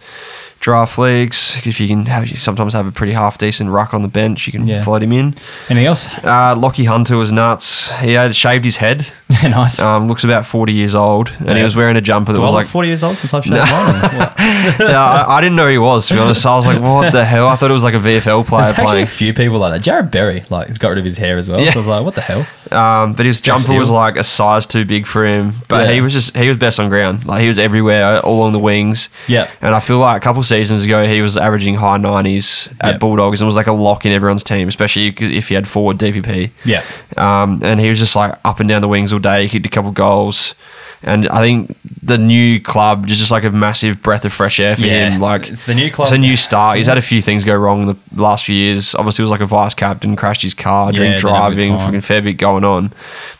draft 0.62 0.96
leagues. 0.96 1.60
If 1.66 1.80
you 1.80 1.88
can 1.88 2.06
have 2.06 2.26
you 2.28 2.36
sometimes 2.36 2.72
have 2.72 2.86
a 2.86 2.92
pretty 2.92 3.12
half 3.12 3.36
decent 3.36 3.68
ruck 3.70 3.92
on 3.92 4.00
the 4.02 4.08
bench, 4.08 4.46
you 4.46 4.52
can 4.52 4.66
Yeah. 4.66 4.82
float 4.82 5.02
him 5.02 5.12
in. 5.12 5.34
anything 5.68 5.86
else? 5.86 6.06
Uh, 6.24 6.54
Lachie 6.54 6.86
Hunter 6.86 7.16
was 7.16 7.30
nuts. 7.32 7.90
He 7.98 8.12
had 8.12 8.34
shaved 8.34 8.64
his 8.64 8.76
head. 8.76 9.06
nice. 9.42 9.78
Um, 9.80 10.08
looks 10.08 10.24
about 10.24 10.46
forty 10.46 10.72
years 10.72 10.94
old, 10.94 11.32
and 11.40 11.56
he 11.58 11.64
was 11.64 11.74
wearing 11.74 11.96
a 11.96 12.00
jumper 12.00 12.32
that 12.32 12.38
Do 12.38 12.42
was 12.42 12.52
like. 12.52 12.66
40 12.66 12.88
years 12.88 13.02
old 13.02 13.16
since 13.18 13.34
I've 13.34 13.44
shaved 13.44 13.56
mine? 13.56 13.94
or 13.96 14.08
what? 14.18 14.34
yeah, 14.38 15.00
I, 15.00 15.38
I 15.38 15.40
didn't 15.40 15.56
know 15.56 15.68
he 15.68 15.78
was. 15.78 16.06
To 16.08 16.14
be 16.14 16.20
honest, 16.20 16.44
I 16.46 16.54
was 16.54 16.66
like, 16.66 16.80
"What 16.80 17.12
the 17.12 17.24
hell?" 17.24 17.48
I 17.48 17.56
thought 17.56 17.70
it 17.70 17.74
was 17.74 17.82
like 17.84 17.94
a 17.94 17.98
VFL 17.98 18.46
player 18.46 18.62
There's 18.64 18.72
actually 18.78 18.86
playing. 18.86 19.04
a 19.04 19.06
few 19.06 19.34
people 19.34 19.58
like 19.58 19.72
that. 19.72 19.90
Jarrod 19.90 20.10
Berry, 20.10 20.42
like, 20.50 20.68
he's 20.68 20.78
got 20.78 20.88
rid 20.90 20.98
of 20.98 21.04
his 21.04 21.18
hair 21.18 21.38
as 21.38 21.48
well. 21.48 21.60
Yeah. 21.60 21.72
So 21.72 21.78
I 21.78 21.80
was 21.80 21.86
like, 21.88 22.04
what 22.04 22.14
the 22.14 22.20
hell? 22.20 22.46
Um, 22.70 23.14
but 23.14 23.26
his 23.26 23.40
jumper 23.40 23.74
was 23.78 23.90
like 23.90 24.16
a 24.16 24.24
size 24.24 24.66
too 24.66 24.84
big 24.84 25.06
for 25.06 25.26
him. 25.26 25.54
But 25.68 25.88
Yeah. 25.88 25.94
he 25.94 26.00
was 26.02 26.12
just 26.12 26.36
he 26.36 26.48
was 26.48 26.56
best 26.58 26.78
on 26.78 26.88
ground. 26.88 27.24
Like 27.26 27.40
he 27.42 27.48
was 27.48 27.58
everywhere, 27.58 28.20
all 28.20 28.38
along 28.40 28.52
the 28.52 28.58
wings. 28.58 29.08
Yep. 29.28 29.50
And 29.62 29.74
I 29.74 29.80
feel 29.80 29.98
like 29.98 30.16
a 30.18 30.20
couple 30.20 30.42
seasons 30.52 30.84
ago 30.84 31.06
he 31.06 31.20
was 31.22 31.36
averaging 31.36 31.74
high 31.76 31.96
nineties 31.96 32.68
at 32.80 32.92
Yep. 32.92 33.00
Bulldogs 33.00 33.40
and 33.40 33.46
was 33.46 33.56
like 33.56 33.66
a 33.66 33.72
lock 33.72 34.04
in 34.06 34.12
everyone's 34.12 34.44
team, 34.44 34.68
especially 34.68 35.08
if 35.18 35.48
he 35.48 35.54
had 35.54 35.66
forward 35.66 35.98
DPP. 35.98 36.50
Yeah. 36.64 36.82
Um, 37.16 37.60
and 37.62 37.80
he 37.80 37.88
was 37.88 37.98
just 37.98 38.14
like 38.16 38.38
up 38.44 38.60
and 38.60 38.68
down 38.68 38.82
the 38.82 38.88
wings 38.88 39.12
all 39.12 39.18
day. 39.18 39.42
He 39.44 39.48
kicked 39.48 39.66
a 39.66 39.70
couple 39.70 39.90
goals. 39.90 40.54
And 41.04 41.28
I 41.30 41.38
think 41.40 41.76
the 42.00 42.16
new 42.16 42.60
club 42.60 43.08
is 43.10 43.18
just 43.18 43.32
like 43.32 43.42
a 43.42 43.50
massive 43.50 44.00
breath 44.02 44.24
of 44.24 44.32
fresh 44.32 44.60
air 44.60 44.76
for 44.76 44.86
Yeah. 44.86 45.10
him. 45.10 45.20
Like 45.20 45.48
It's 45.48 45.66
the 45.66 45.74
new 45.74 45.90
club. 45.90 46.06
It's 46.06 46.12
a 46.14 46.18
new 46.18 46.36
start. 46.36 46.76
He's 46.76 46.86
had 46.86 46.96
a 46.96 47.02
few 47.02 47.20
things 47.20 47.42
go 47.44 47.56
wrong 47.56 47.88
in 47.88 47.96
the 48.12 48.22
last 48.22 48.44
few 48.44 48.54
years. 48.54 48.94
Obviously, 48.94 49.22
he 49.22 49.24
was 49.24 49.32
like 49.32 49.40
a 49.40 49.46
vice 49.46 49.74
captain, 49.74 50.14
crashed 50.14 50.42
his 50.42 50.54
car, 50.54 50.92
drink 50.92 51.16
didn't 51.16 51.34
have 51.34 51.52
a 51.52 51.56
good 51.56 51.62
driving, 51.62 51.78
fucking 51.78 52.00
fair 52.02 52.22
bit 52.22 52.34
going 52.34 52.62
on. 52.62 52.92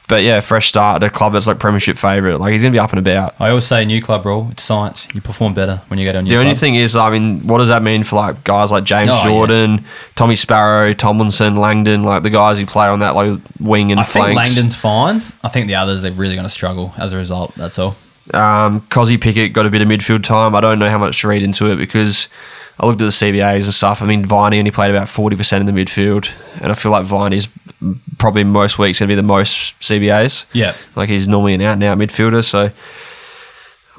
But 0.09 0.25
yeah, 0.25 0.41
fresh 0.41 0.69
start 0.69 1.03
at 1.03 1.07
a 1.07 1.11
club 1.11 1.33
that's 1.33 1.47
like 1.47 1.59
premiership 1.59 1.97
favourite. 1.97 2.39
Like 2.39 2.53
he's 2.53 2.61
gonna 2.61 2.73
be 2.73 2.79
up 2.79 2.91
and 2.91 2.99
about. 2.99 3.41
I 3.41 3.49
always 3.49 3.65
say 3.65 3.85
new 3.85 4.03
club 4.03 4.27
rule. 4.27 4.49
It's 4.51 4.63
science. 4.63 5.09
You 5.15 5.21
perform 5.23 5.55
better 5.55 5.81
when 5.89 5.99
you 5.99 6.05
go 6.05 6.13
to 6.13 6.19
a 6.19 6.23
new 6.23 6.29
The 6.29 6.37
only 6.37 6.51
club. 6.51 6.59
thing 6.59 6.75
is, 6.75 6.97
I 6.97 7.09
mean, 7.11 7.47
what 7.47 7.59
does 7.59 7.69
that 7.69 7.83
mean 7.83 8.03
for 8.03 8.17
like 8.17 8.45
guys 8.45 8.71
like 8.73 8.85
James 8.85 9.09
Oh, 9.11 9.15
yeah. 9.15 9.25
Jordan, 9.25 9.85
Tommy 10.15 10.37
Sparrow, 10.37 10.93
Tomlinson, 10.93 11.57
Langdon, 11.57 12.03
like 12.03 12.25
the 12.25 12.31
guys 12.31 12.59
who 12.59 12.67
play 12.67 12.89
on 12.89 12.99
that 12.99 13.15
like 13.15 13.41
wing 13.61 13.91
and 13.91 14.01
I 14.01 14.05
think 14.05 14.27
flanks? 14.27 14.51
Langdon's 14.57 14.75
fine. 14.77 15.23
I 15.43 15.49
think 15.49 15.67
the 15.69 15.77
others 15.77 16.05
are 16.05 16.11
really 16.13 16.35
going 16.35 16.47
to 16.47 16.51
struggle 16.53 16.93
as 16.99 17.13
a 17.13 17.17
result. 17.17 17.55
That's 17.55 17.79
all. 17.79 17.97
Um, 18.35 18.83
Kozzy 18.83 19.21
Pickett 19.21 19.53
got 19.53 19.67
a 19.67 19.71
bit 19.71 19.83
of 19.83 19.89
midfield 19.89 20.25
time. 20.25 20.55
I 20.55 20.61
don't 20.61 20.79
know 20.79 20.91
how 20.91 20.99
much 20.99 21.21
to 21.23 21.29
read 21.29 21.43
into 21.43 21.71
it 21.71 21.77
because 21.77 22.29
I 22.81 22.87
looked 22.87 23.01
at 23.03 23.05
the 23.05 23.11
CBAs 23.11 23.65
and 23.65 23.75
stuff. 23.75 24.03
I 24.03 24.07
mean, 24.07 24.25
Viney 24.25 24.59
only 24.59 24.71
played 24.71 24.91
about 24.91 25.07
40% 25.07 25.61
in 25.61 25.67
the 25.67 25.73
midfield, 25.73 26.33
and 26.61 26.73
I 26.73 26.75
feel 26.75 26.91
like 26.91 27.05
Viney's 27.05 27.49
probably 28.19 28.45
most 28.45 28.79
weeks 28.79 28.99
going 28.99 29.09
to 29.09 29.13
be 29.13 29.17
the 29.17 29.23
most 29.23 29.79
CBAs. 29.81 30.47
Yeah. 30.53 30.75
Like 30.97 31.09
he's 31.09 31.29
normally 31.29 31.55
an 31.55 31.63
out 31.63 31.75
and 31.75 31.85
out 31.85 31.99
midfielder, 31.99 32.45
so 32.45 32.71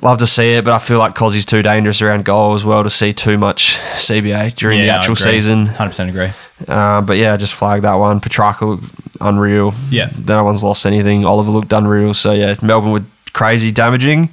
love 0.02 0.18
to 0.20 0.28
see 0.28 0.54
it, 0.54 0.66
but 0.66 0.74
I 0.74 0.80
feel 0.80 0.98
like 0.98 1.16
Kozzy's 1.16 1.46
too 1.46 1.62
dangerous 1.62 2.02
around 2.02 2.26
goal 2.26 2.56
as 2.56 2.66
well 2.66 2.84
to 2.84 2.90
see 2.90 3.14
too 3.14 3.38
much 3.38 3.78
CBA 3.96 4.56
during 4.56 4.80
the 4.80 4.86
Yeah, 4.88 4.96
I 4.96 4.98
actual 4.98 5.16
season. 5.16 5.68
100% 5.68 6.10
agree. 6.10 6.32
Uh, 6.68 7.02
but 7.02 7.18
yeah, 7.18 7.38
just 7.38 7.54
flag 7.54 7.82
that 7.84 7.96
one. 7.96 8.20
Petrarca 8.20 8.66
looked 8.66 8.92
unreal. 9.22 9.74
Yeah. 9.90 10.12
No 10.26 10.44
one's 10.44 10.64
lost 10.64 10.86
anything. 10.86 11.26
Oliver 11.26 11.52
looked 11.52 11.72
unreal. 11.74 12.14
So 12.14 12.34
yeah, 12.34 12.56
Melbourne 12.62 12.92
were 12.92 13.04
crazy 13.34 13.72
damaging. 13.72 14.30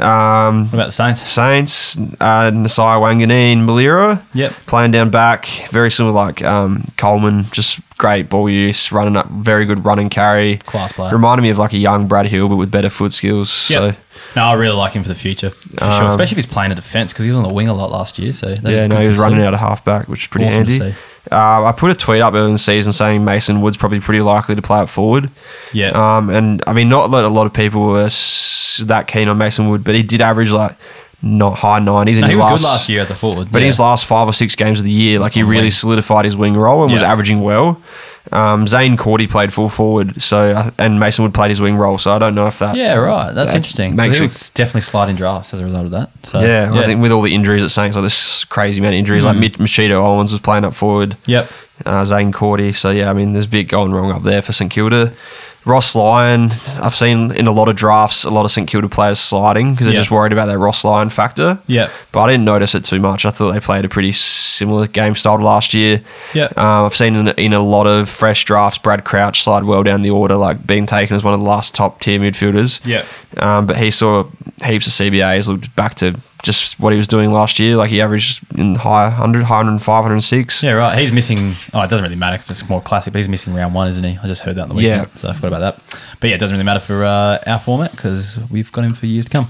Um, 0.00 0.64
What 0.64 0.74
about 0.74 0.86
the 0.86 0.92
Saints? 0.92 1.20
Saints, 1.26 1.98
uh, 1.98 2.50
Nasiah 2.50 3.00
Wanganeen, 3.00 3.66
Milera. 3.66 4.22
Yep. 4.34 4.52
Playing 4.66 4.90
down 4.92 5.10
back, 5.10 5.46
very 5.70 5.90
similar 5.90 6.14
like 6.14 6.42
um, 6.42 6.84
Coleman, 6.96 7.44
just 7.52 7.80
great 7.98 8.28
ball 8.28 8.48
use, 8.50 8.90
running 8.90 9.16
up, 9.16 9.28
very 9.30 9.64
good 9.64 9.84
running 9.84 10.08
carry. 10.08 10.58
Class 10.58 10.92
player. 10.92 11.12
Reminded 11.12 11.42
me 11.42 11.50
of 11.50 11.58
like 11.58 11.72
a 11.72 11.78
young 11.78 12.06
Brad 12.08 12.26
Hill, 12.26 12.48
but 12.48 12.56
with 12.56 12.70
better 12.70 12.90
foot 12.90 13.12
skills. 13.12 13.70
Yep. 13.70 13.94
So 13.94 14.00
No, 14.36 14.44
I 14.44 14.54
really 14.54 14.76
like 14.76 14.92
him 14.92 15.02
for 15.02 15.08
the 15.08 15.14
future, 15.14 15.50
for 15.50 15.78
sure. 15.78 15.88
Um, 15.88 16.06
Especially 16.06 16.38
if 16.38 16.44
he's 16.44 16.52
playing 16.52 16.72
a 16.72 16.74
defence 16.74 17.12
because 17.12 17.24
he 17.24 17.30
was 17.30 17.38
on 17.38 17.46
the 17.46 17.52
wing 17.52 17.68
a 17.68 17.74
lot 17.74 17.90
last 17.90 18.18
year. 18.18 18.32
So 18.32 18.48
yeah, 18.62 18.86
no, 18.86 19.00
he 19.00 19.08
was 19.08 19.18
running 19.18 19.40
see. 19.40 19.46
out 19.46 19.54
of 19.54 19.60
halfback, 19.60 20.08
which 20.08 20.22
is 20.22 20.26
pretty 20.28 20.46
Awesome 20.46 20.66
handy. 20.66 20.94
Uh, 21.30 21.64
I 21.64 21.72
put 21.72 21.90
a 21.90 21.94
tweet 21.94 22.20
up 22.20 22.34
early 22.34 22.46
in 22.46 22.52
the 22.54 22.58
season 22.58 22.92
saying 22.92 23.24
Mason 23.24 23.60
Wood's 23.60 23.76
probably 23.76 24.00
pretty 24.00 24.20
likely 24.22 24.54
to 24.56 24.62
play 24.62 24.80
up 24.80 24.88
forward. 24.88 25.30
Yeah. 25.72 25.90
Um, 25.90 26.30
and 26.30 26.62
I 26.66 26.72
mean, 26.72 26.88
not 26.88 27.08
that 27.12 27.24
a 27.24 27.28
lot 27.28 27.46
of 27.46 27.52
people 27.54 27.86
were 27.86 28.06
s- 28.06 28.82
that 28.86 29.06
keen 29.06 29.28
on 29.28 29.38
Mason 29.38 29.68
Wood, 29.68 29.84
but 29.84 29.94
he 29.94 30.02
did 30.02 30.20
average 30.20 30.50
like 30.50 30.76
not 31.22 31.54
high 31.58 31.78
nineties 31.78 32.18
in 32.18 32.22
No, 32.22 32.28
his 32.28 32.38
last, 32.38 32.64
last 32.64 32.88
year 32.88 33.02
as 33.02 33.10
a 33.10 33.14
forward. 33.14 33.48
But 33.52 33.58
in 33.58 33.62
yeah. 33.62 33.66
his 33.66 33.78
last 33.78 34.06
five 34.06 34.26
or 34.26 34.32
six 34.32 34.56
games 34.56 34.80
of 34.80 34.84
the 34.84 34.90
year, 34.92 35.20
like 35.20 35.34
he 35.34 35.44
really 35.44 35.70
solidified 35.70 36.24
his 36.24 36.34
wing 36.36 36.54
role 36.56 36.82
and 36.82 36.90
was 36.92 37.02
averaging 37.02 37.40
well. 37.40 37.80
Um, 38.30 38.66
Zaine 38.66 38.96
Cordy 38.96 39.26
played 39.26 39.52
full 39.52 39.68
forward, 39.68 40.22
so 40.22 40.52
uh, 40.52 40.70
and 40.78 41.00
Mason 41.00 41.24
Wood 41.24 41.34
played 41.34 41.48
his 41.50 41.60
wing 41.60 41.76
role. 41.76 41.98
So 41.98 42.12
I 42.12 42.18
don't 42.20 42.36
know 42.36 42.46
if 42.46 42.60
that. 42.60 42.76
Yeah, 42.76 42.94
right. 42.94 43.34
That's 43.34 43.50
that 43.52 43.56
interesting. 43.56 43.96
makes 43.96 44.18
he 44.18 44.24
it- 44.24 44.28
was 44.28 44.50
definitely 44.50 44.82
sliding 44.82 45.16
drafts 45.16 45.52
as 45.52 45.58
a 45.60 45.64
result 45.64 45.86
of 45.86 45.90
that. 45.90 46.10
So 46.22 46.40
Yeah, 46.40 46.70
I 46.72 46.84
think 46.84 47.02
with 47.02 47.10
all 47.10 47.22
the 47.22 47.34
injuries 47.34 47.64
at 47.64 47.72
Saints, 47.72 47.96
like 47.96 48.04
this 48.04 48.44
crazy 48.44 48.80
amount 48.80 48.94
of 48.94 48.98
injuries, 49.00 49.24
like 49.24 49.36
Mich- 49.36 49.58
Mitito 49.58 49.94
Owens 50.04 50.30
was 50.30 50.40
playing 50.40 50.64
up 50.64 50.72
forward. 50.72 51.16
Yep. 51.26 51.50
uh, 51.84 52.02
Zaine 52.04 52.32
Cordy. 52.32 52.72
So 52.72 52.90
yeah, 52.90 53.10
I 53.10 53.12
mean, 53.12 53.32
there's 53.32 53.46
a 53.46 53.48
bit 53.48 53.64
going 53.64 53.92
wrong 53.92 54.12
up 54.12 54.22
there 54.22 54.40
for 54.40 54.52
St 54.52 54.70
Kilda. 54.70 55.12
Ross 55.64 55.94
Lyon, 55.94 56.50
I've 56.82 56.94
seen 56.94 57.30
in 57.32 57.46
a 57.46 57.52
lot 57.52 57.68
of 57.68 57.76
drafts 57.76 58.24
a 58.24 58.30
lot 58.30 58.44
of 58.44 58.50
St 58.50 58.68
Kilda 58.68 58.88
players 58.88 59.20
sliding 59.20 59.72
because 59.72 59.86
they're 59.86 59.94
Yeah. 59.94 60.00
just 60.00 60.10
worried 60.10 60.32
about 60.32 60.46
that 60.46 60.58
Ross 60.58 60.84
Lyon 60.84 61.08
factor. 61.08 61.58
Yep. 61.68 61.90
But 62.10 62.20
I 62.20 62.32
didn't 62.32 62.44
notice 62.44 62.74
it 62.74 62.84
too 62.84 62.98
much. 62.98 63.24
I 63.24 63.30
thought 63.30 63.52
they 63.52 63.60
played 63.60 63.84
a 63.84 63.88
pretty 63.88 64.10
similar 64.12 64.88
game 64.88 65.14
style 65.14 65.38
to 65.38 65.44
last 65.44 65.72
year. 65.72 66.00
Yep. 66.34 66.58
Um, 66.58 66.84
I've 66.86 66.94
seen 66.96 67.14
in, 67.14 67.28
in 67.28 67.52
a 67.52 67.60
lot 67.60 67.86
of 67.86 68.08
fresh 68.08 68.44
drafts 68.44 68.78
Brad 68.78 69.04
Crouch 69.04 69.42
slide 69.42 69.62
well 69.64 69.84
down 69.84 70.02
the 70.02 70.10
order, 70.10 70.34
like 70.36 70.66
being 70.66 70.86
taken 70.86 71.14
as 71.14 71.22
one 71.22 71.32
of 71.34 71.38
the 71.40 71.46
last 71.46 71.74
top 71.76 72.00
tier 72.00 72.18
midfielders. 72.18 72.84
Yep. 72.84 73.06
Um, 73.38 73.66
but 73.66 73.76
he 73.76 73.90
saw 73.92 74.24
heaps 74.64 74.86
of 74.88 74.92
CBAs, 74.92 75.48
looked 75.48 75.74
back 75.76 75.94
to 75.96 76.16
just 76.42 76.78
what 76.80 76.92
he 76.92 76.96
was 76.96 77.06
doing 77.06 77.30
last 77.32 77.58
year. 77.58 77.76
Like 77.76 77.90
he 77.90 78.00
averaged 78.00 78.42
in 78.58 78.74
high 78.74 79.04
100, 79.04 79.44
high 79.44 79.56
105, 79.58 79.86
106. 79.88 80.62
Yeah, 80.62 80.72
right. 80.72 80.98
He's 80.98 81.12
missing. 81.12 81.54
Oh, 81.72 81.80
it 81.82 81.88
doesn't 81.90 82.02
really 82.02 82.16
matter 82.16 82.36
because 82.36 82.50
it's 82.60 82.68
more 82.68 82.80
classic. 82.82 83.12
But 83.12 83.18
he's 83.20 83.28
missing 83.28 83.54
round 83.54 83.74
one, 83.74 83.88
isn't 83.88 84.02
he? 84.04 84.18
I 84.22 84.26
just 84.26 84.42
heard 84.42 84.56
that 84.56 84.62
on 84.62 84.68
the 84.70 84.74
weekend, 84.76 85.06
Yeah. 85.12 85.16
so 85.16 85.28
I 85.28 85.32
forgot 85.34 85.48
about 85.48 85.60
that. 85.60 85.98
But 86.20 86.30
yeah, 86.30 86.36
it 86.36 86.38
doesn't 86.38 86.54
really 86.54 86.64
matter 86.64 86.80
for 86.80 87.04
uh, 87.04 87.38
our 87.46 87.58
format 87.58 87.92
because 87.92 88.38
we've 88.50 88.70
got 88.72 88.84
him 88.84 88.94
for 88.94 89.06
years 89.06 89.24
to 89.26 89.30
come. 89.30 89.48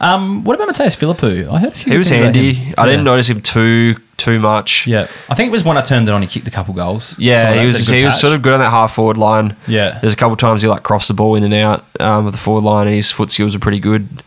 Um, 0.00 0.44
what 0.44 0.54
about 0.60 0.68
Mattaes 0.74 0.96
Phillipou? 0.96 1.50
I 1.50 1.58
heard 1.58 1.72
a 1.72 1.76
few. 1.76 1.92
He 1.92 1.98
was 1.98 2.08
handy. 2.10 2.50
I 2.78 2.84
Yeah. 2.84 2.86
didn't 2.86 3.04
notice 3.04 3.28
him 3.28 3.40
too 3.40 3.96
too 4.16 4.38
much. 4.38 4.86
Yeah, 4.86 5.08
I 5.28 5.34
think 5.34 5.48
it 5.48 5.52
was 5.52 5.64
when 5.64 5.76
I 5.76 5.82
turned 5.82 6.08
it 6.08 6.12
on. 6.12 6.22
He 6.22 6.28
kicked 6.28 6.46
a 6.46 6.50
couple 6.50 6.72
goals. 6.72 7.14
Yeah, 7.18 7.52
he 7.60 7.66
was 7.66 7.88
he 7.88 8.04
was 8.04 8.18
sort 8.18 8.32
of 8.34 8.42
good 8.42 8.52
on 8.52 8.60
that 8.60 8.70
half 8.70 8.94
forward 8.94 9.18
line. 9.18 9.56
Yeah. 9.66 9.98
there's 10.00 10.12
a 10.12 10.16
couple 10.16 10.36
times 10.36 10.62
he 10.62 10.68
like 10.68 10.82
crossed 10.82 11.08
the 11.08 11.14
ball 11.14 11.34
in 11.34 11.42
and 11.42 11.52
out 11.54 11.84
um, 12.00 12.24
with 12.26 12.34
the 12.34 12.38
forward 12.40 12.62
line, 12.64 12.86
and 12.86 12.94
his 12.96 13.10
foot 13.10 13.30
skills 13.30 13.54
are 13.54 13.58
pretty 13.58 13.80
good. 13.80 14.02
You 14.02 14.18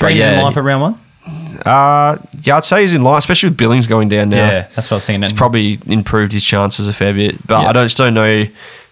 But 0.00 0.06
reckon 0.06 0.32
in 0.34 0.42
line 0.42 0.52
for 0.52 0.62
round 0.62 0.82
one? 0.82 1.00
Uh, 1.64 2.18
yeah, 2.42 2.56
I'd 2.56 2.64
say 2.64 2.82
he's 2.82 2.94
in 2.94 3.02
line, 3.02 3.18
especially 3.18 3.48
with 3.50 3.58
Billings 3.58 3.86
going 3.86 4.08
down 4.08 4.28
now. 4.30 4.36
Yeah, 4.36 4.68
that's 4.74 4.90
what 4.90 4.92
I 4.92 4.94
was 4.96 5.06
thinking. 5.06 5.22
He's 5.22 5.32
probably 5.32 5.78
improved 5.86 6.32
his 6.32 6.44
chances 6.44 6.88
a 6.88 6.92
fair 6.92 7.14
bit, 7.14 7.44
but 7.46 7.62
Yeah. 7.62 7.68
I 7.68 7.72
don't 7.72 7.86
just 7.86 7.96
don't 7.98 8.14
know. 8.14 8.46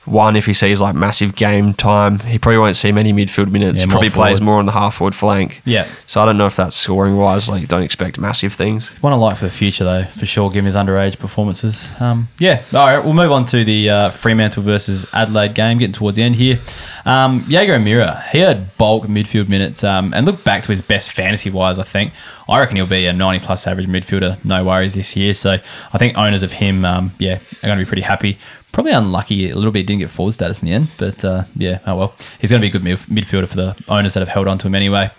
One, 0.05 0.37
if 0.37 0.47
he 0.47 0.53
sees 0.53 0.81
like 0.81 0.95
massive 0.95 1.35
game 1.35 1.75
time, 1.75 2.19
he 2.21 2.39
probably 2.39 2.59
won't 2.59 2.77
see 2.77 2.93
many 2.93 3.13
midfield 3.13 3.51
minutes. 3.51 3.81
Yeah, 3.81 3.91
probably 3.91 4.11
plays 4.11 4.41
more 4.41 4.57
on 4.57 4.67
the 4.67 4.73
half 4.73 4.97
forward 4.97 5.15
flank. 5.15 5.63
Yeah. 5.65 5.89
So 6.07 6.21
I 6.21 6.27
don't 6.27 6.37
know 6.37 6.47
if 6.47 6.57
that's 6.57 6.77
scoring 6.77 7.17
wise. 7.17 7.49
Like, 7.49 7.69
don't 7.69 7.83
expect 7.83 8.19
massive 8.19 8.53
things. 8.53 8.91
One 9.03 9.13
I 9.13 9.17
like 9.17 9.37
for 9.37 9.45
the 9.45 9.51
future, 9.51 9.85
though, 9.85 10.05
for 10.05 10.27
sure, 10.27 10.51
given 10.51 10.67
his 10.67 10.77
underage 10.77 11.19
performances. 11.19 11.93
Um, 12.01 12.29
yeah, 12.39 12.63
all 12.73 12.87
right, 12.87 13.03
we'll 13.03 13.15
move 13.15 13.33
on 13.33 13.45
to 13.47 13.65
the 13.65 13.91
uh, 13.91 14.11
Fremantle 14.11 14.63
versus 14.63 15.07
Adelaide 15.13 15.55
game, 15.55 15.79
getting 15.79 15.93
towards 15.93 16.17
the 16.17 16.23
end 16.23 16.37
here. 16.37 16.59
Um, 17.07 17.45
Jaeger 17.49 17.75
O'Meara, 17.75 18.23
he 18.33 18.41
had 18.41 18.77
bulk 18.77 19.05
midfield 19.05 19.49
minutes 19.49 19.85
um, 19.85 20.13
and 20.15 20.27
look 20.27 20.45
back 20.45 20.63
to 20.65 20.71
his 20.71 20.83
best 20.83 21.13
fantasy 21.13 21.51
wise, 21.51 21.79
I 21.79 21.85
think. 21.85 22.13
I 22.49 22.61
reckon 22.61 22.77
he'll 22.77 22.87
be 22.87 23.07
a 23.07 23.13
90 23.13 23.45
plus 23.45 23.67
average 23.67 23.87
midfielder, 23.87 24.43
no 24.45 24.65
worries 24.65 24.95
this 24.95 25.17
year. 25.17 25.33
So 25.33 25.53
I 25.93 25.99
think 25.99 26.19
owners 26.19 26.43
of 26.43 26.53
him, 26.53 26.85
um, 26.85 27.13
yeah, 27.19 27.37
are 27.37 27.67
going 27.67 27.79
to 27.79 27.85
be 27.85 27.89
pretty 27.89 28.03
happy. 28.03 28.39
Probably 28.75 28.91
unlucky 28.93 29.51
a 29.51 29.55
little 29.55 29.71
bit, 29.71 29.87
didn't 29.87 30.01
get 30.01 30.11
forward 30.11 30.33
status 30.33 30.61
in 30.61 30.67
the 30.67 30.75
end, 30.75 30.89
but 30.99 31.25
uh, 31.25 31.45
yeah, 31.57 31.79
oh 31.87 31.95
well. 31.97 32.15
He's 32.41 32.51
going 32.51 32.61
to 32.61 32.69
be 32.69 32.69
a 32.69 32.73
good 32.73 32.83
midf- 32.83 33.07
midfielder 33.07 33.47
for 33.49 33.55
the 33.57 33.77
owners 33.89 34.15
that 34.15 34.21
have 34.21 34.29
held 34.29 34.49
on 34.49 34.59
to 34.59 34.67
him 34.67 34.75
anyway. 34.75 35.11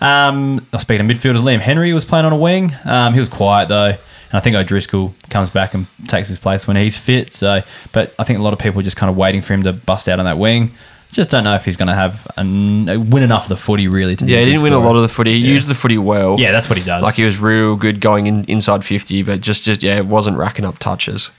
Um, 0.00 0.66
speaking 0.78 1.08
of 1.08 1.14
midfielders, 1.16 1.40
Liam 1.42 1.60
Henry 1.60 1.92
was 1.92 2.06
playing 2.06 2.24
on 2.24 2.32
a 2.32 2.36
wing. 2.36 2.72
Um, 2.86 3.12
he 3.12 3.18
was 3.18 3.28
quiet 3.28 3.68
though. 3.68 3.88
And 3.90 3.98
I 4.32 4.40
think 4.40 4.56
O'Driscoll 4.56 5.14
comes 5.28 5.50
back 5.50 5.74
and 5.74 5.86
takes 6.08 6.28
his 6.28 6.38
place 6.38 6.66
when 6.66 6.76
he's 6.78 6.96
fit. 6.96 7.30
So, 7.32 7.60
but 7.92 8.14
I 8.18 8.24
think 8.24 8.38
a 8.38 8.42
lot 8.42 8.54
of 8.54 8.58
people 8.58 8.80
are 8.80 8.82
just 8.84 8.96
kind 8.96 9.10
of 9.10 9.16
waiting 9.18 9.42
for 9.42 9.52
him 9.52 9.62
to 9.64 9.74
bust 9.74 10.08
out 10.08 10.18
on 10.18 10.24
that 10.24 10.38
wing. 10.38 10.72
Just 11.12 11.28
don't 11.30 11.44
know 11.44 11.54
if 11.54 11.64
he's 11.66 11.76
going 11.76 11.88
to 11.88 11.94
have 11.94 12.26
an, 12.38 13.10
win 13.10 13.22
enough 13.22 13.44
of 13.44 13.48
the 13.50 13.56
footy 13.56 13.86
really 13.86 14.16
to. 14.16 14.24
Be 14.24 14.32
Yeah, 14.32 14.40
he 14.40 14.46
didn't 14.46 14.62
win 14.62 14.72
a 14.72 14.78
lot 14.80 14.96
of 14.96 15.02
the 15.02 15.08
footy. 15.08 15.32
He 15.38 15.46
Yeah. 15.46 15.52
used 15.52 15.68
the 15.68 15.74
footy 15.74 15.98
well. 15.98 16.40
Yeah, 16.40 16.52
that's 16.52 16.70
what 16.70 16.78
he 16.78 16.82
does. 16.84 17.02
Like 17.02 17.14
he 17.16 17.22
was 17.22 17.38
real 17.38 17.76
good 17.76 18.00
going 18.00 18.26
in 18.26 18.44
inside 18.46 18.82
50, 18.82 19.22
but 19.22 19.42
just, 19.42 19.64
just 19.64 19.82
yeah, 19.82 19.98
it 19.98 20.06
wasn't 20.06 20.38
racking 20.38 20.64
up 20.64 20.78
touches. 20.78 21.30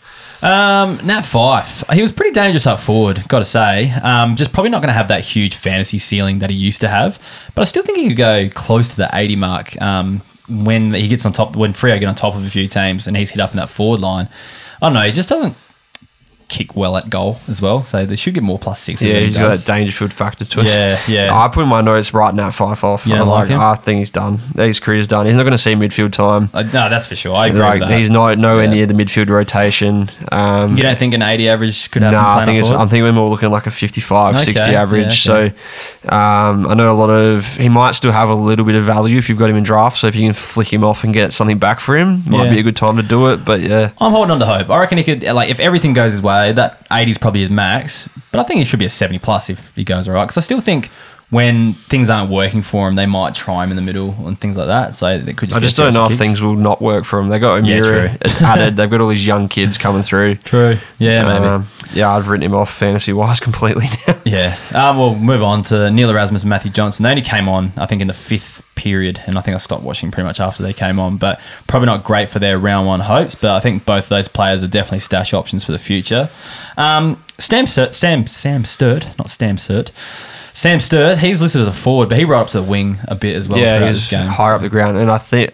Um, 0.46 0.98
Nat 1.04 1.22
Fyfe, 1.22 1.92
he 1.92 2.04
was 2.04 2.12
pretty 2.12 2.32
dangerous 2.32 2.68
up 2.68 2.80
forward, 2.80 3.28
got 3.28 3.40
to 3.40 3.46
say. 3.46 3.92
Um, 4.04 4.36
just 4.36 4.54
probably 4.54 4.70
not 4.70 4.84
going 4.84 4.90
to 4.90 4.94
have 4.94 5.08
that 5.08 5.22
huge 5.22 5.56
fantasy 5.56 5.98
ceiling 5.98 6.38
that 6.40 6.52
he 6.52 6.56
used 6.56 6.82
to 6.82 6.88
have, 6.88 7.20
but 7.56 7.64
I 7.64 7.66
still 7.66 7.82
think 7.82 7.98
he 7.98 8.10
could 8.10 8.18
go 8.18 8.50
close 8.50 8.90
to 8.90 8.96
the 8.96 9.10
80 9.12 9.38
mark 9.38 9.82
um, 9.82 10.22
when 10.48 10.94
he 10.94 11.08
gets 11.08 11.26
on 11.26 11.32
top, 11.32 11.56
when 11.56 11.74
Freo 11.74 12.00
get 12.00 12.08
on 12.08 12.14
top 12.14 12.36
of 12.36 12.46
a 12.46 12.50
few 12.52 12.68
teams 12.68 13.08
and 13.08 13.18
he's 13.18 13.32
hit 13.32 13.40
up 13.40 13.52
in 13.52 13.58
that 13.58 13.72
forward 13.72 14.02
line. 14.02 14.30
I 14.84 14.86
don't 14.86 14.94
know, 14.94 15.02
he 15.02 15.12
just 15.12 15.30
doesn't 15.30 15.56
kick 16.48 16.76
well 16.76 16.96
at 16.98 17.10
goal 17.10 17.38
as 17.48 17.62
well, 17.62 17.84
so 17.84 18.06
they 18.06 18.16
should 18.16 18.34
get 18.34 18.44
more 18.44 18.60
plus 18.60 18.80
six. 18.82 19.02
Yeah, 19.02 19.14
than 19.14 19.22
he 19.22 19.28
he's 19.28 19.38
got 19.38 19.58
that 19.58 19.66
Dangerfield 19.66 20.14
factor 20.14 20.46
to 20.46 20.60
it. 20.62 20.68
Yeah, 20.68 21.00
yeah. 21.08 21.38
I 21.38 21.48
put 21.48 21.68
my 21.68 21.82
notes 21.82 22.14
right 22.14 22.34
now 22.34 22.52
five 22.52 22.84
off. 22.84 23.06
You 23.08 23.16
I 23.16 23.20
was 23.20 23.28
like, 23.28 23.50
like 23.50 23.58
"Ah, 23.60 23.72
I 23.72 23.76
think 23.76 24.00
he's 24.00 24.12
done. 24.12 24.38
His 24.56 24.80
career's 24.80 25.08
done. 25.08 25.26
He's 25.26 25.36
not 25.36 25.44
going 25.44 25.52
to 25.54 25.58
see 25.58 25.74
midfield 25.74 26.12
time. 26.12 26.50
Uh, 26.54 26.64
no, 26.64 26.90
that's 26.90 27.08
for 27.08 27.16
sure. 27.16 27.36
I 27.36 27.48
agree 27.48 27.60
Like 27.62 27.90
he's 27.90 28.10
not 28.10 28.38
nowhere 28.38 28.66
Yeah. 28.66 28.70
near 28.72 28.86
the 28.86 28.94
midfield 28.94 29.30
rotation. 29.30 30.10
Um, 30.32 30.78
you 30.78 30.84
don't 30.84 30.98
think 30.98 31.14
an 31.14 31.22
80 31.22 31.50
average 31.50 31.90
could 31.92 32.02
no, 32.04 32.12
happen? 32.12 32.42
I 32.42 32.46
think 32.46 32.66
I'm 32.72 32.88
thinking 32.90 33.04
we're 33.04 33.12
more 33.12 33.30
looking 33.30 33.50
like 33.52 33.66
a 33.68 33.72
55, 33.72 34.36
Okay, 34.36 34.44
60 34.44 34.72
yeah, 34.72 34.82
average. 34.82 35.06
okay. 35.28 35.54
So 36.06 36.10
um, 36.16 36.68
I 36.68 36.74
know 36.76 36.92
a 36.92 36.94
lot 36.94 37.10
of 37.10 37.58
he 37.58 37.70
might 37.70 37.94
still 37.94 38.12
have 38.12 38.30
a 38.30 38.36
little 38.36 38.66
bit 38.66 38.76
of 38.76 38.84
value 38.84 39.18
if 39.18 39.30
you've 39.30 39.38
got 39.40 39.50
him 39.50 39.56
in 39.56 39.64
draft. 39.64 39.98
So 40.00 40.08
if 40.08 40.16
you 40.16 40.24
can 40.24 40.34
flick 40.34 40.72
him 40.72 40.84
off 40.84 41.04
and 41.04 41.14
get 41.14 41.34
something 41.34 41.58
back 41.58 41.80
for 41.80 41.98
him, 41.98 42.24
might 42.28 42.46
Yeah. 42.46 42.52
be 42.54 42.60
a 42.60 42.64
good 42.64 42.76
time 42.76 42.98
to 42.98 43.04
do 43.04 43.28
it. 43.28 43.44
But 43.46 43.62
yeah, 43.62 43.92
I'm 44.00 44.12
holding 44.12 44.32
on 44.32 44.40
to 44.40 44.46
hope. 44.46 44.70
I 44.70 44.80
reckon 44.80 44.98
he 44.98 45.04
could, 45.04 45.24
like, 45.24 45.50
if 45.50 45.60
everything 45.60 45.94
goes 45.94 46.12
his 46.12 46.22
way, 46.22 46.45
that 46.54 46.86
80 46.92 47.12
is 47.12 47.18
probably 47.18 47.42
his 47.42 47.50
max. 47.50 48.10
But 48.32 48.40
I 48.40 48.44
think 48.44 48.62
it 48.62 48.66
should 48.66 48.80
be 48.80 48.86
a 48.86 48.90
70 48.90 49.20
plus 49.20 49.50
if 49.50 49.76
he 49.76 49.84
goes 49.84 50.08
all 50.08 50.16
right. 50.16 50.26
Because 50.26 50.38
I 50.38 50.42
still 50.42 50.62
think 50.62 50.90
when 51.32 51.74
things 51.74 52.10
aren't 52.10 52.30
working 52.32 52.62
for 52.62 52.88
him, 52.88 52.96
they 52.96 53.08
might 53.08 53.34
try 53.34 53.64
him 53.64 53.72
in 53.72 53.76
the 53.76 53.82
middle 53.82 54.16
and 54.28 54.40
things 54.40 54.56
like 54.58 54.68
that. 54.68 54.94
So 54.96 55.18
they 55.18 55.34
could 55.34 55.50
just 55.50 55.60
I 55.60 55.62
just 55.64 55.76
don't 55.76 55.94
know 55.94 56.04
if 56.04 56.10
kicks. 56.10 56.20
things 56.20 56.42
will 56.42 56.56
not 56.56 56.82
work 56.82 57.04
for 57.04 57.20
him. 57.20 57.30
They 57.30 57.40
got 57.40 57.66
Yeah, 57.66 57.78
O'Meara 57.80 58.10
true. 58.18 58.30
added. 58.48 58.78
They've 58.78 58.90
got 58.90 59.02
all 59.02 59.08
these 59.08 59.26
young 59.26 59.50
kids 59.50 59.78
coming 59.78 60.04
through. 60.04 60.36
True. 60.36 60.78
Yeah, 61.00 61.24
maybe. 61.26 61.46
Um, 61.46 61.68
yeah, 61.94 62.12
I've 62.16 62.30
written 62.30 62.44
him 62.44 62.54
off 62.54 62.72
fantasy 62.72 63.12
wise 63.12 63.40
completely 63.50 63.88
now. 64.08 64.20
Yeah. 64.24 64.58
Um, 64.74 64.98
we'll 64.98 65.16
move 65.16 65.42
on 65.42 65.64
to 65.64 65.90
Neil 65.90 66.10
Erasmus 66.12 66.44
and 66.44 66.50
Matthew 66.50 66.72
Johnson. 66.72 67.04
They 67.04 67.10
only 67.10 67.22
came 67.24 67.50
on, 67.50 67.72
I 67.76 67.86
think, 67.88 68.02
in 68.02 68.08
the 68.08 68.14
fifth 68.14 68.62
period, 68.76 69.20
and 69.26 69.38
I 69.38 69.42
think 69.42 69.56
I 69.56 69.58
stopped 69.58 69.84
watching 69.84 70.12
pretty 70.12 70.28
much 70.28 70.40
after 70.40 70.62
they 70.62 70.74
came 70.74 71.00
on. 71.00 71.18
But 71.18 71.42
probably 71.68 71.88
not 71.88 72.04
great 72.04 72.30
for 72.30 72.38
their 72.40 72.58
round 72.60 72.86
one 72.88 73.00
hopes. 73.00 73.34
But 73.36 73.52
I 73.56 73.60
think 73.62 73.84
both 73.86 74.06
of 74.06 74.10
those 74.10 74.28
players 74.28 74.64
are 74.64 74.68
definitely 74.68 75.00
stash 75.00 75.34
options 75.34 75.64
for 75.64 75.72
the 75.72 75.80
future. 75.80 76.30
Um, 76.78 77.24
Stam 77.40 77.66
Sam 77.66 78.28
Sam 78.28 78.64
Sturt, 78.64 79.08
not 79.18 79.30
Stam 79.30 79.58
Sturt. 79.58 79.92
Sam 80.56 80.80
Sturt, 80.80 81.18
he's 81.18 81.42
listed 81.42 81.64
as 81.64 81.68
a 81.68 81.72
forward, 81.72 82.08
but 82.08 82.18
he 82.18 82.24
brought 82.24 82.44
up 82.44 82.48
to 82.52 82.62
the 82.62 82.64
wing 82.64 82.98
a 83.10 83.14
bit 83.14 83.36
as 83.36 83.50
well 83.50 83.60
yeah, 83.60 83.78
throughout 83.78 83.88
he 83.88 83.94
this 83.94 84.04
was 84.06 84.10
game. 84.20 84.28
higher 84.30 84.54
up 84.54 84.62
the 84.62 84.70
ground, 84.70 84.98
and 84.98 85.12
I 85.12 85.18
think 85.18 85.54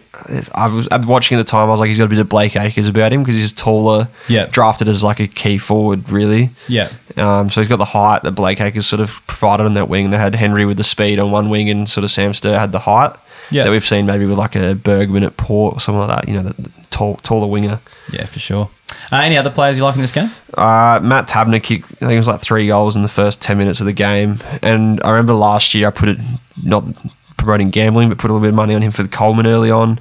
I 0.54 0.72
was 0.72 0.86
I'm 0.92 1.04
watching 1.08 1.36
at 1.36 1.44
the 1.44 1.50
time. 1.50 1.66
I 1.66 1.70
was 1.72 1.80
like, 1.80 1.88
he's 1.88 1.98
got 1.98 2.04
a 2.04 2.08
bit 2.08 2.20
of 2.20 2.28
Blake 2.28 2.54
Acres 2.54 2.86
about 2.86 3.12
him 3.12 3.24
because 3.24 3.34
he's 3.34 3.52
taller. 3.52 4.06
Yeah. 4.28 4.46
drafted 4.46 4.88
as 4.88 5.02
like 5.02 5.18
a 5.18 5.26
key 5.26 5.58
forward, 5.58 6.08
really. 6.08 6.50
Yeah. 6.68 6.92
Um, 7.16 7.50
so 7.50 7.60
he's 7.60 7.66
got 7.68 7.78
the 7.78 7.84
height 7.84 8.22
that 8.22 8.30
Blake 8.32 8.60
Acres 8.60 8.86
sort 8.86 9.00
of 9.00 9.26
provided 9.26 9.66
on 9.66 9.74
that 9.74 9.88
wing. 9.88 10.10
They 10.10 10.18
had 10.18 10.36
Henry 10.36 10.64
with 10.64 10.76
the 10.76 10.84
speed 10.84 11.18
on 11.18 11.32
one 11.32 11.50
wing, 11.50 11.68
and 11.68 11.88
sort 11.90 12.04
of 12.04 12.12
Sam 12.12 12.32
Sturt 12.32 12.56
had 12.56 12.70
the 12.70 12.78
height. 12.78 13.16
Yeah. 13.50 13.64
that 13.64 13.70
we've 13.70 13.84
seen 13.84 14.06
maybe 14.06 14.24
with 14.24 14.38
like 14.38 14.54
a 14.54 14.74
Bergman 14.74 15.24
at 15.24 15.36
Port 15.36 15.76
or 15.76 15.80
something 15.80 16.06
like 16.08 16.20
that. 16.24 16.28
You 16.28 16.40
know, 16.40 16.48
the, 16.48 16.62
the 16.62 16.70
tall, 16.90 17.16
taller 17.16 17.48
winger. 17.48 17.80
Yeah, 18.10 18.24
for 18.24 18.38
sure. 18.38 18.70
Uh, 19.10 19.16
any 19.16 19.36
other 19.36 19.50
players 19.50 19.76
you 19.76 19.84
like 19.84 19.94
in 19.94 20.00
this 20.00 20.12
game? 20.12 20.30
Uh, 20.54 21.00
Matt 21.02 21.28
Taberner 21.28 21.62
kicked, 21.62 21.86
I 21.92 21.96
think 21.96 22.12
it 22.12 22.16
was 22.16 22.26
like 22.28 22.40
three 22.40 22.66
goals 22.66 22.96
in 22.96 23.02
the 23.02 23.08
first 23.08 23.40
10 23.42 23.58
minutes 23.58 23.80
of 23.80 23.86
the 23.86 23.92
game. 23.92 24.38
And 24.62 25.00
I 25.04 25.10
remember 25.10 25.34
last 25.34 25.74
year 25.74 25.88
I 25.88 25.90
put 25.90 26.08
it, 26.08 26.18
not 26.62 26.84
promoting 27.36 27.70
gambling, 27.70 28.08
but 28.08 28.18
put 28.18 28.30
a 28.30 28.32
little 28.32 28.42
bit 28.44 28.50
of 28.50 28.54
money 28.54 28.74
on 28.74 28.82
him 28.82 28.92
for 28.92 29.02
the 29.02 29.08
Coleman 29.08 29.46
early 29.46 29.70
on. 29.70 29.98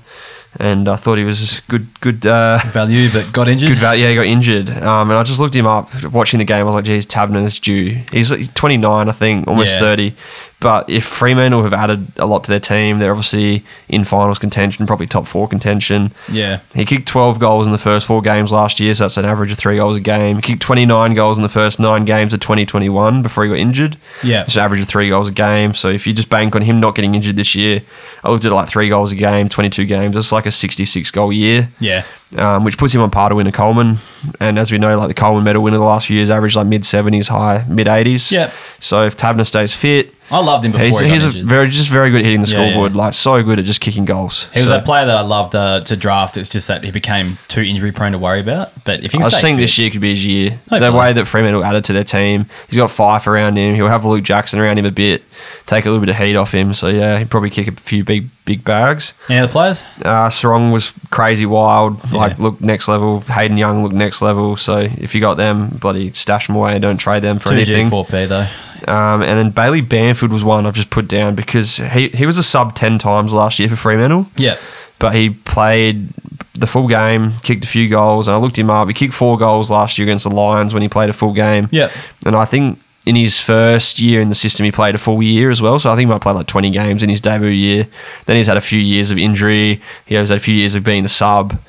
And 0.59 0.89
I 0.89 0.97
thought 0.97 1.17
he 1.17 1.23
was 1.23 1.61
good, 1.69 1.87
good, 2.01 2.25
uh, 2.25 2.59
Value, 2.65 3.09
but 3.09 3.31
got 3.31 3.47
injured. 3.47 3.69
good 3.69 3.77
value. 3.77 4.03
Yeah, 4.03 4.09
he 4.09 4.15
got 4.15 4.25
injured. 4.25 4.69
Um, 4.69 5.09
and 5.09 5.17
I 5.17 5.23
just 5.23 5.39
looked 5.39 5.55
him 5.55 5.65
up 5.65 5.89
watching 6.05 6.39
the 6.39 6.43
game. 6.43 6.59
I 6.61 6.63
was 6.63 6.75
like, 6.75 6.83
geez, 6.83 7.07
Taberner's 7.07 7.57
due. 7.57 8.01
He's, 8.11 8.29
he's 8.29 8.49
29, 8.49 9.07
I 9.07 9.11
think, 9.13 9.47
almost 9.47 9.75
Yeah. 9.75 9.79
30. 9.79 10.15
But 10.61 10.87
if 10.91 11.03
Fremantle 11.03 11.63
have 11.63 11.73
added 11.73 12.07
a 12.17 12.27
lot 12.27 12.43
to 12.43 12.51
their 12.51 12.59
team, 12.59 12.99
they're 12.99 13.09
obviously 13.09 13.63
in 13.89 14.03
finals 14.03 14.37
contention, 14.37 14.85
probably 14.85 15.07
top 15.07 15.25
four 15.25 15.47
contention. 15.47 16.11
Yeah. 16.31 16.61
He 16.75 16.85
kicked 16.85 17.07
12 17.07 17.39
goals 17.39 17.65
in 17.65 17.71
the 17.73 17.79
first 17.79 18.05
four 18.05 18.21
games 18.21 18.51
last 18.51 18.79
year, 18.79 18.93
so 18.93 19.05
that's 19.05 19.17
an 19.17 19.25
average 19.25 19.51
of 19.51 19.57
three 19.57 19.77
goals 19.77 19.97
a 19.97 19.99
game. 19.99 20.35
He 20.35 20.41
kicked 20.43 20.61
29 20.61 21.15
goals 21.15 21.39
in 21.39 21.41
the 21.41 21.49
first 21.49 21.79
nine 21.79 22.05
games 22.05 22.31
of 22.31 22.41
2021 22.41 23.23
before 23.23 23.43
he 23.43 23.49
got 23.49 23.57
injured. 23.57 23.97
Yeah. 24.23 24.43
It's 24.43 24.55
an 24.55 24.61
average 24.61 24.81
of 24.81 24.87
three 24.87 25.09
goals 25.09 25.27
a 25.27 25.31
game. 25.31 25.73
So 25.73 25.89
if 25.89 26.05
you 26.05 26.13
just 26.13 26.29
bank 26.29 26.55
on 26.55 26.61
him 26.61 26.79
not 26.79 26.93
getting 26.93 27.15
injured 27.15 27.37
this 27.37 27.55
year, 27.55 27.81
I 28.23 28.29
looked 28.29 28.45
at 28.45 28.51
like 28.51 28.69
three 28.69 28.87
goals 28.87 29.11
a 29.11 29.15
game, 29.15 29.49
22 29.49 29.85
games. 29.85 30.13
That's 30.13 30.31
like 30.31 30.45
a 30.45 30.51
66 30.51 31.09
goal 31.09 31.33
year, 31.33 31.71
Yeah. 31.79 32.05
um, 32.37 32.63
which 32.63 32.77
puts 32.77 32.93
him 32.93 33.01
on 33.01 33.09
par 33.09 33.29
to 33.29 33.35
win 33.35 33.47
a 33.47 33.51
Coleman. 33.51 33.97
And 34.39 34.59
as 34.59 34.71
we 34.71 34.77
know, 34.77 34.95
like 34.95 35.07
the 35.07 35.15
Coleman 35.15 35.43
medal 35.43 35.63
winner 35.63 35.79
the 35.79 35.83
last 35.83 36.05
few 36.05 36.17
years 36.17 36.29
averaged 36.29 36.55
like 36.55 36.67
mid 36.67 36.83
70s, 36.83 37.29
high 37.29 37.65
mid 37.67 37.87
80s. 37.87 38.31
Yep. 38.31 38.53
So 38.79 39.03
if 39.05 39.17
Taberner 39.17 39.47
stays 39.47 39.73
fit, 39.73 40.13
I 40.31 40.39
loved 40.41 40.65
him 40.65 40.71
before 40.71 40.85
he's, 40.87 40.99
he 41.01 41.09
he's 41.09 41.25
a 41.35 41.43
very 41.43 41.67
just 41.69 41.89
very 41.89 42.09
good 42.09 42.19
at 42.19 42.25
hitting 42.25 42.41
the 42.41 42.47
Yeah, 42.47 42.53
scoreboard, 42.69 42.93
yeah. 42.93 42.97
like 42.97 43.13
so 43.13 43.43
good 43.43 43.59
at 43.59 43.65
just 43.65 43.81
kicking 43.81 44.05
goals. 44.05 44.47
He 44.53 44.61
was 44.61 44.69
So- 44.69 44.75
that 44.75 44.85
player 44.85 45.05
that 45.05 45.17
I 45.17 45.21
loved 45.21 45.55
uh, 45.55 45.81
to 45.81 45.95
draft. 45.97 46.37
It's 46.37 46.47
just 46.49 46.67
that 46.69 46.83
he 46.83 46.91
became 46.91 47.37
too 47.49 47.61
injury 47.61 47.91
prone 47.91 48.13
to 48.13 48.17
worry 48.17 48.39
about. 48.39 48.71
But 48.85 49.03
if 49.03 49.11
he 49.11 49.19
I 49.19 49.25
was 49.25 49.39
fit, 49.39 49.57
this 49.57 49.77
year 49.77 49.89
could 49.91 50.01
be 50.01 50.11
his 50.11 50.25
year. 50.25 50.59
The 50.69 50.91
way 50.91 51.11
that 51.13 51.25
Fremantle 51.25 51.63
added 51.63 51.83
to 51.85 51.93
their 51.93 52.03
team, 52.05 52.45
he's 52.67 52.77
got 52.77 52.89
Fyfe 52.89 53.27
around 53.27 53.57
him. 53.57 53.75
He'll 53.75 53.87
have 53.89 54.05
Luke 54.05 54.23
Jackson 54.23 54.59
around 54.59 54.79
him 54.79 54.85
a 54.85 54.91
bit, 54.91 55.23
take 55.65 55.85
a 55.85 55.89
little 55.89 55.99
bit 56.05 56.09
of 56.09 56.15
heat 56.17 56.35
off 56.35 56.53
him. 56.53 56.73
So 56.73 56.87
yeah, 56.87 57.19
he'd 57.19 57.29
probably 57.29 57.49
kick 57.49 57.67
a 57.67 57.71
few 57.73 58.03
big 58.03 58.29
big 58.45 58.63
bags. 58.63 59.13
Any 59.29 59.39
other 59.39 59.51
players? 59.51 59.83
Uh, 60.03 60.27
Serong 60.29 60.73
was 60.73 60.93
crazy 61.11 61.45
wild, 61.45 62.11
like 62.11 62.37
Yeah. 62.37 62.43
look 62.43 62.59
next 62.61 62.87
level. 62.87 63.19
Hayden 63.21 63.55
Young 63.57 63.83
looked 63.83 63.93
next 63.95 64.21
level. 64.21 64.55
So 64.57 64.77
if 64.79 65.13
you 65.13 65.21
got 65.21 65.35
them, 65.35 65.67
bloody 65.79 66.11
stash 66.13 66.47
them 66.47 66.55
away 66.55 66.73
and 66.73 66.81
don't 66.81 66.97
trade 66.97 67.21
them 67.21 67.37
for 67.39 67.49
Two 67.49 67.63
G 67.65 67.73
anything. 67.73 67.89
four 67.89 68.05
P 68.05 68.25
though. 68.25 68.47
Um, 68.87 69.21
and 69.21 69.37
then 69.37 69.49
Bailey 69.51 69.81
Banfield 69.81 70.31
was 70.31 70.43
one 70.43 70.65
I've 70.65 70.73
just 70.75 70.89
put 70.89 71.07
down 71.07 71.35
because 71.35 71.77
he 71.77 72.09
he 72.09 72.25
was 72.25 72.37
a 72.37 72.43
sub 72.43 72.75
ten 72.75 72.97
times 72.99 73.33
last 73.33 73.59
year 73.59 73.69
for 73.69 73.75
Fremantle 73.75 74.27
Yeah. 74.37 74.57
but 74.99 75.13
he 75.15 75.29
played 75.31 76.09
the 76.53 76.67
full 76.67 76.87
game, 76.87 77.33
kicked 77.43 77.63
a 77.63 77.67
few 77.67 77.89
goals, 77.89 78.27
and 78.27 78.35
I 78.35 78.37
looked 78.39 78.57
him 78.57 78.69
up. 78.69 78.87
He 78.87 78.93
kicked 78.93 79.13
four 79.13 79.37
goals 79.37 79.71
last 79.71 79.97
year 79.97 80.07
against 80.07 80.23
the 80.25 80.29
Lions 80.31 80.73
when 80.73 80.81
he 80.83 80.89
played 80.89 81.09
a 81.09 81.13
full 81.13 81.33
game. 81.33 81.67
Yep. 81.71 81.91
And 82.25 82.35
I 82.35 82.45
think 82.45 82.79
in 83.07 83.15
his 83.15 83.39
first 83.39 83.99
year 83.99 84.21
in 84.21 84.29
the 84.29 84.35
system, 84.35 84.63
he 84.63 84.71
played 84.71 84.93
a 84.93 84.97
full 84.99 85.23
year 85.23 85.49
as 85.49 85.59
well. 85.61 85.79
So 85.79 85.89
I 85.89 85.95
think 85.95 86.07
he 86.07 86.13
might 86.13 86.21
play 86.21 86.33
like 86.33 86.45
20 86.45 86.69
games 86.69 87.01
in 87.01 87.09
his 87.09 87.19
debut 87.19 87.49
year. 87.49 87.87
Then 88.27 88.35
he's 88.35 88.45
had 88.45 88.57
a 88.57 88.61
few 88.61 88.79
years 88.79 89.09
of 89.09 89.17
injury. 89.17 89.81
He 90.05 90.13
has 90.15 90.29
had 90.29 90.37
a 90.37 90.41
few 90.41 90.53
years 90.53 90.75
of 90.75 90.83
being 90.83 91.01
the 91.01 91.09
sub. 91.09 91.59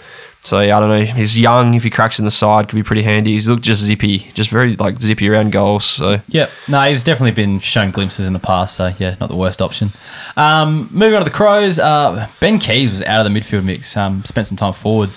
So 0.45 0.61
yeah, 0.61 0.77
I 0.77 0.81
don't 0.81 0.89
know. 0.89 1.05
He's 1.05 1.39
young. 1.39 1.75
If 1.75 1.85
he 1.85 1.91
cracks 1.91 2.19
in 2.19 2.25
the 2.25 2.31
side, 2.31 2.69
could 2.69 2.75
be 2.75 2.83
pretty 2.83 3.05
handy. 3.05 3.33
He's 3.33 3.49
looked 3.49 3.63
just 3.63 3.83
zippy, 3.85 4.19
just 4.35 4.51
very 4.51 4.75
like 4.75 5.01
zippy 5.01 5.29
around 5.29 5.53
goals. 5.53 5.85
So 5.85 6.21
yeah, 6.29 6.49
No, 6.69 6.81
he's 6.83 7.05
definitely 7.05 7.31
been 7.31 7.61
shown 7.61 7.93
glimpses 7.93 8.27
in 8.27 8.33
the 8.33 8.41
past, 8.41 8.75
so 8.75 8.93
yeah, 8.99 9.15
not 9.21 9.29
the 9.29 9.37
worst 9.37 9.63
option. 9.63 9.93
Um, 10.37 10.89
moving 10.91 11.15
on 11.15 11.21
to 11.21 11.25
the 11.25 11.37
Crows, 11.37 11.79
uh, 11.79 12.29
Ben 12.41 12.59
Keays 12.59 12.91
was 12.91 13.03
out 13.03 13.25
of 13.25 13.33
the 13.33 13.39
midfield 13.39 13.65
mix. 13.65 13.97
Um, 13.97 14.25
spent 14.25 14.49
some 14.49 14.57
time 14.57 14.73
forward. 14.73 15.11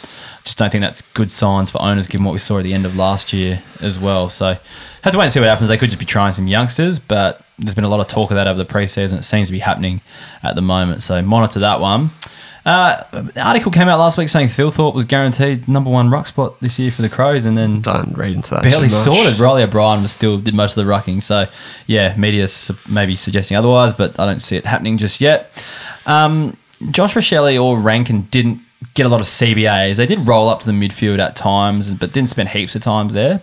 Just 0.43 0.59
don't 0.59 0.71
think 0.71 0.83
that's 0.83 1.01
good 1.01 1.31
signs 1.31 1.71
for 1.71 1.81
owners, 1.81 2.05
given 2.07 2.23
what 2.23 2.33
we 2.33 2.37
saw 2.37 2.59
at 2.59 2.63
the 2.63 2.75
end 2.75 2.85
of 2.85 2.95
last 2.95 3.33
year 3.33 3.63
as 3.81 3.99
well. 3.99 4.29
So 4.29 4.55
have 5.01 5.11
to 5.11 5.17
wait 5.17 5.25
and 5.25 5.33
see 5.33 5.39
what 5.39 5.49
happens. 5.49 5.69
They 5.69 5.77
could 5.79 5.89
just 5.89 5.99
be 5.99 6.05
trying 6.05 6.33
some 6.33 6.45
youngsters, 6.47 6.99
but 6.99 7.41
there's 7.57 7.73
been 7.73 7.83
a 7.83 7.89
lot 7.89 7.99
of 7.99 8.07
talk 8.07 8.29
of 8.29 8.35
that 8.35 8.45
over 8.47 8.63
the 8.63 8.71
preseason. 8.71 9.17
It 9.17 9.23
seems 9.23 9.47
to 9.47 9.51
be 9.51 9.59
happening 9.59 10.01
at 10.43 10.53
the 10.53 10.61
moment. 10.61 11.01
So 11.01 11.19
monitor 11.23 11.61
that 11.61 11.79
one. 11.79 12.11
Uh, 12.65 13.03
article 13.37 13.71
came 13.71 13.87
out 13.87 13.99
last 13.99 14.17
week 14.17 14.27
saying 14.27 14.47
Thilthorpe 14.47 14.95
was 14.95 15.05
guaranteed 15.05 15.67
number 15.67 15.89
one 15.89 16.09
ruck 16.09 16.25
spot 16.25 16.59
this 16.61 16.79
year 16.79 16.89
for 16.89 17.03
the 17.03 17.09
Crows, 17.09 17.45
and 17.45 17.55
then 17.55 17.79
don't 17.81 18.17
read 18.17 18.33
into 18.33 18.55
that. 18.55 18.63
barely 18.63 18.87
sorted. 18.89 19.39
Riley 19.39 19.61
O'Brien 19.63 20.01
was 20.01 20.11
still 20.11 20.37
did 20.39 20.55
most 20.55 20.75
of 20.75 20.83
the 20.85 20.91
rucking. 20.91 21.21
So 21.21 21.45
yeah, 21.85 22.15
media's 22.17 22.51
su- 22.51 22.75
maybe 22.89 23.15
suggesting 23.15 23.55
otherwise, 23.55 23.93
but 23.93 24.19
I 24.19 24.25
don't 24.25 24.41
see 24.41 24.57
it 24.57 24.65
happening 24.65 24.97
just 24.97 25.21
yet. 25.21 25.51
Um, 26.07 26.57
Josh 26.91 27.13
Rachele 27.13 27.61
or 27.63 27.79
Rankine 27.79 28.23
didn't 28.31 28.61
get 28.95 29.05
a 29.05 29.09
lot 29.09 29.21
of 29.21 29.27
CBAs. 29.27 29.97
They 29.97 30.05
did 30.07 30.27
roll 30.27 30.49
up 30.49 30.59
to 30.61 30.65
the 30.65 30.71
midfield 30.71 31.19
at 31.19 31.35
times, 31.35 31.91
but 31.91 32.13
didn't 32.13 32.29
spend 32.29 32.49
heaps 32.49 32.75
of 32.75 32.81
times 32.81 33.13
there. 33.13 33.41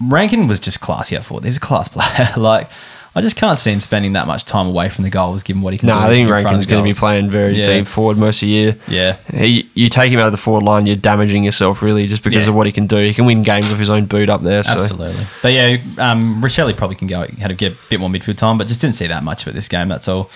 Rankine 0.00 0.46
was 0.46 0.60
just 0.60 0.80
classy 0.80 1.16
up 1.16 1.22
forward. 1.24 1.44
He's 1.44 1.56
a 1.56 1.60
class 1.60 1.88
player. 1.92 2.28
like 2.36 2.68
I 3.14 3.20
just 3.20 3.36
can't 3.36 3.58
see 3.58 3.70
him 3.72 3.80
spending 3.82 4.14
that 4.14 4.26
much 4.26 4.46
time 4.46 4.66
away 4.66 4.88
from 4.88 5.04
the 5.04 5.10
goals, 5.10 5.42
given 5.42 5.60
what 5.60 5.74
he 5.74 5.78
can 5.78 5.88
No, 5.88 5.94
do. 5.94 6.00
No, 6.00 6.06
I 6.06 6.08
think 6.08 6.26
in 6.28 6.32
Rankine's 6.32 6.64
going 6.64 6.82
to 6.82 6.88
be 6.88 6.94
playing 6.98 7.30
very 7.30 7.54
Yeah. 7.54 7.66
deep 7.66 7.86
forward 7.86 8.16
most 8.16 8.42
of 8.42 8.46
the 8.46 8.52
year. 8.52 8.76
Yeah. 8.88 9.16
He, 9.30 9.68
you 9.74 9.90
take 9.90 10.10
him 10.10 10.18
out 10.18 10.26
of 10.26 10.32
the 10.32 10.38
forward 10.38 10.62
line, 10.62 10.86
you're 10.86 10.96
damaging 10.96 11.44
yourself 11.44 11.82
really 11.82 12.06
just 12.06 12.22
because 12.24 12.44
Yeah. 12.44 12.50
of 12.50 12.54
what 12.54 12.66
he 12.66 12.72
can 12.72 12.86
do. 12.86 12.96
He 12.96 13.12
can 13.12 13.26
win 13.26 13.42
games 13.42 13.68
with 13.68 13.78
his 13.78 13.90
own 13.90 14.06
boot 14.06 14.30
up 14.30 14.40
there. 14.42 14.62
So 14.62 14.72
Absolutely. 14.72 15.26
But 15.42 15.52
yeah, 15.52 15.76
um, 15.98 16.40
Rachele 16.42 16.74
probably 16.74 16.96
can 16.96 17.06
go 17.06 17.26
had 17.38 17.48
to 17.48 17.54
get 17.54 17.72
a 17.72 17.76
bit 17.90 18.00
more 18.00 18.08
midfield 18.08 18.36
time, 18.38 18.56
but 18.56 18.66
just 18.66 18.80
didn't 18.80 18.94
see 18.94 19.08
that 19.08 19.22
much 19.22 19.42
of 19.42 19.48
it 19.48 19.54
this 19.54 19.68
game. 19.68 19.88
That's 19.88 20.08
all. 20.08 20.30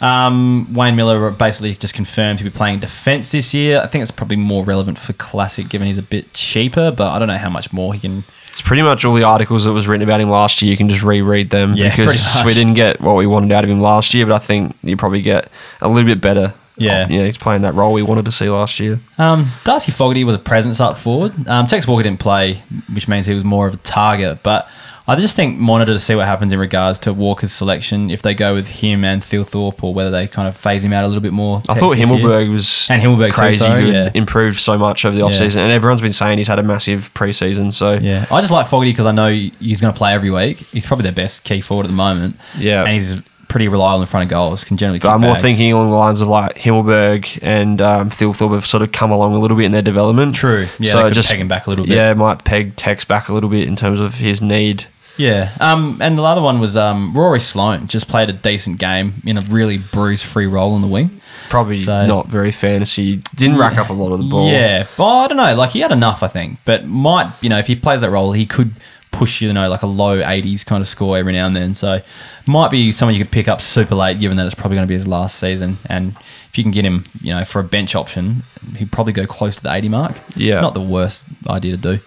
Um, 0.00 0.72
Wayne 0.72 0.94
Milera 0.96 1.36
basically 1.36 1.74
just 1.74 1.92
confirmed 1.94 2.40
he'll 2.40 2.50
be 2.50 2.56
playing 2.56 2.78
defence 2.78 3.32
this 3.32 3.52
year. 3.52 3.80
I 3.82 3.86
think 3.86 4.02
it's 4.02 4.10
probably 4.10 4.36
more 4.38 4.64
relevant 4.64 4.98
for 4.98 5.12
Classic 5.14 5.68
given 5.68 5.86
he's 5.88 5.98
a 5.98 6.02
bit 6.02 6.32
cheaper, 6.32 6.90
but 6.90 7.10
I 7.12 7.18
don't 7.18 7.28
know 7.28 7.36
how 7.36 7.50
much 7.50 7.72
more 7.72 7.92
he 7.92 8.00
can. 8.00 8.24
It's 8.50 8.60
pretty 8.60 8.82
much 8.82 9.04
all 9.04 9.14
the 9.14 9.22
articles 9.22 9.64
that 9.64 9.72
was 9.72 9.88
written 9.88 10.02
about 10.02 10.20
him 10.20 10.28
last 10.28 10.60
year. 10.60 10.70
You 10.70 10.76
can 10.76 10.88
just 10.88 11.02
reread 11.02 11.50
them 11.50 11.74
Yeah, 11.74 11.88
because 11.96 12.42
we 12.44 12.52
didn't 12.52 12.74
get 12.74 13.00
what 13.00 13.16
we 13.16 13.26
wanted 13.26 13.52
out 13.52 13.64
of 13.64 13.70
him 13.70 13.80
last 13.80 14.12
year, 14.12 14.26
but 14.26 14.34
I 14.34 14.38
think 14.38 14.76
you 14.82 14.96
probably 14.96 15.22
get 15.22 15.48
a 15.80 15.88
little 15.88 16.04
bit 16.04 16.20
better. 16.20 16.52
Yeah. 16.76 17.06
yeah, 17.08 17.24
he's 17.26 17.36
playing 17.36 17.62
that 17.62 17.74
role 17.74 17.92
we 17.92 18.02
wanted 18.02 18.24
to 18.24 18.32
see 18.32 18.48
last 18.48 18.80
year. 18.80 19.00
Um, 19.18 19.48
Darcy 19.64 19.92
Fogarty 19.92 20.24
was 20.24 20.34
a 20.34 20.38
presence 20.38 20.80
up 20.80 20.96
forward. 20.96 21.32
Um, 21.46 21.66
Tex 21.66 21.86
Walker 21.86 22.02
didn't 22.02 22.20
play, 22.20 22.62
which 22.94 23.06
means 23.06 23.26
he 23.26 23.34
was 23.34 23.44
more 23.44 23.66
of 23.66 23.74
a 23.74 23.78
target. 23.78 24.42
But 24.42 24.66
I 25.10 25.16
just 25.16 25.34
think 25.34 25.58
monitor 25.58 25.92
to 25.92 25.98
see 25.98 26.14
what 26.14 26.26
happens 26.26 26.52
in 26.52 26.60
regards 26.60 27.00
to 27.00 27.12
Walker's 27.12 27.50
selection 27.50 28.10
if 28.12 28.22
they 28.22 28.32
go 28.32 28.54
with 28.54 28.68
him 28.68 29.04
and 29.04 29.20
Thilthorpe 29.20 29.82
or 29.82 29.92
whether 29.92 30.12
they 30.12 30.28
kind 30.28 30.46
of 30.46 30.56
phase 30.56 30.84
him 30.84 30.92
out 30.92 31.02
a 31.02 31.08
little 31.08 31.20
bit 31.20 31.32
more. 31.32 31.64
I 31.68 31.74
thought 31.74 31.96
this 31.96 31.98
year. 31.98 32.06
Himmelberg 32.06 32.52
was 32.52 32.88
And 32.88 33.02
Himmelberg 33.02 33.30
too, 33.30 33.34
crazy 33.34 33.58
sorry, 33.58 33.90
yeah. 33.90 34.10
improved 34.14 34.60
so 34.60 34.78
much 34.78 35.04
over 35.04 35.16
the 35.16 35.22
off 35.22 35.34
season, 35.34 35.62
and 35.62 35.72
everyone's 35.72 36.00
been 36.00 36.12
saying 36.12 36.38
he's 36.38 36.46
had 36.46 36.60
a 36.60 36.62
massive 36.62 37.12
preseason. 37.12 37.72
So 37.72 37.94
Yeah, 37.94 38.26
I 38.30 38.40
just 38.40 38.52
like 38.52 38.68
Fogarty 38.68 38.92
because 38.92 39.06
I 39.06 39.10
know 39.10 39.30
he's 39.32 39.80
going 39.80 39.92
to 39.92 39.98
play 39.98 40.14
every 40.14 40.30
week. 40.30 40.58
He's 40.58 40.86
probably 40.86 41.02
their 41.02 41.12
best 41.12 41.42
key 41.42 41.60
forward 41.60 41.86
at 41.86 41.88
the 41.88 41.96
moment. 41.96 42.36
Yeah. 42.56 42.84
and 42.84 42.92
he's 42.92 43.20
pretty 43.50 43.68
reliable 43.68 44.00
in 44.00 44.06
front 44.06 44.24
of 44.24 44.30
goals. 44.30 44.64
Can 44.64 44.78
generally. 44.78 45.00
But 45.00 45.10
I'm 45.10 45.20
more 45.20 45.36
thinking 45.36 45.72
along 45.72 45.90
the 45.90 45.96
lines 45.96 46.22
of 46.22 46.28
like 46.28 46.54
Himmelberg 46.54 47.40
and 47.42 47.82
um, 47.82 48.08
Thilthorpe 48.08 48.54
have 48.54 48.64
sort 48.64 48.82
of 48.82 48.92
come 48.92 49.10
along 49.10 49.34
a 49.34 49.38
little 49.38 49.56
bit 49.56 49.66
in 49.66 49.72
their 49.72 49.82
development. 49.82 50.34
True. 50.34 50.68
Yeah, 50.78 51.02
they 51.02 51.10
could 51.10 51.24
peg 51.26 51.40
him 51.40 51.48
back 51.48 51.66
a 51.66 51.70
little 51.70 51.84
bit. 51.84 51.96
Yeah, 51.96 52.14
might 52.14 52.44
peg 52.44 52.76
Tex 52.76 53.04
back 53.04 53.28
a 53.28 53.34
little 53.34 53.50
bit 53.50 53.68
in 53.68 53.76
terms 53.76 54.00
of 54.00 54.14
his 54.14 54.40
need. 54.40 54.86
Yeah, 55.16 55.50
um, 55.60 55.98
and 56.00 56.16
the 56.16 56.22
other 56.22 56.40
one 56.40 56.60
was 56.60 56.76
um, 56.76 57.12
Rory 57.14 57.40
Sloane. 57.40 57.86
Just 57.88 58.08
played 58.08 58.30
a 58.30 58.32
decent 58.32 58.78
game 58.78 59.14
in 59.26 59.36
a 59.36 59.42
really 59.42 59.76
bruise-free 59.78 60.46
role 60.46 60.72
on 60.74 60.80
the 60.80 60.86
wing. 60.88 61.20
Probably 61.50 61.78
So- 61.78 62.06
not 62.06 62.28
very 62.28 62.52
fantasy. 62.52 63.16
Didn't 63.34 63.58
rack 63.58 63.76
up 63.76 63.90
a 63.90 63.92
lot 63.92 64.12
of 64.12 64.18
the 64.18 64.24
ball. 64.24 64.48
Yeah, 64.50 64.86
but 64.96 65.04
I 65.06 65.28
don't 65.28 65.36
know. 65.36 65.54
Like 65.54 65.70
he 65.70 65.80
had 65.80 65.92
enough, 65.92 66.22
I 66.22 66.28
think. 66.28 66.58
But 66.64 66.86
might 66.86 67.30
you 67.40 67.48
know 67.48 67.58
if 67.58 67.66
he 67.66 67.76
plays 67.76 68.00
that 68.02 68.10
role, 68.10 68.32
he 68.32 68.46
could 68.46 68.72
push 69.20 69.42
you 69.42 69.52
know 69.52 69.68
like 69.68 69.82
a 69.82 69.86
low 69.86 70.22
80s 70.22 70.64
kind 70.64 70.80
of 70.80 70.88
score 70.88 71.18
every 71.18 71.34
now 71.34 71.44
and 71.44 71.54
then. 71.54 71.74
So 71.74 72.00
might 72.46 72.70
be 72.70 72.90
someone 72.90 73.14
you 73.14 73.22
could 73.22 73.30
pick 73.30 73.48
up 73.48 73.60
super 73.60 73.94
late, 73.94 74.18
given 74.18 74.38
that 74.38 74.46
it's 74.46 74.54
probably 74.54 74.78
going 74.78 74.86
to 74.86 74.88
be 74.88 74.94
his 74.94 75.06
last 75.06 75.38
season. 75.38 75.76
And 75.90 76.16
if 76.48 76.56
you 76.56 76.64
can 76.64 76.70
get 76.70 76.86
him, 76.86 77.04
you 77.20 77.34
know, 77.34 77.44
for 77.44 77.60
a 77.60 77.62
bench 77.62 77.94
option, 77.94 78.44
he'd 78.78 78.90
probably 78.90 79.12
go 79.12 79.26
close 79.26 79.56
to 79.56 79.62
the 79.62 79.74
80 79.74 79.90
mark. 79.90 80.18
Yeah. 80.36 80.62
not 80.62 80.72
the 80.72 80.80
worst 80.80 81.22
idea 81.50 81.76
to 81.76 81.82
do. 81.82 81.98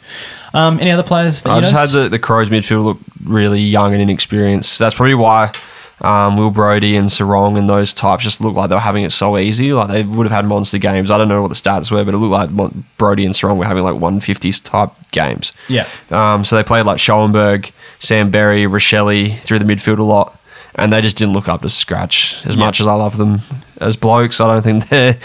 Um, 0.55 0.79
any 0.79 0.89
other 0.89 1.03
players? 1.03 1.43
That 1.43 1.51
I 1.51 1.61
just 1.61 1.71
had 1.71 1.89
the, 1.89 2.09
the 2.09 2.17
Crows 2.17 2.49
midfield 2.49 2.83
look 2.83 2.97
really 3.23 3.61
young 3.61 3.93
and 3.93 4.01
inexperienced. 4.01 4.79
That's 4.79 4.95
probably 4.95 5.13
why 5.13 5.51
um, 6.01 6.37
Will 6.37 6.51
Brodie 6.51 6.95
and 6.97 7.07
Serong 7.07 7.57
and 7.57 7.69
those 7.69 7.93
types 7.93 8.23
just 8.23 8.41
looked 8.41 8.55
like 8.57 8.69
they 8.69 8.75
were 8.75 8.81
having 8.81 9.03
it 9.03 9.11
so 9.11 9.37
easy. 9.37 9.71
Like 9.73 9.87
they 9.89 10.03
would 10.03 10.25
have 10.25 10.31
had 10.31 10.45
monster 10.45 10.77
games. 10.77 11.09
I 11.11 11.17
don't 11.17 11.27
know 11.29 11.41
what 11.41 11.47
the 11.49 11.55
stats 11.55 11.91
were, 11.91 12.03
but 12.03 12.13
it 12.13 12.17
looked 12.17 12.51
like 12.53 12.71
Brodie 12.97 13.25
and 13.25 13.33
Serong 13.33 13.57
were 13.57 13.65
having 13.65 13.83
like 13.83 13.95
150s 13.95 14.61
type 14.63 14.91
games. 15.11 15.53
Yeah. 15.69 15.87
Um, 16.11 16.43
so 16.43 16.55
they 16.55 16.63
played 16.63 16.85
like 16.85 16.99
Schoenberg, 16.99 17.71
Sam 17.99 18.31
Berry, 18.31 18.63
Rachele 18.63 19.37
through 19.39 19.59
the 19.59 19.65
midfield 19.65 19.99
a 19.99 20.03
lot. 20.03 20.39
And 20.75 20.91
they 20.91 21.01
just 21.01 21.17
didn't 21.17 21.33
look 21.35 21.47
up 21.47 21.61
to 21.61 21.69
scratch. 21.69 22.43
As 22.45 22.55
Yeah. 22.55 22.65
much 22.65 22.81
as 22.81 22.87
I 22.87 22.93
love 22.95 23.15
them 23.17 23.41
as 23.79 23.95
blokes, 23.95 24.41
I 24.41 24.47
don't 24.47 24.63
think 24.63 24.89
they're 24.89 25.19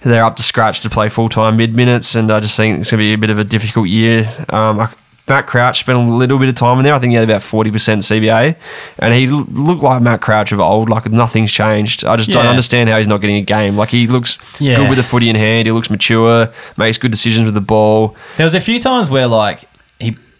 they're 0.00 0.24
up 0.24 0.36
to 0.36 0.42
scratch 0.42 0.80
to 0.80 0.88
play 0.88 1.10
full 1.10 1.28
time 1.28 1.58
mid 1.58 1.76
minutes. 1.76 2.14
And 2.14 2.30
I 2.30 2.40
just 2.40 2.56
think 2.56 2.80
it's 2.80 2.90
going 2.90 2.98
to 3.00 3.02
be 3.04 3.12
a 3.12 3.18
bit 3.18 3.28
of 3.28 3.38
a 3.38 3.44
difficult 3.44 3.88
year. 3.88 4.26
Um, 4.48 4.80
I, 4.80 4.88
Matt 5.26 5.46
Crouch 5.46 5.80
spent 5.80 5.96
a 5.96 6.02
little 6.02 6.38
bit 6.38 6.50
of 6.50 6.54
time 6.54 6.76
in 6.78 6.84
there. 6.84 6.92
I 6.92 6.98
think 6.98 7.10
he 7.12 7.14
had 7.14 7.24
about 7.24 7.42
forty 7.42 7.70
percent 7.70 8.02
CBA, 8.02 8.56
and 8.98 9.14
he 9.14 9.26
looked 9.26 9.82
like 9.82 10.02
Matt 10.02 10.20
Crouch 10.20 10.52
of 10.52 10.60
old. 10.60 10.90
Like 10.90 11.10
nothing's 11.10 11.50
changed. 11.50 12.04
I 12.04 12.16
just 12.16 12.30
don't 12.30 12.44
understand 12.46 12.90
how 12.90 12.98
he's 12.98 13.08
not 13.08 13.22
getting 13.22 13.36
a 13.36 13.42
game. 13.42 13.76
Like 13.76 13.88
he 13.90 14.06
looks 14.06 14.36
Yeah. 14.60 14.76
good 14.76 14.88
with 14.90 14.98
the 14.98 15.02
footy 15.04 15.30
in 15.30 15.36
hand. 15.36 15.66
He 15.66 15.72
looks 15.72 15.88
mature, 15.88 16.50
makes 16.76 16.98
good 16.98 17.10
decisions 17.10 17.46
with 17.46 17.54
the 17.54 17.62
ball. 17.62 18.14
There 18.36 18.44
was 18.44 18.54
a 18.54 18.60
few 18.60 18.78
times 18.78 19.08
where 19.08 19.26
like 19.26 19.64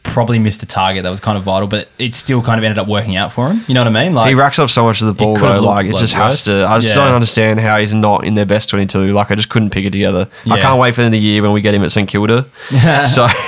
probably 0.05 0.39
missed 0.39 0.63
a 0.63 0.67
target 0.67 1.03
that 1.03 1.11
was 1.11 1.19
kind 1.21 1.37
of 1.37 1.43
vital, 1.43 1.67
but 1.67 1.89
it 1.99 2.15
still 2.15 2.41
kind 2.43 2.59
of 2.59 2.65
ended 2.65 2.79
up 2.79 2.87
working 2.87 3.17
out 3.17 3.33
for 3.33 3.49
him. 3.51 3.61
You 3.67 3.75
know 3.75 3.81
what 3.81 3.89
I 3.97 4.05
mean? 4.05 4.13
Like 4.15 4.29
he 4.29 4.35
racks 4.35 4.59
up 4.61 4.71
so 4.71 4.85
much 4.85 5.01
of 5.01 5.09
the 5.09 5.15
ball 5.15 5.37
though. 5.37 5.61
Like 5.61 5.87
it 5.87 5.93
like 5.93 6.01
just 6.01 6.15
has 6.15 6.45
to. 6.45 6.65
I 6.67 6.79
just 6.79 6.97
Yeah. 6.97 7.05
don't 7.05 7.15
understand 7.15 7.59
how 7.59 7.79
he's 7.81 7.93
not 7.93 8.25
in 8.25 8.35
their 8.35 8.47
best 8.47 8.69
twenty-two. 8.69 9.13
Like 9.13 9.31
I 9.33 9.35
just 9.35 9.49
couldn't 9.49 9.71
pick 9.71 9.85
it 9.85 9.91
together. 9.91 10.29
I 10.49 10.61
can't 10.61 10.79
wait 10.79 10.95
for 10.95 11.09
the 11.09 11.19
year 11.19 11.43
when 11.43 11.53
we 11.53 11.61
get 11.61 11.75
him 11.75 11.83
at 11.83 11.91
St 11.91 12.09
Kilda. 12.09 12.47
so. 13.07 13.27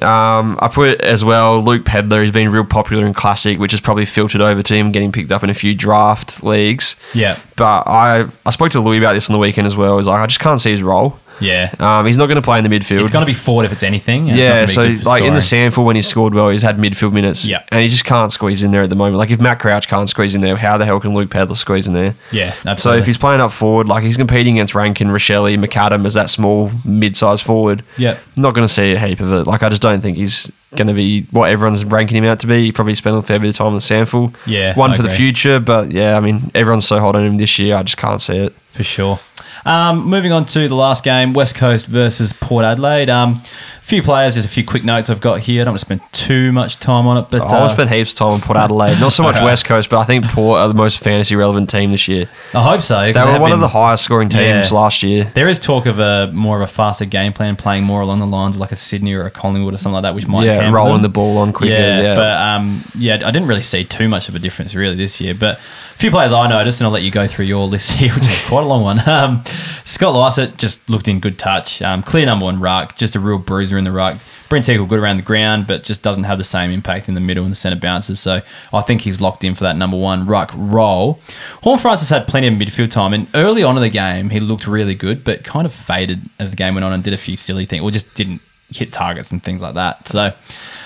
Um, 0.00 0.58
I 0.60 0.68
put 0.72 1.00
as 1.00 1.22
well 1.24 1.60
Luke 1.62 1.84
Pedlar. 1.84 2.22
He's 2.22 2.32
been 2.32 2.50
real 2.50 2.64
popular 2.64 3.06
in 3.06 3.12
Classic, 3.14 3.58
which 3.60 3.70
has 3.72 3.80
probably 3.80 4.04
filtered 4.06 4.40
over 4.40 4.62
to 4.62 4.74
him 4.74 4.90
getting 4.90 5.12
picked 5.12 5.30
up 5.30 5.44
in 5.44 5.50
a 5.50 5.54
few 5.54 5.74
draft 5.74 6.42
leagues. 6.42 6.96
Yeah. 7.14 7.38
But 7.56 7.86
I 7.86 8.26
I 8.44 8.50
spoke 8.50 8.70
to 8.70 8.80
Louis 8.80 8.98
about 8.98 9.12
this 9.12 9.28
on 9.28 9.34
the 9.34 9.38
weekend 9.38 9.66
as 9.66 9.76
well. 9.76 9.98
He's 9.98 10.06
like, 10.08 10.18
I 10.20 10.26
just 10.26 10.40
can't 10.40 10.60
see 10.60 10.70
his 10.70 10.82
role. 10.82 11.18
Yeah. 11.40 11.74
Um, 11.78 12.06
he's 12.06 12.18
not 12.18 12.26
going 12.26 12.36
to 12.36 12.42
play 12.42 12.58
in 12.58 12.64
the 12.64 12.70
midfield. 12.70 13.00
It's 13.02 13.10
going 13.10 13.24
to 13.26 13.30
be 13.30 13.34
forward 13.34 13.64
if 13.64 13.72
it's 13.72 13.82
anything. 13.82 14.26
Yeah, 14.26 14.66
so 14.66 14.82
like 15.04 15.22
in 15.24 15.34
the 15.34 15.40
scoring. 15.40 15.70
SANFL 15.70 15.84
when 15.84 15.96
he 15.96 16.02
scored 16.02 16.34
well, 16.34 16.50
he's 16.50 16.62
had 16.62 16.78
midfield 16.78 17.12
minutes. 17.12 17.46
Yeah. 17.46 17.62
and 17.70 17.82
he 17.82 17.88
just 17.88 18.04
can't 18.04 18.32
squeeze 18.32 18.62
in 18.62 18.70
there 18.70 18.82
at 18.82 18.90
the 18.90 18.96
moment. 18.96 19.16
Like 19.16 19.30
if 19.30 19.40
Matt 19.40 19.58
Crouch 19.58 19.88
can't 19.88 20.08
squeeze 20.08 20.34
in 20.34 20.40
there, 20.40 20.56
how 20.56 20.78
the 20.78 20.84
hell 20.84 21.00
can 21.00 21.14
Luke 21.14 21.30
Pedlar 21.30 21.56
squeeze 21.56 21.86
in 21.86 21.94
there? 21.94 22.14
Yeah, 22.30 22.54
So 22.76 22.92
if 22.92 23.06
he's 23.06 23.18
playing 23.18 23.40
up 23.40 23.52
forward, 23.52 23.88
like 23.88 24.04
he's 24.04 24.16
competing 24.16 24.58
against 24.58 24.74
Rankine, 24.74 25.08
Rachele, 25.08 25.56
McAdam 25.62 26.06
as 26.06 26.14
that 26.14 26.30
small 26.30 26.70
mid-sized 26.84 27.42
forward. 27.44 27.82
Yeah. 27.96 28.18
not 28.36 28.54
going 28.54 28.66
to 28.66 28.72
see 28.72 28.92
a 28.92 28.98
heap 28.98 29.20
of 29.20 29.32
it. 29.32 29.46
Like 29.46 29.62
I 29.62 29.68
just 29.68 29.82
don't 29.82 30.00
think 30.00 30.16
he's 30.16 30.50
going 30.76 30.86
to 30.86 30.94
be 30.94 31.22
what 31.32 31.50
everyone's 31.50 31.84
ranking 31.84 32.16
him 32.16 32.24
out 32.24 32.40
to 32.40 32.46
be. 32.46 32.62
He 32.64 32.72
probably 32.72 32.94
spent 32.94 33.16
a 33.16 33.22
fair 33.22 33.38
bit 33.38 33.50
of 33.50 33.56
time 33.56 33.74
in 33.74 33.78
SANFL. 33.80 34.34
Yeah, 34.46 34.74
one 34.74 34.92
I 34.92 34.96
for 34.96 35.02
the 35.02 35.08
future, 35.10 35.60
but 35.60 35.90
yeah, 35.92 36.16
I 36.16 36.20
mean 36.20 36.50
everyone's 36.54 36.86
so 36.86 36.98
hot 36.98 37.14
on 37.14 37.24
him 37.24 37.36
this 37.36 37.58
year. 37.58 37.76
I 37.76 37.82
just 37.82 37.98
can't 37.98 38.22
see 38.22 38.38
it. 38.38 38.54
for 38.70 38.82
sure. 38.82 39.18
Um, 39.64 40.06
moving 40.08 40.32
on 40.32 40.44
to 40.46 40.66
the 40.68 40.74
last 40.74 41.04
game, 41.04 41.32
West 41.34 41.54
Coast 41.54 41.86
versus 41.86 42.32
Port 42.32 42.64
Adelaide. 42.64 43.08
Um, 43.08 43.40
a 43.80 43.84
few 43.84 44.02
players, 44.02 44.34
there's 44.34 44.44
a 44.44 44.48
few 44.48 44.64
quick 44.64 44.84
notes 44.84 45.10
I've 45.10 45.20
got 45.20 45.40
here. 45.40 45.60
I 45.60 45.64
don't 45.64 45.72
want 45.72 45.80
to 45.80 45.84
spend 45.86 46.00
too 46.12 46.52
much 46.52 46.78
time 46.78 47.06
on 47.06 47.18
it, 47.18 47.26
but 47.30 47.52
I 47.52 47.58
uh, 47.58 47.68
spent 47.68 47.90
heaps 47.90 48.12
of 48.12 48.18
time 48.18 48.28
on 48.30 48.40
Port 48.40 48.56
Adelaide. 48.56 49.00
Not 49.00 49.12
so 49.12 49.22
much 49.22 49.36
Alright. 49.36 49.44
West 49.50 49.64
Coast, 49.64 49.90
but 49.90 49.98
I 49.98 50.04
think 50.04 50.24
Port 50.26 50.58
are 50.60 50.68
the 50.68 50.74
most 50.74 50.98
fantasy 51.00 51.34
relevant 51.36 51.68
team 51.68 51.90
this 51.90 52.06
year. 52.08 52.28
I 52.54 52.62
hope 52.62 52.80
so. 52.80 53.12
They 53.12 53.24
were 53.24 53.40
one 53.40 53.52
of 53.52 53.60
the 53.60 53.68
highest 53.68 54.04
scoring 54.04 54.28
teams 54.28 54.70
Yeah. 54.70 54.76
last 54.76 55.02
year. 55.02 55.30
There 55.34 55.48
is 55.48 55.58
talk 55.58 55.86
of 55.86 55.98
a 55.98 56.30
more 56.32 56.56
of 56.56 56.62
a 56.62 56.66
faster 56.72 57.04
game 57.04 57.32
plan, 57.32 57.56
playing 57.56 57.82
more 57.84 58.00
along 58.00 58.20
the 58.20 58.26
lines 58.26 58.54
of 58.54 58.60
like 58.60 58.72
a 58.72 58.76
Sydney 58.76 59.14
or 59.14 59.24
a 59.24 59.30
Collingwood 59.30 59.74
or 59.74 59.78
something 59.78 59.94
like 59.94 60.02
that, 60.04 60.14
which 60.14 60.26
might 60.28 60.44
Yeah, 60.44 60.70
rolling 60.70 60.94
them. 60.94 61.02
the 61.02 61.08
ball 61.08 61.38
on 61.38 61.52
quicker. 61.52 61.72
Yeah, 61.74 62.00
Yeah, 62.02 62.14
but 62.14 62.36
um, 62.40 62.84
yeah, 62.96 63.14
I 63.14 63.30
didn't 63.32 63.48
really 63.48 63.62
see 63.62 63.84
too 63.84 64.08
much 64.08 64.28
of 64.28 64.34
a 64.36 64.38
difference 64.38 64.74
really 64.74 64.94
this 64.96 65.20
year. 65.20 65.34
But 65.34 65.58
a 65.58 65.98
few 65.98 66.10
players 66.10 66.32
I 66.32 66.48
noticed, 66.48 66.80
and 66.80 66.86
I'll 66.86 66.92
let 66.92 67.02
you 67.02 67.10
go 67.10 67.26
through 67.26 67.46
your 67.46 67.66
list 67.66 67.92
here, 67.98 68.12
which 68.14 68.24
is 68.24 68.42
quite 68.46 68.62
a 68.62 68.66
long 68.66 68.82
one. 68.82 69.08
Um, 69.08 69.42
Scott 69.84 70.14
Lycett 70.14 70.56
just 70.56 70.88
looked 70.88 71.08
in 71.08 71.20
good 71.20 71.38
touch, 71.38 71.82
um, 71.82 72.02
clear 72.02 72.26
number 72.26 72.44
one 72.44 72.60
ruck, 72.60 72.96
just 72.96 73.14
a 73.14 73.20
real 73.20 73.38
bruiser 73.38 73.76
in 73.78 73.84
the 73.84 73.92
ruck. 73.92 74.18
Brynn 74.48 74.60
Teakle 74.60 74.88
good 74.88 74.98
around 74.98 75.16
the 75.16 75.22
ground, 75.22 75.66
but 75.66 75.82
just 75.82 76.02
doesn't 76.02 76.24
have 76.24 76.36
the 76.38 76.44
same 76.44 76.70
impact 76.70 77.08
in 77.08 77.14
the 77.14 77.20
middle 77.20 77.44
and 77.44 77.52
the 77.52 77.56
centre 77.56 77.80
bounces. 77.80 78.20
So 78.20 78.42
I 78.72 78.82
think 78.82 79.00
he's 79.00 79.20
locked 79.20 79.44
in 79.44 79.54
for 79.54 79.64
that 79.64 79.76
number 79.76 79.96
one 79.96 80.26
ruck 80.26 80.52
role. 80.54 81.20
Horne-Francis 81.62 82.10
had 82.10 82.28
plenty 82.28 82.48
of 82.48 82.54
midfield 82.54 82.90
time, 82.90 83.12
and 83.12 83.28
early 83.34 83.62
on 83.62 83.76
in 83.76 83.82
the 83.82 83.88
game 83.88 84.30
he 84.30 84.40
looked 84.40 84.66
really 84.66 84.94
good, 84.94 85.24
but 85.24 85.42
kind 85.42 85.64
of 85.64 85.72
faded 85.72 86.22
as 86.38 86.50
the 86.50 86.56
game 86.56 86.74
went 86.74 86.84
on 86.84 86.92
and 86.92 87.02
did 87.02 87.14
a 87.14 87.18
few 87.18 87.36
silly 87.36 87.64
things, 87.64 87.82
or 87.82 87.90
just 87.90 88.12
didn't 88.14 88.40
hit 88.74 88.92
targets 88.92 89.30
and 89.32 89.42
things 89.42 89.62
like 89.62 89.74
that. 89.74 90.08
So 90.08 90.30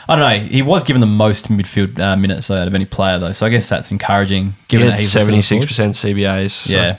I 0.09 0.16
don't 0.16 0.18
know. 0.20 0.47
He 0.49 0.62
was 0.62 0.84
given 0.84 1.01
the 1.01 1.07
most 1.07 1.49
midfield 1.49 1.99
uh, 1.99 2.16
minutes 2.16 2.51
out 2.51 2.68
of 2.68 2.74
any 2.74 2.84
player 2.84 3.18
though, 3.18 3.32
so 3.32 3.47
I 3.47 3.49
guess 3.49 3.68
that's 3.68 3.91
encouraging. 3.93 4.47
he 4.51 4.55
Given 4.68 4.87
had 4.89 4.95
that 4.95 5.01
he's 5.01 5.11
seventy 5.12 5.43
six 5.43 5.66
percent 5.66 5.95
CBAs. 5.95 6.51
so- 6.51 6.72
Yeah. 6.74 6.97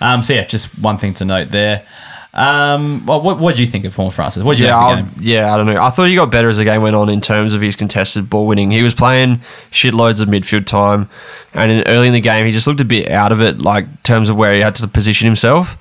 Um, 0.00 0.22
so 0.22 0.34
yeah, 0.34 0.44
just 0.44 0.76
one 0.78 0.98
thing 0.98 1.12
to 1.14 1.24
note 1.24 1.50
there. 1.50 1.84
Um, 2.32 3.04
well, 3.06 3.20
what 3.22 3.40
what 3.40 3.56
do 3.56 3.62
you 3.62 3.66
think 3.66 3.84
of 3.84 3.94
Horne-Francis? 3.96 4.44
What 4.44 4.52
did 4.52 4.60
you 4.60 4.66
Yeah, 4.66 4.76
make 4.76 4.82
I'll- 4.84 4.98
of 5.00 5.14
the 5.14 5.20
game? 5.20 5.28
yeah, 5.28 5.52
I 5.52 5.56
don't 5.56 5.66
know. 5.66 5.82
I 5.82 5.90
thought 5.90 6.08
he 6.08 6.14
got 6.14 6.30
better 6.30 6.48
as 6.48 6.58
the 6.58 6.64
game 6.64 6.80
went 6.80 6.94
on 6.94 7.08
in 7.08 7.20
terms 7.20 7.54
of 7.54 7.60
his 7.60 7.74
contested 7.74 8.30
ball 8.30 8.46
winning. 8.46 8.70
He 8.70 8.82
was 8.82 8.94
playing 8.94 9.40
shitloads 9.72 10.20
of 10.20 10.28
midfield 10.28 10.66
time, 10.66 11.08
and 11.54 11.72
in, 11.72 11.82
early 11.88 12.06
in 12.06 12.12
the 12.12 12.20
game, 12.20 12.46
he 12.46 12.52
just 12.52 12.68
looked 12.68 12.80
a 12.80 12.84
bit 12.84 13.10
out 13.10 13.32
of 13.32 13.40
it, 13.40 13.60
like 13.60 13.84
in 13.84 13.98
terms 14.04 14.28
of 14.28 14.36
where 14.36 14.54
he 14.54 14.60
had 14.60 14.76
to 14.76 14.86
position 14.86 15.26
himself. 15.26 15.76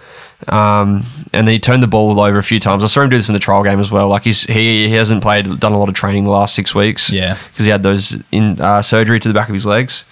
Um, 0.48 1.04
and 1.34 1.46
then 1.48 1.54
he 1.54 1.60
turned 1.60 1.84
the 1.84 1.88
ball 1.88 2.20
over 2.20 2.38
a 2.38 2.44
few 2.44 2.60
times. 2.60 2.84
I 2.84 2.88
saw 2.88 3.02
him 3.02 3.10
do 3.10 3.18
this 3.18 3.28
in 3.30 3.34
the 3.34 3.40
trial 3.40 3.62
game 3.64 3.80
as 3.80 3.92
well. 3.92 4.08
Like 4.08 4.24
he's 4.24 4.44
he, 4.44 4.88
he 4.88 4.94
hasn't 4.94 5.22
played 5.22 5.60
done 5.60 5.74
a 5.74 5.78
lot 5.78 5.90
of 5.90 5.96
training 5.96 6.24
the 6.24 6.30
last 6.32 6.56
six 6.56 6.74
weeks. 6.74 7.12
Yeah. 7.12 7.38
because 7.52 7.66
he 7.66 7.72
had 7.72 7.84
those 7.84 8.22
in 8.32 8.60
uh, 8.62 8.82
surgery 8.82 9.20
to 9.20 9.28
the 9.28 9.34
back 9.34 9.50
of 9.50 9.54
his 9.54 9.66
legs. 9.66 10.06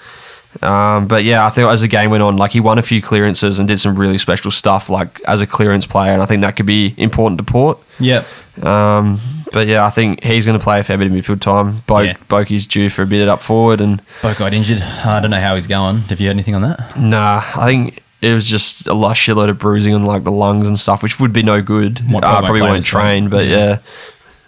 Um, 0.61 1.07
but 1.07 1.23
yeah, 1.23 1.45
I 1.45 1.49
think 1.49 1.69
as 1.69 1.81
the 1.81 1.87
game 1.87 2.09
went 2.09 2.23
on, 2.23 2.35
like 2.35 2.51
he 2.51 2.59
won 2.59 2.77
a 2.77 2.81
few 2.81 3.01
clearances 3.01 3.59
and 3.59 3.67
did 3.67 3.79
some 3.79 3.95
really 3.95 4.17
special 4.17 4.49
stuff, 4.51 4.89
like 4.89 5.21
as 5.27 5.39
a 5.39 5.47
clearance 5.47 5.85
player, 5.85 6.13
and 6.13 6.21
I 6.21 6.25
think 6.25 6.41
that 6.41 6.55
could 6.55 6.65
be 6.65 6.93
important 6.97 7.37
to 7.39 7.43
Port. 7.43 7.77
Yep. 7.99 8.25
Um, 8.63 9.19
but 9.53 9.67
yeah, 9.67 9.85
I 9.85 9.91
think 9.91 10.23
he's 10.23 10.45
going 10.45 10.57
to 10.57 10.63
play 10.63 10.79
a 10.79 10.83
fair 10.83 10.97
bit 10.97 11.07
of 11.07 11.13
midfield 11.13 11.41
time. 11.41 11.83
Bo- 11.85 11.99
Yeah. 11.99 12.13
Boak's 12.27 12.65
due 12.65 12.89
for 12.89 13.03
a 13.03 13.05
bit 13.05 13.27
up 13.27 13.41
forward, 13.41 13.81
and 13.81 14.01
Boak 14.21 14.39
got 14.39 14.53
injured. 14.53 14.81
I 14.81 15.19
don't 15.21 15.29
know 15.31 15.39
how 15.39 15.55
he's 15.55 15.67
going. 15.67 15.97
Have 15.99 16.19
you 16.19 16.27
heard 16.27 16.31
anything 16.35 16.55
on 16.55 16.63
that? 16.63 16.97
nah, 16.97 17.43
I 17.55 17.65
think 17.67 18.01
it 18.21 18.33
was 18.33 18.47
just 18.47 18.87
a 18.87 18.93
lot 18.93 19.15
shitload 19.15 19.49
of 19.49 19.59
bruising 19.59 19.93
on 19.93 20.03
like 20.03 20.23
the 20.23 20.31
lungs 20.31 20.67
and 20.67 20.77
stuff, 20.77 21.03
which 21.03 21.19
would 21.19 21.33
be 21.33 21.43
no 21.43 21.61
good. 21.61 21.99
What, 22.11 22.23
uh, 22.23 22.27
probably 22.27 22.31
won't 22.31 22.45
probably 22.45 22.59
play 22.61 22.69
won't 22.69 22.77
this 22.83 22.93
round. 22.93 23.05
train, 23.05 23.29
but 23.29 23.45
Yeah. 23.45 23.57
yeah. 23.57 23.77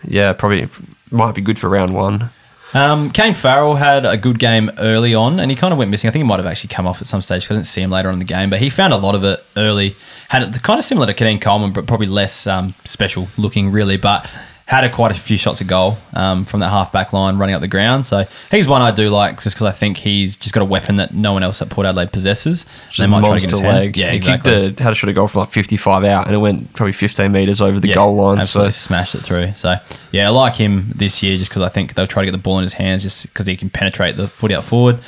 yeah, 0.07 0.33
probably 0.33 0.67
might 1.11 1.35
be 1.35 1.41
good 1.41 1.59
for 1.59 1.69
round 1.69 1.93
one. 1.93 2.29
Um, 2.71 3.09
Kane 3.11 3.33
Farrell 3.33 3.75
had 3.75 4.05
a 4.05 4.15
good 4.15 4.37
game 4.37 4.69
early 4.77 5.15
on, 5.15 5.39
and 5.39 5.49
he 5.49 5.57
kind 5.57 5.71
of 5.73 5.79
went 5.79 5.89
missing. 5.89 6.07
I 6.07 6.11
think 6.11 6.23
he 6.23 6.27
might 6.27 6.37
have 6.37 6.45
actually 6.45 6.67
come 6.67 6.85
off 6.85 7.01
at 7.01 7.07
some 7.07 7.21
stage. 7.23 7.45
I 7.49 7.55
didn't 7.55 7.65
see 7.65 7.81
him 7.81 7.89
later 7.89 8.09
on 8.09 8.13
in 8.13 8.19
the 8.19 8.25
game, 8.25 8.51
but 8.51 8.59
he 8.59 8.69
found 8.69 8.93
a 8.93 8.97
lot 8.97 9.15
of 9.15 9.23
it 9.23 9.43
early. 9.57 9.95
Had 10.27 10.43
it 10.43 10.61
kind 10.61 10.77
of 10.77 10.85
similar 10.85 11.07
to 11.07 11.13
Keidean 11.15 11.41
Coleman, 11.41 11.73
but 11.73 11.87
probably 11.87 12.05
less 12.05 12.45
um, 12.45 12.75
special 12.83 13.27
looking, 13.39 13.71
really. 13.71 13.97
But 13.97 14.29
had 14.69 14.83
a 14.83 14.89
quite 14.89 15.09
a 15.09 15.15
few 15.15 15.35
shots 15.35 15.61
at 15.61 15.67
goal 15.67 15.97
um, 16.13 16.45
from 16.45 16.59
that 16.59 16.69
half 16.69 16.91
back 16.91 17.11
line 17.11 17.39
running 17.39 17.55
up 17.55 17.61
the 17.61 17.67
ground. 17.67 18.05
So 18.05 18.25
he's 18.51 18.67
one 18.67 18.83
I 18.83 18.91
do 18.91 19.09
like 19.09 19.41
just 19.41 19.55
because 19.55 19.65
I 19.65 19.71
think 19.71 19.97
he's 19.97 20.35
just 20.35 20.53
got 20.53 20.61
a 20.61 20.65
weapon 20.65 20.97
that 20.97 21.11
no 21.11 21.33
one 21.33 21.41
else 21.41 21.59
at 21.63 21.69
Port 21.71 21.87
Adelaide 21.87 22.11
possesses. 22.11 22.65
Just 22.87 22.99
a 22.99 23.07
monster 23.07 23.57
leg. 23.57 23.97
Yeah, 23.97 24.11
he 24.11 24.17
exactly. 24.17 24.51
kicked 24.51 24.79
a 24.79 24.83
had 24.83 24.93
a 24.93 24.95
shot 24.95 25.09
of 25.09 25.15
goal 25.15 25.27
for 25.27 25.39
like 25.39 25.49
55 25.49 26.03
out, 26.03 26.27
and 26.27 26.35
it 26.35 26.37
went 26.37 26.71
probably 26.73 26.91
15 26.91 27.31
meters 27.31 27.61
over 27.61 27.79
the 27.79 27.87
Yeah, 27.87 27.95
goal 27.95 28.13
line. 28.13 28.37
Absolutely 28.37 28.71
So 28.71 28.85
smashed 28.85 29.15
it 29.15 29.21
through. 29.21 29.53
So 29.55 29.77
yeah, 30.11 30.27
I 30.27 30.29
like 30.29 30.53
him 30.53 30.91
this 30.95 31.23
year 31.23 31.35
just 31.35 31.49
because 31.49 31.63
I 31.63 31.69
think 31.69 31.95
they'll 31.95 32.05
try 32.05 32.21
to 32.21 32.27
get 32.27 32.33
the 32.33 32.37
ball 32.37 32.59
in 32.59 32.63
his 32.63 32.73
hands 32.73 33.01
just 33.01 33.23
because 33.23 33.47
he 33.47 33.55
can 33.55 33.71
penetrate 33.71 34.17
the 34.17 34.27
footy 34.27 34.53
out 34.53 34.65
forward. 34.65 34.99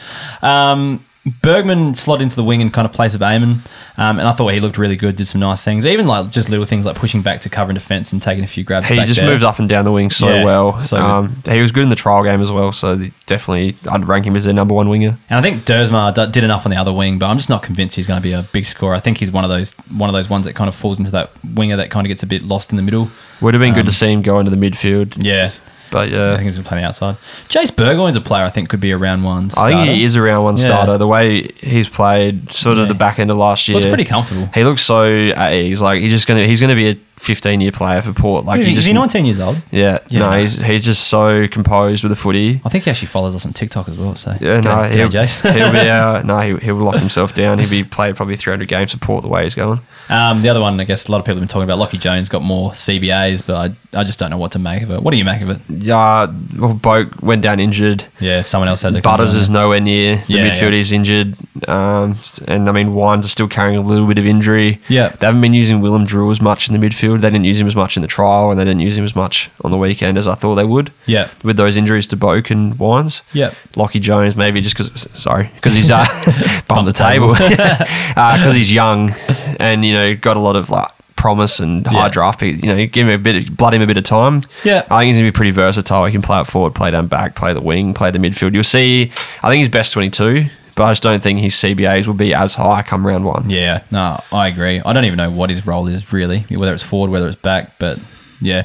Um, 0.42 1.06
Bergman 1.42 1.94
slot 1.94 2.20
into 2.20 2.36
the 2.36 2.44
wing 2.44 2.62
and 2.64 2.74
kind 2.74 2.86
of 2.86 2.92
place 2.92 3.14
of 3.14 3.22
Amon, 3.22 3.62
um, 3.98 4.18
and 4.18 4.22
I 4.28 4.32
thought 4.34 4.48
he 4.54 4.60
looked 4.60 4.80
really 4.80 4.96
good. 4.96 5.16
Did 5.16 5.28
some 5.28 5.40
nice 5.40 5.64
things, 5.64 5.86
even 5.86 6.08
like 6.08 6.32
just 6.32 6.50
little 6.50 6.66
things 6.66 6.84
like 6.86 6.96
pushing 6.96 7.22
back 7.22 7.42
to 7.42 7.50
cover 7.50 7.70
and 7.70 7.78
defence 7.78 8.12
and 8.12 8.20
taking 8.22 8.44
a 8.44 8.48
few 8.48 8.64
grabs. 8.64 8.88
he 8.88 8.96
just 8.98 9.20
there. 9.20 9.28
moved 9.30 9.44
up 9.44 9.60
and 9.60 9.70
down 9.70 9.86
the 9.86 9.92
wing 9.92 10.10
so 10.10 10.28
Yeah, 10.28 10.44
well. 10.44 10.80
so 10.80 10.98
um, 10.98 11.36
he 11.48 11.62
was 11.62 11.72
good 11.72 11.84
in 11.84 11.90
the 11.90 11.96
trial 11.96 12.24
game 12.24 12.42
as 12.42 12.52
well. 12.52 12.72
So 12.72 12.96
definitely, 13.28 13.78
I'd 13.90 14.08
rank 14.08 14.26
him 14.26 14.36
as 14.36 14.46
their 14.46 14.54
number 14.56 14.74
one 14.74 14.90
winger. 14.90 15.18
And 15.30 15.38
I 15.38 15.42
think 15.44 15.62
Duursma 15.64 16.14
d- 16.14 16.32
did 16.32 16.44
enough 16.44 16.66
on 16.66 16.72
the 16.72 16.78
other 16.78 16.92
wing, 16.94 17.20
but 17.20 17.28
I'm 17.28 17.38
just 17.38 17.50
not 17.50 17.62
convinced 17.62 17.96
he's 17.96 18.08
going 18.08 18.20
to 18.20 18.24
be 18.24 18.34
a 18.34 18.42
big 18.52 18.66
scorer. 18.66 18.96
I 18.96 19.00
think 19.00 19.20
he's 19.20 19.32
one 19.32 19.44
of 19.44 19.50
those 19.52 19.74
one 19.90 20.10
of 20.10 20.14
those 20.14 20.30
ones 20.30 20.48
that 20.48 20.54
kind 20.54 20.68
of 20.68 20.74
falls 20.76 20.98
into 20.98 21.12
that 21.12 21.30
winger 21.54 21.76
that 21.78 21.92
kind 21.92 22.08
of 22.08 22.10
gets 22.10 22.24
a 22.24 22.28
bit 22.28 22.42
lost 22.42 22.72
in 22.72 22.78
the 22.78 22.84
middle. 22.84 23.10
Would 23.42 23.54
have 23.54 23.62
been 23.62 23.74
good 23.74 23.82
Um, 23.82 23.86
to 23.88 23.92
see 23.94 24.12
him 24.12 24.22
go 24.24 24.40
into 24.40 24.50
the 24.52 24.58
midfield, 24.58 25.16
Yeah, 25.24 25.52
but 25.92 26.10
yeah, 26.10 26.32
I 26.32 26.36
think 26.38 26.46
he's 26.46 26.56
going 26.56 26.64
to 26.64 26.70
play 26.70 26.84
outside. 26.84 27.18
Jase 27.50 27.70
Burgoyne's 27.72 28.16
a 28.16 28.22
player 28.22 28.44
I 28.44 28.50
think 28.50 28.70
could 28.70 28.80
be 28.80 28.92
a 28.92 28.98
round 28.98 29.24
one. 29.24 29.52
I 29.58 29.68
think 29.70 29.92
he 29.92 30.04
is 30.04 30.16
a 30.16 30.22
round 30.22 30.44
one 30.46 30.56
Yeah. 30.58 30.66
starter. 30.66 30.98
The 30.98 31.08
way 31.08 31.50
he's 31.60 31.90
played, 31.90 32.52
sort 32.52 32.78
of 32.78 32.84
Yeah. 32.86 32.88
the 32.88 32.94
back 32.96 33.20
end 33.20 33.30
of 33.30 33.38
last 33.38 33.68
year, 33.68 33.76
Looks 33.76 33.88
pretty 33.88 34.06
comfortable. 34.06 34.50
He 34.54 34.64
looks 34.64 34.82
so 34.82 35.04
at 35.30 35.54
ease. 35.54 35.82
Like 35.82 36.02
he's 36.02 36.12
just 36.12 36.28
gonna 36.28 36.46
he's 36.48 36.62
gonna 36.62 36.76
be 36.76 36.90
a 36.90 36.96
15 37.22 37.62
year 37.62 37.72
player 37.72 38.02
for 38.02 38.14
Port. 38.14 38.46
Like 38.46 38.60
is, 38.62 38.66
he 38.66 38.72
he, 38.72 38.76
just 38.76 38.84
is 38.86 38.88
he 38.88 38.94
19 38.94 39.26
years 39.26 39.40
old? 39.40 39.62
yeah, 39.72 40.00
Yeah. 40.10 40.20
no 40.20 40.32
he's 40.40 40.60
he's 40.62 40.84
just 40.84 41.08
so 41.08 41.48
composed 41.48 42.04
with 42.04 42.10
the 42.10 42.16
footy. 42.16 42.60
I 42.66 42.70
think 42.70 42.86
he 42.86 42.90
actually 42.92 43.08
follows 43.10 43.36
us 43.36 43.46
on 43.46 43.54
TikTok 43.54 43.88
as 43.90 43.98
well. 43.98 44.16
So 44.16 44.36
Yeah, 44.42 44.60
no, 44.62 44.84
he'll, 44.84 45.10
he'll 45.10 45.72
be 45.72 45.80
uh, 45.90 46.24
no, 46.24 46.40
he, 46.40 46.58
he'll 46.66 46.76
lock 46.76 46.96
himself 46.96 47.34
down. 47.36 47.60
He'll 47.60 47.70
be 47.70 47.84
played 47.84 48.16
probably 48.16 48.36
300 48.36 48.68
games 48.68 48.92
support 48.92 49.22
the 49.22 49.30
way 49.30 49.44
he's 49.44 49.56
going. 49.56 49.80
um, 50.10 50.42
the 50.42 50.50
other 50.50 50.62
one, 50.62 50.80
I 50.80 50.84
guess 50.84 51.08
a 51.08 51.12
lot 51.12 51.20
of 51.20 51.26
people 51.26 51.36
have 51.36 51.42
been 51.42 51.48
talking 51.48 51.70
about. 51.70 51.78
Lachie 51.80 52.00
Jones 52.00 52.28
got 52.28 52.42
more 52.42 52.72
CBAs, 52.72 53.46
but 53.46 53.56
I, 53.94 54.00
I 54.00 54.04
just 54.04 54.18
don't 54.20 54.32
know 54.32 54.38
what 54.40 54.52
to 54.54 54.60
make 54.60 54.82
of 54.82 54.90
it. 54.92 55.02
What 55.04 55.12
do 55.12 55.18
you 55.18 55.26
make 55.26 55.42
of 55.42 55.50
it? 55.52 55.60
Yeah, 55.70 56.26
well, 56.58 56.74
Boak 56.74 57.22
went 57.22 57.42
down 57.44 57.60
injured. 57.60 58.04
Yeah, 58.20 58.42
someone 58.42 58.68
else 58.68 58.82
had 58.82 58.94
to. 58.96 59.02
Butters 59.02 59.36
is 59.36 59.50
nowhere 59.50 59.80
near. 59.80 60.16
The 60.16 60.34
Yeah, 60.34 60.50
midfield 60.50 60.72
yeah. 60.72 60.80
is 60.80 60.92
injured. 60.92 61.36
Um, 61.68 62.18
and 62.48 62.68
I 62.68 62.72
mean, 62.72 62.96
Wines 62.96 63.26
are 63.26 63.30
still 63.30 63.48
carrying 63.48 63.78
a 63.78 63.82
little 63.82 64.08
bit 64.08 64.18
of 64.18 64.26
injury. 64.26 64.80
Yeah. 64.90 65.10
They 65.10 65.28
haven't 65.28 65.42
been 65.42 65.54
using 65.54 65.82
Willem 65.82 66.06
Drew 66.06 66.32
as 66.32 66.42
much 66.42 66.68
in 66.70 66.80
the 66.80 66.86
midfield. 66.86 67.11
They 67.18 67.30
didn't 67.30 67.46
use 67.46 67.60
him 67.60 67.68
as 67.68 67.76
much 67.76 67.96
in 67.98 68.02
the 68.02 68.08
trial, 68.08 68.52
and 68.52 68.60
they 68.60 68.64
didn't 68.66 68.82
use 68.82 68.98
him 68.98 69.04
as 69.06 69.16
much 69.16 69.50
on 69.64 69.72
the 69.72 69.78
weekend 69.78 70.18
as 70.18 70.28
I 70.28 70.36
thought 70.36 70.56
they 70.56 70.64
would. 70.64 70.92
Yeah. 71.06 71.30
With 71.44 71.58
those 71.58 71.78
injuries 71.78 72.08
to 72.08 72.18
Boak 72.18 72.52
and 72.52 72.78
Wines. 72.80 73.22
Yeah. 73.34 73.54
Lachie 73.74 74.02
Jones, 74.02 74.36
maybe 74.36 74.62
just 74.62 74.78
because, 74.78 75.08
sorry, 75.20 75.50
because 75.56 75.74
he's 75.74 75.90
uh, 75.92 76.06
bumped 76.68 76.86
the 76.86 76.94
table. 76.94 77.34
Because 77.34 78.56
he's 78.56 78.72
young 78.72 79.12
and, 79.60 79.84
you 79.86 79.94
know, 79.94 80.16
got 80.16 80.38
a 80.38 80.40
lot 80.40 80.56
of 80.56 80.70
like 80.70 80.90
promise 81.16 81.60
and 81.60 81.86
high 81.86 82.06
Yeah. 82.06 82.10
draft 82.10 82.40
pick. 82.40 82.64
You 82.64 82.76
know, 82.76 82.86
give 82.88 83.08
him 83.08 83.14
a 83.14 83.18
bit, 83.22 83.50
of, 83.50 83.56
blood 83.58 83.74
him 83.76 83.82
a 83.82 83.88
bit 83.88 83.98
of 83.98 84.04
time. 84.04 84.42
Yeah. 84.64 84.86
I 84.90 85.02
think 85.02 85.08
he's 85.08 85.18
going 85.18 85.28
to 85.28 85.32
be 85.32 85.36
pretty 85.36 85.52
versatile. 85.52 86.06
He 86.06 86.12
can 86.12 86.22
play 86.24 86.38
up 86.38 86.48
forward, 86.48 86.74
play 86.74 86.90
down 86.92 87.08
back, 87.08 87.36
play 87.36 87.54
the 87.54 87.62
wing, 87.62 87.94
play 87.94 88.10
the 88.12 88.18
midfield. 88.20 88.54
You'll 88.54 88.64
see, 88.64 89.12
I 89.44 89.50
think 89.50 89.60
he's 89.60 89.70
best 89.70 89.94
22, 89.94 90.46
but 90.76 90.84
I 90.84 90.92
just 90.92 91.04
don't 91.04 91.22
think 91.22 91.40
his 91.40 91.54
CBAs 91.56 92.08
will 92.08 92.14
be 92.14 92.34
as 92.34 92.56
high 92.56 92.82
come 92.82 93.06
round 93.06 93.26
one. 93.26 93.50
Yeah, 93.50 93.84
no, 93.92 94.22
I 94.32 94.48
agree. 94.48 94.82
I 94.86 94.94
don't 94.94 95.06
even 95.06 95.18
know 95.18 95.32
what 95.32 95.50
his 95.50 95.66
role 95.66 95.88
is 95.88 96.12
really, 96.14 96.40
whether 96.50 96.74
it's 96.74 96.84
forward, 96.84 97.12
whether 97.12 97.28
it's 97.28 97.36
back, 97.36 97.78
but 97.80 98.00
yeah. 98.42 98.64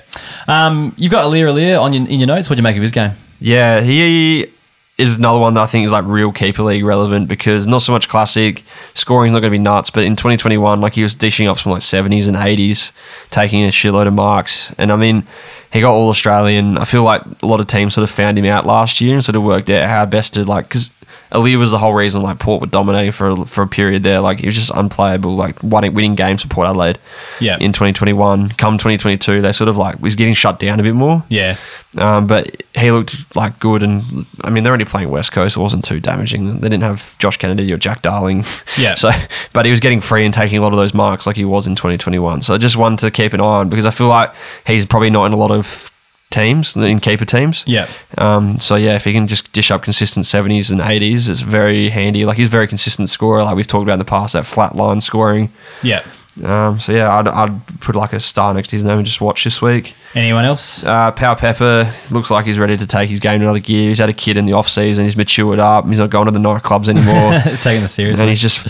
Um, 0.48 0.94
you've 0.96 1.12
got 1.12 1.24
Aliir 1.24 1.48
Aliir 1.52 1.80
on 1.80 1.92
your, 1.92 2.08
in 2.08 2.18
your 2.18 2.26
notes. 2.26 2.48
What 2.48 2.56
do 2.56 2.60
you 2.60 2.64
make 2.64 2.76
of 2.76 2.82
his 2.82 2.92
game? 2.92 3.12
Yeah, 3.40 3.80
he 3.80 4.50
is 4.96 5.18
another 5.18 5.38
one 5.38 5.52
that 5.54 5.60
I 5.60 5.66
think 5.66 5.84
is 5.84 5.92
like 5.92 6.06
real 6.06 6.32
keeper 6.32 6.62
league 6.62 6.84
relevant 6.84 7.28
because 7.28 7.66
not 7.66 7.82
so 7.82 7.92
much 7.92 8.08
classic 8.08 8.64
scoring's 8.94 9.34
not 9.34 9.40
going 9.40 9.50
to 9.50 9.58
be 9.58 9.62
nuts, 9.62 9.90
but 9.90 10.04
in 10.04 10.16
2021, 10.16 10.80
like 10.80 10.94
he 10.94 11.02
was 11.02 11.14
dishing 11.14 11.46
up 11.46 11.58
some 11.58 11.72
like 11.72 11.82
70s 11.82 12.28
and 12.28 12.36
80s, 12.36 12.92
taking 13.28 13.64
a 13.64 13.68
shitload 13.68 14.06
of 14.06 14.14
marks, 14.14 14.74
and 14.78 14.90
I 14.90 14.96
mean. 14.96 15.26
He 15.72 15.82
got 15.82 15.92
all 15.92 16.08
Australian. 16.08 16.78
I 16.78 16.84
feel 16.86 17.02
like 17.02 17.22
a 17.42 17.46
lot 17.46 17.60
of 17.60 17.66
teams 17.66 17.92
sort 17.94 18.08
of 18.08 18.14
found 18.14 18.38
him 18.38 18.46
out 18.46 18.64
last 18.64 19.00
year 19.02 19.12
and 19.12 19.22
sort 19.22 19.36
of 19.36 19.42
worked 19.42 19.68
out 19.68 19.86
how 19.86 20.06
best 20.06 20.32
to 20.34 20.44
like 20.44 20.68
because 20.68 20.90
Aliir 21.36 21.58
was 21.58 21.70
the 21.70 21.78
whole 21.78 21.92
reason 21.94 22.22
like 22.22 22.38
Port 22.38 22.60
were 22.60 22.66
dominating 22.66 23.12
for 23.12 23.28
a, 23.28 23.44
for 23.44 23.62
a 23.62 23.66
period 23.68 24.02
there. 24.02 24.20
Like 24.20 24.40
he 24.40 24.46
was 24.46 24.54
just 24.54 24.70
unplayable, 24.74 25.36
like 25.36 25.62
winning, 25.62 25.94
winning 25.94 26.14
games 26.14 26.42
for 26.42 26.48
Port 26.48 26.66
Adelaide. 26.66 26.98
Yeah. 27.40 27.58
In 27.60 27.72
2021, 27.72 28.50
come 28.50 28.78
2022, 28.78 29.42
they 29.42 29.52
sort 29.52 29.68
of 29.68 29.76
like 29.76 30.00
was 30.00 30.16
getting 30.16 30.34
shut 30.34 30.58
down 30.58 30.80
a 30.80 30.82
bit 30.82 30.94
more. 30.94 31.22
Yeah, 31.28 31.56
Um, 31.98 32.26
but 32.26 32.62
he 32.74 32.90
looked 32.90 33.36
like 33.36 33.58
good, 33.58 33.82
and 33.82 34.26
I 34.42 34.50
mean 34.50 34.64
they're 34.64 34.72
only 34.72 34.84
playing 34.86 35.10
West 35.10 35.32
Coast. 35.32 35.56
It 35.56 35.60
wasn't 35.60 35.84
too 35.84 36.00
damaging. 36.00 36.60
They 36.60 36.68
didn't 36.68 36.84
have 36.84 37.16
Josh 37.18 37.36
Kennedy 37.36 37.70
or 37.72 37.76
Jack 37.76 38.02
Darling. 38.02 38.44
Yeah. 38.78 38.94
So, 39.06 39.10
but 39.52 39.64
he 39.66 39.70
was 39.70 39.80
getting 39.80 40.00
free 40.00 40.24
and 40.24 40.32
taking 40.32 40.58
a 40.58 40.62
lot 40.62 40.72
of 40.72 40.78
those 40.78 40.94
marks 40.94 41.26
like 41.26 41.36
he 41.36 41.44
was 41.44 41.66
in 41.66 41.74
2021. 41.76 42.40
So 42.42 42.56
just 42.56 42.76
one 42.76 42.96
to 42.98 43.10
keep 43.10 43.34
an 43.34 43.40
eye 43.40 43.44
on 43.60 43.68
because 43.68 43.84
I 43.84 43.90
feel 43.90 44.08
like 44.08 44.32
he's 44.66 44.86
probably 44.86 45.10
not 45.10 45.26
in 45.26 45.32
a 45.32 45.36
lot 45.36 45.50
of 45.50 45.90
teams 46.30 46.76
in 46.76 47.00
keeper 47.00 47.24
teams. 47.24 47.64
yeah, 47.66 47.88
Um, 48.18 48.58
so 48.58 48.76
yeah, 48.76 48.96
if 48.96 49.04
he 49.04 49.12
can 49.12 49.26
just 49.26 49.52
dish 49.52 49.70
up 49.70 49.82
consistent 49.82 50.26
70s 50.26 50.70
and 50.70 50.80
80s, 50.80 51.28
it's 51.28 51.40
very 51.40 51.88
handy. 51.90 52.24
Like 52.26 52.36
he's 52.36 52.48
a 52.48 52.50
very 52.50 52.68
consistent 52.68 53.08
scorer, 53.08 53.42
like 53.44 53.56
we've 53.56 53.66
talked 53.66 53.84
about 53.84 53.94
in 53.94 53.98
the 53.98 54.04
past, 54.04 54.34
that 54.34 54.46
flat 54.46 54.76
line 54.76 55.00
scoring. 55.00 55.50
yeah. 55.82 56.04
Um, 56.44 56.78
so 56.78 56.92
yeah, 56.92 57.14
I'd, 57.16 57.28
I'd 57.28 57.80
put 57.80 57.96
like 57.96 58.12
a 58.12 58.20
star 58.20 58.52
next 58.52 58.68
to 58.68 58.76
his 58.76 58.84
name 58.84 58.98
and 58.98 59.06
just 59.06 59.20
watch 59.22 59.44
this 59.44 59.62
week. 59.62 59.94
Anyone 60.14 60.44
else? 60.44 60.82
Uh, 60.84 61.10
Powell-Pepper 61.12 61.92
looks 62.10 62.30
like 62.30 62.46
he's 62.46 62.58
ready 62.58 62.76
to 62.76 62.86
take 62.86 63.08
his 63.10 63.20
game 63.20 63.40
to 63.40 63.44
another 63.46 63.58
gear. 63.58 63.88
He's 63.88 63.98
had 63.98 64.08
a 64.08 64.14
kid 64.14 64.36
in 64.36 64.44
the 64.46 64.52
off 64.54 64.68
season. 64.68 65.04
He's 65.04 65.16
matured 65.16 65.58
up. 65.58 65.86
He's 65.88 65.98
not 65.98 66.10
going 66.10 66.26
to 66.26 66.30
the 66.30 66.38
nightclubs 66.38 66.88
anymore. 66.88 67.40
Taking 67.62 67.82
the 67.82 67.88
seriously. 67.88 68.22
and 68.22 68.28
he's 68.30 68.40
just 68.40 68.66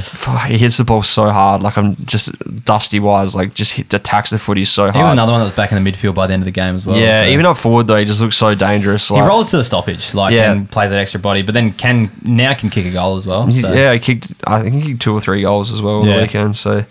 he 0.46 0.58
hits 0.58 0.76
the 0.76 0.84
ball 0.84 1.02
so 1.02 1.28
hard. 1.30 1.62
Like 1.62 1.76
I'm 1.76 1.96
just 2.06 2.30
dusty 2.64 2.98
wise. 3.00 3.34
Like 3.36 3.54
just 3.54 3.72
hit, 3.74 3.92
attacks 3.94 4.30
the 4.30 4.38
footy 4.38 4.64
so 4.64 4.84
hard. 4.84 4.96
he 4.96 5.02
was 5.02 5.12
another 5.12 5.32
one 5.32 5.40
that 5.40 5.46
was 5.46 5.54
back 5.54 5.72
in 5.72 5.82
the 5.82 5.90
midfield 5.92 6.14
by 6.14 6.26
the 6.26 6.34
end 6.34 6.42
of 6.42 6.46
the 6.46 6.50
game 6.52 6.74
as 6.74 6.84
well. 6.86 6.96
yeah, 6.96 7.20
so- 7.20 7.26
even 7.26 7.46
up 7.46 7.56
forward 7.56 7.86
though, 7.86 7.96
he 7.96 8.04
just 8.04 8.20
looks 8.20 8.36
so 8.36 8.54
dangerous. 8.54 9.08
he 9.08 9.20
rolls 9.20 9.50
to 9.50 9.56
the 9.56 9.64
stoppage, 9.64 10.14
like 10.14 10.32
Yeah. 10.34 10.52
and 10.52 10.68
plays 10.70 10.90
that 10.90 10.98
extra 10.98 11.20
body, 11.20 11.42
but 11.42 11.52
then 11.52 11.72
can 11.72 12.10
now 12.22 12.54
can 12.54 12.70
kick 12.70 12.86
a 12.86 12.90
goal 12.92 13.16
as 13.16 13.26
well. 13.26 13.48
So. 13.50 13.72
yeah, 13.72 13.92
he 13.92 13.98
kicked. 14.00 14.32
I 14.46 14.62
think 14.62 14.74
he 14.74 14.82
kicked 14.90 15.02
two 15.02 15.12
or 15.12 15.20
three 15.20 15.42
goals 15.42 15.72
as 15.72 15.80
well 15.82 16.00
on 16.00 16.08
Yeah. 16.08 16.16
the 16.16 16.22
weekend. 16.22 16.56
So 16.56 16.84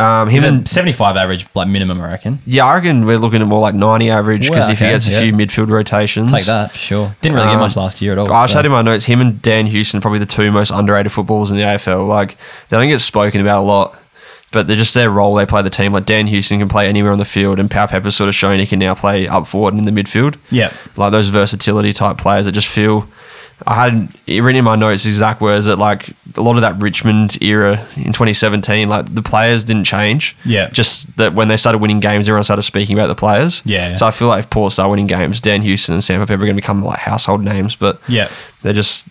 um, 0.00 0.28
him 0.28 0.32
he's 0.34 0.44
and 0.44 0.66
a 0.66 0.68
75 0.68 1.16
average, 1.16 1.46
like 1.54 1.68
minimum, 1.68 2.00
I 2.00 2.08
reckon. 2.08 2.38
yeah, 2.46 2.64
I 2.66 2.74
reckon 2.76 3.06
we're 3.06 3.18
looking 3.18 3.40
at 3.42 3.46
more 3.46 3.60
like 3.60 3.74
90 3.74 4.10
average 4.10 4.42
because 4.48 4.64
Well, 4.64 4.70
if 4.70 4.78
he 4.78 4.84
okay, 4.86 4.94
gets 4.94 5.06
a 5.06 5.10
yeah. 5.10 5.20
few 5.20 5.32
midfield 5.32 5.70
rotations, 5.70 6.32
Take 6.32 6.44
that 6.46 6.72
for 6.72 6.78
sure. 6.78 7.14
Didn't 7.20 7.36
really 7.36 7.48
get 7.48 7.54
Um, 7.54 7.60
much 7.60 7.76
last 7.76 8.00
year 8.00 8.12
at 8.12 8.18
all. 8.18 8.32
I 8.32 8.44
just 8.44 8.52
so. 8.54 8.58
had 8.58 8.66
in 8.66 8.72
my 8.72 8.82
notes 8.82 9.04
him 9.04 9.20
and 9.20 9.40
Dan 9.42 9.66
Houston 9.66 10.00
probably 10.00 10.18
the 10.18 10.26
two 10.26 10.50
most 10.50 10.70
underrated 10.70 11.12
footballers 11.12 11.50
in 11.50 11.56
the 11.56 11.62
AFL. 11.64 12.06
Like 12.08 12.36
they 12.68 12.76
don't 12.76 12.88
get 12.88 13.00
spoken 13.00 13.40
about 13.40 13.60
a 13.60 13.66
lot, 13.66 13.96
but 14.52 14.66
they're 14.66 14.76
just 14.76 14.94
their 14.94 15.10
role 15.10 15.34
they 15.34 15.46
play 15.46 15.62
the 15.62 15.70
team. 15.70 15.92
Like 15.92 16.06
Dan 16.06 16.26
Houston 16.26 16.58
can 16.58 16.68
play 16.68 16.88
anywhere 16.88 17.12
on 17.12 17.18
the 17.18 17.24
field, 17.24 17.58
and 17.60 17.70
Powell-Pepper's 17.70 18.16
sort 18.16 18.28
of 18.28 18.34
shown 18.34 18.58
he 18.58 18.66
can 18.66 18.78
now 18.78 18.94
play 18.94 19.28
up 19.28 19.46
forward 19.46 19.74
and 19.74 19.86
in 19.86 19.94
the 19.94 20.02
midfield. 20.02 20.36
Yeah. 20.50 20.72
like 20.96 21.12
those 21.12 21.28
versatility 21.28 21.92
type 21.92 22.18
players 22.18 22.46
that 22.46 22.52
just 22.52 22.68
feel. 22.68 23.06
I 23.66 23.74
had 23.90 24.14
written 24.26 24.56
in 24.56 24.64
my 24.64 24.74
notes 24.76 25.04
exact 25.06 25.40
words 25.40 25.66
that 25.66 25.76
like 25.76 26.10
a 26.36 26.40
lot 26.40 26.56
of 26.56 26.62
that 26.62 26.80
Richmond 26.80 27.40
era 27.42 27.86
in 27.96 28.12
2017, 28.12 28.88
like 28.88 29.14
the 29.14 29.22
players 29.22 29.64
didn't 29.64 29.84
change. 29.84 30.34
Yeah. 30.44 30.70
Just 30.70 31.14
that 31.18 31.34
when 31.34 31.48
they 31.48 31.56
started 31.56 31.78
winning 31.78 32.00
games, 32.00 32.28
everyone 32.28 32.44
started 32.44 32.62
speaking 32.62 32.96
about 32.98 33.08
the 33.08 33.14
players. 33.14 33.62
Yeah. 33.64 33.94
So 33.96 34.06
I 34.06 34.10
feel 34.12 34.28
like 34.28 34.44
if 34.44 34.50
Port 34.50 34.72
start 34.72 34.90
winning 34.90 35.06
games, 35.06 35.40
Dan 35.40 35.62
Houston 35.62 35.94
and 35.94 36.02
Sam 36.04 36.20
Pepper 36.20 36.34
are 36.34 36.36
going 36.38 36.50
to 36.50 36.54
become 36.62 36.82
like 36.82 36.98
household 37.00 37.42
names. 37.44 37.76
But 37.76 38.00
Yeah. 38.08 38.28
they're 38.62 38.72
just 38.72 39.04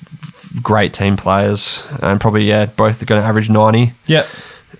great 0.63 0.93
team 0.93 1.15
players 1.15 1.83
and 2.01 2.19
probably 2.19 2.43
yeah 2.43 2.65
both 2.65 3.01
are 3.03 3.05
going 3.05 3.21
to 3.21 3.27
average 3.27 3.49
90 3.51 3.93
Yeah. 4.07 4.25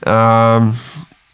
um 0.08 0.76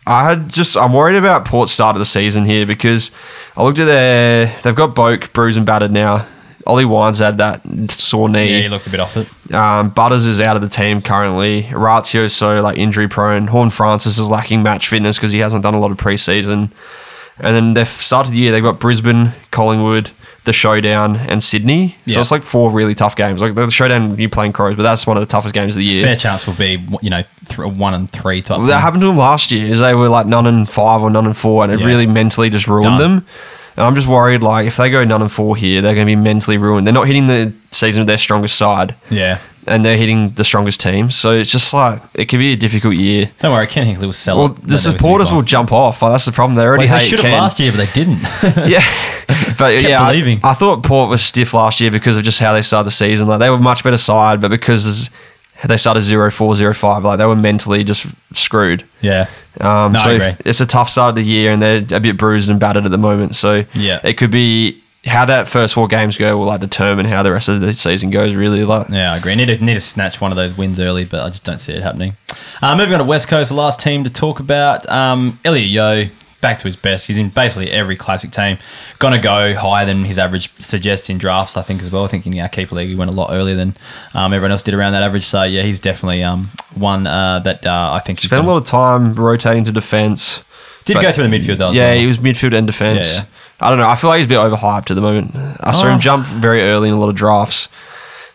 i 0.05 0.23
had 0.29 0.49
just 0.49 0.75
i'm 0.75 0.91
worried 0.93 1.15
about 1.15 1.45
port's 1.45 1.71
start 1.71 1.95
of 1.95 1.99
the 1.99 2.05
season 2.05 2.43
here 2.43 2.65
because 2.65 3.11
i 3.55 3.63
looked 3.63 3.79
at 3.79 3.85
their 3.85 4.47
they've 4.63 4.75
got 4.75 4.93
boak 4.93 5.31
bruised 5.31 5.57
and 5.57 5.65
battered 5.65 5.91
now 5.91 6.27
ollie 6.65 6.85
wines 6.85 7.19
had 7.19 7.37
that 7.37 7.61
sore 7.91 8.27
knee. 8.29 8.51
Yeah, 8.55 8.61
he 8.61 8.69
looked 8.69 8.87
a 8.87 8.89
bit 8.89 8.99
off 8.99 9.17
it. 9.17 9.27
um, 9.53 9.89
butters 9.91 10.25
is 10.25 10.41
out 10.41 10.55
of 10.55 10.61
the 10.61 10.69
team 10.69 11.01
currently 11.01 11.69
ratio's 11.73 12.33
so 12.33 12.59
like 12.61 12.77
injury 12.77 13.07
prone 13.07 13.47
horne-francis 13.47 14.17
is 14.17 14.29
lacking 14.29 14.63
match 14.63 14.87
fitness 14.89 15.17
because 15.17 15.31
he 15.31 15.39
hasn't 15.39 15.63
done 15.63 15.73
a 15.73 15.79
lot 15.79 15.91
of 15.91 15.97
preseason 15.97 16.71
and 17.37 17.53
then 17.55 17.73
they've 17.73 17.85
started 17.85 18.31
the 18.33 18.37
year. 18.37 18.53
They've 18.53 18.63
got 18.63 18.79
Brisbane, 18.79 19.33
Collingwood, 19.51 20.11
the 20.45 20.53
Showdown, 20.53 21.17
and 21.17 21.43
Sydney. 21.43 21.97
Yeah. 22.05 22.13
So 22.13 22.19
it's 22.21 22.31
like 22.31 22.43
four 22.43 22.71
really 22.71 22.93
tough 22.95 23.17
games. 23.17 23.41
Like 23.41 23.55
the 23.55 23.69
Showdown, 23.69 24.17
you're 24.17 24.29
playing 24.29 24.53
Crows, 24.53 24.77
but 24.77 24.83
that's 24.83 25.05
one 25.05 25.17
of 25.17 25.21
the 25.21 25.27
toughest 25.27 25.53
games 25.53 25.73
of 25.75 25.79
the 25.79 25.83
year. 25.83 26.01
Fair 26.01 26.15
chance 26.15 26.47
will 26.47 26.53
be 26.53 26.81
you 27.01 27.09
know 27.09 27.23
th- 27.49 27.77
one 27.77 27.93
and 27.93 28.09
three 28.09 28.41
type. 28.41 28.51
Well, 28.51 28.59
thing. 28.59 28.67
that 28.67 28.79
happened 28.79 29.01
to 29.01 29.07
them 29.07 29.17
last 29.17 29.51
year. 29.51 29.67
Is 29.67 29.81
they 29.81 29.93
were 29.93 30.07
like 30.07 30.27
none 30.27 30.47
and 30.47 30.69
five 30.69 31.01
or 31.01 31.09
none 31.09 31.25
and 31.25 31.35
four, 31.35 31.65
and 31.65 31.73
it 31.73 31.81
Yeah. 31.81 31.87
really 31.87 32.07
mentally 32.07 32.49
just 32.49 32.67
ruined 32.69 32.83
Done. 32.85 32.97
them. 32.99 33.27
And 33.77 33.85
I'm 33.85 33.95
just 33.95 34.07
worried, 34.07 34.41
like 34.41 34.67
if 34.67 34.77
they 34.77 34.89
go 34.89 35.03
none 35.03 35.21
and 35.21 35.31
four 35.31 35.55
here, 35.57 35.81
they're 35.81 35.95
going 35.95 36.07
to 36.07 36.11
be 36.11 36.15
mentally 36.15 36.57
ruined. 36.57 36.87
They're 36.87 36.93
not 36.93 37.07
hitting 37.07 37.27
the 37.27 37.51
season 37.71 38.01
with 38.01 38.07
their 38.07 38.17
strongest 38.17 38.57
side, 38.57 38.95
yeah. 39.09 39.39
and 39.67 39.83
they're 39.83 39.97
hitting 39.97 40.29
the 40.31 40.45
strongest 40.45 40.79
team. 40.79 41.11
So 41.11 41.31
it's 41.33 41.51
just 41.51 41.73
like 41.73 42.01
it 42.13 42.25
could 42.29 42.39
be 42.39 42.53
a 42.53 42.55
difficult 42.55 42.97
year. 42.97 43.29
Don't 43.39 43.51
worry, 43.51 43.67
Ken 43.67 43.85
Hinkley 43.85 44.05
will 44.05 44.13
sell 44.13 44.37
Well, 44.37 44.51
it. 44.53 44.61
the 44.67 44.77
supporters 44.77 45.29
will 45.31 45.41
jump 45.41 45.73
off. 45.73 46.01
Like, 46.01 46.13
that's 46.13 46.25
the 46.25 46.31
problem. 46.31 46.55
They 46.55 46.63
already 46.63 46.85
Well, 46.87 46.93
they 46.97 46.99
hate 47.03 47.09
should 47.09 47.19
have 47.19 47.29
Ken. 47.29 47.37
last 47.39 47.59
year, 47.59 47.71
but 47.73 47.85
they 47.85 47.91
didn't. 47.91 48.19
Yeah, 48.69 48.83
but 49.59 49.83
yeah, 49.83 50.01
I- 50.01 50.11
believing. 50.11 50.39
I, 50.43 50.53
thought 50.53 50.81
Port 50.83 51.09
was 51.09 51.21
stiff 51.21 51.53
last 51.53 51.81
year 51.81 51.91
because 51.91 52.15
of 52.15 52.23
just 52.23 52.39
how 52.39 52.53
they 52.53 52.61
started 52.61 52.87
the 52.87 52.91
season. 52.91 53.27
Like 53.27 53.39
they 53.39 53.49
were 53.49 53.57
a 53.57 53.59
much 53.59 53.83
better 53.83 53.97
side, 53.97 54.39
but 54.39 54.51
because 54.51 55.09
they 55.67 55.77
started 55.77 56.01
0-4, 56.03 56.31
0-5, 56.55 57.03
like 57.03 57.17
they 57.17 57.25
were 57.25 57.35
mentally 57.35 57.83
just 57.83 58.07
screwed. 58.33 58.83
yeah. 59.01 59.27
Um, 59.61 59.93
No, 59.93 59.99
so 59.99 60.31
it's 60.45 60.59
a 60.59 60.65
tough 60.65 60.89
start 60.89 61.09
of 61.09 61.15
the 61.15 61.23
year, 61.23 61.51
and 61.51 61.61
they're 61.61 61.85
a 61.91 61.99
bit 62.01 62.17
bruised 62.17 62.49
and 62.49 62.59
battered 62.59 62.83
at 62.85 62.91
the 62.91 62.97
moment. 62.97 63.35
So 63.37 63.63
Yeah. 63.73 63.99
it 64.03 64.15
could 64.17 64.31
be 64.31 64.81
how 65.05 65.23
that 65.25 65.47
first 65.47 65.75
four 65.75 65.87
games 65.87 66.17
go 66.17 66.35
will 66.37 66.45
like 66.47 66.59
determine 66.59 67.05
how 67.05 67.21
the 67.23 67.31
rest 67.31 67.47
of 67.47 67.61
the 67.61 67.73
season 67.73 68.09
goes. 68.09 68.33
Really, 68.35 68.65
like 68.65 68.89
Yeah, 68.89 69.13
I 69.13 69.17
agree. 69.17 69.33
Need 69.35 69.45
to 69.45 69.63
need 69.63 69.75
to 69.75 69.79
snatch 69.79 70.19
one 70.19 70.31
of 70.31 70.35
those 70.35 70.57
wins 70.57 70.79
early, 70.79 71.05
but 71.05 71.21
I 71.23 71.27
just 71.29 71.43
don't 71.45 71.59
see 71.59 71.73
it 71.73 71.83
happening. 71.83 72.17
Uh, 72.61 72.75
moving 72.75 72.93
on 72.93 72.99
to 72.99 73.05
West 73.05 73.27
Coast, 73.27 73.49
the 73.49 73.55
last 73.55 73.79
team 73.79 74.03
to 74.03 74.09
talk 74.09 74.39
about. 74.39 74.89
Um, 74.89 75.39
Elliot 75.45 75.69
Yeo, 75.69 76.09
back 76.41 76.57
to 76.59 76.65
his 76.65 76.75
best. 76.75 77.07
He's 77.07 77.17
in 77.17 77.29
basically 77.29 77.71
every 77.71 77.95
classic 77.95 78.31
team. 78.31 78.57
Gonna 78.99 79.19
go 79.19 79.55
higher 79.55 79.85
than 79.85 80.05
his 80.05 80.19
average 80.19 80.51
suggests 80.59 81.09
in 81.09 81.17
drafts, 81.17 81.57
I 81.57 81.61
think 81.63 81.81
as 81.81 81.89
well. 81.91 82.03
I 82.03 82.07
think 82.07 82.27
in 82.27 82.37
our 82.39 82.47
keeper 82.49 82.75
league 82.75 82.89
he 82.89 82.95
went 82.95 83.09
a 83.11 83.13
lot 83.13 83.31
earlier 83.31 83.55
than 83.55 83.75
um, 84.13 84.33
everyone 84.33 84.51
else 84.51 84.61
did 84.63 84.73
around 84.73 84.93
that 84.93 85.03
average. 85.03 85.25
So 85.25 85.43
yeah, 85.43 85.63
he's 85.63 85.79
definitely 85.79 86.23
um, 86.23 86.49
one 86.75 87.07
uh, 87.07 87.39
that 87.39 87.65
uh, 87.65 87.91
I 87.93 87.99
think 87.99 88.19
he's 88.19 88.29
spent 88.29 88.39
a 88.39 88.43
gonna- 88.43 88.53
lot 88.55 88.61
of 88.61 88.67
time 88.67 89.15
rotating 89.15 89.63
to 89.65 89.71
defense. 89.71 90.43
did 90.85 90.93
but- 90.95 91.01
go 91.01 91.11
through 91.11 91.27
the 91.27 91.35
midfield 91.35 91.57
though. 91.57 91.71
Yeah, 91.71 91.89
well. 91.91 91.97
he 91.99 92.05
was 92.07 92.17
midfield 92.19 92.53
and 92.57 92.67
defense. 92.67 93.15
Yeah, 93.15 93.21
yeah. 93.21 93.27
I 93.61 93.69
don't 93.69 93.79
know. 93.79 93.87
I 93.87 93.95
feel 93.95 94.09
like 94.09 94.17
he's 94.17 94.25
a 94.25 94.29
bit 94.29 94.37
overhyped 94.37 94.91
at 94.91 94.95
the 94.95 95.01
moment. 95.01 95.31
I 95.61 95.71
saw 95.71 95.85
Oh. 95.87 95.93
him 95.93 95.99
jump 96.01 96.25
very 96.27 96.61
early 96.63 96.89
in 96.89 96.93
a 96.93 96.99
lot 96.99 97.07
of 97.09 97.15
drafts. 97.15 97.69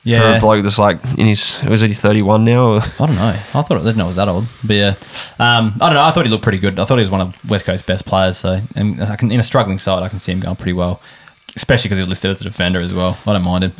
For 0.04 0.36
a 0.36 0.40
bloke 0.40 0.62
that's 0.62 0.78
like 0.78 0.98
in 1.18 1.26
his 1.26 1.62
was 1.68 1.82
he 1.82 1.92
thirty 1.92 2.22
one 2.22 2.44
now? 2.44 2.74
Or? 2.74 2.80
I 3.00 3.06
don't 3.06 3.16
know. 3.16 3.28
I 3.28 3.62
thought 3.62 3.72
I 3.72 3.78
didn't 3.78 3.98
know 3.98 4.04
it 4.04 4.08
was 4.08 4.16
that 4.16 4.28
old, 4.28 4.46
but 4.64 4.74
yeah, 4.74 4.94
um, 5.38 5.74
I 5.80 5.86
don't 5.86 5.94
know. 5.94 6.02
I 6.02 6.10
thought 6.10 6.24
he 6.24 6.30
looked 6.30 6.42
pretty 6.42 6.58
good. 6.58 6.78
I 6.78 6.84
thought 6.84 6.96
he 6.96 7.02
was 7.02 7.10
one 7.10 7.20
of 7.20 7.50
West 7.50 7.66
Coast's 7.66 7.86
best 7.86 8.06
players. 8.06 8.38
So, 8.38 8.60
and 8.76 9.02
I 9.02 9.16
can, 9.16 9.30
in 9.30 9.40
a 9.40 9.42
struggling 9.42 9.78
side, 9.78 10.02
I 10.02 10.08
can 10.08 10.18
see 10.18 10.32
him 10.32 10.40
going 10.40 10.56
pretty 10.56 10.72
well, 10.72 11.02
especially 11.54 11.88
because 11.88 11.98
he's 11.98 12.08
listed 12.08 12.30
as 12.30 12.40
a 12.40 12.44
defender 12.44 12.82
as 12.82 12.94
well. 12.94 13.18
I 13.26 13.34
don't 13.34 13.42
mind 13.42 13.64
him. 13.64 13.72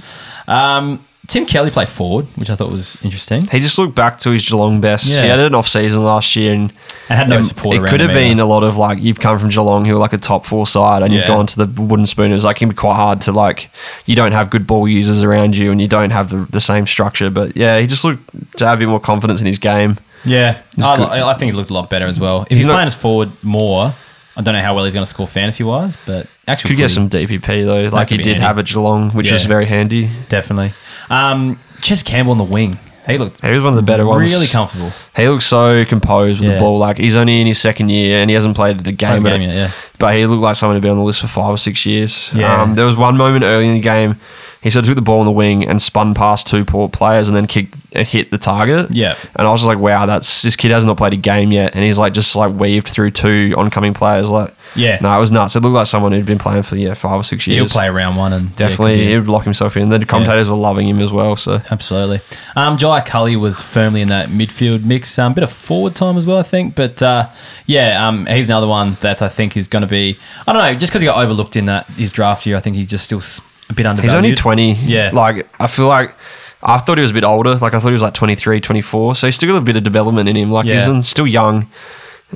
Um, 0.46 1.06
Tim 1.30 1.46
Kelly 1.46 1.70
played 1.70 1.88
forward, 1.88 2.26
which 2.36 2.50
I 2.50 2.56
thought 2.56 2.72
was 2.72 2.98
interesting, 3.04 3.46
He 3.46 3.60
just 3.60 3.78
looked 3.78 3.94
back 3.94 4.18
to 4.20 4.32
his 4.32 4.48
Geelong 4.48 4.80
best. 4.80 5.06
Yeah. 5.14 5.22
He 5.22 5.28
had 5.28 5.38
an 5.38 5.54
off 5.54 5.68
season 5.68 6.02
last 6.02 6.34
year, 6.34 6.52
and 6.52 6.72
and 7.08 7.18
had 7.18 7.28
no 7.28 7.38
it, 7.38 7.44
support. 7.44 7.76
it 7.76 7.88
could 7.88 8.00
have 8.00 8.12
been 8.12 8.32
either. 8.32 8.42
a 8.42 8.46
lot 8.46 8.64
of 8.64 8.76
like 8.76 8.98
you've 9.00 9.20
come 9.20 9.38
from 9.38 9.48
Geelong, 9.48 9.84
who 9.84 9.94
are 9.94 9.98
like 10.00 10.12
a 10.12 10.18
top 10.18 10.44
four 10.44 10.66
side, 10.66 11.04
and 11.04 11.14
you've 11.14 11.28
gone 11.28 11.46
to 11.46 11.64
the 11.64 11.82
wooden 11.82 12.04
spoon. 12.06 12.32
It 12.32 12.34
was 12.34 12.44
like 12.44 12.56
it 12.56 12.58
can 12.58 12.68
be 12.70 12.74
quite 12.74 12.96
hard 12.96 13.20
to 13.22 13.32
like 13.32 13.70
you 14.06 14.16
don't 14.16 14.32
have 14.32 14.50
good 14.50 14.66
ball 14.66 14.88
users 14.88 15.22
around 15.22 15.54
you, 15.56 15.70
and 15.70 15.80
you 15.80 15.86
don't 15.86 16.10
have 16.10 16.30
the, 16.30 16.38
the 16.50 16.60
same 16.60 16.84
structure. 16.84 17.30
But 17.30 17.56
yeah, 17.56 17.78
he 17.78 17.86
just 17.86 18.02
looked 18.02 18.58
to 18.58 18.66
have 18.66 18.78
a 18.78 18.80
bit 18.80 18.88
more 18.88 18.98
confidence 19.00 19.40
in 19.40 19.46
his 19.46 19.58
game. 19.58 19.98
Yeah, 20.24 20.60
I. 20.82 21.22
I 21.22 21.34
think 21.34 21.52
he 21.52 21.56
looked 21.56 21.70
a 21.70 21.74
lot 21.74 21.88
better 21.88 22.06
as 22.06 22.18
well. 22.18 22.42
If 22.42 22.48
he's, 22.48 22.58
He's 22.58 22.66
not- 22.66 22.72
playing 22.74 22.88
as 22.88 22.96
forward 22.96 23.30
more, 23.44 23.94
I 24.36 24.42
don't 24.42 24.54
know 24.54 24.62
how 24.62 24.74
well 24.74 24.84
he's 24.84 24.94
going 24.94 25.04
to 25.04 25.10
score 25.10 25.26
fantasy 25.26 25.64
wise, 25.64 25.96
but 26.06 26.26
actually 26.46 26.70
Could 26.70 26.76
get 26.78 26.90
some 26.90 27.08
DVP 27.08 27.64
though, 27.66 27.88
like 27.94 28.08
he 28.10 28.16
did 28.16 28.26
handy. 28.26 28.40
have 28.42 28.58
at 28.58 28.66
Geelong, 28.66 29.10
which 29.10 29.30
is 29.30 29.44
very 29.46 29.66
handy. 29.66 30.08
definitely. 30.28 30.72
Um, 31.10 31.58
Chess 31.82 32.02
Campbell 32.02 32.32
on 32.32 32.38
the 32.38 32.44
wing, 32.44 32.78
he 33.06 33.18
looked 33.18 33.40
He 33.44 33.50
was 33.50 33.62
one 33.64 33.72
of 33.72 33.76
the 33.76 33.82
better 33.82 34.06
ones. 34.06 34.30
really 34.32 34.46
comfortable. 34.46 34.92
He 35.16 35.28
looks 35.28 35.46
so 35.46 35.84
composed 35.84 36.40
with 36.40 36.48
Yeah. 36.48 36.54
the 36.56 36.60
ball. 36.60 36.78
Like 36.78 36.98
he's 36.98 37.16
only 37.16 37.40
in 37.40 37.46
his 37.46 37.58
second 37.60 37.88
year 37.88 38.18
and 38.20 38.30
he 38.30 38.34
hasn't 38.34 38.54
played 38.54 38.86
a 38.86 38.92
game, 38.92 39.10
First 39.14 39.24
game 39.24 39.42
yet, 39.42 39.54
yeah. 39.54 39.70
But 39.98 40.14
he 40.14 40.26
looked 40.26 40.42
like 40.42 40.54
someone 40.56 40.76
who'd 40.76 40.82
been 40.82 40.92
on 40.92 40.98
the 40.98 41.02
list 41.04 41.20
for 41.22 41.26
five 41.26 41.50
or 41.54 41.58
six 41.58 41.84
years. 41.84 42.30
Yeah. 42.34 42.62
Um, 42.62 42.74
there 42.74 42.84
was 42.86 42.96
one 42.96 43.16
moment 43.16 43.44
early 43.44 43.66
in 43.66 43.74
the 43.74 43.80
game. 43.80 44.16
He 44.62 44.68
sort 44.68 44.84
of 44.84 44.88
took 44.88 44.96
the 44.96 45.02
ball 45.02 45.20
in 45.20 45.24
the 45.26 45.32
wing 45.32 45.66
and 45.66 45.80
spun 45.80 46.12
past 46.12 46.46
two 46.46 46.66
poor 46.66 46.88
players 46.88 47.28
and 47.28 47.36
then 47.36 47.46
kicked 47.46 47.76
hit 47.96 48.30
the 48.30 48.36
target. 48.38 48.88
Yeah. 48.94 49.16
And 49.34 49.46
I 49.46 49.50
was 49.50 49.62
just 49.62 49.68
like, 49.68 49.78
wow, 49.78 50.04
that's 50.06 50.42
this 50.42 50.54
kid 50.54 50.70
has 50.70 50.84
not 50.84 50.96
played 50.98 51.14
a 51.14 51.16
game 51.16 51.50
yet, 51.50 51.74
and 51.74 51.82
he's 51.82 51.98
like 51.98 52.12
just 52.12 52.36
like 52.36 52.52
weaved 52.54 52.86
through 52.88 53.12
two 53.12 53.54
oncoming 53.56 53.94
players. 53.94 54.28
Like, 54.30 54.54
Yeah. 54.76 54.98
no, 55.00 55.16
it 55.16 55.18
was 55.20 55.32
nuts. 55.32 55.56
It 55.56 55.60
looked 55.60 55.72
like 55.74 55.86
someone 55.86 56.12
who'd 56.12 56.26
been 56.26 56.38
playing 56.38 56.62
for 56.64 56.76
yeah 56.76 56.92
five 56.94 57.18
or 57.20 57.24
six 57.24 57.46
years. 57.46 57.56
He'll 57.58 57.68
play 57.68 57.88
round 57.88 58.16
one 58.18 58.32
and 58.34 58.54
Definitely, 58.54 58.96
be- 58.98 59.06
he 59.06 59.16
would 59.18 59.28
lock 59.28 59.44
himself 59.44 59.76
in. 59.78 59.88
The 59.88 60.04
commentators 60.04 60.48
were 60.50 60.56
loving 60.56 60.86
him 60.88 60.98
as 60.98 61.10
well. 61.12 61.36
So 61.36 61.60
Absolutely. 61.70 62.20
Um, 62.54 62.76
Jai 62.76 63.00
Culley 63.00 63.36
was 63.36 63.60
firmly 63.62 64.02
in 64.02 64.08
that 64.10 64.28
midfield 64.28 64.84
mix. 64.84 65.18
Um, 65.18 65.32
bit 65.32 65.42
of 65.42 65.50
forward 65.50 65.94
time 65.94 66.18
as 66.18 66.26
well, 66.26 66.36
I 66.38 66.42
think. 66.42 66.74
But 66.74 67.02
uh, 67.02 67.28
yeah, 67.64 68.06
um, 68.06 68.26
he's 68.26 68.46
another 68.46 68.66
one 68.68 68.98
that 69.00 69.22
I 69.22 69.30
think 69.30 69.56
is 69.56 69.68
going 69.68 69.82
to 69.82 69.88
be. 69.88 70.18
I 70.46 70.52
don't 70.52 70.62
know, 70.62 70.78
just 70.78 70.92
because 70.92 71.00
he 71.00 71.06
got 71.06 71.16
overlooked 71.24 71.56
in 71.56 71.64
that 71.64 71.88
his 71.88 72.12
draft 72.12 72.44
year, 72.46 72.56
I 72.56 72.60
think 72.60 72.76
he's 72.76 72.88
just 72.90 73.06
still 73.06 73.22
a 73.70 73.74
bit 73.74 73.86
undervalued. 73.86 74.12
He's 74.12 74.16
only 74.16 74.34
20. 74.36 74.72
Yeah. 74.74 75.10
Like, 75.12 75.46
I 75.60 75.66
feel 75.66 75.86
like 75.86 76.14
I 76.62 76.78
thought 76.78 76.98
he 76.98 77.02
was 77.02 77.10
a 77.10 77.14
bit 77.14 77.24
older. 77.24 77.54
Like, 77.54 77.74
I 77.74 77.80
thought 77.80 77.88
he 77.88 77.92
was 77.94 78.02
like 78.02 78.14
23, 78.14 78.60
24. 78.60 79.14
So 79.14 79.26
he's 79.26 79.36
still 79.36 79.52
got 79.52 79.58
a 79.62 79.64
bit 79.64 79.76
of 79.76 79.82
development 79.82 80.28
in 80.28 80.36
him. 80.36 80.50
Like, 80.50 80.66
Yeah. 80.66 80.94
he's 80.94 81.08
still 81.08 81.26
young. 81.26 81.68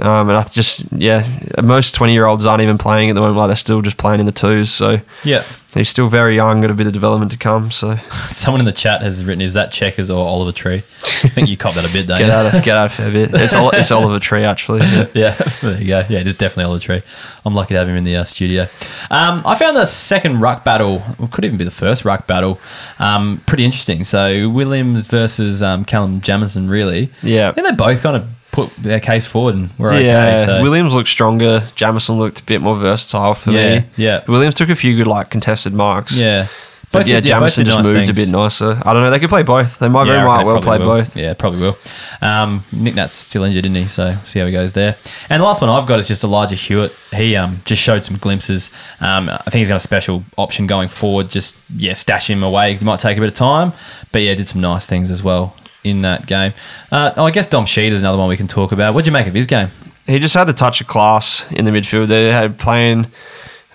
Um, 0.01 0.29
and 0.29 0.37
I 0.39 0.43
just, 0.45 0.87
yeah, 0.93 1.25
most 1.63 1.95
20 1.95 2.13
year 2.13 2.27
olds 2.27 2.47
aren't 2.47 2.63
even 2.63 2.79
playing 2.79 3.11
at 3.11 3.15
the 3.15 3.21
moment. 3.21 3.39
Like, 3.39 3.49
they're 3.49 3.57
still 3.57 3.81
just 3.81 3.97
playing 3.97 4.19
in 4.21 4.27
the 4.27 4.33
twos. 4.33 4.71
So 4.71 5.01
Yeah. 5.23 5.45
he's 5.73 5.89
still 5.89 6.09
very 6.09 6.35
young, 6.35 6.61
got 6.61 6.71
a 6.71 6.75
bit 6.75 6.89
of 6.89 6.93
development 6.93 7.31
to 7.31 7.39
come. 7.39 7.71
So 7.71 7.97
Someone 8.11 8.61
in 8.61 8.65
the 8.65 8.73
chat 8.73 9.03
has 9.03 9.25
written, 9.25 9.41
"Is 9.41 9.55
that 9.55 9.71
Checkers 9.71 10.11
or 10.11 10.27
Oliver 10.27 10.51
Tree?" 10.51 10.79
I 10.79 11.29
think 11.29 11.49
you 11.49 11.57
cop 11.57 11.75
that 11.77 11.89
a 11.89 11.93
bit, 11.93 12.07
don't 12.09 12.19
get 12.19 12.27
you? 12.27 12.33
out 12.33 12.55
of, 12.55 12.63
get 12.65 12.77
out 12.77 12.99
of 12.99 13.07
a 13.07 13.13
bit. 13.13 13.31
It's, 13.35 13.55
it's 13.57 13.91
Oliver 13.93 14.19
Tree, 14.19 14.43
actually. 14.45 14.81
Yeah. 14.81 15.07
yeah, 15.15 15.31
there 15.63 15.81
you 15.81 15.87
go. 15.87 16.05
Yeah, 16.09 16.19
it 16.19 16.27
is 16.27 16.35
definitely 16.35 16.65
Oliver 16.65 16.83
Tree. 16.83 17.03
I'm 17.47 17.55
lucky 17.55 17.75
to 17.75 17.79
have 17.79 17.89
him 17.89 17.97
in 17.97 18.03
the 18.05 18.17
uh, 18.17 18.25
studio. 18.25 18.63
Um, 19.11 19.43
I 19.47 19.55
found 19.55 19.77
the 19.77 19.87
second 19.87 20.41
ruck 20.41 20.65
battle, 20.65 21.03
well, 21.21 21.29
could 21.29 21.45
even 21.45 21.57
be 21.57 21.65
the 21.65 21.71
first 21.71 22.05
ruck 22.05 22.27
battle, 22.27 22.59
um, 22.99 23.41
pretty 23.47 23.65
interesting. 23.65 24.03
So 24.03 24.49
Williams 24.49 25.07
versus 25.07 25.63
um, 25.63 25.85
Callum 25.85 26.21
Jamieson, 26.21 26.69
really. 26.69 27.11
Yeah. 27.23 27.49
I 27.49 27.53
think 27.53 27.69
they 27.69 27.75
both 27.75 28.03
kind 28.03 28.17
of 28.17 28.27
put 28.55 28.71
their 28.77 29.01
case 29.01 29.27
forward 29.27 29.57
and 29.57 29.69
were 29.79 29.93
yeah, 30.01 30.37
okay. 30.37 30.45
So. 30.47 30.63
Williams 30.63 30.95
looked 30.95 31.09
stronger. 31.09 31.67
Jamieson 31.75 32.17
looked 32.17 32.41
a 32.41 32.45
bit 32.45 32.61
more 32.61 32.77
versatile 32.77 33.35
for 33.35 33.51
Yeah, 33.51 33.81
me. 33.81 33.87
yeah. 33.97 34.25
Williams 34.29 34.55
took 34.55 34.69
a 34.69 34.77
few 34.77 34.97
good 34.97 35.09
like 35.09 35.29
contested 35.29 35.73
marks. 35.75 36.17
yeah. 36.17 36.47
But 36.93 37.01
Both 37.01 37.09
yeah, 37.09 37.15
did- 37.17 37.23
both 37.31 37.39
Jamieson 37.41 37.65
just 37.65 37.77
nice 37.79 37.87
moved 37.87 38.07
things. 38.07 38.11
a 38.19 38.21
bit 38.23 38.29
nicer. 38.31 38.81
I 38.85 38.93
don't 38.93 39.03
know. 39.03 39.11
They 39.11 39.19
could 39.19 39.29
play 39.29 39.43
both. 39.43 39.81
They 39.81 39.89
might 39.89 40.07
Yeah, 40.07 40.13
very 40.13 40.29
might 40.29 40.45
well 40.47 40.61
play 40.63 40.79
will. 40.79 40.85
both. 40.87 41.17
Yeah, 41.17 41.35
probably 41.35 41.59
will. 41.63 41.77
Um, 42.23 42.63
Nick 42.71 42.95
Nat's 42.95 43.15
still 43.15 43.43
injured, 43.43 43.67
isn't 43.67 43.75
he? 43.75 43.89
So 43.89 44.17
see 44.23 44.39
how 44.39 44.47
he 44.47 44.53
goes 44.53 44.75
there. 44.75 44.95
And 45.29 45.43
the 45.43 45.45
last 45.45 45.61
one 45.61 45.69
I've 45.71 45.89
got 45.89 45.99
is 45.99 46.07
just 46.07 46.23
Elijah 46.23 46.55
Hewett. 46.55 46.93
He 47.13 47.35
um, 47.35 47.63
just 47.65 47.83
showed 47.83 48.05
some 48.05 48.17
glimpses. 48.19 48.71
Um, 49.01 49.29
I 49.29 49.39
think 49.51 49.55
he's 49.63 49.69
got 49.71 49.79
a 49.79 49.81
special 49.81 50.23
option 50.37 50.69
going 50.69 50.87
forward. 50.87 51.31
Just 51.31 51.57
yeah, 51.77 51.95
stash 51.95 52.31
him 52.31 52.45
away. 52.45 52.77
He 52.77 52.85
might 52.85 53.01
take 53.01 53.17
a 53.17 53.21
bit 53.21 53.27
of 53.27 53.35
time, 53.35 53.73
but 54.13 54.23
yeah, 54.23 54.35
did 54.35 54.47
some 54.47 54.61
nice 54.61 54.87
things 54.87 55.11
as 55.11 55.21
well 55.21 55.57
in 55.85 56.03
that 56.03 56.27
game. 56.27 56.53
Uh, 56.91 57.13
oh, 57.17 57.25
I 57.25 57.31
guess 57.31 57.47
Dom 57.47 57.67
Sheed 57.67 57.93
is 57.93 58.03
another 58.03 58.19
one 58.19 58.29
we 58.29 58.37
can 58.37 58.49
talk 58.49 58.73
about. 58.73 58.95
What 58.95 59.05
do 59.05 59.09
you 59.09 59.13
make 59.13 59.27
of 59.27 59.35
his 59.35 59.47
game? 59.47 59.69
He 60.07 60.19
just 60.19 60.35
had 60.35 60.49
a 60.49 60.53
touch 60.53 60.81
of 60.81 60.87
class 60.87 61.51
in 61.53 61.65
the 61.65 61.71
midfield. 61.71 62.09
They 62.09 62.33
had 62.33 62.59
playing. 62.59 63.07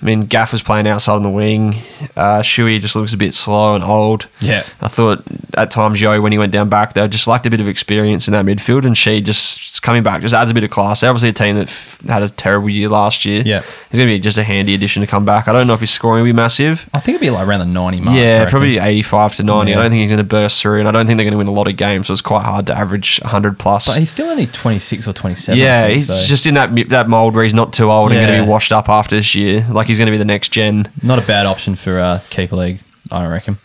I 0.01 0.05
mean, 0.05 0.25
Gaff 0.27 0.53
was 0.53 0.61
playing 0.63 0.87
outside 0.87 1.15
on 1.15 1.23
the 1.23 1.29
wing. 1.29 1.75
Uh, 2.15 2.39
Shuey 2.41 2.79
just 2.79 2.95
looks 2.95 3.13
a 3.13 3.17
bit 3.17 3.33
slow 3.33 3.75
and 3.75 3.83
old. 3.83 4.27
Yeah. 4.39 4.63
I 4.81 4.87
thought 4.87 5.23
at 5.57 5.71
times 5.71 5.99
Yeo, 5.99 6.21
when 6.21 6.31
he 6.31 6.37
went 6.37 6.53
down 6.53 6.69
back, 6.69 6.93
they 6.93 7.05
just 7.09 7.27
lacked 7.27 7.45
a 7.45 7.49
bit 7.49 7.59
of 7.59 7.67
experience 7.67 8.27
in 8.27 8.31
that 8.31 8.45
midfield, 8.45 8.85
and 8.85 8.97
she 8.97 9.19
just 9.19 9.81
coming 9.81 10.01
back 10.03 10.21
just 10.21 10.33
adds 10.33 10.49
a 10.51 10.53
bit 10.53 10.63
of 10.63 10.69
class. 10.69 11.01
They're 11.01 11.09
obviously 11.09 11.29
a 11.29 11.33
team 11.33 11.55
that 11.55 11.67
f- 11.69 11.99
had 12.07 12.23
a 12.23 12.29
terrible 12.29 12.69
year 12.69 12.87
last 12.89 13.25
year. 13.25 13.43
Yeah. 13.45 13.61
he's 13.89 13.97
going 13.97 14.07
to 14.09 14.13
be 14.15 14.19
just 14.19 14.37
a 14.37 14.43
handy 14.43 14.73
addition 14.73 15.01
to 15.01 15.07
come 15.07 15.25
back. 15.25 15.47
I 15.47 15.53
don't 15.53 15.67
know 15.67 15.73
if 15.73 15.81
his 15.81 15.91
scoring 15.91 16.23
will 16.23 16.29
be 16.29 16.33
massive. 16.33 16.89
I 16.93 16.99
think 16.99 17.15
it'd 17.15 17.21
be 17.21 17.29
like 17.29 17.45
around 17.45 17.59
the 17.59 17.65
ninety 17.65 17.99
mark. 17.99 18.15
Yeah, 18.15 18.49
probably 18.49 18.77
85 18.77 19.35
to 19.35 19.43
90. 19.43 19.71
Yeah. 19.71 19.79
I 19.79 19.81
don't 19.81 19.91
think 19.91 20.01
he's 20.01 20.09
going 20.09 20.17
to 20.19 20.23
burst 20.23 20.61
through, 20.61 20.79
and 20.79 20.87
I 20.87 20.91
don't 20.91 21.07
think 21.07 21.17
they're 21.17 21.25
going 21.25 21.33
to 21.33 21.37
win 21.37 21.47
a 21.47 21.51
lot 21.51 21.67
of 21.67 21.75
games, 21.75 22.07
so 22.07 22.13
it's 22.13 22.21
quite 22.21 22.43
hard 22.43 22.67
to 22.67 22.77
average 22.77 23.19
100 23.21 23.59
plus. 23.59 23.87
But 23.87 23.97
he's 23.99 24.09
still 24.09 24.27
only 24.29 24.47
twenty 24.47 24.79
six 24.79 25.07
or 25.07 25.13
twenty 25.13 25.35
seven. 25.35 25.59
Yeah, 25.59 25.87
he's 25.89 26.07
just 26.27 26.45
in 26.45 26.53
that 26.53 26.73
that 26.89 27.09
mold 27.09 27.35
where 27.35 27.43
he's 27.43 27.53
not 27.53 27.73
too 27.73 27.91
old 27.91 28.11
and 28.11 28.19
going 28.21 28.39
to 28.39 28.45
be 28.45 28.49
washed 28.49 28.71
up 28.71 28.87
after 28.87 29.15
this 29.15 29.35
year. 29.35 29.65
Like 29.69 29.87
he's 29.89 29.97
going 29.97 30.05
to 30.05 30.11
be 30.11 30.17
the 30.17 30.25
next 30.25 30.49
gen. 30.49 30.87
not 31.01 31.17
a 31.17 31.25
bad 31.25 31.47
option 31.47 31.73
for 31.73 31.97
uh, 31.97 32.19
keeper 32.29 32.55
league, 32.55 32.79
I 33.11 33.25
reckon. 33.25 33.57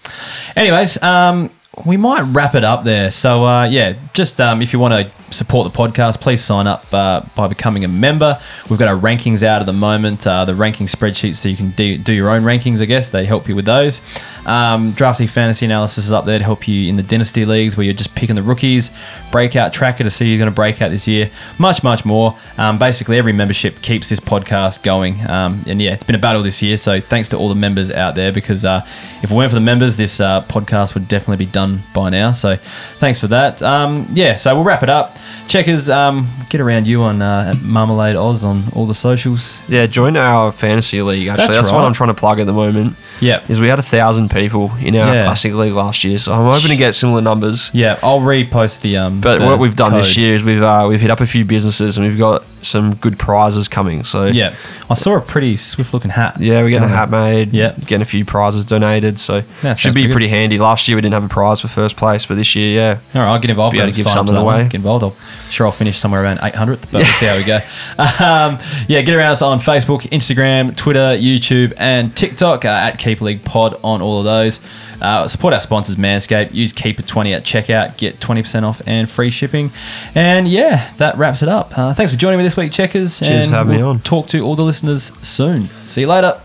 Anyways, 0.56 1.00
um, 1.02 1.50
we 1.86 1.96
might 1.96 2.22
wrap 2.22 2.54
it 2.54 2.64
up 2.64 2.84
there. 2.84 3.10
So 3.10 3.44
uh, 3.44 3.64
yeah, 3.64 3.94
just 4.12 4.40
um, 4.40 4.62
if 4.62 4.72
you 4.72 4.78
want 4.78 4.94
to 4.94 5.34
support 5.34 5.70
the 5.70 5.76
podcast, 5.76 6.20
please 6.20 6.42
sign 6.42 6.66
up 6.66 6.84
uh, 6.92 7.22
by 7.34 7.48
becoming 7.48 7.84
a 7.84 7.88
member. 7.88 8.38
We've 8.70 8.78
got 8.78 8.88
our 8.88 8.96
rankings 8.96 9.42
out 9.42 9.60
at 9.60 9.66
the 9.66 9.72
moment, 9.72 10.26
uh, 10.26 10.44
the 10.44 10.54
ranking 10.54 10.86
spreadsheets, 10.86 11.36
so 11.36 11.48
you 11.48 11.56
can 11.56 11.70
do, 11.70 11.98
do 11.98 12.12
your 12.12 12.30
own 12.30 12.42
rankings, 12.42 12.80
I 12.80 12.84
guess. 12.84 13.10
They 13.10 13.24
help 13.24 13.48
you 13.48 13.56
with 13.56 13.64
those. 13.64 14.00
Um, 14.46 14.92
Drafty 14.92 15.26
Fantasy 15.26 15.66
Analysis 15.66 16.06
is 16.06 16.12
up 16.12 16.24
there 16.24 16.38
to 16.38 16.44
help 16.44 16.68
you 16.68 16.88
in 16.88 16.96
the 16.96 17.02
Dynasty 17.02 17.44
Leagues 17.44 17.76
where 17.76 17.84
you're 17.84 17.94
just 17.94 18.14
picking 18.14 18.36
the 18.36 18.42
rookies, 18.42 18.90
breakout 19.32 19.72
tracker 19.72 20.04
to 20.04 20.10
see 20.10 20.30
who's 20.30 20.38
going 20.38 20.50
to 20.50 20.54
break 20.54 20.80
out 20.80 20.90
this 20.90 21.08
year, 21.08 21.30
much, 21.58 21.82
much 21.82 22.04
more. 22.04 22.36
Um, 22.58 22.78
basically, 22.78 23.18
every 23.18 23.32
membership 23.32 23.82
keeps 23.82 24.08
this 24.08 24.20
podcast 24.20 24.82
going. 24.82 25.24
Um, 25.28 25.60
and 25.66 25.82
yeah, 25.82 25.92
it's 25.92 26.02
been 26.02 26.14
a 26.14 26.18
battle 26.20 26.42
this 26.42 26.62
year, 26.62 26.76
so 26.76 27.00
thanks 27.00 27.28
to 27.30 27.36
all 27.36 27.48
the 27.48 27.54
members 27.54 27.90
out 27.90 28.14
there 28.14 28.32
because 28.32 28.64
uh, 28.64 28.82
if 29.22 29.30
it 29.30 29.34
weren't 29.34 29.50
for 29.50 29.56
the 29.56 29.60
members, 29.60 29.96
this 29.96 30.20
uh, 30.20 30.42
podcast 30.42 30.94
would 30.94 31.08
definitely 31.08 31.44
be 31.44 31.50
done 31.50 31.63
by 31.94 32.10
now. 32.10 32.32
So 32.32 32.56
thanks 33.00 33.20
for 33.20 33.28
that. 33.28 33.62
Um, 33.62 34.06
yeah, 34.12 34.34
so 34.34 34.54
we'll 34.54 34.64
wrap 34.64 34.82
it 34.82 34.88
up. 34.90 35.16
Checkers, 35.48 35.88
um, 35.90 36.26
get 36.48 36.60
around 36.60 36.86
you 36.86 37.02
on 37.02 37.20
uh, 37.22 37.54
Marmalade 37.62 38.16
Oz 38.16 38.44
on 38.44 38.64
all 38.74 38.86
the 38.86 38.94
socials. 38.94 39.60
Yeah, 39.68 39.86
join 39.86 40.16
our 40.16 40.50
fantasy 40.52 41.02
league. 41.02 41.28
Actually, 41.28 41.44
That's 41.46 41.56
that's, 41.56 41.70
right. 41.70 41.76
what 41.76 41.84
I'm 41.84 41.92
trying 41.92 42.08
to 42.14 42.14
plug 42.14 42.40
at 42.40 42.46
the 42.46 42.52
moment. 42.52 42.96
Yeah, 43.20 43.44
Is 43.48 43.60
we 43.60 43.68
had 43.68 43.78
a 43.78 43.82
thousand 43.82 44.30
people 44.30 44.72
in 44.80 44.96
our 44.96 45.14
Yeah. 45.14 45.22
classic 45.22 45.52
league 45.54 45.72
last 45.74 46.02
year, 46.04 46.18
so 46.18 46.32
I'm 46.32 46.44
hoping 46.52 46.70
to 46.70 46.76
get 46.76 46.94
similar 46.94 47.20
numbers. 47.20 47.70
Yeah, 47.72 47.98
I'll 48.02 48.20
repost 48.20 48.80
the. 48.80 48.96
Um, 48.96 49.20
But 49.20 49.38
the 49.38 49.46
what 49.46 49.58
we've 49.58 49.76
done 49.76 49.92
this 49.92 50.16
year 50.16 50.34
is 50.34 50.42
we've 50.42 50.62
uh, 50.62 50.86
we've 50.88 51.00
hit 51.00 51.10
up 51.10 51.20
a 51.20 51.26
few 51.26 51.44
businesses 51.44 51.96
and 51.98 52.06
we've 52.06 52.18
got 52.18 52.42
some 52.64 52.94
good 52.96 53.18
prizes 53.18 53.68
coming. 53.68 54.04
So 54.04 54.24
Yeah, 54.26 54.54
I 54.90 54.94
saw 54.94 55.16
a 55.16 55.20
pretty 55.20 55.56
swift-looking 55.56 56.10
hat. 56.10 56.40
yeah, 56.40 56.62
we're 56.62 56.70
getting 56.70 56.84
a 56.84 56.88
hat 56.88 57.10
made. 57.10 57.52
Yeah. 57.52 57.74
getting 57.80 58.02
a 58.02 58.06
few 58.06 58.24
prizes 58.24 58.64
donated. 58.64 59.18
So 59.18 59.42
sounds 59.62 59.80
should 59.80 59.94
be 59.94 60.02
pretty 60.02 60.12
pretty 60.12 60.28
handy. 60.28 60.58
Last 60.58 60.88
year 60.88 60.96
we 60.96 61.02
didn't 61.02 61.14
have 61.14 61.24
a 61.24 61.28
prize 61.28 61.60
for 61.60 61.68
first 61.68 61.96
place, 61.96 62.26
but 62.26 62.36
this 62.36 62.54
year, 62.54 62.74
yeah, 62.74 62.98
All 63.14 63.22
right, 63.22 63.32
I'll 63.32 63.38
get 63.38 63.50
involved. 63.50 63.72
Be 63.72 63.78
able 63.80 63.90
to 63.90 63.96
give 63.96 64.04
something 64.04 64.34
one, 64.34 64.44
away. 64.44 64.62
Get 64.64 64.74
involved. 64.76 65.04
I'll, 65.04 65.16
sure, 65.50 65.66
I'll 65.66 65.72
finish 65.72 65.98
somewhere 65.98 66.22
around 66.22 66.38
800th, 66.38 66.90
but 66.92 66.94
we'll 66.94 67.04
see 67.06 67.26
how 67.26 67.36
we 67.36 67.44
go. 67.44 67.58
Um, 68.24 68.58
yeah, 68.88 69.00
get 69.02 69.14
around 69.16 69.32
us 69.32 69.42
on 69.42 69.58
Facebook, 69.58 70.02
Instagram, 70.10 70.76
Twitter, 70.76 71.16
YouTube, 71.18 71.72
and 71.76 72.14
TikTok 72.16 72.64
uh, 72.64 72.68
at 72.68 72.98
Keeper 72.98 73.24
League 73.24 73.44
Pod 73.44 73.78
on 73.82 74.00
all 74.02 74.18
of 74.20 74.24
those. 74.24 74.60
Uh, 75.00 75.28
support 75.28 75.54
our 75.54 75.60
sponsors, 75.60 75.96
Manscaped. 75.96 76.54
Use 76.54 76.72
Keeper20 76.72 77.36
at 77.36 77.44
checkout. 77.44 77.96
Get 77.96 78.20
20% 78.20 78.62
off 78.62 78.82
and 78.86 79.08
free 79.08 79.30
shipping. 79.30 79.70
And 80.14 80.46
yeah, 80.48 80.92
that 80.98 81.16
wraps 81.16 81.42
it 81.42 81.48
up. 81.48 81.76
Uh, 81.76 81.94
thanks 81.94 82.12
for 82.12 82.18
joining 82.18 82.38
me 82.38 82.44
this 82.44 82.56
week, 82.56 82.72
Checkers. 82.72 83.18
Cheers 83.18 83.44
and 83.44 83.50
for 83.50 83.56
having 83.56 83.72
me 83.76 83.78
we'll 83.78 83.90
on. 83.90 84.00
Talk 84.00 84.28
to 84.28 84.40
all 84.40 84.56
the 84.56 84.64
listeners 84.64 85.12
soon. 85.26 85.62
See 85.86 86.02
you 86.02 86.06
later. 86.06 86.40